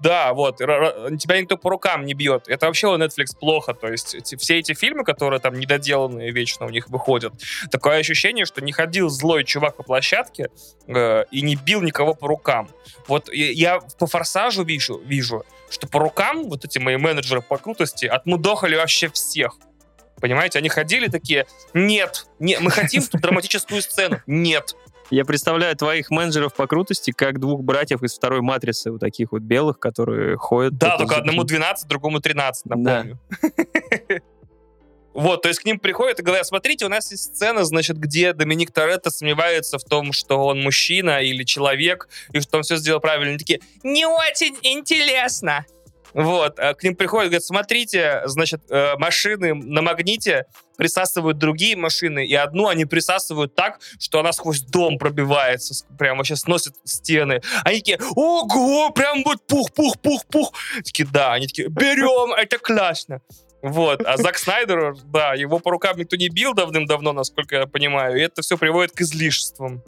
да, 0.00 0.34
вот, 0.34 0.58
тебя 0.58 1.40
никто 1.40 1.56
по 1.56 1.70
рукам 1.70 2.04
не 2.04 2.14
бьет. 2.14 2.48
Это 2.48 2.66
вообще 2.66 2.88
у 2.88 2.98
Netflix 2.98 3.38
плохо. 3.40 3.72
То 3.74 3.88
есть 3.88 4.14
эти- 4.14 4.36
все 4.36 4.58
эти 4.58 4.74
фильмы, 4.74 5.02
которые 5.04 5.40
там 5.40 5.54
недоделанные 5.58 6.30
вечно 6.30 6.66
у 6.66 6.68
них 6.68 6.88
выходят, 6.90 7.32
такое 7.70 7.98
ощущение, 7.98 8.44
что 8.44 8.60
не 8.62 8.72
ходил 8.72 9.08
злой 9.08 9.44
чувак 9.44 9.76
по 9.76 9.82
площадке 9.82 10.50
э, 10.88 11.24
и 11.30 11.40
не 11.42 11.56
бил 11.56 11.80
никого 11.80 12.12
по 12.14 12.28
рукам. 12.28 12.68
Вот 13.06 13.32
я, 13.32 13.50
я 13.50 13.80
по 13.98 14.06
форсажу 14.06 14.64
вижу, 14.64 14.98
вижу, 14.98 15.44
что 15.70 15.86
по 15.86 16.00
рукам 16.00 16.50
вот 16.50 16.64
эти 16.64 16.78
мои 16.78 16.96
менеджеры 16.96 17.40
по 17.40 17.56
крутости 17.56 18.04
отмудохали 18.04 18.76
вообще 18.76 19.08
всех. 19.08 19.56
Понимаете, 20.20 20.58
они 20.58 20.68
ходили 20.68 21.08
такие, 21.08 21.46
нет, 21.72 22.26
не, 22.38 22.58
мы 22.58 22.70
хотим 22.70 23.02
тут 23.02 23.20
драматическую 23.20 23.80
сцену. 23.82 24.20
Нет. 24.26 24.74
Я 25.10 25.24
представляю 25.24 25.76
твоих 25.76 26.10
менеджеров 26.10 26.54
по 26.54 26.66
крутости 26.66 27.10
как 27.10 27.38
двух 27.38 27.62
братьев 27.62 28.02
из 28.02 28.14
второй 28.14 28.40
матрицы, 28.40 28.90
вот 28.90 29.00
таких 29.00 29.32
вот 29.32 29.42
белых, 29.42 29.78
которые 29.78 30.36
ходят. 30.36 30.76
Да, 30.78 30.96
только 30.96 31.16
одному 31.16 31.44
12, 31.44 31.88
другому 31.88 32.20
13, 32.20 32.66
напомню. 32.66 33.18
Вот, 35.14 35.42
то 35.42 35.48
есть 35.48 35.60
к 35.60 35.64
ним 35.64 35.78
приходят 35.78 36.18
и 36.18 36.24
говорят, 36.24 36.44
смотрите, 36.44 36.86
у 36.86 36.88
нас 36.88 37.12
есть 37.12 37.22
сцена, 37.22 37.64
значит, 37.64 37.96
где 37.98 38.32
Доминик 38.32 38.72
Торетто 38.72 39.10
сомневается 39.10 39.78
в 39.78 39.84
том, 39.84 40.12
что 40.12 40.44
он 40.44 40.60
мужчина 40.60 41.22
или 41.22 41.44
человек, 41.44 42.08
и 42.32 42.40
что 42.40 42.56
он 42.56 42.64
все 42.64 42.76
сделал 42.76 42.98
правильно. 42.98 43.28
Они 43.30 43.38
такие, 43.38 43.60
не 43.84 44.06
очень 44.06 44.56
интересно. 44.62 45.64
Вот, 46.14 46.60
а 46.60 46.74
к 46.74 46.82
ним 46.84 46.94
приходят, 46.94 47.30
говорят, 47.30 47.44
смотрите, 47.44 48.22
значит, 48.26 48.62
э, 48.70 48.96
машины 48.98 49.52
на 49.52 49.82
магните 49.82 50.46
присасывают 50.76 51.38
другие 51.38 51.76
машины, 51.76 52.24
и 52.24 52.34
одну 52.34 52.68
они 52.68 52.84
присасывают 52.84 53.56
так, 53.56 53.80
что 53.98 54.20
она 54.20 54.32
сквозь 54.32 54.60
дом 54.60 54.98
пробивается, 54.98 55.74
прям 55.98 56.18
вообще 56.18 56.36
сносит 56.36 56.74
стены. 56.84 57.42
Они 57.64 57.78
такие, 57.78 57.98
ого, 58.14 58.90
прям 58.90 59.24
вот 59.24 59.44
пух-пух-пух-пух. 59.46 60.52
Такие, 60.84 61.08
да, 61.10 61.32
они 61.32 61.48
такие, 61.48 61.68
берем, 61.68 62.32
это 62.32 62.58
классно. 62.58 63.20
Вот, 63.62 64.02
а 64.04 64.16
Зак 64.16 64.38
Снайдер, 64.38 64.94
да, 65.06 65.34
его 65.34 65.58
по 65.58 65.70
рукам 65.70 65.96
никто 65.96 66.16
не 66.16 66.28
бил 66.28 66.54
давным-давно, 66.54 67.12
насколько 67.12 67.56
я 67.56 67.66
понимаю, 67.66 68.18
и 68.18 68.20
это 68.20 68.42
все 68.42 68.58
приводит 68.58 68.92
к 68.92 69.00
излишествам. 69.00 69.82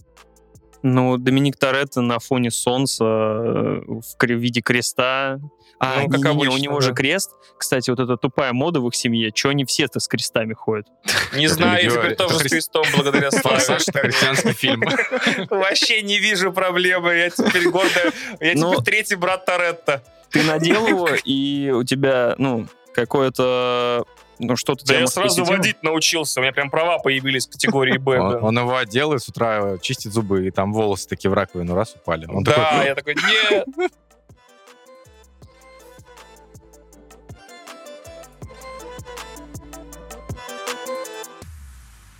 Ну, 0.83 1.17
Доминик 1.17 1.57
Торетто 1.57 2.01
на 2.01 2.19
фоне 2.19 2.51
солнца 2.51 3.05
э, 3.05 3.81
в 3.87 4.25
виде 4.29 4.61
креста. 4.61 5.39
А, 5.79 6.03
Ну, 6.03 6.09
как 6.09 6.25
у 6.25 6.37
обычно, 6.37 6.57
него 6.59 6.81
да. 6.81 6.87
же 6.87 6.95
крест. 6.95 7.33
Кстати, 7.59 7.91
вот 7.91 8.01
эта 8.01 8.17
тупая 8.17 8.53
мода 8.53 8.81
в 8.81 8.89
их 8.89 8.95
семье. 8.95 9.31
Че 9.31 9.51
они 9.51 9.65
все-то 9.65 10.01
с 10.01 10.09
крестами 10.09 10.55
ходят? 10.55 10.87
Не 11.35 11.49
знаю, 11.49 11.85
я 11.85 11.91
теперь 11.91 12.15
тоже 12.17 12.39
с 12.39 12.43
крестом 12.43 12.85
благодаря 12.95 13.31
Славе. 13.31 13.59
Христианский 13.59 14.53
фильм. 14.53 14.83
Вообще 15.51 16.03
не 16.03 16.19
вижу 16.19 16.53
проблемы. 16.53 17.15
Я 17.15 17.31
теперь 17.31 17.69
гордо... 17.69 18.13
Я 18.41 18.53
Ну, 18.55 18.73
теперь 18.73 18.85
третий 18.85 19.17
брат 19.17 19.45
Торетто. 19.45 20.03
Ты 20.31 20.43
надел 20.43 20.87
его, 20.87 21.09
и 21.25 21.71
у 21.71 21.85
тебя, 21.85 22.35
ну, 22.39 22.67
какое-то... 22.95 24.05
Ну, 24.39 24.57
что-то 24.57 24.85
Да 24.85 24.99
я 24.99 25.07
сразу 25.07 25.37
посетило? 25.41 25.57
водить 25.57 25.83
научился. 25.83 26.41
У 26.41 26.43
меня 26.43 26.53
прям 26.53 26.71
права 26.71 26.99
появились 26.99 27.47
в 27.47 27.51
категории 27.51 27.97
Б. 27.97 28.19
Он, 28.19 28.59
его 28.59 28.77
одел 28.77 29.15
и 29.15 29.19
с 29.19 29.29
утра 29.29 29.79
чистит 29.79 30.13
зубы, 30.13 30.47
и 30.47 30.51
там 30.51 30.73
волосы 30.73 31.09
такие 31.09 31.31
в 31.31 31.35
раковину 31.35 31.75
раз 31.75 31.95
упали. 31.95 32.27
Да, 32.27 32.53
такой, 32.53 32.79
«Ну, 32.79 32.85
я 32.85 32.95
такой, 32.95 33.15
нет. 33.15 33.67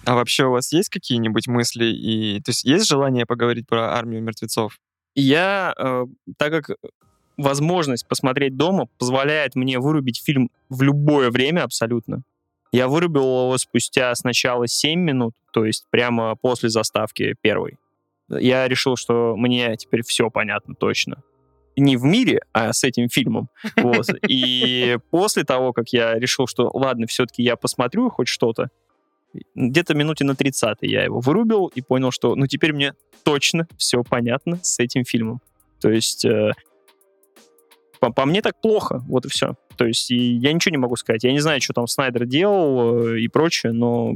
А 0.05 0.15
вообще 0.15 0.47
у 0.47 0.53
вас 0.53 0.73
есть 0.73 0.89
какие-нибудь 0.89 1.49
мысли 1.49 1.87
и... 1.87 2.41
То 2.43 2.51
есть 2.51 2.63
есть 2.65 2.87
желание 2.87 3.27
поговорить 3.27 3.67
про 3.67 3.93
армию 3.93 4.23
мертвецов? 4.23 4.79
Я, 5.17 5.75
э, 5.77 6.05
так 6.39 6.53
как 6.53 6.77
возможность 7.37 8.07
посмотреть 8.07 8.57
дома 8.57 8.89
позволяет 8.99 9.55
мне 9.55 9.79
вырубить 9.79 10.23
фильм 10.23 10.51
в 10.69 10.83
любое 10.83 11.31
время 11.31 11.63
абсолютно, 11.65 12.23
я 12.73 12.89
вырубил 12.89 13.23
его 13.23 13.59
спустя 13.59 14.15
сначала 14.15 14.67
7 14.67 15.01
минут, 15.01 15.35
то 15.53 15.65
есть 15.65 15.87
прямо 15.91 16.37
после 16.37 16.69
заставки 16.69 17.35
первой. 17.41 17.79
Я 18.29 18.67
решил, 18.69 18.97
что 18.97 19.37
мне 19.37 19.77
теперь 19.77 20.03
все 20.03 20.31
понятно 20.31 20.75
точно. 20.75 21.23
Не 21.77 21.97
в 21.97 22.05
мире, 22.05 22.41
а 22.53 22.73
с 22.73 22.85
этим 22.85 23.09
фильмом. 23.09 23.49
Вот. 23.77 24.09
И 24.29 24.99
после 25.11 25.45
того, 25.45 25.73
как 25.73 25.91
я 25.91 26.19
решил, 26.19 26.47
что 26.47 26.71
ладно, 26.75 27.07
все-таки 27.07 27.43
я 27.43 27.57
посмотрю 27.57 28.11
хоть 28.11 28.29
что-то, 28.29 28.69
где-то 29.55 29.95
минуте 29.95 30.25
на 30.25 30.35
30 30.35 30.79
я 30.83 31.05
его 31.05 31.21
вырубил 31.21 31.67
и 31.67 31.83
понял, 31.83 32.11
что 32.11 32.35
ну 32.35 32.47
теперь 32.47 32.73
мне 32.73 32.95
точно 33.23 33.69
все 33.77 34.03
понятно 34.03 34.59
с 34.63 34.79
этим 34.79 35.05
фильмом. 35.05 35.41
То 35.81 35.91
есть 35.91 36.25
э, 36.25 36.53
по, 38.01 38.11
по 38.13 38.25
мне 38.27 38.43
так 38.43 38.61
плохо, 38.61 39.03
вот 39.09 39.25
и 39.27 39.29
все. 39.29 39.55
То 39.77 39.87
есть 39.87 40.11
и 40.11 40.17
я 40.17 40.53
ничего 40.53 40.71
не 40.73 40.79
могу 40.79 40.97
сказать. 40.97 41.25
Я 41.25 41.33
не 41.33 41.41
знаю, 41.41 41.61
что 41.61 41.73
там 41.73 41.87
Снайдер 41.87 42.27
делал 42.27 43.07
э, 43.09 43.21
и 43.21 43.29
прочее, 43.29 43.73
но 43.73 44.15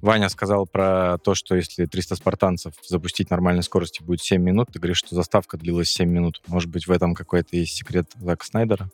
Ваня 0.00 0.28
сказал 0.28 0.66
про 0.66 1.18
то, 1.18 1.34
что 1.34 1.54
если 1.54 1.86
300 1.86 2.16
спартанцев 2.16 2.74
запустить 2.84 3.30
нормальной 3.30 3.62
скорости 3.62 4.02
будет 4.02 4.20
7 4.20 4.42
минут, 4.42 4.68
ты 4.72 4.80
говоришь, 4.80 4.98
что 4.98 5.14
заставка 5.14 5.56
длилась 5.56 5.90
7 5.90 6.08
минут. 6.08 6.42
Может 6.48 6.70
быть, 6.70 6.86
в 6.88 6.90
этом 6.90 7.14
какой-то 7.14 7.56
есть 7.56 7.76
секрет 7.76 8.06
Зака 8.18 8.44
Снайдера? 8.44 8.90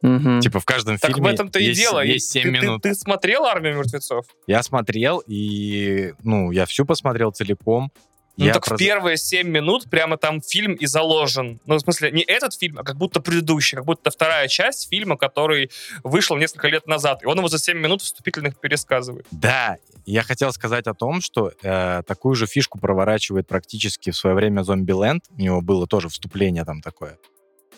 Мгм. 0.00 0.40
Типа 0.40 0.60
в 0.60 0.64
каждом 0.64 0.98
Так 0.98 1.10
фильме 1.12 1.30
в 1.30 1.32
этом-то 1.32 1.58
и 1.58 1.64
есть, 1.64 1.80
дело. 1.80 2.04
есть 2.04 2.30
7 2.30 2.42
Ты- 2.42 2.52
ты- 2.58 2.66
минут. 2.66 2.82
Ты 2.82 2.94
смотрел 2.94 3.44
«Армию 3.44 3.76
мертвецов»? 3.76 4.26
Я 4.46 4.62
смотрел, 4.62 5.22
и, 5.26 6.12
ну, 6.22 6.50
я 6.50 6.66
всю 6.66 6.84
посмотрел 6.86 7.30
целиком. 7.30 7.90
Ну 8.36 8.46
я 8.46 8.52
так 8.52 8.64
про- 8.64 8.76
в 8.76 8.78
первые 8.78 9.16
7 9.16 9.48
минут 9.48 9.88
прямо 9.88 10.16
там 10.16 10.40
фильм 10.40 10.74
и 10.74 10.86
заложен. 10.86 11.60
Ну, 11.66 11.76
в 11.76 11.80
смысле, 11.80 12.10
не 12.10 12.22
этот 12.22 12.54
фильм, 12.54 12.78
а 12.78 12.82
как 12.82 12.96
будто 12.96 13.20
предыдущий, 13.20 13.76
как 13.76 13.84
будто 13.84 14.10
вторая 14.10 14.48
часть 14.48 14.88
фильма, 14.88 15.16
который 15.16 15.70
вышел 16.02 16.36
несколько 16.36 16.68
лет 16.68 16.86
назад. 16.86 17.22
И 17.22 17.26
он 17.26 17.38
его 17.38 17.48
за 17.48 17.58
7 17.58 17.78
минут 17.78 18.02
вступительных 18.02 18.58
пересказывает. 18.58 19.26
Да, 19.30 19.76
я 20.04 20.22
хотел 20.22 20.52
сказать 20.52 20.86
о 20.86 20.94
том, 20.94 21.20
что 21.20 21.52
э, 21.62 22.02
такую 22.06 22.34
же 22.34 22.46
фишку 22.46 22.78
проворачивает 22.78 23.46
практически 23.46 24.10
в 24.10 24.16
свое 24.16 24.34
время 24.34 24.62
Зомбиленд. 24.62 25.24
У 25.30 25.40
него 25.40 25.60
было 25.60 25.86
тоже 25.86 26.08
вступление 26.08 26.64
там 26.64 26.80
такое. 26.80 27.18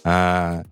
А, 0.05 0.63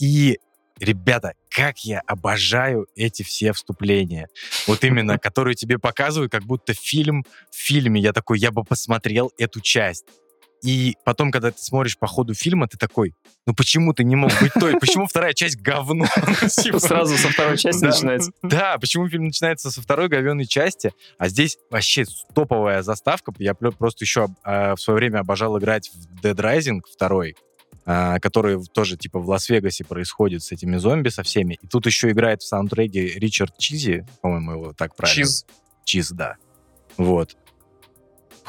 и, 0.00 0.38
ребята, 0.80 1.34
как 1.50 1.78
я 1.84 2.00
обожаю 2.06 2.86
эти 2.96 3.22
все 3.22 3.52
вступления. 3.52 4.28
Вот 4.66 4.82
именно, 4.84 5.18
которые 5.22 5.54
тебе 5.54 5.78
показывают, 5.78 6.32
как 6.32 6.44
будто 6.44 6.74
фильм 6.74 7.24
в 7.50 7.56
фильме. 7.56 8.00
Я 8.00 8.12
такой, 8.12 8.38
я 8.38 8.50
бы 8.50 8.64
посмотрел 8.64 9.32
эту 9.38 9.60
часть. 9.60 10.04
И 10.62 10.96
потом, 11.04 11.30
когда 11.30 11.50
ты 11.50 11.58
смотришь 11.58 11.98
по 11.98 12.06
ходу 12.06 12.34
фильма, 12.34 12.68
ты 12.68 12.76
такой, 12.76 13.14
ну 13.46 13.54
почему 13.54 13.94
ты 13.94 14.04
не 14.04 14.16
мог 14.16 14.30
быть 14.40 14.52
той? 14.52 14.78
Почему 14.78 15.06
вторая 15.06 15.32
часть 15.32 15.56
говно? 15.60 16.06
Типа, 16.62 16.78
Сразу 16.78 17.16
со 17.16 17.28
второй 17.28 17.56
части 17.56 17.82
начинается. 17.82 18.32
да, 18.42 18.76
почему 18.78 19.08
фильм 19.08 19.24
начинается 19.24 19.70
со 19.70 19.80
второй 19.80 20.08
говенной 20.08 20.46
части, 20.46 20.92
а 21.18 21.28
здесь 21.28 21.56
вообще 21.70 22.04
топовая 22.34 22.82
заставка. 22.82 23.32
Я 23.38 23.54
просто 23.54 24.04
еще 24.04 24.28
а, 24.42 24.76
в 24.76 24.80
свое 24.80 24.98
время 24.98 25.20
обожал 25.20 25.58
играть 25.58 25.90
в 25.90 26.22
Dead 26.22 26.34
Rising 26.34 26.80
2, 26.98 27.08
а, 27.08 27.24
который 27.84 28.56
в- 28.56 28.66
тоже 28.68 28.96
типа 28.96 29.18
в 29.18 29.28
Лас-Вегасе 29.28 29.84
происходит 29.84 30.42
с 30.42 30.52
этими 30.52 30.76
зомби, 30.76 31.08
со 31.08 31.22
всеми. 31.22 31.58
И 31.60 31.66
тут 31.66 31.86
еще 31.86 32.10
играет 32.10 32.42
в 32.42 32.46
саундтреке 32.46 33.06
Ричард 33.18 33.56
Чизи, 33.58 34.06
по-моему, 34.22 34.52
его 34.52 34.72
так 34.72 34.94
правильно. 34.94 35.14
Cheese. 35.24 35.46
Cheese, 35.84 36.10
да. 36.10 36.36
Вот. 36.96 37.36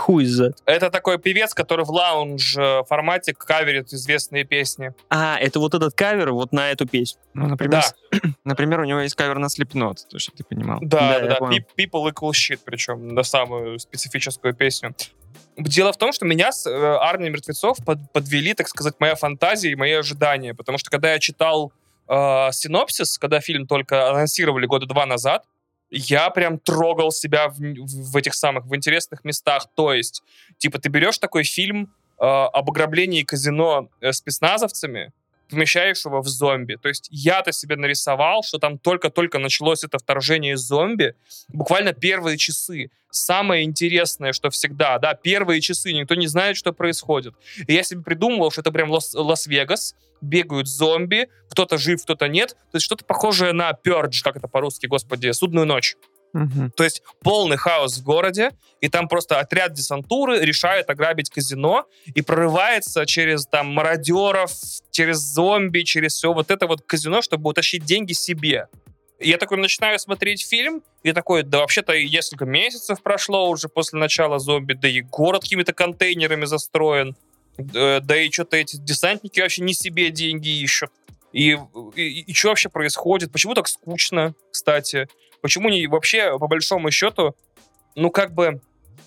Who 0.07 0.15
is 0.23 0.39
that? 0.41 0.53
Это 0.65 0.89
такой 0.89 1.19
певец, 1.19 1.53
который 1.53 1.85
в 1.85 1.89
лаунж 1.91 2.55
э, 2.57 2.83
формате 2.87 3.33
каверит 3.33 3.93
известные 3.93 4.45
песни. 4.45 4.93
А, 5.09 5.37
это 5.37 5.59
вот 5.59 5.75
этот 5.75 5.93
кавер 5.93 6.31
вот 6.31 6.51
на 6.53 6.71
эту 6.71 6.87
песню. 6.87 7.21
Ну, 7.33 7.45
например, 7.47 7.71
Да. 7.71 7.81
с- 7.81 7.95
например, 8.43 8.79
у 8.79 8.85
него 8.85 8.99
есть 9.01 9.15
кавер 9.15 9.37
на 9.37 9.45
Slipknot, 9.47 9.97
то, 10.09 10.17
чтобы 10.17 10.37
ты 10.37 10.43
понимал. 10.43 10.79
Да, 10.81 11.19
Да, 11.19 11.27
да, 11.27 11.37
да. 11.39 11.45
People 11.77 12.11
equal 12.11 12.31
shit, 12.31 12.59
причем 12.65 13.09
на 13.09 13.21
самую 13.23 13.77
специфическую 13.79 14.55
песню. 14.55 14.95
Дело 15.57 15.91
в 15.91 15.97
том, 15.97 16.13
что 16.13 16.25
меня 16.25 16.51
с 16.51 16.65
э, 16.65 16.71
армией 16.71 17.29
мертвецов 17.29 17.77
под- 17.85 18.11
подвели, 18.13 18.53
так 18.53 18.67
сказать, 18.67 18.95
моя 18.99 19.15
фантазия 19.15 19.71
и 19.71 19.75
мои 19.75 19.91
ожидания. 19.91 20.53
Потому 20.53 20.77
что 20.77 20.89
когда 20.89 21.11
я 21.13 21.19
читал 21.19 21.73
э, 22.07 22.49
синопсис, 22.51 23.17
когда 23.17 23.41
фильм 23.41 23.67
только 23.67 24.09
анонсировали 24.09 24.65
года 24.65 24.85
два 24.85 25.05
назад, 25.05 25.45
я 25.89 26.29
прям 26.29 26.57
трогал 26.57 27.11
себя 27.11 27.49
в, 27.49 27.57
в 27.57 28.15
этих 28.15 28.33
самых, 28.33 28.65
в 28.65 28.75
интересных 28.75 29.25
местах. 29.25 29.67
То 29.75 29.93
есть, 29.93 30.23
типа, 30.57 30.79
ты 30.79 30.89
берешь 30.89 31.17
такой 31.17 31.43
фильм 31.43 31.93
э, 32.17 32.23
об 32.23 32.69
ограблении 32.69 33.23
казино 33.23 33.89
э, 33.99 34.13
спецназовцами, 34.13 35.11
помещаешь 35.51 36.03
его 36.05 36.21
в 36.21 36.27
зомби. 36.27 36.77
То 36.81 36.87
есть 36.89 37.07
я-то 37.11 37.51
себе 37.51 37.75
нарисовал, 37.75 38.43
что 38.43 38.57
там 38.57 38.79
только-только 38.79 39.37
началось 39.37 39.83
это 39.83 39.97
вторжение 39.99 40.57
зомби, 40.57 41.15
буквально 41.49 41.93
первые 41.93 42.37
часы. 42.37 42.89
Самое 43.11 43.63
интересное, 43.65 44.31
что 44.31 44.49
всегда, 44.49 44.97
да, 44.97 45.13
первые 45.13 45.59
часы, 45.59 45.91
никто 45.91 46.15
не 46.15 46.27
знает, 46.27 46.55
что 46.55 46.71
происходит. 46.71 47.33
И 47.67 47.73
я 47.73 47.83
себе 47.83 48.01
придумывал, 48.01 48.51
что 48.51 48.61
это 48.61 48.71
прям 48.71 48.89
Лас- 48.89 49.13
Лас-Вегас, 49.13 49.95
бегают 50.21 50.67
зомби, 50.67 51.27
кто-то 51.49 51.77
жив, 51.77 52.01
кто-то 52.03 52.27
нет. 52.27 52.51
То 52.71 52.77
есть 52.77 52.85
что-то 52.85 53.03
похожее 53.03 53.53
на 53.53 53.71
Purge, 53.71 54.21
как 54.23 54.37
это 54.37 54.47
по-русски, 54.47 54.85
господи, 54.85 55.31
«Судную 55.31 55.65
ночь». 55.65 55.95
Мгм. 56.33 56.71
То 56.71 56.83
есть 56.83 57.03
полный 57.21 57.57
хаос 57.57 57.97
в 57.97 58.03
городе, 58.03 58.51
и 58.79 58.89
там 58.89 59.07
просто 59.07 59.39
отряд 59.39 59.73
десантуры 59.73 60.39
решает 60.39 60.89
ограбить 60.89 61.29
казино 61.29 61.85
и 62.05 62.21
прорывается 62.21 63.05
через 63.05 63.45
там 63.45 63.67
мародеров, 63.67 64.51
через 64.91 65.17
зомби, 65.17 65.81
через 65.81 66.13
все 66.13 66.33
вот 66.33 66.51
это 66.51 66.67
вот 66.67 66.81
казино, 66.81 67.21
чтобы 67.21 67.49
утащить 67.49 67.83
деньги 67.83 68.13
себе. 68.13 68.67
И 69.19 69.29
я 69.29 69.37
такой 69.37 69.57
начинаю 69.57 69.99
смотреть 69.99 70.47
фильм, 70.47 70.81
и 71.03 71.11
такой, 71.11 71.43
да 71.43 71.59
вообще-то 71.59 71.93
и 71.93 72.09
несколько 72.09 72.45
месяцев 72.45 73.01
прошло 73.03 73.49
уже 73.49 73.67
после 73.67 73.99
начала 73.99 74.39
зомби, 74.39 74.73
да 74.73 74.87
и 74.87 75.01
город 75.01 75.43
какими-то 75.43 75.73
контейнерами 75.73 76.45
застроен, 76.45 77.15
да, 77.57 77.99
да 77.99 78.17
и 78.19 78.31
что-то 78.31 78.57
эти 78.57 78.77
десантники 78.77 79.39
вообще 79.39 79.61
не 79.63 79.73
себе 79.73 80.09
деньги 80.09 80.49
ищут. 80.49 80.91
И, 81.33 81.57
и, 81.95 82.33
что 82.33 82.49
вообще 82.49 82.69
происходит? 82.69 83.31
Почему 83.31 83.53
так 83.53 83.67
скучно, 83.67 84.33
кстати? 84.51 85.07
Почему 85.41 85.69
не 85.69 85.87
вообще, 85.87 86.37
по 86.37 86.47
большому 86.47 86.91
счету, 86.91 87.35
ну, 87.95 88.09
как 88.11 88.33
бы, 88.33 88.61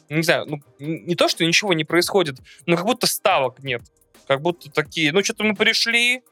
не 0.09 0.23
знаю, 0.23 0.47
ну, 0.47 0.59
не 0.78 1.15
то, 1.15 1.28
что 1.28 1.44
ничего 1.44 1.73
не 1.73 1.85
происходит, 1.85 2.39
но 2.66 2.77
как 2.77 2.86
будто 2.86 3.06
ставок 3.06 3.62
нет. 3.62 3.82
Как 4.27 4.40
будто 4.40 4.70
такие, 4.70 5.12
ну, 5.12 5.23
что-то 5.23 5.44
мы 5.44 5.55
пришли, 5.55 6.23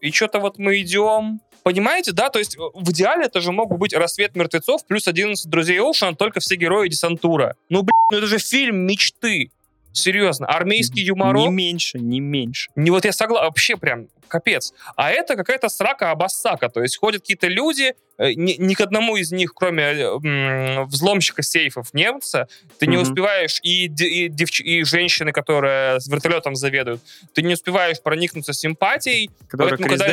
и 0.00 0.10
что-то 0.12 0.38
вот 0.38 0.58
мы 0.58 0.80
идем, 0.80 1.40
Понимаете, 1.68 2.12
да? 2.12 2.30
То 2.30 2.38
есть 2.38 2.56
э, 2.56 2.60
в 2.60 2.90
идеале 2.92 3.26
это 3.26 3.42
же 3.42 3.52
мог 3.52 3.68
бы 3.68 3.76
быть 3.76 3.92
«Рассвет 3.92 4.34
мертвецов» 4.34 4.86
плюс 4.86 5.06
11 5.06 5.50
«Друзей 5.50 5.78
Оушена», 5.80 6.14
только 6.14 6.40
все 6.40 6.54
герои 6.56 6.88
десантура. 6.88 7.56
Ну, 7.68 7.82
блин, 7.82 7.92
ну 8.10 8.16
это 8.16 8.26
же 8.26 8.38
фильм 8.38 8.86
мечты. 8.86 9.50
Серьезно. 9.92 10.46
Армейский 10.46 11.00
юморок. 11.02 11.42
Не 11.42 11.48
меньше, 11.48 11.98
не 11.98 12.20
меньше. 12.20 12.70
Не 12.76 12.90
вот 12.90 13.04
я 13.04 13.12
согласен, 13.12 13.44
вообще 13.46 13.76
прям 13.76 14.08
капец. 14.28 14.74
А 14.94 15.10
это 15.10 15.36
какая-то 15.36 15.68
срака 15.70 16.10
абассака, 16.10 16.68
то 16.68 16.82
есть 16.82 16.98
ходят 16.98 17.22
какие-то 17.22 17.46
люди, 17.48 17.94
э, 18.18 18.32
ни, 18.34 18.52
ни 18.58 18.74
к 18.74 18.80
одному 18.82 19.16
из 19.16 19.32
них, 19.32 19.54
кроме 19.54 19.82
э, 19.84 20.84
взломщика 20.84 21.42
сейфов 21.42 21.94
немца, 21.94 22.46
ты 22.78 22.86
не 22.86 22.96
Мгм. 22.98 23.02
успеваешь, 23.04 23.58
и, 23.62 23.86
и, 23.86 24.28
девч- 24.28 24.62
и 24.62 24.84
женщины, 24.84 25.32
которые 25.32 25.98
с 25.98 26.06
вертолетом 26.08 26.54
заведуют, 26.56 27.00
ты 27.32 27.40
не 27.42 27.54
успеваешь 27.54 28.02
проникнуться 28.02 28.52
симпатией. 28.52 29.30
Который 29.48 29.78
Поэтому, 29.78 29.88
когда? 29.88 30.06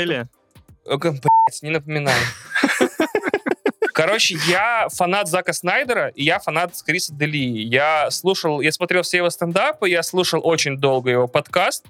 Э, 0.85 0.97
Блять, 0.97 1.61
не 1.61 1.71
напоминай. 1.71 2.13
Короче, 3.95 4.35
я 4.49 4.89
фанат 4.89 5.29
Зака 5.29 5.53
Снайдера, 5.53 6.09
и 6.09 6.25
я 6.25 6.39
фанат 6.39 6.73
Криса 6.85 7.13
Дели. 7.13 7.59
Я 7.59 8.11
слушал, 8.11 8.59
я 8.59 8.73
смотрел 8.73 9.03
все 9.03 9.17
его 9.17 9.29
стендапы, 9.29 9.89
я 9.89 10.03
слушал 10.03 10.41
очень 10.43 10.77
долго 10.77 11.11
его 11.11 11.27
подкаст, 11.29 11.85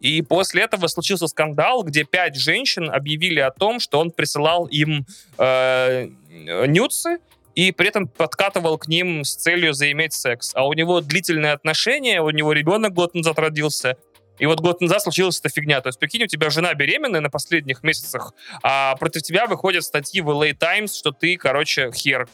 и 0.00 0.22
после 0.22 0.62
этого 0.62 0.88
случился 0.88 1.28
скандал, 1.28 1.84
где 1.84 2.02
пять 2.02 2.34
женщин 2.34 2.90
объявили 2.90 3.38
о 3.38 3.52
том, 3.52 3.78
что 3.78 4.00
он 4.00 4.10
присылал 4.10 4.66
им 4.66 5.06
э, 5.38 6.08
нюцы, 6.66 7.18
и 7.54 7.70
при 7.70 7.86
этом 7.86 8.08
подкатывал 8.08 8.76
к 8.76 8.88
ним 8.88 9.22
с 9.22 9.36
целью 9.36 9.72
заиметь 9.72 10.14
секс. 10.14 10.50
А 10.54 10.66
у 10.66 10.72
него 10.72 11.00
длительные 11.00 11.52
отношения, 11.52 12.20
у 12.22 12.30
него 12.30 12.52
ребенок 12.52 12.92
год 12.92 13.14
назад 13.14 13.38
родился, 13.38 13.96
и 14.40 14.46
вот 14.46 14.60
год 14.60 14.80
назад 14.80 15.02
случилась 15.02 15.38
эта 15.38 15.50
фигня. 15.50 15.80
То 15.82 15.88
есть, 15.90 15.98
прикинь, 15.98 16.24
у 16.24 16.26
тебя 16.26 16.48
жена 16.48 16.72
беременная 16.72 17.20
на 17.20 17.28
последних 17.28 17.82
месяцах, 17.82 18.32
а 18.62 18.96
против 18.96 19.22
тебя 19.22 19.46
выходят 19.46 19.84
статьи 19.84 20.22
в 20.22 20.30
LA 20.30 20.54
Times, 20.54 20.96
что 20.96 21.12
ты, 21.12 21.36
короче, 21.36 21.92
хер. 21.92 22.26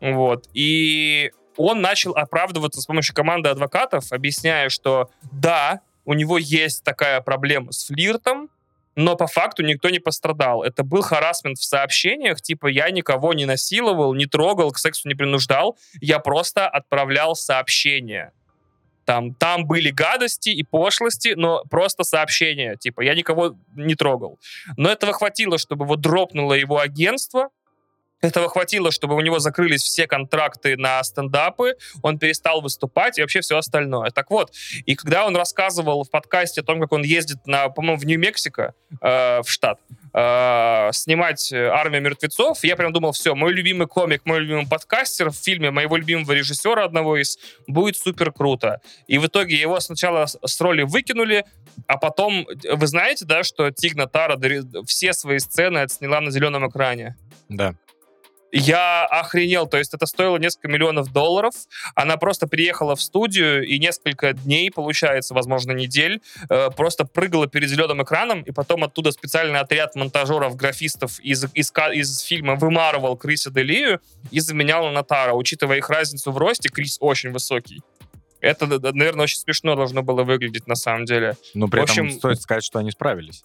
Вот. 0.00 0.48
И 0.54 1.32
он 1.56 1.80
начал 1.80 2.12
оправдываться 2.12 2.80
с 2.80 2.86
помощью 2.86 3.16
команды 3.16 3.48
адвокатов, 3.48 4.12
объясняя, 4.12 4.68
что 4.68 5.10
да, 5.32 5.80
у 6.04 6.14
него 6.14 6.38
есть 6.38 6.84
такая 6.84 7.20
проблема 7.20 7.72
с 7.72 7.86
флиртом, 7.86 8.48
но 8.94 9.16
по 9.16 9.26
факту 9.26 9.64
никто 9.64 9.90
не 9.90 9.98
пострадал. 9.98 10.62
Это 10.62 10.84
был 10.84 11.02
харасмент 11.02 11.58
в 11.58 11.64
сообщениях, 11.64 12.40
типа 12.40 12.68
я 12.68 12.90
никого 12.90 13.34
не 13.34 13.44
насиловал, 13.44 14.14
не 14.14 14.26
трогал, 14.26 14.70
к 14.70 14.78
сексу 14.78 15.08
не 15.08 15.14
принуждал, 15.14 15.76
я 16.00 16.20
просто 16.20 16.68
отправлял 16.68 17.34
сообщения. 17.34 18.32
Там, 19.04 19.34
там 19.34 19.66
были 19.66 19.90
гадости 19.90 20.50
и 20.50 20.62
пошлости, 20.62 21.34
но 21.36 21.64
просто 21.64 22.04
сообщения. 22.04 22.76
Типа, 22.76 23.02
я 23.02 23.14
никого 23.14 23.56
не 23.74 23.94
трогал. 23.94 24.38
Но 24.76 24.90
этого 24.90 25.12
хватило, 25.12 25.58
чтобы 25.58 25.84
вот 25.84 26.00
дропнуло 26.00 26.54
его 26.54 26.78
агентство. 26.78 27.50
Этого 28.20 28.48
хватило, 28.48 28.90
чтобы 28.90 29.16
у 29.16 29.20
него 29.20 29.38
закрылись 29.38 29.82
все 29.82 30.06
контракты 30.06 30.78
на 30.78 31.02
стендапы, 31.04 31.74
он 32.00 32.18
перестал 32.18 32.62
выступать 32.62 33.18
и 33.18 33.20
вообще 33.20 33.42
все 33.42 33.58
остальное. 33.58 34.10
Так 34.12 34.30
вот, 34.30 34.50
и 34.86 34.94
когда 34.94 35.26
он 35.26 35.36
рассказывал 35.36 36.04
в 36.04 36.10
подкасте 36.10 36.62
о 36.62 36.64
том, 36.64 36.80
как 36.80 36.92
он 36.92 37.02
ездит, 37.02 37.46
на, 37.46 37.68
по-моему, 37.68 37.98
в 37.98 38.06
Нью-Мексико, 38.06 38.72
э, 39.02 39.42
в 39.42 39.44
штат, 39.46 39.78
э, 40.14 40.90
снимать 40.92 41.52
э, 41.52 41.66
«Армию 41.68 42.02
мертвецов», 42.02 42.62
я 42.64 42.76
прям 42.76 42.92
думал, 42.92 43.12
все, 43.12 43.34
мой 43.34 43.52
любимый 43.52 43.86
комик, 43.86 44.22
мой 44.24 44.40
любимый 44.40 44.66
подкастер 44.66 45.30
в 45.30 45.36
фильме 45.36 45.70
моего 45.70 45.96
любимого 45.96 46.32
режиссера 46.32 46.84
одного 46.84 47.20
из 47.20 47.38
будет 47.66 47.96
супер 47.96 48.32
круто. 48.32 48.80
И 49.06 49.18
в 49.18 49.26
итоге 49.26 49.56
его 49.56 49.80
сначала 49.80 50.26
с 50.26 50.60
роли 50.60 50.82
выкинули, 50.82 51.44
а 51.86 51.98
потом, 51.98 52.46
э, 52.48 52.74
вы 52.74 52.86
знаете, 52.86 53.24
да, 53.24 53.42
что 53.42 53.70
Тигна 53.70 54.06
Тара 54.06 54.38
все 54.86 55.12
свои 55.12 55.38
сцены 55.38 55.78
отсняла 55.78 56.20
на 56.20 56.30
зеленом 56.30 56.68
экране? 56.68 57.16
Да. 57.48 57.74
Я 58.56 59.04
охренел, 59.06 59.66
то 59.66 59.78
есть 59.78 59.94
это 59.94 60.06
стоило 60.06 60.36
несколько 60.36 60.68
миллионов 60.68 61.12
долларов. 61.12 61.54
Она 61.96 62.16
просто 62.16 62.46
приехала 62.46 62.94
в 62.94 63.02
студию 63.02 63.66
и 63.66 63.80
несколько 63.80 64.32
дней, 64.32 64.70
получается, 64.70 65.34
возможно, 65.34 65.72
недель, 65.72 66.22
э, 66.48 66.70
просто 66.70 67.04
прыгала 67.04 67.48
перед 67.48 67.68
зеленым 67.68 68.04
экраном, 68.04 68.42
и 68.42 68.52
потом 68.52 68.84
оттуда 68.84 69.10
специальный 69.10 69.58
отряд 69.58 69.96
монтажеров, 69.96 70.54
графистов 70.54 71.18
из, 71.18 71.44
из, 71.52 71.72
из 71.92 72.20
фильма 72.20 72.54
вымарывал 72.54 73.16
Криса 73.16 73.50
Делию 73.50 74.00
и 74.30 74.38
заменял 74.38 74.84
на 74.84 74.92
Натара. 74.92 75.32
Учитывая 75.32 75.78
их 75.78 75.90
разницу 75.90 76.30
в 76.30 76.38
росте, 76.38 76.68
Крис 76.68 76.98
очень 77.00 77.32
высокий. 77.32 77.82
Это, 78.40 78.66
наверное, 78.66 79.24
очень 79.24 79.38
смешно 79.38 79.74
должно 79.74 80.04
было 80.04 80.22
выглядеть 80.22 80.68
на 80.68 80.76
самом 80.76 81.06
деле. 81.06 81.36
Но 81.54 81.66
при 81.66 81.80
В 81.80 81.82
общем- 81.82 82.06
этом 82.06 82.18
стоит 82.18 82.40
сказать, 82.40 82.62
что 82.62 82.78
они 82.78 82.92
справились. 82.92 83.42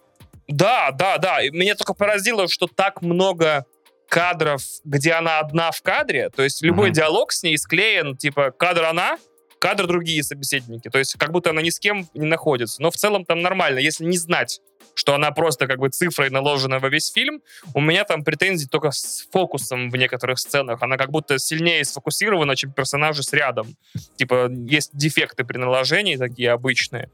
Да, 0.48 0.91
да, 0.91 1.18
да. 1.18 1.41
И 1.41 1.49
меня 1.52 1.76
только 1.76 1.94
поразило, 1.94 2.48
что 2.48 2.68
так 2.68 3.02
много 3.02 3.65
кадров, 4.10 4.61
где 4.84 5.14
она 5.14 5.40
одна 5.40 5.72
в 5.72 5.81
кадре. 5.81 6.30
То 6.30 6.44
есть 6.44 6.61
любой 6.64 6.88
Мгм. 6.90 6.94
диалог 6.94 7.31
с 7.31 7.44
ней 7.44 7.57
склеен, 7.57 8.18
типа, 8.18 8.52
кадр 8.52 8.86
она, 8.86 9.18
кадр 9.60 9.88
другие 9.88 10.23
собеседники. 10.23 10.90
То 10.90 10.99
есть 10.99 11.15
как 11.18 11.31
будто 11.31 11.52
она 11.52 11.61
ни 11.61 11.69
с 11.69 11.80
кем 11.80 12.07
не 12.14 12.26
находится. 12.26 12.81
Но 12.81 12.91
в 12.91 12.95
целом 12.95 13.26
там 13.26 13.41
нормально. 13.41 13.80
Если 13.80 14.06
не 14.06 14.18
знать, 14.18 14.61
что 14.95 15.14
она 15.14 15.31
просто 15.31 15.68
как 15.68 15.80
бы 15.80 15.90
цифрой 15.90 16.30
наложена 16.30 16.80
во 16.80 16.90
весь 16.90 17.11
фильм, 17.11 17.41
у 17.73 17.81
меня 17.81 18.03
там 18.03 18.23
претензии 18.23 18.68
только 18.68 18.91
с 18.91 19.27
фокусом 19.31 19.90
в 19.90 19.95
некоторых 19.95 20.40
сценах. 20.40 20.81
Она 20.81 20.98
как 20.98 21.11
будто 21.11 21.38
сильнее 21.40 21.86
сфокусирована, 21.86 22.56
чем 22.56 22.72
персонажи 22.73 23.22
с 23.23 23.31
рядом. 23.34 23.76
Типа 24.18 24.49
есть 24.49 24.91
дефекты 24.94 25.44
при 25.44 25.57
наложении 25.57 26.15
такие 26.15 26.52
обычные. 26.52 27.10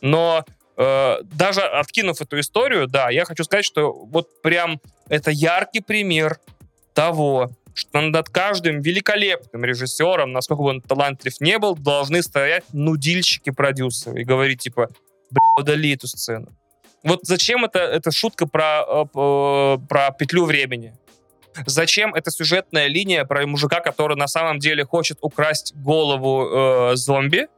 Но 0.00 0.44
даже 0.78 1.62
откинув 1.62 2.20
эту 2.20 2.38
историю, 2.38 2.86
да, 2.86 3.10
я 3.10 3.24
хочу 3.24 3.42
сказать, 3.44 3.64
что 3.64 3.92
вот 3.92 4.40
прям 4.42 4.80
это 5.08 5.30
яркий 5.32 5.80
пример 5.80 6.38
того, 6.94 7.50
что 7.74 8.00
над 8.00 8.28
каждым 8.28 8.80
великолепным 8.80 9.64
режиссером, 9.64 10.32
насколько 10.32 10.62
бы 10.62 10.68
он 10.70 10.80
талантлив 10.80 11.40
не 11.40 11.58
был, 11.58 11.76
должны 11.76 12.22
стоять 12.22 12.64
нудильщики-продюсеры 12.72 14.20
и 14.20 14.24
говорить, 14.24 14.60
типа, 14.60 14.88
бля, 15.30 15.40
удали 15.56 15.94
эту 15.94 16.06
сцену. 16.06 16.48
Вот 17.04 17.20
зачем 17.22 17.64
это, 17.64 17.78
эта 17.78 18.10
шутка 18.10 18.46
про, 18.46 18.84
э, 18.86 19.04
п- 19.12 19.86
про 19.88 20.10
петлю 20.10 20.44
времени? 20.44 20.96
Зачем 21.66 22.14
эта 22.14 22.30
сюжетная 22.30 22.86
линия 22.86 23.24
про 23.24 23.46
мужика, 23.46 23.80
который 23.80 24.16
на 24.16 24.28
самом 24.28 24.58
деле 24.58 24.84
хочет 24.84 25.18
украсть 25.20 25.74
голову 25.74 26.90
э, 26.92 26.96
зомби, 26.96 27.48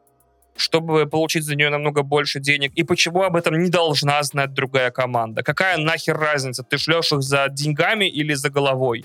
чтобы 0.60 1.06
получить 1.06 1.44
за 1.44 1.56
нее 1.56 1.70
намного 1.70 2.02
больше 2.02 2.40
денег? 2.40 2.72
И 2.74 2.82
почему 2.82 3.22
об 3.22 3.36
этом 3.36 3.58
не 3.58 3.70
должна 3.70 4.22
знать 4.22 4.52
другая 4.52 4.90
команда? 4.90 5.42
Какая 5.42 5.76
нахер 5.76 6.16
разница? 6.16 6.62
Ты 6.62 6.78
шлешь 6.78 7.12
их 7.12 7.22
за 7.22 7.48
деньгами 7.48 8.04
или 8.04 8.34
за 8.34 8.50
головой? 8.50 9.04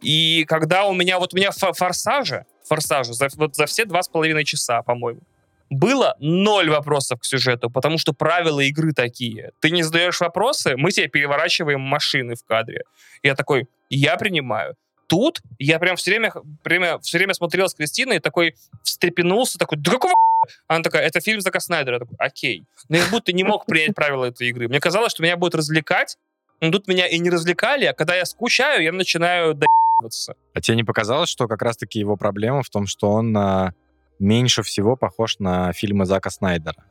И 0.00 0.44
когда 0.48 0.86
у 0.86 0.94
меня, 0.94 1.18
вот 1.18 1.34
у 1.34 1.36
меня 1.36 1.50
фо- 1.50 1.72
форсажа, 1.74 2.44
форсажа 2.64 3.12
за, 3.12 3.28
вот 3.36 3.54
за 3.54 3.66
все 3.66 3.84
два 3.84 4.02
с 4.02 4.08
половиной 4.08 4.44
часа, 4.44 4.82
по-моему, 4.82 5.20
было 5.70 6.16
ноль 6.20 6.68
вопросов 6.68 7.20
к 7.20 7.24
сюжету, 7.24 7.70
потому 7.70 7.98
что 7.98 8.12
правила 8.12 8.60
игры 8.60 8.92
такие. 8.92 9.52
Ты 9.60 9.70
не 9.70 9.82
задаешь 9.82 10.20
вопросы, 10.20 10.76
мы 10.76 10.90
тебе 10.90 11.08
переворачиваем 11.08 11.80
машины 11.80 12.34
в 12.34 12.44
кадре. 12.44 12.82
Я 13.22 13.34
такой, 13.34 13.66
я 13.88 14.16
принимаю. 14.16 14.76
Тут 15.08 15.42
я 15.58 15.78
прям 15.78 15.96
все 15.96 16.10
время, 16.12 16.32
время, 16.64 16.98
все 17.00 17.18
время 17.18 17.34
смотрел 17.34 17.68
с 17.68 17.74
Кристиной 17.74 18.16
и 18.16 18.20
такой 18.20 18.54
встрепенулся, 18.82 19.58
такой, 19.58 19.78
да 19.78 19.92
какого 19.92 20.14
хуя?» 20.14 20.54
Она 20.68 20.82
такая, 20.82 21.06
это 21.06 21.20
фильм 21.20 21.40
Зака 21.40 21.60
Снайдера. 21.60 21.96
Я 21.96 22.00
такой, 22.00 22.16
окей. 22.18 22.64
Но 22.88 22.96
я 22.96 23.04
будто 23.10 23.32
не 23.32 23.44
мог 23.44 23.66
принять 23.66 23.94
правила 23.94 24.26
этой 24.26 24.48
игры. 24.48 24.68
Мне 24.68 24.80
казалось, 24.80 25.12
что 25.12 25.22
меня 25.22 25.36
будет 25.36 25.54
развлекать, 25.54 26.16
но 26.60 26.70
тут 26.70 26.86
меня 26.88 27.06
и 27.06 27.18
не 27.18 27.30
развлекали, 27.30 27.86
а 27.86 27.92
когда 27.92 28.14
я 28.14 28.24
скучаю, 28.24 28.82
я 28.82 28.92
начинаю 28.92 29.54
доебываться. 29.54 30.34
А 30.54 30.60
тебе 30.60 30.76
не 30.76 30.84
показалось, 30.84 31.28
что 31.28 31.48
как 31.48 31.60
раз-таки 31.62 31.98
его 31.98 32.16
проблема 32.16 32.62
в 32.62 32.70
том, 32.70 32.86
что 32.86 33.10
он 33.10 33.36
а, 33.36 33.74
меньше 34.18 34.62
всего 34.62 34.96
похож 34.96 35.38
на 35.40 35.72
фильмы 35.72 36.06
Зака 36.06 36.30
Снайдера? 36.30 36.84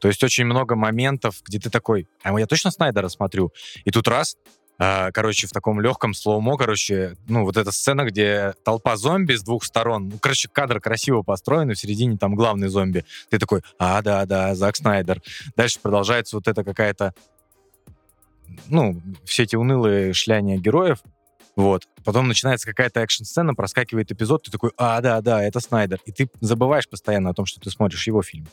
То 0.00 0.08
есть 0.08 0.22
очень 0.22 0.44
много 0.44 0.74
моментов, 0.74 1.36
где 1.42 1.58
ты 1.58 1.70
такой, 1.70 2.08
а 2.22 2.38
я 2.38 2.46
точно 2.46 2.70
Снайдера 2.70 3.08
смотрю? 3.08 3.52
И 3.84 3.90
тут 3.90 4.08
раз, 4.08 4.36
короче, 4.78 5.46
в 5.46 5.50
таком 5.52 5.80
легком 5.80 6.12
слоумо, 6.14 6.56
короче, 6.56 7.16
ну, 7.28 7.44
вот 7.44 7.56
эта 7.56 7.72
сцена, 7.72 8.04
где 8.04 8.54
толпа 8.64 8.96
зомби 8.96 9.34
с 9.34 9.42
двух 9.42 9.64
сторон, 9.64 10.08
ну, 10.08 10.18
короче, 10.18 10.48
кадр 10.52 10.80
красиво 10.80 11.22
построен, 11.22 11.70
и 11.70 11.74
в 11.74 11.78
середине 11.78 12.18
там 12.18 12.34
главный 12.34 12.68
зомби. 12.68 13.04
Ты 13.30 13.38
такой, 13.38 13.62
а, 13.78 14.02
да-да, 14.02 14.54
Зак 14.54 14.76
Снайдер. 14.76 15.22
Дальше 15.56 15.78
продолжается 15.80 16.36
вот 16.36 16.46
эта 16.48 16.62
какая-то, 16.64 17.14
ну, 18.68 19.00
все 19.24 19.44
эти 19.44 19.56
унылые 19.56 20.12
шляния 20.12 20.58
героев, 20.58 20.98
вот. 21.56 21.88
Потом 22.04 22.28
начинается 22.28 22.66
какая-то 22.68 23.00
экшн-сцена, 23.00 23.54
проскакивает 23.54 24.12
эпизод, 24.12 24.42
ты 24.44 24.50
такой, 24.50 24.72
а, 24.76 25.00
да, 25.00 25.22
да, 25.22 25.42
это 25.42 25.58
Снайдер. 25.60 26.00
И 26.04 26.12
ты 26.12 26.28
забываешь 26.40 26.88
постоянно 26.88 27.30
о 27.30 27.34
том, 27.34 27.46
что 27.46 27.60
ты 27.60 27.70
смотришь 27.70 28.06
его 28.06 28.22
фильм. 28.22 28.46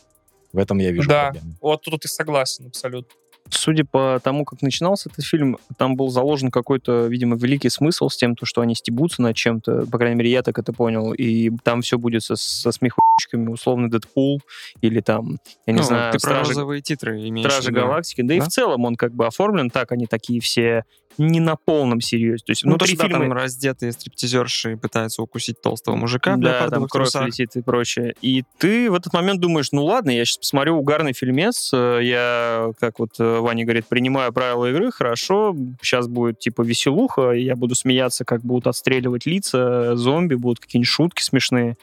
В 0.54 0.58
этом 0.58 0.78
я 0.78 0.92
вижу 0.92 1.10
Да. 1.10 1.32
проблему. 1.32 1.56
Вот 1.62 1.82
тут 1.82 2.06
и 2.06 2.08
согласен 2.08 2.68
абсолютно. 2.68 3.14
Судя 3.50 3.86
по 3.86 4.20
тому, 4.24 4.46
как 4.46 4.62
начинался 4.62 5.10
этот 5.10 5.26
фильм, 5.26 5.58
там 5.78 5.96
был 5.96 6.10
заложен 6.10 6.50
какой-то, 6.50 7.08
видимо, 7.08 7.36
великий 7.36 7.70
смысл 7.70 8.10
с 8.10 8.18
тем, 8.18 8.36
то, 8.36 8.46
что 8.46 8.62
они 8.62 8.74
стебутся 8.74 9.22
над 9.22 9.36
чем-то. 9.36 9.86
По 9.92 9.98
крайней 9.98 10.16
мере, 10.16 10.32
я 10.32 10.42
так 10.42 10.58
это 10.58 10.74
понял. 10.74 11.14
И 11.14 11.52
там 11.64 11.82
все 11.82 11.98
будет 11.98 12.24
со, 12.24 12.36
со 12.36 12.72
смехучками, 12.72 13.50
условно, 13.50 13.90
Дэдпул 13.90 14.42
или 14.82 15.02
там, 15.02 15.38
я 15.66 15.74
не 15.74 15.80
Ну, 15.80 15.86
знаю, 15.86 16.12
ты 16.14 16.20
про 16.20 16.30
Стражи, 16.30 16.50
розовые 16.50 16.82
титры 16.82 17.28
имеешь 17.28 17.50
Стражи 17.50 17.70
виду. 17.72 17.82
Галактики. 17.82 18.22
Да, 18.22 18.34
и 18.34 18.40
Да? 18.40 18.46
в 18.46 18.48
целом 18.50 18.86
он 18.86 18.96
как 18.96 19.14
бы 19.14 19.28
оформлен 19.28 19.70
так, 19.70 19.92
они 19.92 20.08
такие 20.08 20.40
все 20.42 20.86
не 21.18 21.40
на 21.40 21.56
полном 21.56 22.02
серьезе. 22.02 22.44
То 22.46 22.52
есть 22.52 22.64
Ну, 22.64 22.78
то, 22.78 22.86
фильма... 22.86 23.10
там 23.10 23.34
раздетые 23.34 23.92
стриптизерши 23.92 24.78
пытаются 24.78 25.22
укусить 25.22 25.62
толстого 25.62 25.96
мужика 25.96 26.36
Да, 26.38 26.70
там 26.70 26.88
кровь 26.88 27.10
трусах. 27.10 27.28
летит 27.28 27.56
и 27.56 27.62
прочее. 27.62 28.16
И 28.22 28.44
ты 28.58 28.90
в 28.90 28.96
этот 28.96 29.14
момент 29.14 29.40
думаешь, 29.40 29.72
ну 29.72 29.86
ладно, 29.86 30.12
я 30.12 30.26
сейчас 30.26 30.38
посмотрю 30.38 30.78
угарный 30.78 31.14
фильмец, 31.14 31.72
э, 31.74 32.00
я, 32.04 32.72
как 32.80 33.00
вот 33.00 33.12
э, 33.20 33.40
Ваня 33.40 33.64
говорит, 33.64 33.86
принимаю 33.88 34.34
правила 34.34 34.70
игры, 34.70 34.92
хорошо, 34.92 35.56
сейчас 35.82 36.08
будет 36.08 36.40
типа 36.40 36.62
веселуха, 36.62 37.32
я 37.32 37.56
буду 37.56 37.76
смеяться, 37.76 38.26
как 38.26 38.42
будут 38.42 38.68
отстреливать 38.68 39.26
лица, 39.26 39.96
зомби, 39.96 40.36
будут 40.36 40.60
какие-нибудь 40.60 40.90
шутки 40.90 41.22
смешные. 41.22 41.78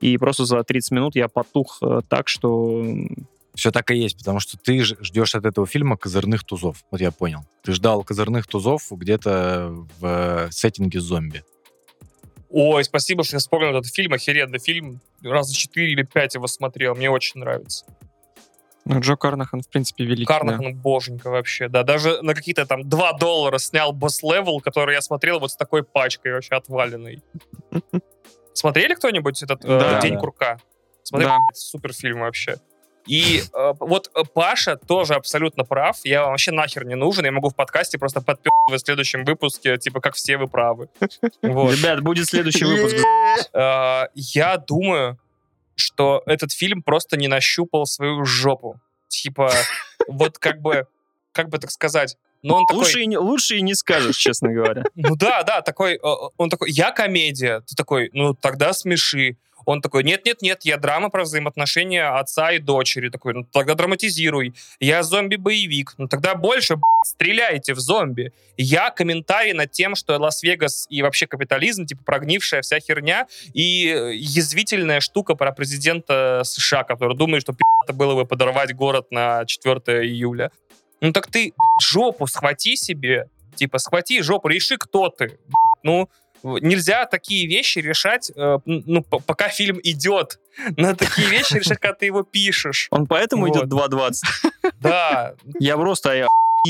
И 0.00 0.18
просто 0.18 0.44
за 0.44 0.62
30 0.62 0.90
минут 0.92 1.16
я 1.16 1.28
потух 1.28 1.78
э, 1.82 2.00
так, 2.08 2.28
что... 2.28 2.84
Все 3.56 3.70
так 3.70 3.90
и 3.90 3.96
есть, 3.96 4.18
потому 4.18 4.38
что 4.38 4.58
ты 4.58 4.84
ждешь 4.84 5.34
от 5.34 5.46
этого 5.46 5.66
фильма 5.66 5.96
козырных 5.96 6.44
тузов. 6.44 6.84
Вот 6.90 7.00
я 7.00 7.10
понял. 7.10 7.40
Ты 7.62 7.72
ждал 7.72 8.04
козырных 8.04 8.46
тузов 8.46 8.82
где-то 8.90 9.70
в 9.98 10.04
э, 10.06 10.48
сеттинге 10.50 11.00
зомби. 11.00 11.42
Ой, 12.50 12.84
спасибо, 12.84 13.24
что 13.24 13.36
я 13.36 13.38
вспомнил 13.40 13.70
этот 13.70 13.86
фильм. 13.86 14.12
Охеренный 14.12 14.58
фильм. 14.58 15.00
Раза 15.22 15.54
четыре 15.54 15.92
или 15.92 16.02
пять 16.02 16.34
его 16.34 16.46
смотрел. 16.46 16.94
Мне 16.94 17.10
очень 17.10 17.40
нравится. 17.40 17.86
Ну, 18.84 19.00
Джо 19.00 19.16
Карнахан, 19.16 19.62
в 19.62 19.68
принципе, 19.68 20.04
великий. 20.04 20.26
Карнахан 20.26 20.74
боженька 20.76 21.30
вообще, 21.30 21.68
да. 21.68 21.82
Даже 21.82 22.20
на 22.22 22.34
какие-то 22.34 22.66
там 22.66 22.86
2 22.88 23.12
доллара 23.14 23.58
снял 23.58 23.92
Boss 23.92 24.22
Level, 24.22 24.60
который 24.60 24.94
я 24.94 25.00
смотрел 25.00 25.40
вот 25.40 25.50
с 25.50 25.56
такой 25.56 25.82
пачкой 25.82 26.34
вообще 26.34 26.54
отваленной. 26.54 27.22
Смотрели 28.52 28.94
кто-нибудь 28.94 29.42
этот 29.42 29.64
э, 29.64 29.68
Да, 29.68 30.00
День 30.00 30.14
да. 30.14 30.20
сурка? 30.20 30.60
Смотрели? 31.02 31.30
Да. 31.30 31.38
Супер 31.54 31.92
фильм 31.94 32.20
вообще. 32.20 32.56
И 33.06 33.42
э, 33.52 33.72
вот 33.80 34.10
э, 34.14 34.22
Паша 34.34 34.76
тоже 34.76 35.14
абсолютно 35.14 35.64
прав. 35.64 35.98
Я 36.04 36.22
вам 36.22 36.30
вообще 36.30 36.52
нахер 36.52 36.84
не 36.84 36.96
нужен. 36.96 37.24
Я 37.24 37.32
могу 37.32 37.50
в 37.50 37.54
подкасте 37.54 37.98
просто 37.98 38.20
подписывать 38.20 38.82
в 38.82 38.84
следующем 38.84 39.24
выпуске, 39.24 39.78
типа, 39.78 40.00
как 40.00 40.14
все 40.14 40.36
вы 40.36 40.48
правы. 40.48 40.88
Вот. 41.42 41.74
Ребят, 41.74 42.02
будет 42.02 42.26
следующий 42.26 42.64
выпуск. 42.64 42.96
Э, 43.52 44.08
Я 44.14 44.56
думаю, 44.56 45.18
что 45.76 46.22
этот 46.26 46.52
фильм 46.52 46.82
просто 46.82 47.16
не 47.16 47.28
нащупал 47.28 47.86
свою 47.86 48.24
жопу. 48.24 48.80
Типа, 49.08 49.52
вот 50.08 50.38
как 50.38 50.60
бы, 50.60 50.86
как 51.32 51.48
бы 51.48 51.58
так 51.58 51.70
сказать, 51.70 52.16
но 52.42 52.56
он 52.56 52.66
такой... 52.66 52.84
Лучше, 52.84 53.00
и 53.02 53.06
не, 53.06 53.18
лучше 53.18 53.56
и 53.56 53.62
не 53.62 53.74
скажешь, 53.74 54.16
честно 54.16 54.52
говоря. 54.52 54.84
Ну 54.94 55.16
да, 55.16 55.42
да, 55.42 55.62
такой, 55.62 55.94
э, 55.94 55.98
он 56.36 56.50
такой, 56.50 56.70
я 56.70 56.90
комедия. 56.90 57.60
Ты 57.60 57.74
такой, 57.76 58.10
ну 58.12 58.34
тогда 58.34 58.72
смеши. 58.72 59.36
Он 59.66 59.80
такой, 59.80 60.04
нет-нет-нет, 60.04 60.64
я 60.64 60.76
драма 60.76 61.10
про 61.10 61.24
взаимоотношения 61.24 62.16
отца 62.16 62.52
и 62.52 62.60
дочери. 62.60 63.08
Такой, 63.08 63.34
ну 63.34 63.44
тогда 63.52 63.74
драматизируй. 63.74 64.54
Я 64.78 65.02
зомби-боевик. 65.02 65.94
Ну 65.98 66.06
тогда 66.06 66.36
больше, 66.36 66.76
стреляйте 67.04 67.74
в 67.74 67.80
зомби. 67.80 68.32
Я 68.56 68.90
комментарий 68.90 69.52
над 69.52 69.72
тем, 69.72 69.96
что 69.96 70.18
Лас-Вегас 70.18 70.86
и 70.88 71.02
вообще 71.02 71.26
капитализм, 71.26 71.84
типа 71.84 72.04
прогнившая 72.04 72.62
вся 72.62 72.78
херня 72.78 73.26
и 73.54 73.88
э, 73.88 74.14
язвительная 74.14 75.00
штука 75.00 75.34
про 75.34 75.50
президента 75.50 76.42
США, 76.44 76.84
который 76.84 77.16
думает, 77.16 77.42
что 77.42 77.52
пи***то 77.52 77.92
было 77.92 78.14
бы 78.14 78.24
подорвать 78.24 78.72
город 78.72 79.10
на 79.10 79.44
4 79.46 80.06
июля. 80.06 80.52
Ну 81.00 81.12
так 81.12 81.26
ты 81.30 81.52
жопу 81.82 82.26
схвати 82.26 82.76
себе, 82.76 83.26
типа 83.54 83.78
схвати 83.78 84.22
жопу, 84.22 84.48
реши, 84.48 84.76
кто 84.76 85.08
ты. 85.08 85.38
Ну, 85.82 86.08
нельзя 86.42 87.06
такие 87.06 87.46
вещи 87.48 87.78
решать, 87.80 88.30
э, 88.36 88.58
ну, 88.66 89.02
пока 89.02 89.48
фильм 89.48 89.80
идет. 89.82 90.38
Надо 90.76 90.96
такие 91.06 91.28
вещи 91.28 91.54
решать, 91.58 91.78
когда 91.78 91.94
ты 91.94 92.06
его 92.06 92.22
пишешь. 92.22 92.88
Он 92.90 93.06
поэтому 93.06 93.46
Вот. 93.46 93.56
идет 93.56 93.68
2.20. 93.72 94.12
Да, 94.80 95.34
Я 95.60 95.76
просто... 95.76 96.14
Я, 96.14 96.26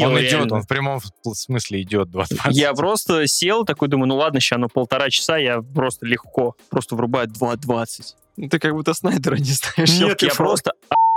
Он 0.06 0.12
охуел, 0.12 0.18
идет, 0.20 0.32
реально. 0.32 0.54
он 0.56 0.62
в 0.62 0.66
прямом 0.68 1.00
смысле 1.34 1.82
идет 1.82 2.10
20. 2.10 2.38
Я 2.50 2.74
просто 2.74 3.26
сел, 3.26 3.64
такой 3.64 3.88
думаю, 3.88 4.08
ну 4.08 4.16
ладно, 4.16 4.40
сейчас, 4.40 4.58
ну 4.58 4.68
полтора 4.68 5.08
часа, 5.10 5.38
я 5.38 5.62
просто 5.62 6.06
легко, 6.06 6.54
просто 6.70 6.96
врубаю 6.96 7.28
2.20. 7.28 8.14
Ну, 8.36 8.48
Ты 8.48 8.58
как 8.58 8.72
будто 8.72 8.92
Снайдера 8.94 9.36
не 9.36 9.44
знаешь. 9.52 9.90
Нет, 9.98 10.22
я 10.22 10.34
просто... 10.34 10.72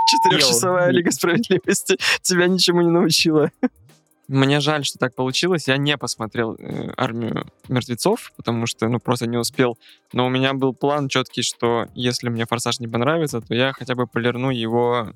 Четырехчасовая. 0.10 0.90
Лига 0.90 1.11
Справедливости 1.11 1.98
тебя 2.22 2.48
ничему 2.48 2.81
не 2.81 2.90
научила. 2.90 3.52
Мне 4.30 4.60
жаль, 4.60 4.86
что 4.86 4.99
так 4.99 5.15
получилось. 5.15 5.68
Я 5.68 5.77
не 5.77 5.98
посмотрел 5.98 6.56
э, 6.60 6.91
«Армию 6.98 7.48
мертвецов», 7.68 8.31
потому 8.38 8.68
что, 8.68 8.88
ну, 8.88 8.99
просто 8.99 9.26
не 9.26 9.38
успел. 9.38 9.76
Но 10.14 10.27
у 10.27 10.30
меня 10.30 10.53
был 10.53 10.72
план 10.76 11.10
четкий, 11.10 11.41
что 11.41 11.88
если 11.95 12.30
мне 12.30 12.45
«Форсаж» 12.45 12.80
не 12.80 12.88
понравится, 12.88 13.41
то 13.41 13.56
я 13.56 13.73
хотя 13.73 13.95
бы 13.95 14.06
полирну 14.06 14.52
его 14.52 15.14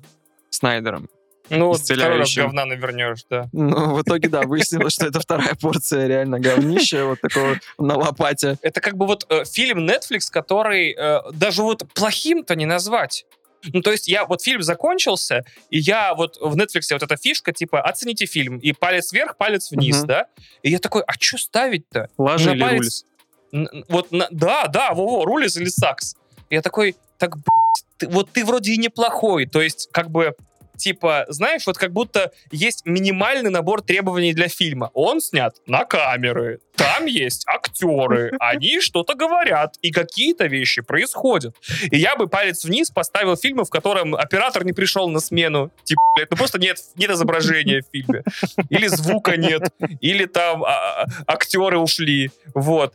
Снайдером. 0.50 1.08
ну 1.48 1.68
вот 1.68 1.80
второй 1.80 2.18
раз 2.18 2.34
говна 2.34 2.64
навернешь, 2.64 3.24
да. 3.30 3.48
Но 3.52 3.94
в 3.94 4.02
итоге, 4.02 4.28
да, 4.28 4.42
выяснилось, 4.42 4.94
что 4.94 5.06
это 5.06 5.20
вторая 5.20 5.54
порция 5.60 6.08
реально 6.08 6.40
говнища, 6.40 7.06
вот 7.06 7.20
такого 7.20 7.60
на 7.78 7.96
лопате. 7.96 8.58
Это 8.62 8.80
как 8.80 8.96
бы 8.96 9.06
вот 9.06 9.26
э, 9.28 9.44
фильм 9.44 9.88
Netflix, 9.88 10.22
который 10.28 10.92
э, 10.92 11.20
даже 11.32 11.62
вот 11.62 11.86
плохим-то 11.94 12.56
не 12.56 12.66
назвать. 12.66 13.26
Ну, 13.72 13.80
то 13.80 13.90
есть 13.92 14.08
я, 14.08 14.24
вот 14.26 14.42
фильм 14.42 14.62
закончился, 14.62 15.44
и 15.70 15.78
я 15.78 16.14
вот 16.14 16.36
в 16.40 16.54
Netflix 16.56 16.82
вот 16.92 17.02
эта 17.02 17.16
фишка, 17.16 17.52
типа, 17.52 17.80
оцените 17.80 18.26
фильм, 18.26 18.58
и 18.58 18.72
палец 18.72 19.12
вверх, 19.12 19.36
палец 19.36 19.70
вниз, 19.70 19.98
Мгм. 19.98 20.06
да? 20.06 20.26
И 20.62 20.70
я 20.70 20.78
такой, 20.78 21.02
а 21.06 21.12
что 21.18 21.38
ставить-то? 21.38 22.08
Лажа 22.18 22.50
На 22.50 22.54
или 22.54 22.60
палец- 22.62 23.04
рулис? 23.52 23.84
Вот, 23.88 24.10
на- 24.12 24.28
да, 24.30 24.66
да, 24.66 24.92
во-во, 24.94 25.24
рулис 25.24 25.56
или 25.56 25.68
сакс. 25.68 26.16
Я 26.50 26.60
такой, 26.60 26.96
так, 27.18 27.36
блядь, 27.36 27.84
ты- 27.96 28.08
вот 28.08 28.30
ты 28.32 28.44
вроде 28.44 28.72
и 28.72 28.76
неплохой, 28.78 29.46
то 29.46 29.62
есть, 29.62 29.88
как 29.92 30.10
бы, 30.10 30.34
типа, 30.76 31.26
знаешь, 31.28 31.66
вот 31.66 31.78
как 31.78 31.92
будто 31.92 32.32
есть 32.50 32.82
минимальный 32.84 33.50
набор 33.50 33.82
требований 33.82 34.34
для 34.34 34.48
фильма. 34.48 34.90
Он 34.94 35.20
снят 35.20 35.54
на 35.66 35.84
камеры, 35.84 36.60
там 36.76 37.06
есть 37.06 37.44
актеры, 37.46 38.32
они 38.40 38.80
что-то 38.80 39.14
говорят, 39.14 39.76
и 39.82 39.90
какие-то 39.90 40.46
вещи 40.46 40.82
происходят. 40.82 41.56
И 41.90 41.96
я 41.96 42.16
бы 42.16 42.28
палец 42.28 42.64
вниз 42.64 42.90
поставил 42.90 43.36
фильмы, 43.36 43.64
в 43.64 43.70
котором 43.70 44.14
оператор 44.14 44.64
не 44.64 44.72
пришел 44.72 45.08
на 45.08 45.20
смену, 45.20 45.70
типа, 45.84 46.00
блядь, 46.16 46.30
ну 46.30 46.36
просто 46.36 46.58
нет, 46.58 46.78
нет 46.96 47.10
изображения 47.10 47.82
в 47.82 47.90
фильме, 47.90 48.22
или 48.70 48.86
звука 48.86 49.36
нет, 49.36 49.72
или 50.00 50.26
там 50.26 50.64
а, 50.64 51.02
а, 51.02 51.06
актеры 51.26 51.78
ушли, 51.78 52.30
вот. 52.54 52.94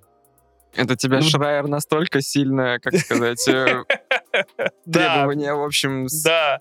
Это 0.75 0.95
тебя 0.95 1.17
Ну, 1.17 1.23
Шрайер 1.23 1.67
настолько 1.67 2.21
сильно, 2.21 2.79
как 2.79 2.95
сказать, 2.95 3.47
э, 3.47 3.83
требования, 4.91 5.53
в 5.53 5.63
общем, 5.63 6.07
да. 6.23 6.59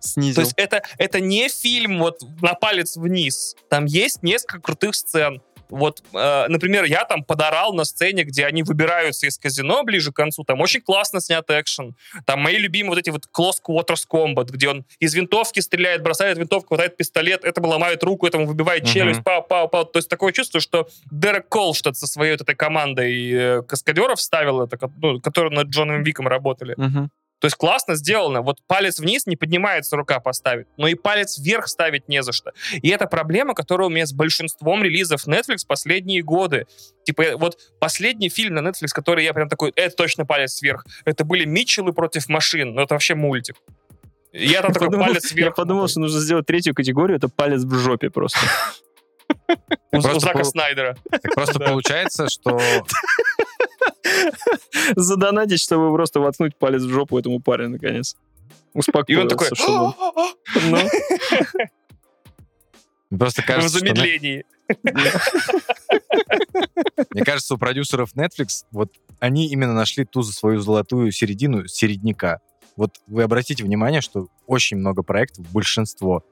Снизил. 0.00 0.34
То 0.36 0.40
есть 0.42 0.54
это, 0.56 0.82
это 0.98 1.20
не 1.20 1.48
фильм 1.48 1.98
вот 1.98 2.20
на 2.40 2.54
палец 2.54 2.96
вниз. 2.96 3.56
Там 3.68 3.84
есть 3.84 4.22
несколько 4.22 4.60
крутых 4.60 4.94
сцен. 4.94 5.40
Вот, 5.70 6.02
э, 6.12 6.46
например, 6.48 6.84
я 6.84 7.04
там 7.04 7.22
подорал 7.22 7.72
на 7.72 7.84
сцене, 7.84 8.24
где 8.24 8.44
они 8.46 8.62
выбираются 8.62 9.26
из 9.26 9.38
казино 9.38 9.82
ближе 9.84 10.12
к 10.12 10.16
концу. 10.16 10.44
Там 10.44 10.60
очень 10.60 10.80
классно 10.80 11.20
снят 11.20 11.48
экшен. 11.48 11.94
Там 12.26 12.40
мои 12.40 12.56
любимые 12.58 12.90
вот 12.90 12.98
эти 12.98 13.10
вот 13.10 13.26
Close 13.36 13.58
Quarters 13.66 14.04
Combat, 14.12 14.50
где 14.50 14.68
он 14.68 14.84
из 14.98 15.14
винтовки 15.14 15.60
стреляет, 15.60 16.02
бросает 16.02 16.38
винтовку, 16.38 16.68
хватает 16.68 16.96
пистолет, 16.96 17.44
этому 17.44 17.68
ломает 17.68 18.02
руку, 18.02 18.26
этому 18.26 18.46
выбивает 18.46 18.82
Мгм. 18.82 18.92
челюсть, 18.92 19.22
пау, 19.22 19.42
пау, 19.42 19.68
пау. 19.68 19.84
То 19.84 19.98
есть 19.98 20.08
такое 20.08 20.32
чувство, 20.32 20.60
что 20.60 20.88
Дерек 21.10 21.48
Колштадт 21.48 21.96
со 21.96 22.06
своей 22.06 22.32
вот 22.32 22.40
этой 22.40 22.56
командой 22.56 23.30
э, 23.32 23.62
каскадеров 23.62 24.20
ставил 24.20 24.62
это, 24.62 24.76
ну, 24.96 25.20
которые 25.20 25.54
над 25.54 25.68
Джоном 25.68 26.02
Виком 26.02 26.26
работали. 26.26 26.74
Мгм. 26.76 27.10
То 27.40 27.46
есть 27.46 27.56
классно 27.56 27.94
сделано. 27.94 28.42
Вот 28.42 28.58
палец 28.66 29.00
вниз 29.00 29.26
не 29.26 29.34
поднимается 29.34 29.96
рука 29.96 30.20
поставить, 30.20 30.66
но 30.76 30.86
и 30.86 30.94
палец 30.94 31.38
вверх 31.38 31.68
ставить 31.68 32.06
не 32.06 32.22
за 32.22 32.32
что. 32.32 32.52
И 32.72 32.88
это 32.90 33.06
проблема, 33.06 33.54
которая 33.54 33.88
у 33.88 33.90
меня 33.90 34.06
с 34.06 34.12
большинством 34.12 34.84
релизов 34.84 35.26
Netflix 35.26 35.66
последние 35.66 36.22
годы. 36.22 36.66
Типа 37.04 37.22
э, 37.22 37.36
вот 37.36 37.58
последний 37.78 38.28
фильм 38.28 38.54
на 38.54 38.68
Netflix, 38.68 38.88
который 38.92 39.24
я 39.24 39.32
прям 39.32 39.48
такой, 39.48 39.72
это 39.74 39.96
точно 39.96 40.26
палец 40.26 40.60
вверх. 40.60 40.84
Это 41.06 41.24
были 41.24 41.46
Митчеллы 41.46 41.94
против 41.94 42.28
машин. 42.28 42.74
Ну 42.74 42.82
это 42.82 42.94
вообще 42.94 43.14
мультик. 43.14 43.56
Я 44.32 44.60
там 44.60 44.72
такой 44.72 44.88
подумал- 44.88 45.06
палец 45.06 45.32
вверх. 45.32 45.46
Я 45.46 45.52
подумал, 45.52 45.88
что 45.88 46.00
нужно 46.00 46.20
сделать 46.20 46.46
третью 46.46 46.74
категорию, 46.74 47.16
это 47.16 47.28
палец 47.28 47.62
в 47.62 47.74
жопе 47.74 48.10
просто. 48.10 48.38
Просто 49.90 50.20
Зака 50.20 50.44
Снайдера. 50.44 50.96
Просто 51.34 51.58
получается, 51.58 52.28
что 52.28 52.60
Задонатить, 54.96 55.60
чтобы 55.60 55.92
просто 55.92 56.20
воткнуть 56.20 56.56
палец 56.56 56.82
в 56.82 56.90
жопу 56.90 57.18
этому 57.18 57.40
парню, 57.40 57.70
наконец. 57.70 58.16
И 58.74 58.78
Успокоился, 58.78 59.22
он 59.22 59.28
такой, 59.28 59.46
чтобы 59.54 59.78
он- 59.78 59.94
Ну, 63.10 63.18
просто 63.18 63.42
в 63.42 63.46
кажется, 63.46 63.78
что 63.78 63.86
Net- 63.86 63.96
замедлении. 63.96 64.44
мне 67.10 67.24
кажется, 67.24 67.54
у 67.54 67.58
продюсеров 67.58 68.14
Netflix 68.14 68.64
вот 68.70 68.92
они 69.18 69.48
именно 69.48 69.74
нашли 69.74 70.04
ту 70.04 70.22
за 70.22 70.32
свою 70.32 70.60
золотую 70.60 71.10
середину 71.12 71.66
середняка. 71.66 72.40
Вот 72.76 72.92
вы 73.08 73.24
обратите 73.24 73.64
внимание, 73.64 74.00
что 74.00 74.28
очень 74.46 74.76
много 74.78 75.02
проектов, 75.02 75.44
большинство, 75.50 76.24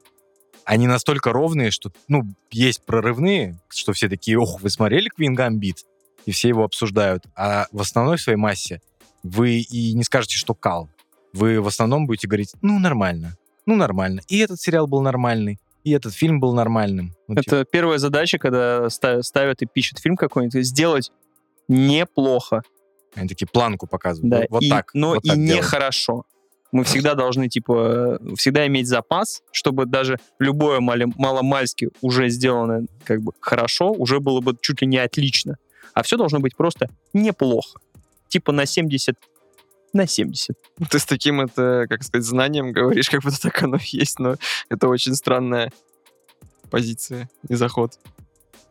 они 0.64 0.86
настолько 0.86 1.32
ровные, 1.32 1.70
что, 1.70 1.90
ну, 2.08 2.24
есть 2.50 2.82
прорывные, 2.84 3.58
что 3.68 3.92
все 3.92 4.08
такие, 4.08 4.38
ох, 4.38 4.60
вы 4.60 4.70
смотрели 4.70 5.10
Queen 5.18 5.34
Gambit? 5.34 5.78
И 6.26 6.30
все 6.32 6.48
его 6.48 6.64
обсуждают. 6.64 7.24
А 7.36 7.66
в 7.72 7.80
основной 7.80 8.18
своей 8.18 8.36
массе 8.38 8.80
вы 9.22 9.60
и 9.60 9.94
не 9.94 10.04
скажете, 10.04 10.36
что 10.36 10.54
кал. 10.54 10.88
Вы 11.32 11.60
в 11.60 11.66
основном 11.66 12.06
будете 12.06 12.26
говорить, 12.28 12.52
ну, 12.62 12.78
нормально, 12.78 13.36
ну, 13.66 13.76
нормально. 13.76 14.22
И 14.28 14.38
этот 14.38 14.60
сериал 14.60 14.86
был 14.86 15.00
нормальный, 15.02 15.58
и 15.84 15.90
этот 15.92 16.14
фильм 16.14 16.40
был 16.40 16.54
нормальным. 16.54 17.14
Типа, 17.28 17.40
Это 17.40 17.64
первая 17.64 17.98
задача, 17.98 18.38
когда 18.38 18.88
ста- 18.90 19.22
ставят 19.22 19.62
и 19.62 19.66
пишут 19.66 19.98
фильм 19.98 20.16
какой-нибудь, 20.16 20.64
сделать 20.66 21.10
неплохо, 21.68 22.62
Они 23.14 23.28
такие 23.28 23.46
планку 23.46 23.86
показывают. 23.86 24.30
да, 24.30 24.38
Вот, 24.40 24.46
вот 24.50 24.62
и- 24.62 24.68
так. 24.70 24.90
но 24.94 25.08
вот 25.14 25.24
и 25.24 25.28
так 25.28 25.36
нехорошо. 25.38 26.24
Мы 26.70 26.84
всегда 26.84 27.14
должны, 27.14 27.48
типа, 27.48 28.18
всегда 28.36 28.66
иметь 28.66 28.86
запас, 28.88 29.42
чтобы 29.52 29.86
даже 29.86 30.18
любое 30.38 30.80
мали- 30.80 31.10
маломальски 31.16 31.88
уже 32.02 32.28
сделанное 32.28 32.86
как 33.04 33.22
бы 33.22 33.32
хорошо, 33.40 33.90
уже 33.92 34.20
было 34.20 34.40
бы 34.40 34.54
чуть 34.60 34.82
ли 34.82 34.86
не 34.86 34.98
отлично. 34.98 35.56
А 35.94 36.02
все 36.02 36.16
должно 36.16 36.40
быть 36.40 36.56
просто 36.56 36.88
неплохо. 37.12 37.80
Типа 38.28 38.52
на 38.52 38.66
70 38.66 39.16
на 39.92 40.06
70. 40.06 40.56
Ты 40.90 40.98
с 40.98 41.06
таким, 41.06 41.40
это, 41.40 41.86
как 41.88 42.02
сказать, 42.02 42.26
знанием 42.26 42.72
говоришь, 42.72 43.08
как 43.08 43.22
будто 43.22 43.40
так 43.40 43.62
оно 43.62 43.76
и 43.76 43.96
есть, 43.96 44.18
но 44.18 44.36
это 44.68 44.88
очень 44.88 45.14
странная 45.14 45.72
позиция 46.70 47.30
и 47.48 47.54
заход. 47.54 47.98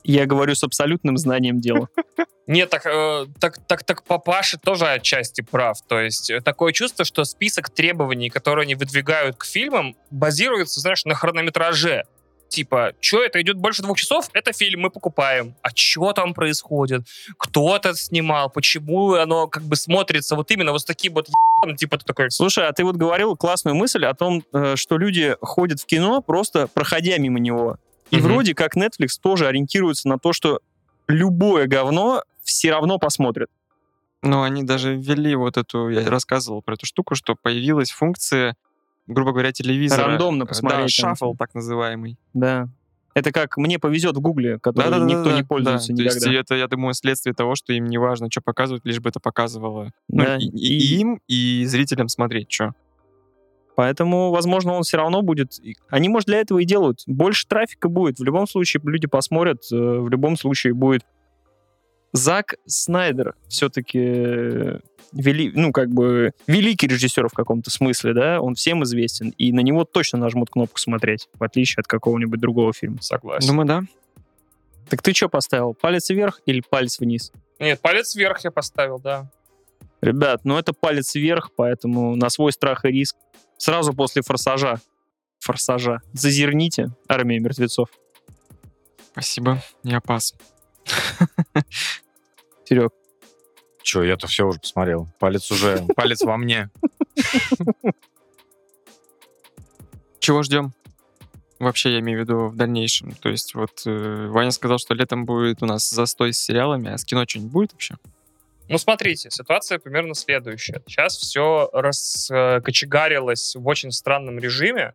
Я 0.04 0.26
говорю 0.26 0.56
с 0.56 0.64
абсолютным 0.64 1.18
знанием 1.18 1.60
дела. 1.60 1.90
Нет, 2.48 2.70
так, 2.70 2.86
э, 2.86 3.26
так, 3.42 3.58
так, 3.68 3.84
так 3.84 4.04
папаша 4.04 4.58
тоже 4.58 4.88
отчасти 4.88 5.42
прав. 5.42 5.82
То 5.86 6.00
есть 6.00 6.30
э, 6.30 6.40
такое 6.40 6.72
чувство, 6.72 7.04
что 7.04 7.26
список 7.26 7.70
требований, 7.70 8.30
которые 8.30 8.64
они 8.64 8.76
выдвигают 8.76 9.36
к 9.36 9.44
фильмам, 9.44 9.98
базируется, 10.12 10.80
знаешь, 10.80 11.04
на 11.04 11.14
хронометраже. 11.14 12.06
Типа, 12.50 12.94
что 13.02 13.22
это 13.24 13.42
идет 13.42 13.58
больше 13.58 13.82
двух 13.82 13.98
часов, 13.98 14.30
это 14.34 14.54
фильм, 14.54 14.82
мы 14.82 14.90
покупаем. 14.90 15.56
А 15.62 15.70
что 15.76 16.14
там 16.14 16.34
происходит? 16.34 17.04
Кто 17.38 17.76
это 17.76 17.94
снимал? 17.94 18.50
Почему 18.50 19.14
оно 19.14 19.48
как 19.48 19.64
бы 19.64 19.76
смотрится 19.76 20.36
вот 20.36 20.50
именно 20.52 20.72
вот 20.72 20.82
с 20.82 20.86
таким 20.86 21.14
вот 21.14 21.28
ебаным, 21.28 21.76
типа 21.76 21.98
ты 21.98 22.06
такой... 22.06 22.32
Слушай, 22.32 22.68
а 22.68 22.74
ты 22.74 22.84
вот 22.84 22.96
говорил 22.96 23.36
классную 23.36 23.76
мысль 23.76 24.06
о 24.06 24.14
том, 24.14 24.44
э, 24.54 24.76
что 24.76 24.98
люди 24.98 25.36
ходят 25.42 25.82
в 25.82 25.86
кино, 25.86 26.22
просто 26.22 26.68
проходя 26.68 27.18
мимо 27.18 27.40
него. 27.40 27.78
И 28.12 28.18
Мгм. 28.18 28.26
вроде 28.28 28.56
как 28.56 28.78
Netflix 28.78 29.20
тоже 29.22 29.48
ориентируется 29.48 30.08
на 30.08 30.18
то, 30.18 30.32
что 30.32 30.62
любое 31.08 31.68
говно 31.68 32.24
все 32.44 32.72
равно 32.72 32.98
посмотрят. 32.98 33.50
Но 34.24 34.44
они 34.44 34.64
даже 34.64 34.96
ввели 34.96 35.36
вот 35.36 35.58
эту, 35.58 35.90
я 35.90 36.10
рассказывал 36.10 36.62
про 36.62 36.76
эту 36.76 36.86
штуку, 36.86 37.16
что 37.16 37.36
появилась 37.36 37.92
функция, 37.92 38.56
грубо 39.08 39.32
говоря, 39.32 39.52
телевизора. 39.52 40.08
Рандомно 40.08 40.46
посмотреть 40.46 40.82
Да, 41.02 41.10
шаффл 41.10 41.34
так 41.36 41.54
называемый. 41.54 42.18
Да. 42.34 42.68
Это 43.14 43.32
как 43.32 43.58
«Мне 43.58 43.80
повезет» 43.80 44.16
в 44.16 44.20
Гугле, 44.22 44.60
который 44.60 44.86
Да-да-да-да, 44.86 45.06
никто 45.06 45.32
не 45.32 45.42
да. 45.42 45.48
пользуется 45.48 45.88
То 45.88 45.94
никогда. 45.94 46.14
есть 46.14 46.28
и 46.28 46.34
это, 46.34 46.54
я 46.56 46.68
думаю, 46.68 46.94
следствие 46.94 47.34
того, 47.34 47.56
что 47.56 47.74
им 47.74 47.86
не 47.88 47.98
важно, 47.98 48.28
что 48.30 48.42
показывают, 48.42 48.86
лишь 48.86 49.00
бы 49.00 49.10
это 49.10 49.20
показывало 49.20 49.92
ну, 50.08 50.24
Да, 50.24 50.38
и, 50.38 50.44
и 50.46 50.78
и- 50.78 51.00
им, 51.00 51.20
и 51.28 51.66
зрителям 51.66 52.10
смотреть, 52.10 52.52
что. 52.52 52.74
Поэтому, 53.76 54.32
возможно, 54.32 54.74
он 54.74 54.84
все 54.84 54.98
равно 54.98 55.22
будет... 55.22 55.54
Они, 55.90 56.10
может, 56.10 56.28
для 56.28 56.40
этого 56.40 56.60
и 56.60 56.66
делают. 56.66 57.04
Больше 57.06 57.48
трафика 57.48 57.90
будет. 57.90 58.18
В 58.20 58.24
любом 58.24 58.48
случае 58.48 58.82
люди 58.84 59.08
посмотрят. 59.08 59.64
э, 59.72 59.76
В 59.76 60.10
любом 60.10 60.36
случае 60.36 60.74
будет... 60.74 61.04
Зак 62.18 62.56
Снайдер 62.66 63.36
все-таки 63.48 64.80
вели, 65.12 65.52
ну, 65.54 65.72
как 65.72 65.90
бы 65.90 66.32
великий 66.48 66.88
режиссер 66.88 67.28
в 67.30 67.34
каком-то 67.34 67.70
смысле, 67.72 68.14
да, 68.14 68.42
он 68.42 68.56
всем 68.56 68.84
известен, 68.84 69.30
и 69.38 69.52
на 69.52 69.62
него 69.62 69.86
точно 69.86 70.20
нажмут 70.20 70.50
кнопку 70.50 70.80
смотреть, 70.80 71.30
в 71.34 71.44
отличие 71.44 71.82
от 71.82 71.88
какого-нибудь 71.88 72.40
другого 72.40 72.74
фильма. 72.74 73.02
Согласен. 73.02 73.48
Думаю, 73.48 73.68
да. 73.68 73.84
Так 74.90 75.02
ты 75.02 75.14
что 75.14 75.30
поставил? 75.30 75.74
Палец 75.74 76.10
вверх 76.10 76.42
или 76.46 76.62
палец 76.68 77.00
вниз? 77.00 77.32
Нет, 77.60 77.80
палец 77.82 78.16
вверх 78.16 78.44
я 78.44 78.52
поставил, 78.52 79.00
да. 79.00 79.30
Ребят, 80.02 80.42
ну 80.44 80.58
это 80.58 80.74
палец 80.74 81.16
вверх, 81.16 81.52
поэтому 81.56 82.16
на 82.16 82.30
свой 82.30 82.52
страх 82.52 82.86
и 82.86 82.90
риск. 82.90 83.16
Сразу 83.58 83.94
после 83.94 84.22
форсажа. 84.22 84.80
Форсажа. 85.40 86.02
Зазерните 86.14 86.90
армия 87.08 87.40
мертвецов. 87.40 87.90
Спасибо, 89.12 89.62
я 89.84 90.00
пас. 90.00 90.36
Серег, 92.68 92.92
Че, 93.82 94.04
я-то 94.04 94.28
все 94.28 94.46
уже 94.46 94.60
посмотрел. 94.60 95.08
Палец 95.20 95.50
уже, 95.52 95.86
палец 95.96 96.22
во 96.24 96.36
мне. 96.36 96.70
Чего 100.20 100.44
ждем? 100.44 100.74
Вообще, 101.60 101.94
я 101.94 102.00
имею 102.00 102.20
в 102.20 102.22
виду 102.24 102.48
в 102.48 102.58
дальнейшем. 102.58 103.14
То 103.14 103.30
есть 103.30 103.56
вот 103.56 103.84
э, 103.86 104.28
Ваня 104.28 104.52
сказал, 104.52 104.80
что 104.80 104.94
летом 104.94 105.26
будет 105.26 105.64
у 105.64 105.66
нас 105.66 105.90
застой 105.90 106.34
с 106.34 106.40
сериалами, 106.40 106.92
а 106.92 106.98
с 106.98 107.06
кино 107.06 107.24
что-нибудь 107.26 107.52
будет 107.52 107.72
вообще? 107.72 107.96
Ну, 108.68 108.78
смотрите, 108.78 109.32
ситуация 109.32 109.80
примерно 109.80 110.14
следующая. 110.14 110.82
Сейчас 110.86 111.16
все 111.16 111.70
раскочегарилось 111.72 113.56
в 113.56 113.66
очень 113.66 113.92
странном 113.92 114.40
режиме, 114.40 114.94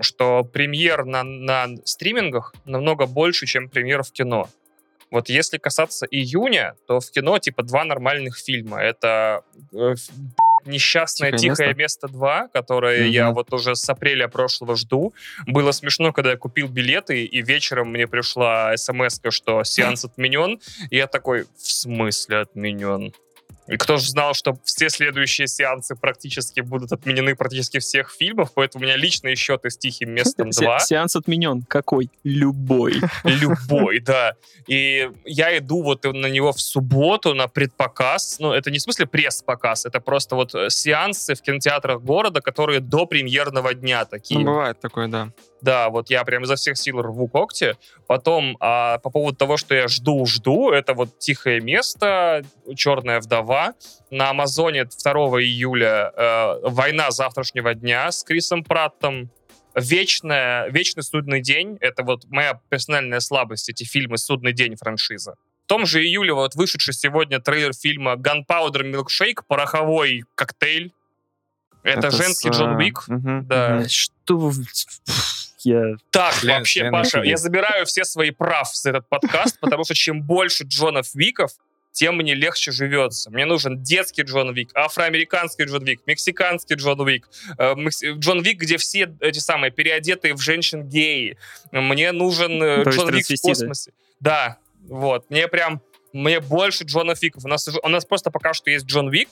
что 0.00 0.42
премьер 0.42 1.04
на, 1.04 1.22
на 1.22 1.68
стримингах 1.84 2.52
намного 2.64 3.06
больше, 3.06 3.46
чем 3.46 3.68
премьер 3.68 4.02
в 4.02 4.10
кино. 4.10 4.48
Вот 5.10 5.28
если 5.28 5.58
касаться 5.58 6.06
июня, 6.06 6.74
то 6.86 7.00
в 7.00 7.10
кино 7.10 7.38
типа 7.38 7.62
два 7.62 7.84
нормальных 7.84 8.38
фильма. 8.38 8.80
Это 8.80 9.42
э, 9.72 9.94
«Несчастное 10.64 11.30
«Тихое 11.30 11.56
тихое, 11.56 11.74
место. 11.74 12.08
2», 12.08 12.48
которое 12.52 13.04
Мгм. 13.04 13.10
я 13.12 13.30
вот 13.30 13.52
уже 13.52 13.76
с 13.76 13.88
апреля 13.88 14.26
прошлого 14.26 14.74
жду. 14.74 15.14
Было 15.46 15.70
смешно, 15.70 16.12
когда 16.12 16.32
я 16.32 16.36
купил 16.36 16.66
билеты, 16.66 17.24
и 17.24 17.42
вечером 17.42 17.90
мне 17.92 18.08
пришла 18.08 18.76
смс 18.76 19.20
что 19.30 19.62
сеанс 19.62 20.04
отменен. 20.04 20.60
И 20.90 20.96
я 20.96 21.06
такой, 21.06 21.44
в 21.44 21.70
смысле 21.70 22.38
отменен? 22.38 23.12
И 23.68 23.76
кто 23.76 23.96
же 23.96 24.08
знал, 24.10 24.34
что 24.34 24.58
все 24.64 24.88
следующие 24.88 25.48
сеансы 25.48 25.96
практически 25.96 26.60
будут 26.60 26.92
отменены 26.92 27.34
практически 27.34 27.78
всех 27.78 28.10
фильмов, 28.10 28.52
поэтому 28.54 28.84
у 28.84 28.86
меня 28.86 28.96
личные 28.96 29.34
счеты 29.34 29.70
с 29.70 29.76
«Тихим 29.76 30.10
местом 30.12 30.50
2». 30.50 30.52
се- 30.52 30.86
сеанс 30.86 31.16
отменен. 31.16 31.62
Какой? 31.62 32.10
Любой. 32.24 32.94
Любой, 33.24 34.00
да. 34.00 34.34
И 34.68 35.10
я 35.24 35.58
иду 35.58 35.82
вот 35.82 36.04
на 36.04 36.26
него 36.26 36.52
в 36.52 36.60
субботу 36.60 37.34
на 37.34 37.48
предпоказ. 37.48 38.38
Ну, 38.38 38.52
это 38.52 38.70
не 38.70 38.78
в 38.78 38.82
смысле 38.82 39.06
пресс-показ, 39.06 39.86
это 39.86 40.00
просто 40.00 40.36
вот 40.36 40.54
э, 40.54 40.70
сеансы 40.70 41.34
в 41.34 41.42
кинотеатрах 41.42 42.02
города, 42.02 42.40
которые 42.40 42.80
до 42.80 43.06
премьерного 43.06 43.74
дня 43.74 44.04
такие. 44.04 44.40
Ну, 44.40 44.46
бывает 44.46 44.80
такое, 44.80 45.08
да. 45.08 45.30
Да, 45.66 45.88
вот 45.88 46.10
я 46.10 46.22
прям 46.22 46.44
изо 46.44 46.54
всех 46.54 46.78
сил 46.78 47.02
рву 47.02 47.26
когти. 47.26 47.76
Потом, 48.06 48.56
а, 48.60 48.98
по 48.98 49.10
поводу 49.10 49.36
того, 49.36 49.56
что 49.56 49.74
я 49.74 49.88
жду-жду, 49.88 50.70
это 50.70 50.94
вот 50.94 51.18
«Тихое 51.18 51.60
место», 51.60 52.44
«Черная 52.76 53.20
вдова». 53.20 53.74
На 54.12 54.30
Амазоне 54.30 54.84
2 54.84 55.12
июля 55.42 56.12
э, 56.16 56.60
«Война 56.62 57.10
завтрашнего 57.10 57.74
дня» 57.74 58.12
с 58.12 58.22
Крисом 58.22 58.62
Праттом. 58.62 59.28
Вечная, 59.74 60.68
«Вечный 60.70 61.02
судный 61.02 61.40
день»— 61.40 61.78
это 61.80 62.04
вот 62.04 62.26
моя 62.28 62.60
персональная 62.68 63.18
слабость, 63.18 63.68
эти 63.68 63.82
фильмы 63.82 64.18
«Судный 64.18 64.52
день» 64.52 64.76
франшиза. 64.76 65.34
В 65.64 65.66
том 65.66 65.84
же 65.84 66.00
июле 66.00 66.32
вот 66.32 66.54
вышедший 66.54 66.94
сегодня 66.94 67.40
трейлер 67.40 67.72
фильма 67.72 68.12
«Gunpowder 68.12 68.84
Milkshake», 68.84 69.42
«Пороховой 69.48 70.22
коктейль». 70.36 70.92
Это, 71.82 72.12
с, 72.12 72.16
женский 72.16 72.50
э, 72.50 72.52
Джон 72.52 72.76
Уик. 72.76 73.08
мгм, 73.08 73.46
Да. 73.46 73.76
мгм. 73.80 73.88
Что 73.88 74.38
вы... 74.38 74.64
Я... 75.66 75.96
Так, 76.10 76.44
Лен- 76.44 76.58
вообще, 76.58 76.80
Лена 76.80 76.92
Паша, 76.92 77.22
я 77.22 77.36
забираю 77.36 77.86
все 77.86 78.04
свои 78.04 78.30
прав 78.30 78.72
за 78.72 78.90
этот 78.90 79.08
подкаст, 79.08 79.58
потому 79.58 79.84
что 79.84 79.94
чем 79.94 80.22
больше 80.22 80.62
Джонов 80.64 81.12
Виков, 81.14 81.50
тем 81.90 82.16
мне 82.16 82.34
легче 82.34 82.70
живется. 82.70 83.30
Мне 83.30 83.46
нужен 83.46 83.82
детский 83.82 84.22
Джон 84.22 84.54
Вик, 84.54 84.70
афроамериканский 84.74 85.64
Джон 85.64 85.82
Вик, 85.84 86.02
мексиканский 86.06 86.76
Джон 86.76 87.04
Вик, 87.04 87.28
э, 87.58 87.74
Джон 88.18 88.42
Вик, 88.42 88.60
где 88.60 88.76
все 88.76 89.12
эти 89.20 89.40
самые 89.40 89.72
переодетые 89.72 90.34
в 90.34 90.40
женщин 90.40 90.84
геи. 90.88 91.36
Мне 91.72 92.12
нужен 92.12 92.62
э, 92.62 92.84
Джон 92.84 93.12
Вик 93.12 93.26
в 93.26 93.40
космосе. 93.42 93.92
Да, 94.20 94.58
вот. 94.82 95.28
Мне 95.30 95.48
прям, 95.48 95.82
мне 96.12 96.38
больше 96.38 96.84
Джона 96.84 97.14
Виков. 97.20 97.44
У 97.44 97.48
нас, 97.48 97.68
у 97.68 97.88
нас 97.88 98.04
просто 98.04 98.30
пока 98.30 98.52
что 98.52 98.70
есть 98.70 98.86
Джон 98.86 99.10
Вик, 99.10 99.28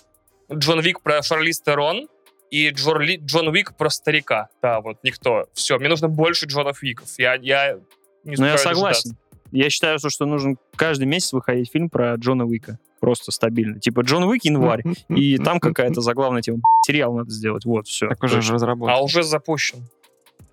Джон 0.52 0.80
Вик 0.80 1.00
про 1.00 1.22
Шарлиз 1.22 1.60
Терон, 1.60 2.08
и 2.54 2.70
Джон, 2.70 3.00
Ли- 3.00 3.16
Джон 3.16 3.48
Уик 3.48 3.76
про 3.76 3.90
старика. 3.90 4.48
Да, 4.62 4.80
вот 4.80 4.98
никто. 5.02 5.46
Все, 5.54 5.76
мне 5.76 5.88
нужно 5.88 6.08
больше 6.08 6.46
Джонов 6.46 6.82
Виков. 6.82 7.08
Я, 7.18 7.34
я 7.34 7.80
не 8.22 8.36
Ну, 8.36 8.46
я 8.46 8.56
согласен. 8.58 9.16
Я 9.50 9.70
считаю, 9.70 9.98
что, 9.98 10.08
что 10.08 10.24
нужен 10.24 10.56
каждый 10.76 11.06
месяц 11.06 11.32
выходить 11.32 11.72
фильм 11.72 11.90
про 11.90 12.14
Джона 12.14 12.44
Уика. 12.44 12.78
Просто 13.00 13.32
стабильно. 13.32 13.80
Типа 13.80 14.02
Джон 14.02 14.22
Уик 14.22 14.44
январь. 14.44 14.82
И 15.08 15.36
там 15.38 15.58
какая-то 15.58 16.00
заглавная 16.00 16.42
тема. 16.42 16.60
Сериал 16.86 17.14
надо 17.14 17.30
сделать. 17.30 17.64
Вот, 17.64 17.88
все. 17.88 18.08
Так 18.08 18.22
уже 18.22 18.34
же 18.34 18.36
дождаться. 18.36 18.54
разработан. 18.54 18.94
А 18.94 19.00
уже 19.00 19.24
запущен. 19.24 19.88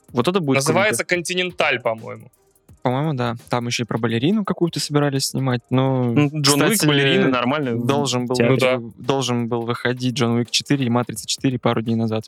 Вот 0.09 0.27
это 0.27 0.39
будет 0.39 0.55
Называется 0.55 1.05
«Континенталь», 1.05 1.79
по-моему. 1.79 2.31
По-моему, 2.81 3.13
да. 3.13 3.35
Там 3.49 3.67
еще 3.67 3.83
и 3.83 3.85
про 3.85 3.97
балерину 3.99 4.43
какую-то 4.43 4.79
собирались 4.79 5.27
снимать. 5.27 5.61
Ну, 5.69 6.13
круто. 6.15 6.35
Ну, 6.35 6.41
Джон 6.41 6.61
Уик, 6.63 6.71
кстати, 6.73 6.87
балерина, 6.87 7.27
нормально. 7.29 7.75
должен 7.75 8.25
был. 8.25 8.35
Ну 8.39 8.91
должен 8.97 9.47
был 9.47 9.61
выходить 9.61 10.15
Джон 10.15 10.31
Уик 10.37 10.49
4 10.49 10.83
и 10.85 10.89
Матрица 10.89 11.27
4 11.27 11.59
пару 11.59 11.81
дней 11.81 11.95
назад. 11.95 12.25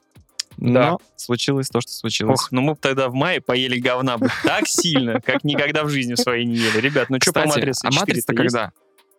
Но 0.58 0.74
Да. 0.74 0.98
случилось 1.16 1.70
то, 1.70 1.82
что 1.82 1.92
случилось. 1.92 2.40
Ох, 2.40 2.52
ну 2.52 2.62
мы 2.62 2.74
бы 2.74 2.80
тогда 2.80 3.10
в 3.10 3.14
мае 3.16 3.42
поели 3.42 3.80
говна 3.80 4.18
бы 4.20 4.28
так 4.44 4.68
сильно, 4.68 5.20
как 5.20 5.44
никогда 5.44 5.84
в 5.84 5.90
жизни 5.90 6.14
своей 6.14 6.46
не 6.46 6.56
ели. 6.56 6.80
Ребят, 6.80 7.10
ну 7.10 7.18
что 7.20 7.34
по 7.34 7.46
«Матрице» 7.48 7.88
а 7.88 7.92
4 7.92 8.00
Матрица 8.00 8.34
когда? 8.36 8.72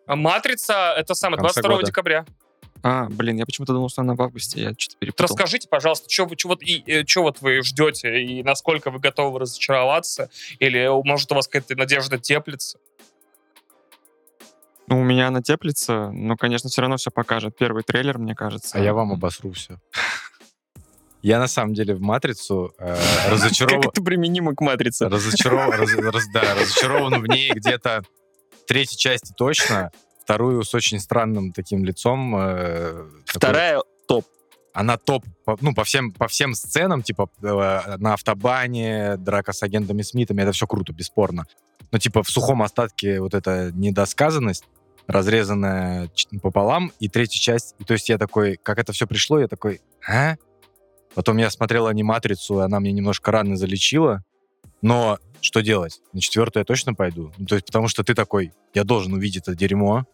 А 0.07 0.15
«Матрица»— 0.15 0.93
это 0.97 1.13
самое, 1.13 1.37
В 1.39 1.43
конце 1.43 1.61
22 1.61 1.75
года. 1.75 1.87
декабря. 1.87 2.25
А, 2.87 3.07
блин, 3.09 3.37
я 3.37 3.47
почему-то 3.47 3.73
думал, 3.73 3.89
что 3.89 4.03
она 4.03 4.13
в 4.13 4.21
августе, 4.21 4.61
я 4.61 4.71
что-то 4.77 4.97
перепутал. 4.99 5.23
Расскажите, 5.25 5.67
пожалуйста, 5.67 6.07
что 6.07 6.25
вы, 6.25 6.35
чё 6.35 6.49
вот, 6.49 6.61
и, 6.61 6.83
э, 6.85 7.03
чё 7.03 7.23
вот 7.23 7.41
вы 7.41 7.63
ждете 7.63 8.23
и 8.23 8.43
насколько 8.43 8.91
вы 8.91 8.99
готовы 8.99 9.39
разочароваться? 9.39 10.29
Или, 10.59 10.87
может, 11.03 11.31
у 11.31 11.35
вас 11.35 11.47
какая-то 11.47 11.75
надежда 11.75 12.19
теплится? 12.19 12.77
Ну, 14.87 14.99
у 14.99 15.03
меня 15.03 15.29
она 15.29 15.41
теплится, 15.41 16.11
но, 16.11 16.37
конечно, 16.37 16.69
все 16.69 16.81
равно 16.81 16.97
все 16.97 17.09
покажет. 17.09 17.57
Первый 17.57 17.81
трейлер, 17.81 18.19
мне 18.19 18.35
кажется. 18.35 18.77
А 18.77 18.79
я 18.79 18.93
вам 18.93 19.13
обосру 19.13 19.51
все. 19.53 19.79
Я 21.23 21.39
на 21.39 21.47
самом 21.47 21.73
деле 21.73 21.95
в 21.95 22.01
матрицу 22.01 22.75
э, 22.77 22.95
разочарован. 23.31 23.81
Как 23.81 23.93
это 23.93 24.03
применимо 24.03 24.53
к 24.53 24.61
матрице? 24.61 25.09
разочарован, 25.09 25.71
раз- 25.71 25.95
раз- 25.95 26.27
да, 26.31 26.53
разочарован 26.53 27.19
в 27.19 27.25
ней 27.25 27.51
где-то 27.51 28.03
третьей 28.67 28.99
части 28.99 29.33
точно, 29.35 29.89
вторую 30.25 30.63
с 30.63 30.73
очень 30.73 30.99
странным 30.99 31.53
таким 31.53 31.85
лицом. 31.85 32.35
э, 32.35 33.05
такой- 33.25 33.37
Вторая 33.37 33.81
Она 34.73 34.97
топ, 34.97 35.23
по- 35.45 35.57
ну, 35.61 35.73
по 35.73 35.83
всем, 35.85 36.11
по 36.11 36.27
всем 36.27 36.53
сценам, 36.53 37.01
типа, 37.01 37.29
э, 37.41 37.95
на 37.97 38.13
автобане, 38.13 39.15
драка 39.17 39.53
с 39.53 39.63
агентами 39.63 40.01
Смитами, 40.01 40.41
это 40.41 40.51
все 40.51 40.67
круто, 40.67 40.91
бесспорно. 40.91 41.45
Но, 41.91 41.97
типа, 41.97 42.23
в 42.23 42.29
сухом 42.29 42.61
остатке 42.61 43.21
вот 43.21 43.33
эта 43.33 43.71
недосказанность, 43.73 44.65
разрезанная 45.07 46.09
пополам, 46.41 46.91
и 46.99 47.07
третья 47.07 47.39
часть, 47.39 47.75
и 47.79 47.83
то 47.85 47.93
есть 47.93 48.09
я 48.09 48.17
такой, 48.17 48.59
как 48.61 48.79
это 48.79 48.91
все 48.91 49.07
пришло, 49.07 49.39
я 49.39 49.47
такой, 49.47 49.79
а? 50.05 50.35
Потом 51.13 51.37
я 51.37 51.49
смотрел 51.51 51.87
аниматрицу, 51.87 52.59
и 52.59 52.63
она 52.63 52.79
мне 52.81 52.91
немножко 52.91 53.31
рано 53.31 53.55
залечила, 53.55 54.23
но 54.81 55.19
что 55.45 55.61
делать? 55.61 56.01
На 56.13 56.19
четвертую 56.21 56.61
я 56.61 56.65
точно 56.65 56.93
пойду. 56.93 57.31
Ну, 57.37 57.45
то 57.45 57.55
есть, 57.55 57.67
потому 57.67 57.87
что 57.87 58.03
ты 58.03 58.13
такой, 58.13 58.51
я 58.73 58.83
должен 58.83 59.13
увидеть 59.13 59.43
это 59.43 59.55
дерьмо, 59.55 60.05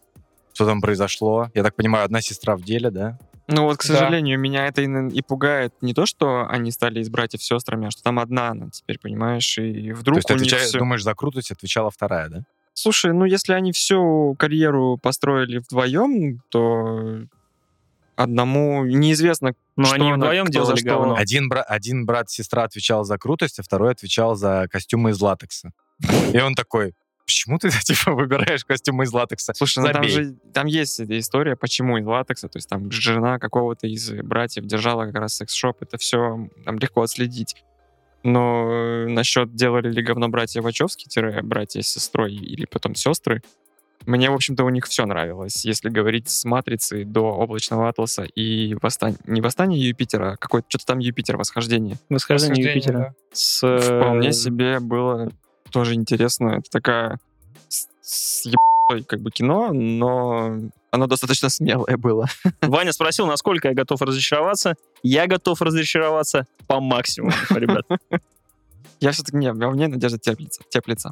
что 0.52 0.66
там 0.66 0.80
произошло. 0.80 1.50
Я 1.54 1.62
так 1.62 1.74
понимаю, 1.74 2.04
одна 2.04 2.20
сестра 2.20 2.56
в 2.56 2.62
деле, 2.62 2.90
да? 2.90 3.18
Ну 3.48 3.64
вот, 3.64 3.78
к 3.78 3.86
Да. 3.86 3.94
сожалению, 3.94 4.38
меня 4.38 4.66
это 4.68 4.82
и, 4.82 5.08
и 5.10 5.22
пугает 5.22 5.74
не 5.80 5.94
то, 5.94 6.06
что 6.06 6.46
они 6.48 6.70
стали 6.70 7.00
из 7.00 7.08
братьев 7.10 7.42
сестрами, 7.42 7.88
а 7.88 7.90
что 7.90 8.02
там 8.02 8.18
одна 8.18 8.48
она 8.50 8.70
теперь, 8.70 8.98
понимаешь, 9.00 9.58
и 9.58 9.90
То 9.90 9.96
вдруг 9.96 10.16
есть, 10.18 10.30
у 10.30 10.34
них 10.34 10.42
отвечая- 10.42 10.66
всё- 10.68 10.78
думаешь, 10.78 11.02
за 11.02 11.14
крутость 11.14 11.50
отвечала 11.50 11.90
вторая, 11.90 12.28
да? 12.28 12.42
Слушай, 12.74 13.12
ну 13.12 13.24
если 13.24 13.52
они 13.52 13.72
всю 13.72 14.34
карьеру 14.38 14.98
построили 15.02 15.58
вдвоем, 15.58 16.40
то 16.50 17.20
одному 18.16 18.84
неизвестно, 18.84 19.54
Но 19.76 19.84
что 19.86 19.94
они 19.96 20.06
она- 20.08 20.16
вдвоем 20.16 20.44
кто 20.46 20.64
за 20.64 20.74
делали 20.74 20.80
что. 20.80 20.88
говно. 20.88 21.14
Один, 21.16 21.48
бра- 21.48 21.62
один 21.62 22.04
брат-сестра 22.06 22.64
отвечал 22.64 23.04
за 23.04 23.18
крутость, 23.18 23.58
а 23.58 23.62
второй 23.62 23.92
отвечал 23.92 24.34
за 24.34 24.66
костюмы 24.70 25.10
из 25.10 25.20
латекса. 25.20 25.72
И 26.32 26.38
он 26.38 26.54
такой, 26.54 26.94
почему 27.24 27.58
ты, 27.58 27.70
типа, 27.84 28.12
выбираешь 28.12 28.64
костюмы 28.64 29.04
из 29.04 29.12
латекса? 29.12 29.54
Слушай, 29.54 29.80
ну 29.84 29.92
там 29.92 30.04
же 30.04 30.34
там 30.52 30.66
есть 30.66 31.00
история, 31.00 31.56
почему 31.56 31.98
из 31.98 32.04
латекса, 32.06 32.48
то 32.48 32.58
есть 32.58 32.68
там 32.68 32.90
жена 32.90 33.38
какого-то 33.38 33.86
из 33.86 34.10
братьев 34.10 34.64
держала 34.66 35.06
как 35.06 35.14
раз 35.14 35.34
секс-шоп, 35.36 35.82
это 35.82 35.96
все 35.98 36.48
там 36.64 36.78
легко 36.78 37.02
отследить. 37.02 37.56
Но 38.24 38.68
э, 38.70 39.06
насчет 39.08 39.54
делали 39.56 39.90
ли 39.90 40.00
говно 40.00 40.28
братья 40.28 40.62
Вачовски, 40.62 41.08
тире 41.08 41.40
братья 41.42 41.80
с 41.82 41.88
сестрой 41.88 42.32
или 42.32 42.66
потом 42.66 42.94
сестры, 42.94 43.42
мне, 44.06 44.30
в 44.30 44.34
общем-то, 44.34 44.64
у 44.64 44.68
них 44.68 44.86
все 44.86 45.06
нравилось. 45.06 45.64
Если 45.64 45.88
говорить 45.88 46.28
с 46.28 46.44
матрицы 46.44 47.04
до 47.04 47.24
облачного 47.34 47.88
атласа 47.88 48.24
и 48.24 48.74
восстань... 48.80 49.16
не 49.26 49.40
восстание 49.40 49.80
Юпитера, 49.80 50.32
а 50.32 50.36
какое-то 50.36 50.66
что-то 50.68 50.86
там 50.86 50.98
Юпитер, 50.98 51.36
восхождение. 51.36 51.96
Восхождение 52.08 52.50
Восхождение, 52.56 52.74
Юпитера. 52.74 52.98
да. 52.98 53.14
С, 53.32 53.66
э, 53.66 53.78
Вполне 53.78 54.32
себе 54.32 54.80
было 54.80 55.30
тоже 55.70 55.94
интересно. 55.94 56.58
Это 56.58 56.70
такая 56.70 57.18
с, 57.68 57.88
с 58.00 58.44
ебаной 58.46 59.04
как 59.04 59.20
бы 59.20 59.30
кино, 59.30 59.72
но 59.72 60.58
оно 60.90 61.06
достаточно 61.06 61.48
смелое 61.48 61.96
было. 61.96 62.26
Ваня 62.60 62.92
спросил, 62.92 63.26
насколько 63.26 63.68
я 63.68 63.74
готов 63.74 64.02
разочароваться. 64.02 64.74
Я 65.02 65.26
готов 65.26 65.62
разочароваться 65.62 66.46
по 66.66 66.80
максимуму, 66.80 67.32
ребят. 67.50 67.84
Я 69.00 69.10
все-таки, 69.10 69.36
не, 69.36 69.52
во 69.52 69.70
мне 69.70 69.88
надежда 69.88 70.16
теплится. 70.16 70.62
теплится. 70.68 71.10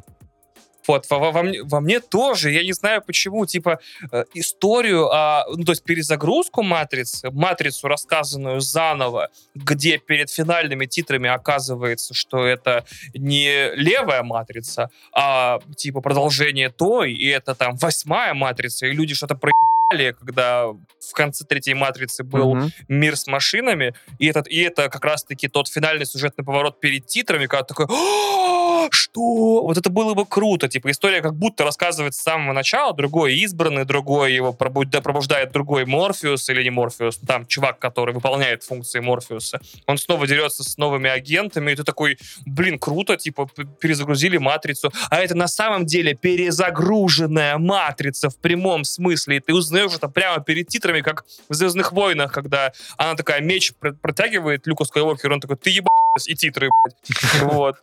Вот, 0.87 1.05
во, 1.09 1.19
во- 1.19 1.31
во 1.31 1.43
мне, 1.43 1.61
во 1.63 1.79
мне 1.79 1.99
тоже, 1.99 2.51
я 2.51 2.63
не 2.63 2.73
знаю 2.73 3.01
почему, 3.05 3.45
типа, 3.45 3.79
э, 4.11 4.25
историю, 4.33 5.09
а, 5.13 5.45
ну, 5.49 5.63
то 5.63 5.71
есть 5.73 5.83
перезагрузку 5.83 6.63
матрицы, 6.63 7.29
матрицу, 7.31 7.87
рассказанную 7.87 8.61
заново, 8.61 9.29
где 9.55 9.97
перед 9.97 10.29
финальными 10.29 10.85
титрами 10.85 11.29
оказывается, 11.29 12.13
что 12.13 12.45
это 12.45 12.83
не 13.13 13.73
левая 13.75 14.23
матрица, 14.23 14.89
а, 15.13 15.59
типа, 15.75 16.01
продолжение 16.01 16.69
той, 16.69 17.13
и 17.13 17.27
это 17.27 17.53
там 17.55 17.75
восьмая 17.77 18.33
матрица, 18.33 18.87
и 18.87 18.91
люди 18.91 19.13
что-то 19.13 19.35
проебали, 19.35 20.11
когда 20.17 20.65
в 20.67 21.13
конце 21.13 21.45
третьей 21.45 21.73
матрицы 21.75 22.23
был 22.23 22.55
Мгм. 22.55 22.71
мир 22.87 23.15
с 23.17 23.27
машинами, 23.27 23.93
и, 24.19 24.27
этот, 24.27 24.47
и 24.47 24.61
это 24.61 24.89
как 24.89 25.03
раз-таки 25.05 25.47
тот 25.47 25.67
финальный 25.67 26.05
сюжетный 26.05 26.45
поворот 26.45 26.79
перед 26.79 27.05
титрами, 27.07 27.45
когда 27.47 27.63
такой, 27.63 27.85
«А, 27.89 28.70
что? 28.91 29.63
Вот 29.63 29.77
это 29.77 29.89
было 29.89 30.13
бы 30.13 30.25
круто. 30.25 30.67
Типа 30.67 30.89
история 30.91 31.21
как 31.21 31.35
будто 31.35 31.63
рассказывается 31.63 32.19
с 32.21 32.23
самого 32.23 32.53
начала, 32.53 32.93
другой 32.93 33.35
избранный, 33.35 33.85
другой 33.85 34.33
его 34.33 34.53
пробуд- 34.53 34.89
да, 34.89 35.01
пробуждает 35.01 35.51
другой 35.51 35.85
Морфеус 35.85 36.49
или 36.49 36.63
не 36.63 36.69
Морфеус, 36.69 37.17
там 37.17 37.45
чувак, 37.47 37.79
который 37.79 38.13
выполняет 38.13 38.63
функции 38.63 38.99
Морфеуса. 38.99 39.59
Он 39.87 39.97
снова 39.97 40.27
дерется 40.27 40.63
с 40.63 40.77
новыми 40.77 41.09
агентами, 41.09 41.71
и 41.71 41.75
ты 41.75 41.83
такой, 41.83 42.17
блин, 42.45 42.79
круто, 42.79 43.17
типа 43.17 43.49
перезагрузили 43.79 44.37
матрицу. 44.37 44.91
А 45.09 45.19
это 45.19 45.35
на 45.35 45.47
самом 45.47 45.85
деле 45.85 46.13
перезагруженная 46.13 47.57
матрица 47.57 48.29
в 48.29 48.37
прямом 48.37 48.83
смысле. 48.83 49.37
И 49.37 49.39
ты 49.39 49.53
узнаешь 49.53 49.93
это 49.95 50.07
прямо 50.07 50.43
перед 50.43 50.67
титрами, 50.67 51.01
как 51.01 51.25
в 51.49 51.53
Звездных 51.53 51.91
войнах, 51.91 52.31
когда 52.31 52.71
она 52.97 53.15
такая 53.15 53.41
меч 53.41 53.73
пр- 53.79 53.95
протягивает 54.01 54.67
Люку 54.67 54.85
Скайуокеру, 54.85 55.33
он 55.33 55.39
такой, 55.39 55.57
ты 55.57 55.69
ебать, 55.69 55.90
и 56.27 56.35
титры, 56.35 56.69
блядь. 56.83 57.41
Вот. 57.53 57.77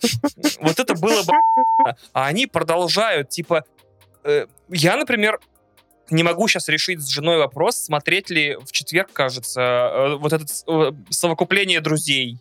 Вот 0.60 0.78
это 0.78 0.94
было 0.94 1.22
бы... 1.22 1.32
А 2.12 2.26
они 2.26 2.46
продолжают, 2.46 3.28
типа... 3.30 3.64
э, 4.24 4.46
Я, 4.68 4.96
например, 4.96 5.40
не 6.10 6.22
могу 6.22 6.48
сейчас 6.48 6.68
решить 6.68 7.00
с 7.00 7.08
женой 7.08 7.38
вопрос, 7.38 7.76
смотреть 7.76 8.30
ли 8.30 8.56
в 8.56 8.72
четверг, 8.72 9.10
кажется, 9.12 9.60
э, 9.60 10.16
вот 10.16 10.32
это 10.32 10.44
э, 10.66 10.92
совокупление 11.10 11.80
друзей, 11.80 12.38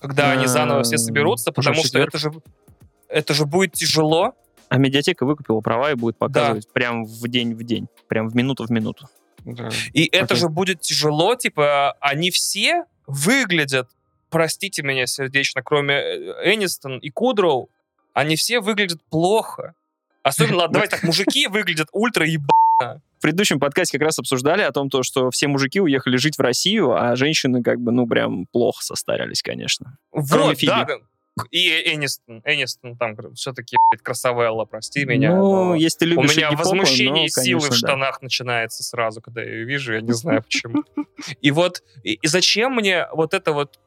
когда 0.00 0.32
они 0.32 0.46
заново 0.46 0.82
все 0.82 0.98
соберутся, 0.98 1.52
потому 1.52 1.84
что 1.84 1.98
это 1.98 2.18
же, 2.18 2.32
это 3.08 3.34
же 3.34 3.46
будет 3.46 3.72
тяжело. 3.72 4.34
А 4.68 4.78
медиатека 4.78 5.26
выкупила 5.26 5.60
права 5.60 5.90
и 5.90 5.94
будет 5.94 6.16
показывать 6.16 6.72
прям 6.72 7.04
в 7.04 7.28
день 7.28 7.54
в 7.54 7.62
день. 7.64 7.88
Прям 8.08 8.28
в 8.28 8.36
минуту 8.36 8.64
в 8.64 8.70
минуту. 8.70 9.08
Да. 9.44 9.70
И 9.92 10.04
это 10.04 10.34
Окей. 10.34 10.36
же 10.36 10.48
будет 10.48 10.80
тяжело, 10.80 11.34
типа, 11.34 11.96
они 12.00 12.30
все 12.30 12.84
выглядят, 13.06 13.88
простите 14.30 14.82
меня 14.82 15.06
сердечно, 15.06 15.62
кроме 15.62 15.94
э, 15.94 16.54
Энистон 16.54 16.98
и 16.98 17.10
Кудроу, 17.10 17.70
они 18.14 18.36
все 18.36 18.60
выглядят 18.60 19.00
плохо. 19.10 19.74
Особенно, 20.22 20.58
ладно, 20.58 20.74
давайте 20.74 20.96
так, 20.96 21.02
мужики 21.04 21.46
выглядят 21.46 21.88
ультра 21.92 22.26
ебано. 22.26 23.00
В 23.18 23.22
предыдущем 23.22 23.60
подкасте 23.60 23.98
как 23.98 24.06
раз 24.06 24.18
обсуждали 24.18 24.62
о 24.62 24.72
том, 24.72 24.88
то, 24.88 25.02
что 25.02 25.30
все 25.30 25.46
мужики 25.46 25.80
уехали 25.80 26.16
жить 26.16 26.38
в 26.38 26.40
Россию, 26.40 26.92
а 26.92 27.16
женщины 27.16 27.62
как 27.62 27.78
бы, 27.78 27.92
ну, 27.92 28.06
прям 28.06 28.46
плохо 28.46 28.82
состарились, 28.82 29.42
конечно. 29.42 29.98
Кроме 30.10 30.44
Вот, 30.44 30.58
Фиби. 30.58 30.66
да. 30.70 30.86
И 31.50 31.68
Энистон, 31.94 32.42
Энистон 32.44 32.96
там 32.96 33.16
все-таки 33.34 33.76
красавелла, 34.02 34.64
прости 34.64 35.04
меня. 35.04 35.36
ну, 35.36 35.64
но 35.70 35.74
если 35.74 36.00
ты 36.00 36.04
У 36.06 36.08
любишь 36.08 36.36
меня 36.36 36.50
Попа, 36.50 36.64
возмущение 36.64 37.30
ну, 37.34 37.42
силы 37.42 37.60
в 37.60 37.62
конечно, 37.64 37.70
да. 37.70 37.76
штанах 37.88 38.22
начинается 38.22 38.82
сразу, 38.82 39.20
когда 39.22 39.42
я 39.42 39.50
ее 39.50 39.64
вижу, 39.64 39.94
я 39.94 40.00
не 40.00 40.12
знаю 40.12 40.42
почему. 40.42 40.84
И 41.40 41.50
вот, 41.50 41.82
и, 42.02 42.14
и 42.14 42.26
зачем 42.26 42.74
мне 42.74 43.06
вот 43.12 43.34
это 43.34 43.52
вот... 43.52 43.78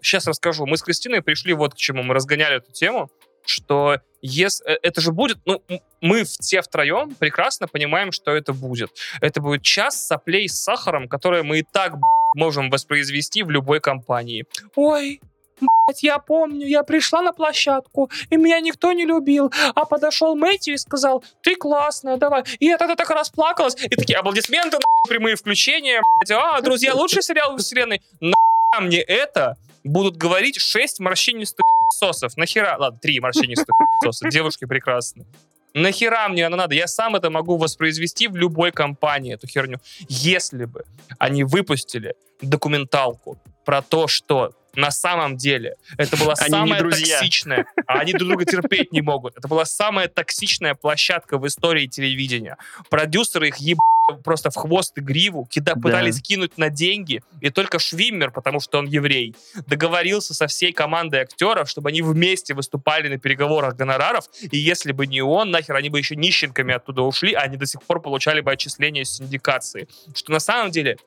сейчас 0.00 0.26
расскажу. 0.26 0.66
Мы 0.66 0.76
с 0.76 0.82
Кристиной 0.82 1.22
пришли 1.22 1.52
вот 1.52 1.74
к 1.74 1.76
чему. 1.76 2.02
Мы 2.02 2.14
разгоняли 2.14 2.56
эту 2.56 2.72
тему, 2.72 3.10
что 3.44 3.98
ес- 4.20 4.62
э, 4.64 4.76
это 4.82 5.00
же 5.00 5.12
будет... 5.12 5.38
Ну, 5.44 5.62
мы 6.00 6.24
все 6.24 6.62
втроем 6.62 7.14
прекрасно 7.14 7.68
понимаем, 7.68 8.12
что 8.12 8.30
это 8.30 8.52
будет. 8.52 8.90
Это 9.20 9.40
будет 9.40 9.62
час 9.62 10.06
соплей 10.06 10.48
с 10.48 10.60
сахаром, 10.60 11.08
которые 11.08 11.42
мы 11.42 11.60
и 11.60 11.62
так 11.62 11.94
можем 12.36 12.70
воспроизвести 12.70 13.42
в 13.42 13.50
любой 13.50 13.80
компании. 13.80 14.44
Ой, 14.74 15.20
я 16.00 16.18
помню, 16.18 16.66
я 16.66 16.82
пришла 16.82 17.22
на 17.22 17.32
площадку, 17.32 18.10
и 18.30 18.36
меня 18.36 18.60
никто 18.60 18.92
не 18.92 19.04
любил. 19.04 19.52
А 19.74 19.84
подошел 19.84 20.34
Мэтью 20.34 20.74
и 20.74 20.78
сказал, 20.78 21.24
ты 21.42 21.56
классная, 21.56 22.16
давай. 22.16 22.44
И 22.58 22.66
я 22.66 22.78
тогда 22.78 22.96
так 22.96 23.10
расплакалась. 23.10 23.76
И 23.76 23.96
такие 23.96 24.18
аплодисменты, 24.18 24.78
прямые 25.08 25.36
включения. 25.36 26.02
А, 26.30 26.60
друзья, 26.60 26.94
лучший 26.94 27.22
сериал 27.22 27.52
во 27.52 27.58
вселенной. 27.58 28.00
Нахуя 28.20 28.80
мне 28.80 29.00
это 29.00 29.56
будут 29.84 30.16
говорить 30.16 30.60
шесть 30.60 31.00
морщинистых 31.00 31.64
сосов. 31.98 32.36
Нахера? 32.36 32.76
Ладно, 32.78 32.98
три 33.00 33.20
морщинистых 33.20 33.74
соса. 34.02 34.28
Девушки 34.28 34.64
прекрасные. 34.64 35.26
Нахера 35.74 36.28
мне 36.28 36.46
она 36.46 36.56
надо? 36.56 36.74
Я 36.74 36.86
сам 36.86 37.16
это 37.16 37.30
могу 37.30 37.56
воспроизвести 37.56 38.28
в 38.28 38.36
любой 38.36 38.72
компании, 38.72 39.34
эту 39.34 39.46
херню. 39.46 39.78
Если 40.08 40.66
бы 40.66 40.84
они 41.18 41.44
выпустили 41.44 42.14
документалку 42.42 43.38
про 43.64 43.80
то, 43.80 44.06
что 44.06 44.52
на 44.74 44.90
самом 44.90 45.36
деле 45.36 45.76
это 45.98 46.16
была 46.16 46.34
Они 46.38 46.50
самая 46.50 46.80
токсичная, 46.82 47.66
а 47.86 48.00
они 48.00 48.12
друг 48.12 48.28
друга 48.28 48.44
терпеть 48.44 48.92
не 48.92 49.00
могут. 49.00 49.36
Это 49.36 49.48
была 49.48 49.64
самая 49.64 50.08
токсичная 50.08 50.74
площадка 50.74 51.38
в 51.38 51.46
истории 51.46 51.86
телевидения. 51.86 52.56
Продюсеры 52.90 53.48
их 53.48 53.56
ебали 53.58 53.80
просто 54.24 54.50
в 54.50 54.56
хвост 54.56 54.98
и 54.98 55.00
гриву, 55.00 55.46
кида, 55.46 55.74
Да. 55.74 55.80
пытались 55.80 56.20
кинуть 56.20 56.58
на 56.58 56.70
деньги, 56.70 57.22
и 57.40 57.50
только 57.50 57.78
Швиммер, 57.78 58.30
потому 58.30 58.60
что 58.60 58.78
он 58.78 58.86
еврей, 58.86 59.34
договорился 59.66 60.34
со 60.34 60.48
всей 60.48 60.72
командой 60.72 61.20
актеров, 61.20 61.68
чтобы 61.68 61.90
они 61.90 62.02
вместе 62.02 62.54
выступали 62.54 63.08
на 63.08 63.18
переговорах 63.18 63.76
гонораров, 63.76 64.24
и 64.40 64.58
если 64.58 64.92
бы 64.92 65.06
не 65.06 65.22
он, 65.22 65.50
нахер 65.50 65.76
они 65.76 65.88
бы 65.88 65.98
еще 65.98 66.16
нищенками 66.16 66.74
оттуда 66.74 67.02
ушли, 67.02 67.32
а 67.32 67.42
они 67.42 67.56
до 67.56 67.66
сих 67.66 67.82
пор 67.82 68.00
получали 68.02 68.40
бы 68.40 68.50
отчисления 68.50 69.04
с 69.04 69.16
синдикации. 69.16 69.88
Что 70.14 70.32
на 70.32 70.40
самом 70.40 70.70
деле 70.72 70.98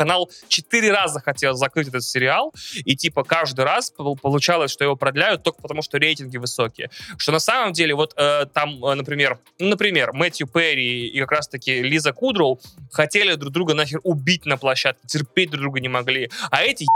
канал 0.00 0.30
четыре 0.48 0.92
раза 0.92 1.20
хотел 1.20 1.52
закрыть 1.54 1.88
этот 1.88 2.04
сериал, 2.04 2.54
и 2.86 2.96
типа 2.96 3.22
каждый 3.22 3.66
раз 3.66 3.90
пол- 3.90 4.16
получалось, 4.16 4.70
что 4.70 4.82
его 4.82 4.96
продляют 4.96 5.42
только 5.42 5.60
потому, 5.60 5.82
что 5.82 5.98
рейтинги 5.98 6.38
высокие. 6.38 6.88
Что 7.18 7.32
на 7.32 7.38
самом 7.38 7.74
деле 7.74 7.94
вот 7.94 8.14
э, 8.16 8.46
там, 8.54 8.82
э, 8.82 8.94
например, 8.94 9.38
ну, 9.58 9.68
например, 9.68 10.12
Мэтью 10.14 10.46
Перри 10.46 11.06
и 11.08 11.20
как 11.20 11.32
раз-таки 11.32 11.82
Лиза 11.82 12.14
Кудроу 12.14 12.58
хотели 12.90 13.34
друг 13.34 13.52
друга 13.52 13.74
нахер 13.74 14.00
убить 14.02 14.46
на 14.46 14.56
площадке, 14.56 15.06
терпеть 15.06 15.50
друг 15.50 15.60
друга 15.64 15.80
не 15.80 15.88
могли. 15.88 16.30
А 16.50 16.62
эти 16.62 16.86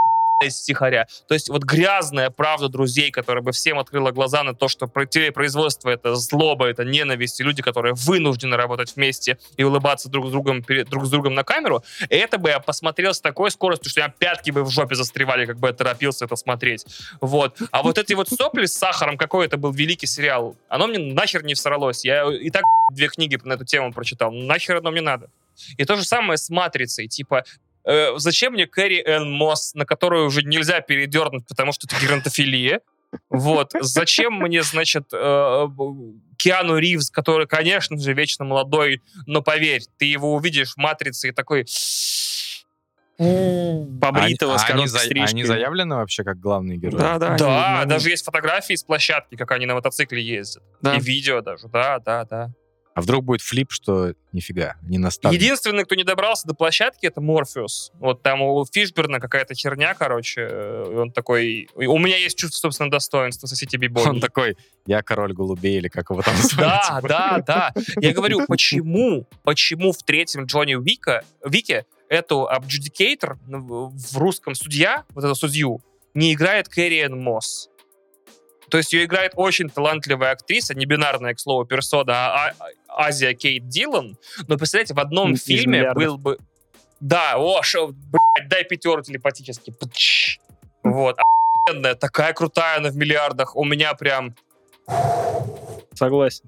ебались 0.41 0.57
стихаря. 0.57 1.07
То 1.29 1.35
есть 1.35 1.49
вот 1.49 1.63
грязная 1.65 2.31
правда 2.31 2.69
друзей, 2.69 3.11
которая 3.11 3.43
бы 3.43 3.53
всем 3.53 3.79
открыла 3.79 4.11
глаза 4.11 4.43
на 4.43 4.55
то, 4.55 4.69
что 4.69 4.87
про- 4.87 5.07
телепроизводство 5.07 5.91
это 5.91 6.15
злоба, 6.15 6.67
это 6.67 6.85
ненависть, 6.85 7.41
и 7.41 7.45
люди, 7.45 7.63
которые 7.63 7.95
вынуждены 7.95 8.57
работать 8.57 8.95
вместе 8.97 9.39
и 9.57 9.65
улыбаться 9.65 10.09
друг 10.09 10.27
с 10.27 10.31
другом, 10.31 10.63
перед- 10.63 10.89
друг 10.89 11.07
с 11.07 11.11
другом 11.11 11.35
на 11.35 11.45
камеру, 11.45 11.83
это 12.09 12.39
бы 12.39 12.51
я 12.51 12.61
посмотрел 12.61 13.15
с 13.15 13.21
такой 13.21 13.51
скоростью, 13.51 13.91
что 13.91 14.01
у 14.01 14.05
меня 14.05 14.15
пятки 14.17 14.51
бы 14.51 14.65
в 14.65 14.71
жопе 14.71 14.95
застревали, 14.95 15.47
как 15.47 15.59
бы 15.59 15.69
я 15.69 15.75
торопился 15.75 16.25
это 16.25 16.37
смотреть. 16.37 16.87
Вот. 17.21 17.59
А 17.71 17.83
вот 17.83 17.99
эти 17.99 18.15
вот 18.15 18.29
сопли 18.29 18.67
с 18.67 18.75
сахаром, 18.75 19.17
какой 19.17 19.47
это 19.47 19.57
был 19.57 19.73
великий 19.73 20.07
сериал, 20.07 20.57
оно 20.69 20.87
мне 20.87 20.99
нахер 20.99 21.45
не 21.45 21.55
всралось. 21.55 22.05
Я 22.05 22.31
и 22.33 22.51
так 22.51 22.65
две 22.93 23.09
книги 23.09 23.39
на 23.45 23.55
эту 23.55 23.65
тему 23.65 23.93
прочитал. 23.93 24.33
Нахер 24.33 24.77
оно 24.77 24.91
мне 24.91 25.01
надо. 25.01 25.31
И 25.77 25.85
то 25.85 25.95
же 25.97 26.05
самое 26.05 26.37
с 26.37 26.51
«Матрицей». 26.51 27.07
Типа, 27.07 27.45
э, 27.85 28.13
зачем 28.17 28.53
мне 28.55 28.67
Кэрри 28.67 29.03
Энн 29.05 29.31
Мосс, 29.33 29.75
на 29.75 29.85
которую 29.85 30.27
уже 30.27 30.43
нельзя 30.43 30.81
передернуть, 30.81 31.47
потому 31.47 31.73
что 31.73 31.87
это 31.87 31.97
геронтофилия? 32.05 32.81
Вот. 33.31 33.71
Зачем 33.81 34.35
мне, 34.35 34.63
значит, 34.63 35.05
э, 35.13 35.67
Киану 36.37 36.79
Ривз, 36.79 37.11
который, 37.11 37.47
конечно 37.47 37.97
же, 37.99 38.13
вечно 38.13 38.45
молодой, 38.45 39.03
но 39.27 39.41
поверь, 39.41 39.83
ты 39.99 40.07
его 40.07 40.35
увидишь 40.35 40.73
в 40.75 40.77
«Матрице» 40.79 41.29
и 41.29 41.33
такой... 41.33 41.65
Побритого 43.17 44.55
А 44.55 44.59
с 44.59 44.69
они, 44.71 44.87
за- 44.89 44.99
они 44.99 45.45
заявлены 45.45 45.95
вообще 45.97 46.25
как 46.25 46.41
главные 46.41 46.79
герои? 46.79 46.99
Да, 46.99 47.19
да. 47.19 47.37
Да, 47.37 47.81
они- 47.83 47.89
даже 47.89 48.11
есть 48.11 48.25
фотографии 48.25 48.75
с 48.75 48.83
площадки, 48.83 49.37
как 49.37 49.53
они 49.53 49.67
на 49.67 49.75
мотоцикле 49.75 50.21
ездят. 50.21 50.65
Да. 50.83 50.97
И 50.97 51.01
видео 51.01 51.41
даже, 51.41 51.69
да, 51.69 52.01
да, 52.01 52.25
да. 52.25 52.51
А 52.95 53.01
вдруг 53.01 53.25
будет 53.25 53.41
флип, 53.41 53.73
что 53.73 54.15
нифига, 54.33 54.77
не 54.83 54.99
наставник. 54.99 55.41
Единственный, 55.41 55.85
кто 55.85 55.97
не 55.97 56.05
добрался 56.05 56.47
до 56.47 56.55
площадки, 56.55 57.07
это 57.07 57.21
Морфеус. 57.21 57.91
Вот 57.95 58.23
там 58.23 58.41
у 58.41 58.65
Фишберна 58.65 59.19
какая-то 59.19 59.55
херня, 59.55 59.95
короче. 59.95 60.43
и 60.43 60.95
Он 60.95 61.11
такой... 61.11 61.69
У 61.75 61.99
меня 61.99 62.17
есть 62.17 62.39
чувство 62.39 62.59
собственного 62.59 62.93
достоинства, 62.93 63.49
сосите 63.49 63.79
бибони. 63.79 64.07
Он 64.07 64.21
такой, 64.21 64.57
я 64.87 65.03
король 65.03 65.33
голубей, 65.33 65.79
или 65.79 65.89
как 65.89 66.11
его 66.11 66.23
там 66.23 66.35
Да, 66.57 66.83
типа. 66.87 67.09
да, 67.09 67.43
да. 67.45 67.75
Я 67.97 68.13
говорю, 68.13 68.47
почему, 68.47 69.27
почему 69.43 69.93
в 69.93 70.03
третьем 70.05 70.45
Джонни 70.45 70.81
Вика, 70.81 71.25
Вике 71.45 71.87
эту 72.09 72.47
обджудикейтор 72.47 73.39
в 73.45 74.17
русском 74.17 74.55
судья, 74.55 75.05
вот 75.15 75.25
эту 75.25 75.35
судью, 75.35 75.81
не 76.15 76.33
играет 76.33 76.69
Кэрриэн 76.69 77.19
Мосс? 77.21 77.71
То 78.69 78.79
есть 78.79 78.93
ее 78.93 79.05
играет 79.05 79.33
очень 79.37 79.69
талантливая 79.69 80.33
актриса, 80.33 80.75
не 80.75 80.87
бинарная, 80.87 81.35
к 81.35 81.41
слову, 81.41 81.65
персона, 81.65 82.13
а, 82.13 82.53
а- 82.59 83.07
Азия 83.07 83.35
Кейт 83.35 83.69
Дилан. 83.69 84.17
Но, 84.47 84.57
представляете, 84.57 84.95
в 84.95 85.01
одном 85.01 85.33
Из 85.33 85.45
фильме 85.45 85.79
«Миллиардов». 85.79 86.03
был 86.03 86.19
бы... 86.19 86.39
Да, 87.01 87.35
о, 87.37 87.63
шо, 87.63 87.89
блядь, 87.89 88.49
дай 88.49 88.65
пятеру 88.65 89.03
телепатически. 89.03 89.71
Пч. 89.73 90.39
Вот, 90.83 91.19
охуенная, 91.67 91.95
такая 91.95 92.33
крутая 92.33 92.79
она 92.79 92.91
в 92.91 92.97
миллиардах. 92.97 93.57
У 93.57 93.65
меня 93.65 93.95
прям 93.95 94.35
Согласен. 95.95 96.45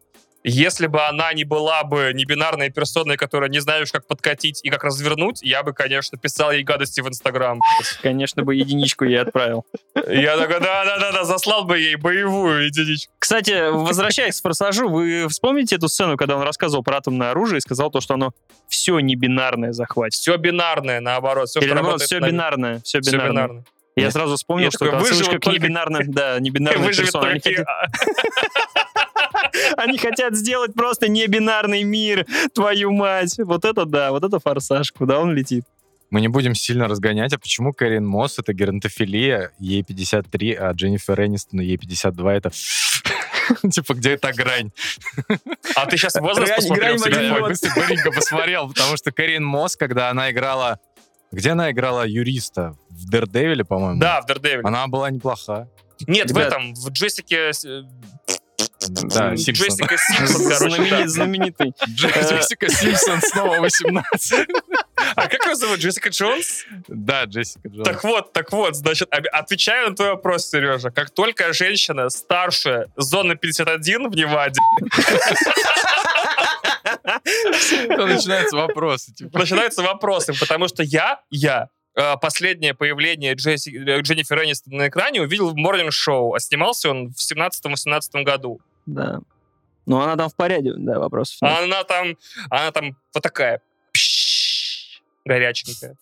Если 0.48 0.86
бы 0.86 1.02
она 1.02 1.32
не 1.32 1.42
была 1.42 1.82
бы 1.82 2.12
не 2.14 2.24
бинарной 2.24 2.70
персоной, 2.70 3.16
которая 3.16 3.50
не 3.50 3.58
знаешь, 3.58 3.90
как 3.90 4.06
подкатить 4.06 4.60
и 4.62 4.70
как 4.70 4.84
развернуть, 4.84 5.42
я 5.42 5.64
бы, 5.64 5.72
конечно, 5.72 6.16
писал 6.18 6.52
ей 6.52 6.62
гадости 6.62 7.00
в 7.00 7.08
Инстаграм. 7.08 7.60
Конечно, 8.00 8.44
бы 8.44 8.54
единичку 8.54 9.04
я 9.04 9.22
отправил. 9.22 9.66
Я 10.08 10.36
такой, 10.36 10.60
да-да-да, 10.60 11.24
заслал 11.24 11.64
бы 11.64 11.78
ей 11.78 11.96
боевую 11.96 12.66
единичку. 12.66 13.12
Кстати, 13.18 13.70
возвращаясь 13.70 14.38
к 14.38 14.42
«Форсажу», 14.42 14.88
вы 14.88 15.26
вспомните 15.28 15.76
эту 15.76 15.88
сцену, 15.88 16.16
когда 16.16 16.36
он 16.36 16.42
рассказывал 16.42 16.84
про 16.84 16.98
атомное 16.98 17.32
оружие 17.32 17.58
и 17.58 17.60
сказал 17.60 17.90
то, 17.90 18.00
что 18.00 18.14
оно 18.14 18.30
все 18.68 19.00
не 19.00 19.16
бинарное 19.16 19.72
захватит. 19.72 20.14
Все 20.20 20.36
бинарное, 20.36 21.00
наоборот. 21.00 21.48
Все, 21.48 21.58
Или 21.58 21.72
наоборот, 21.72 22.02
все 22.02 22.20
на- 22.20 22.28
бинарное, 22.28 22.80
все 22.84 23.00
бинарное. 23.00 23.30
бинарное. 23.32 23.64
Я 23.96 24.04
Нет. 24.04 24.12
сразу 24.12 24.36
вспомнил, 24.36 24.66
Я 24.66 24.70
что 24.70 24.80
такой, 24.80 24.98
это 24.98 25.08
отсылочка 25.08 25.38
к 25.38 25.40
только- 25.40 25.58
небинарным, 25.58 26.12
да, 26.12 26.38
небинарным 26.38 26.88
персонам. 26.88 27.30
Они 27.30 27.40
хотят, 27.40 27.66
они 29.78 29.98
хотят 29.98 30.34
сделать 30.36 30.74
просто 30.74 31.08
небинарный 31.08 31.82
мир, 31.82 32.26
твою 32.54 32.92
мать. 32.92 33.36
Вот 33.38 33.64
это 33.64 33.86
да, 33.86 34.10
вот 34.10 34.22
это 34.22 34.38
форсаж, 34.38 34.92
куда 34.92 35.18
он 35.18 35.34
летит. 35.34 35.64
Мы 36.10 36.20
не 36.20 36.28
будем 36.28 36.54
сильно 36.54 36.88
разгонять, 36.88 37.32
а 37.32 37.38
почему 37.38 37.72
Кэрин 37.72 38.06
Мосс 38.06 38.38
это 38.38 38.52
геронтофилия, 38.52 39.50
ей 39.58 39.82
53, 39.82 40.54
а 40.54 40.70
Дженнифер 40.72 41.20
Энистон 41.24 41.60
ей 41.60 41.76
52, 41.78 42.34
это... 42.34 42.50
Типа, 43.70 43.94
где 43.94 44.10
эта 44.10 44.32
грань? 44.32 44.70
А 45.74 45.86
ты 45.86 45.96
сейчас 45.96 46.14
возраст 46.16 46.54
посмотрел? 46.54 46.96
я 46.96 47.40
быстренько 47.40 48.10
посмотрел, 48.12 48.68
потому 48.68 48.96
что 48.96 49.10
Кэрин 49.10 49.44
Мосс, 49.44 49.76
когда 49.76 50.10
она 50.10 50.30
играла... 50.30 50.80
Где 51.36 51.50
она 51.50 51.70
играла 51.70 52.06
юриста? 52.06 52.74
В 52.88 53.10
Дердевиле, 53.10 53.62
по-моему? 53.62 54.00
Да, 54.00 54.22
в 54.22 54.26
Дердевиле. 54.26 54.62
Она 54.64 54.86
была 54.86 55.10
неплоха. 55.10 55.68
Нет, 56.06 56.30
в 56.30 56.34
Ребят. 56.34 56.48
этом, 56.48 56.74
в 56.74 56.88
Джессике... 56.90 57.50
э, 57.50 57.82
Да, 58.88 59.36
Симпсон. 59.36 59.54
Джессика 59.66 59.96
Симпсон, 59.98 60.48
короче, 60.48 61.08
знаменитый. 61.08 61.74
Джессика 61.88 62.70
Симпсон 62.70 63.20
снова 63.20 63.56
18. 63.60 64.48
А 65.14 65.28
как 65.28 65.44
ее 65.46 65.54
зовут? 65.56 65.78
Джессика 65.78 66.08
Джонс? 66.08 66.64
Да, 66.88 67.24
Джессика 67.24 67.68
Джонс. 67.68 67.86
Так 67.86 68.02
вот, 68.04 68.32
так 68.32 68.50
вот, 68.52 68.74
значит, 68.76 69.08
отвечаю 69.10 69.90
на 69.90 69.96
твой 69.96 70.10
вопрос, 70.12 70.48
Сережа. 70.48 70.90
Как 70.90 71.10
только 71.10 71.52
женщина 71.52 72.08
старше 72.08 72.86
зоны 72.96 73.36
51 73.36 74.10
в 74.10 74.14
Неваде, 74.16 74.60
начинаются 77.06 78.56
вопросы. 78.56 79.12
типа. 79.14 79.38
начинаются 79.38 79.82
вопросы, 79.82 80.32
потому 80.38 80.68
что 80.68 80.82
я, 80.82 81.20
я, 81.30 81.68
э, 81.94 82.16
последнее 82.20 82.74
появление 82.74 83.34
Джесси, 83.34 83.76
э, 83.76 84.00
Дженнифер 84.00 84.44
Энистон 84.44 84.76
на 84.76 84.88
экране 84.88 85.22
увидел 85.22 85.50
в 85.50 85.56
Morning 85.56 85.88
Show, 85.90 86.32
а 86.34 86.40
снимался 86.40 86.90
он 86.90 87.12
в 87.12 87.20
17-18 87.20 88.22
году. 88.24 88.60
Да. 88.86 89.20
Ну, 89.86 90.00
она 90.00 90.16
там 90.16 90.28
в 90.28 90.34
порядке, 90.34 90.72
да, 90.76 90.98
вопросов 90.98 91.40
нет. 91.42 91.52
Она 91.62 91.84
там, 91.84 92.16
она 92.50 92.72
там 92.72 92.96
вот 93.14 93.22
такая, 93.22 93.60
горяченькая. 95.24 95.96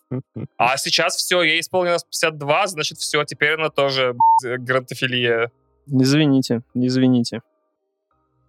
А 0.56 0.76
сейчас 0.76 1.16
все, 1.16 1.42
ей 1.42 1.60
исполнилось 1.60 2.04
52, 2.04 2.66
значит, 2.68 2.98
все, 2.98 3.24
теперь 3.24 3.54
она 3.54 3.70
тоже 3.70 4.12
б***ь, 4.14 4.58
геронтофилия. 4.58 5.50
Извините, 5.86 6.62
извините. 6.74 7.42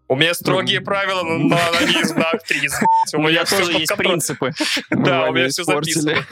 У 0.07 0.15
меня 0.15 0.33
строгие 0.33 0.79
Ну, 0.79 0.85
правила 0.85 1.23
на 1.23 1.67
анонизм 1.69 2.17
на 2.17 2.29
актрис. 2.29 2.79
У 3.13 3.21
меня 3.21 3.43
тоже 3.45 3.73
есть 3.73 3.95
принципы. 3.95 4.51
Да, 4.89 5.29
у 5.29 5.33
меня 5.33 5.49
все 5.49 5.63
записано. 5.63 6.15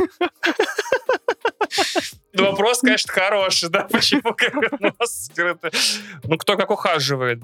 Ну, 2.36 2.50
Вопрос, 2.50 2.80
конечно, 2.80 3.14
хороший, 3.14 3.70
да, 3.70 3.88
почему 3.92 4.34
как 4.34 4.56
у 4.56 4.84
нас 4.84 5.30
Ну, 6.24 6.38
кто 6.38 6.58
как 6.58 6.72
ухаживает. 6.72 7.40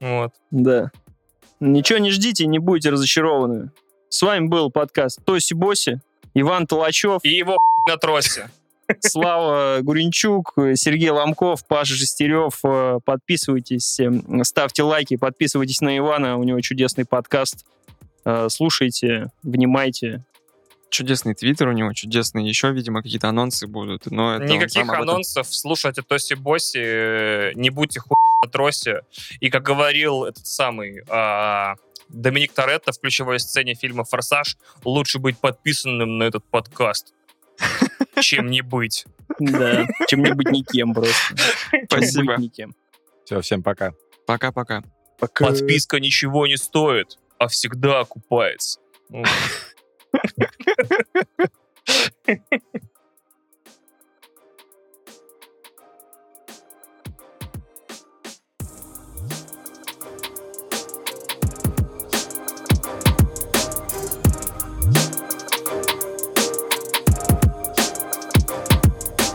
Вот. 0.00 0.32
Да. 0.52 0.92
Ничего 1.58 1.98
не 1.98 2.12
ждите, 2.12 2.46
не 2.46 2.60
будете 2.60 2.90
разочарованы. 2.90 3.70
С 4.08 4.22
вами 4.22 4.46
был 4.46 4.70
подкаст 4.70 5.24
Тоси 5.24 5.54
Боси, 5.54 6.00
Иван 6.34 6.66
Толачев, 6.68 7.20
И 7.24 7.30
его 7.30 7.56
на 7.88 7.96
тросе. 7.96 8.48
Слава 9.00 9.78
Гуренчук, 9.82 10.52
Сергей 10.74 11.10
Ломков, 11.10 11.66
Паша 11.66 11.94
Шестерев. 11.94 12.60
Э, 12.64 12.98
Подписывайтесь, 13.04 13.98
э, 14.00 14.10
ставьте 14.44 14.82
лайки, 14.82 15.16
подписывайтесь 15.16 15.80
на 15.80 15.96
Ивана, 15.96 16.36
у 16.36 16.44
него 16.44 16.60
чудесный 16.60 17.04
подкаст. 17.04 17.64
Э, 18.24 18.48
Слушайте, 18.50 19.28
внимайте. 19.42 20.24
Чудесный 20.90 21.34
твиттер 21.34 21.68
у 21.68 21.72
него, 21.72 21.92
чудесные 21.94 22.46
еще, 22.46 22.70
видимо, 22.70 23.02
какие-то 23.02 23.28
анонсы 23.28 23.66
будут. 23.66 24.10
Но 24.10 24.36
это 24.36 24.44
Никаких 24.44 24.82
этом- 24.82 24.90
анонсов. 25.02 25.46
Слушайте 25.48 26.02
Тоси 26.02 26.34
Боси, 26.34 26.78
э, 26.82 27.52
не 27.54 27.70
будьте 27.70 28.00
хуй 28.00 28.16
на 28.44 28.50
тросе. 28.50 29.00
И 29.40 29.48
как 29.48 29.62
говорил 29.62 30.24
этот 30.24 30.46
самый 30.46 31.02
а, 31.08 31.76
Доминик 32.10 32.52
Торетто 32.52 32.92
в 32.92 32.98
ключевой 33.00 33.40
сцене 33.40 33.74
фильма 33.74 34.04
«Форсаж», 34.04 34.58
лучше 34.84 35.18
быть 35.18 35.38
подписанным 35.38 36.18
на 36.18 36.24
этот 36.24 36.44
подкаст, 36.44 37.14
чем 38.22 38.46
не 38.46 38.62
быть. 38.62 39.04
Да, 39.38 39.86
чем 40.08 40.22
не 40.22 40.32
быть 40.32 40.50
никем 40.50 40.94
просто. 40.94 41.36
Спасибо. 41.86 42.36
Все, 43.24 43.40
всем 43.40 43.62
пока. 43.62 43.92
Пока-пока. 44.26 44.82
Пока. 45.18 45.46
Подписка 45.46 46.00
ничего 46.00 46.46
не 46.46 46.56
стоит, 46.56 47.18
а 47.38 47.48
всегда 47.48 48.00
окупается. 48.00 48.80
Ну, 49.08 49.24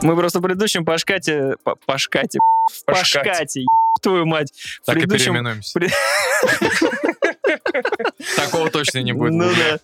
Мы 0.01 0.15
просто 0.15 0.39
в 0.39 0.41
предыдущем 0.41 0.85
пашкате... 0.85 1.55
па- 1.63 1.75
Пашкате. 1.75 2.39
Пашкате. 2.85 3.65
твою 4.01 4.25
мать. 4.25 4.51
В 4.81 4.85
Так 4.85 4.97
и 4.97 5.01
предыдущем- 5.01 5.33
переименуемся. 5.33 5.79
при- 5.79 5.89
Такого 8.35 8.69
точно 8.69 8.99
не 8.99 9.13
будет. 9.13 9.33
Ну 9.33 9.49
да. 9.55 9.79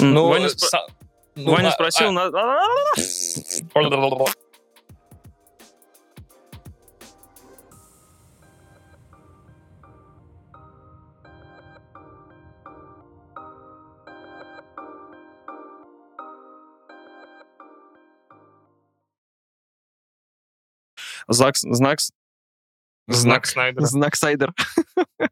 Ну, 0.00 0.28
Ваня, 0.28 0.48
ну, 1.36 1.52
Ваня 1.52 1.68
а- 1.68 1.72
спросил, 1.72 2.08
а- 2.08 2.12
на- 2.12 2.30
Знак, 21.28 21.56
знак, 21.56 22.00
с- 22.00 22.12
Знак 23.08 23.46
Снайдера. 23.46 23.86
Знак 23.86 24.16
Сайдер. 24.16 24.52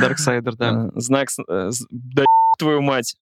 Дарксайдер, 0.00 0.54
да. 0.56 0.88
знак, 0.94 1.28
э, 1.48 1.70
да 1.90 2.24
твою 2.58 2.80
мать. 2.80 3.16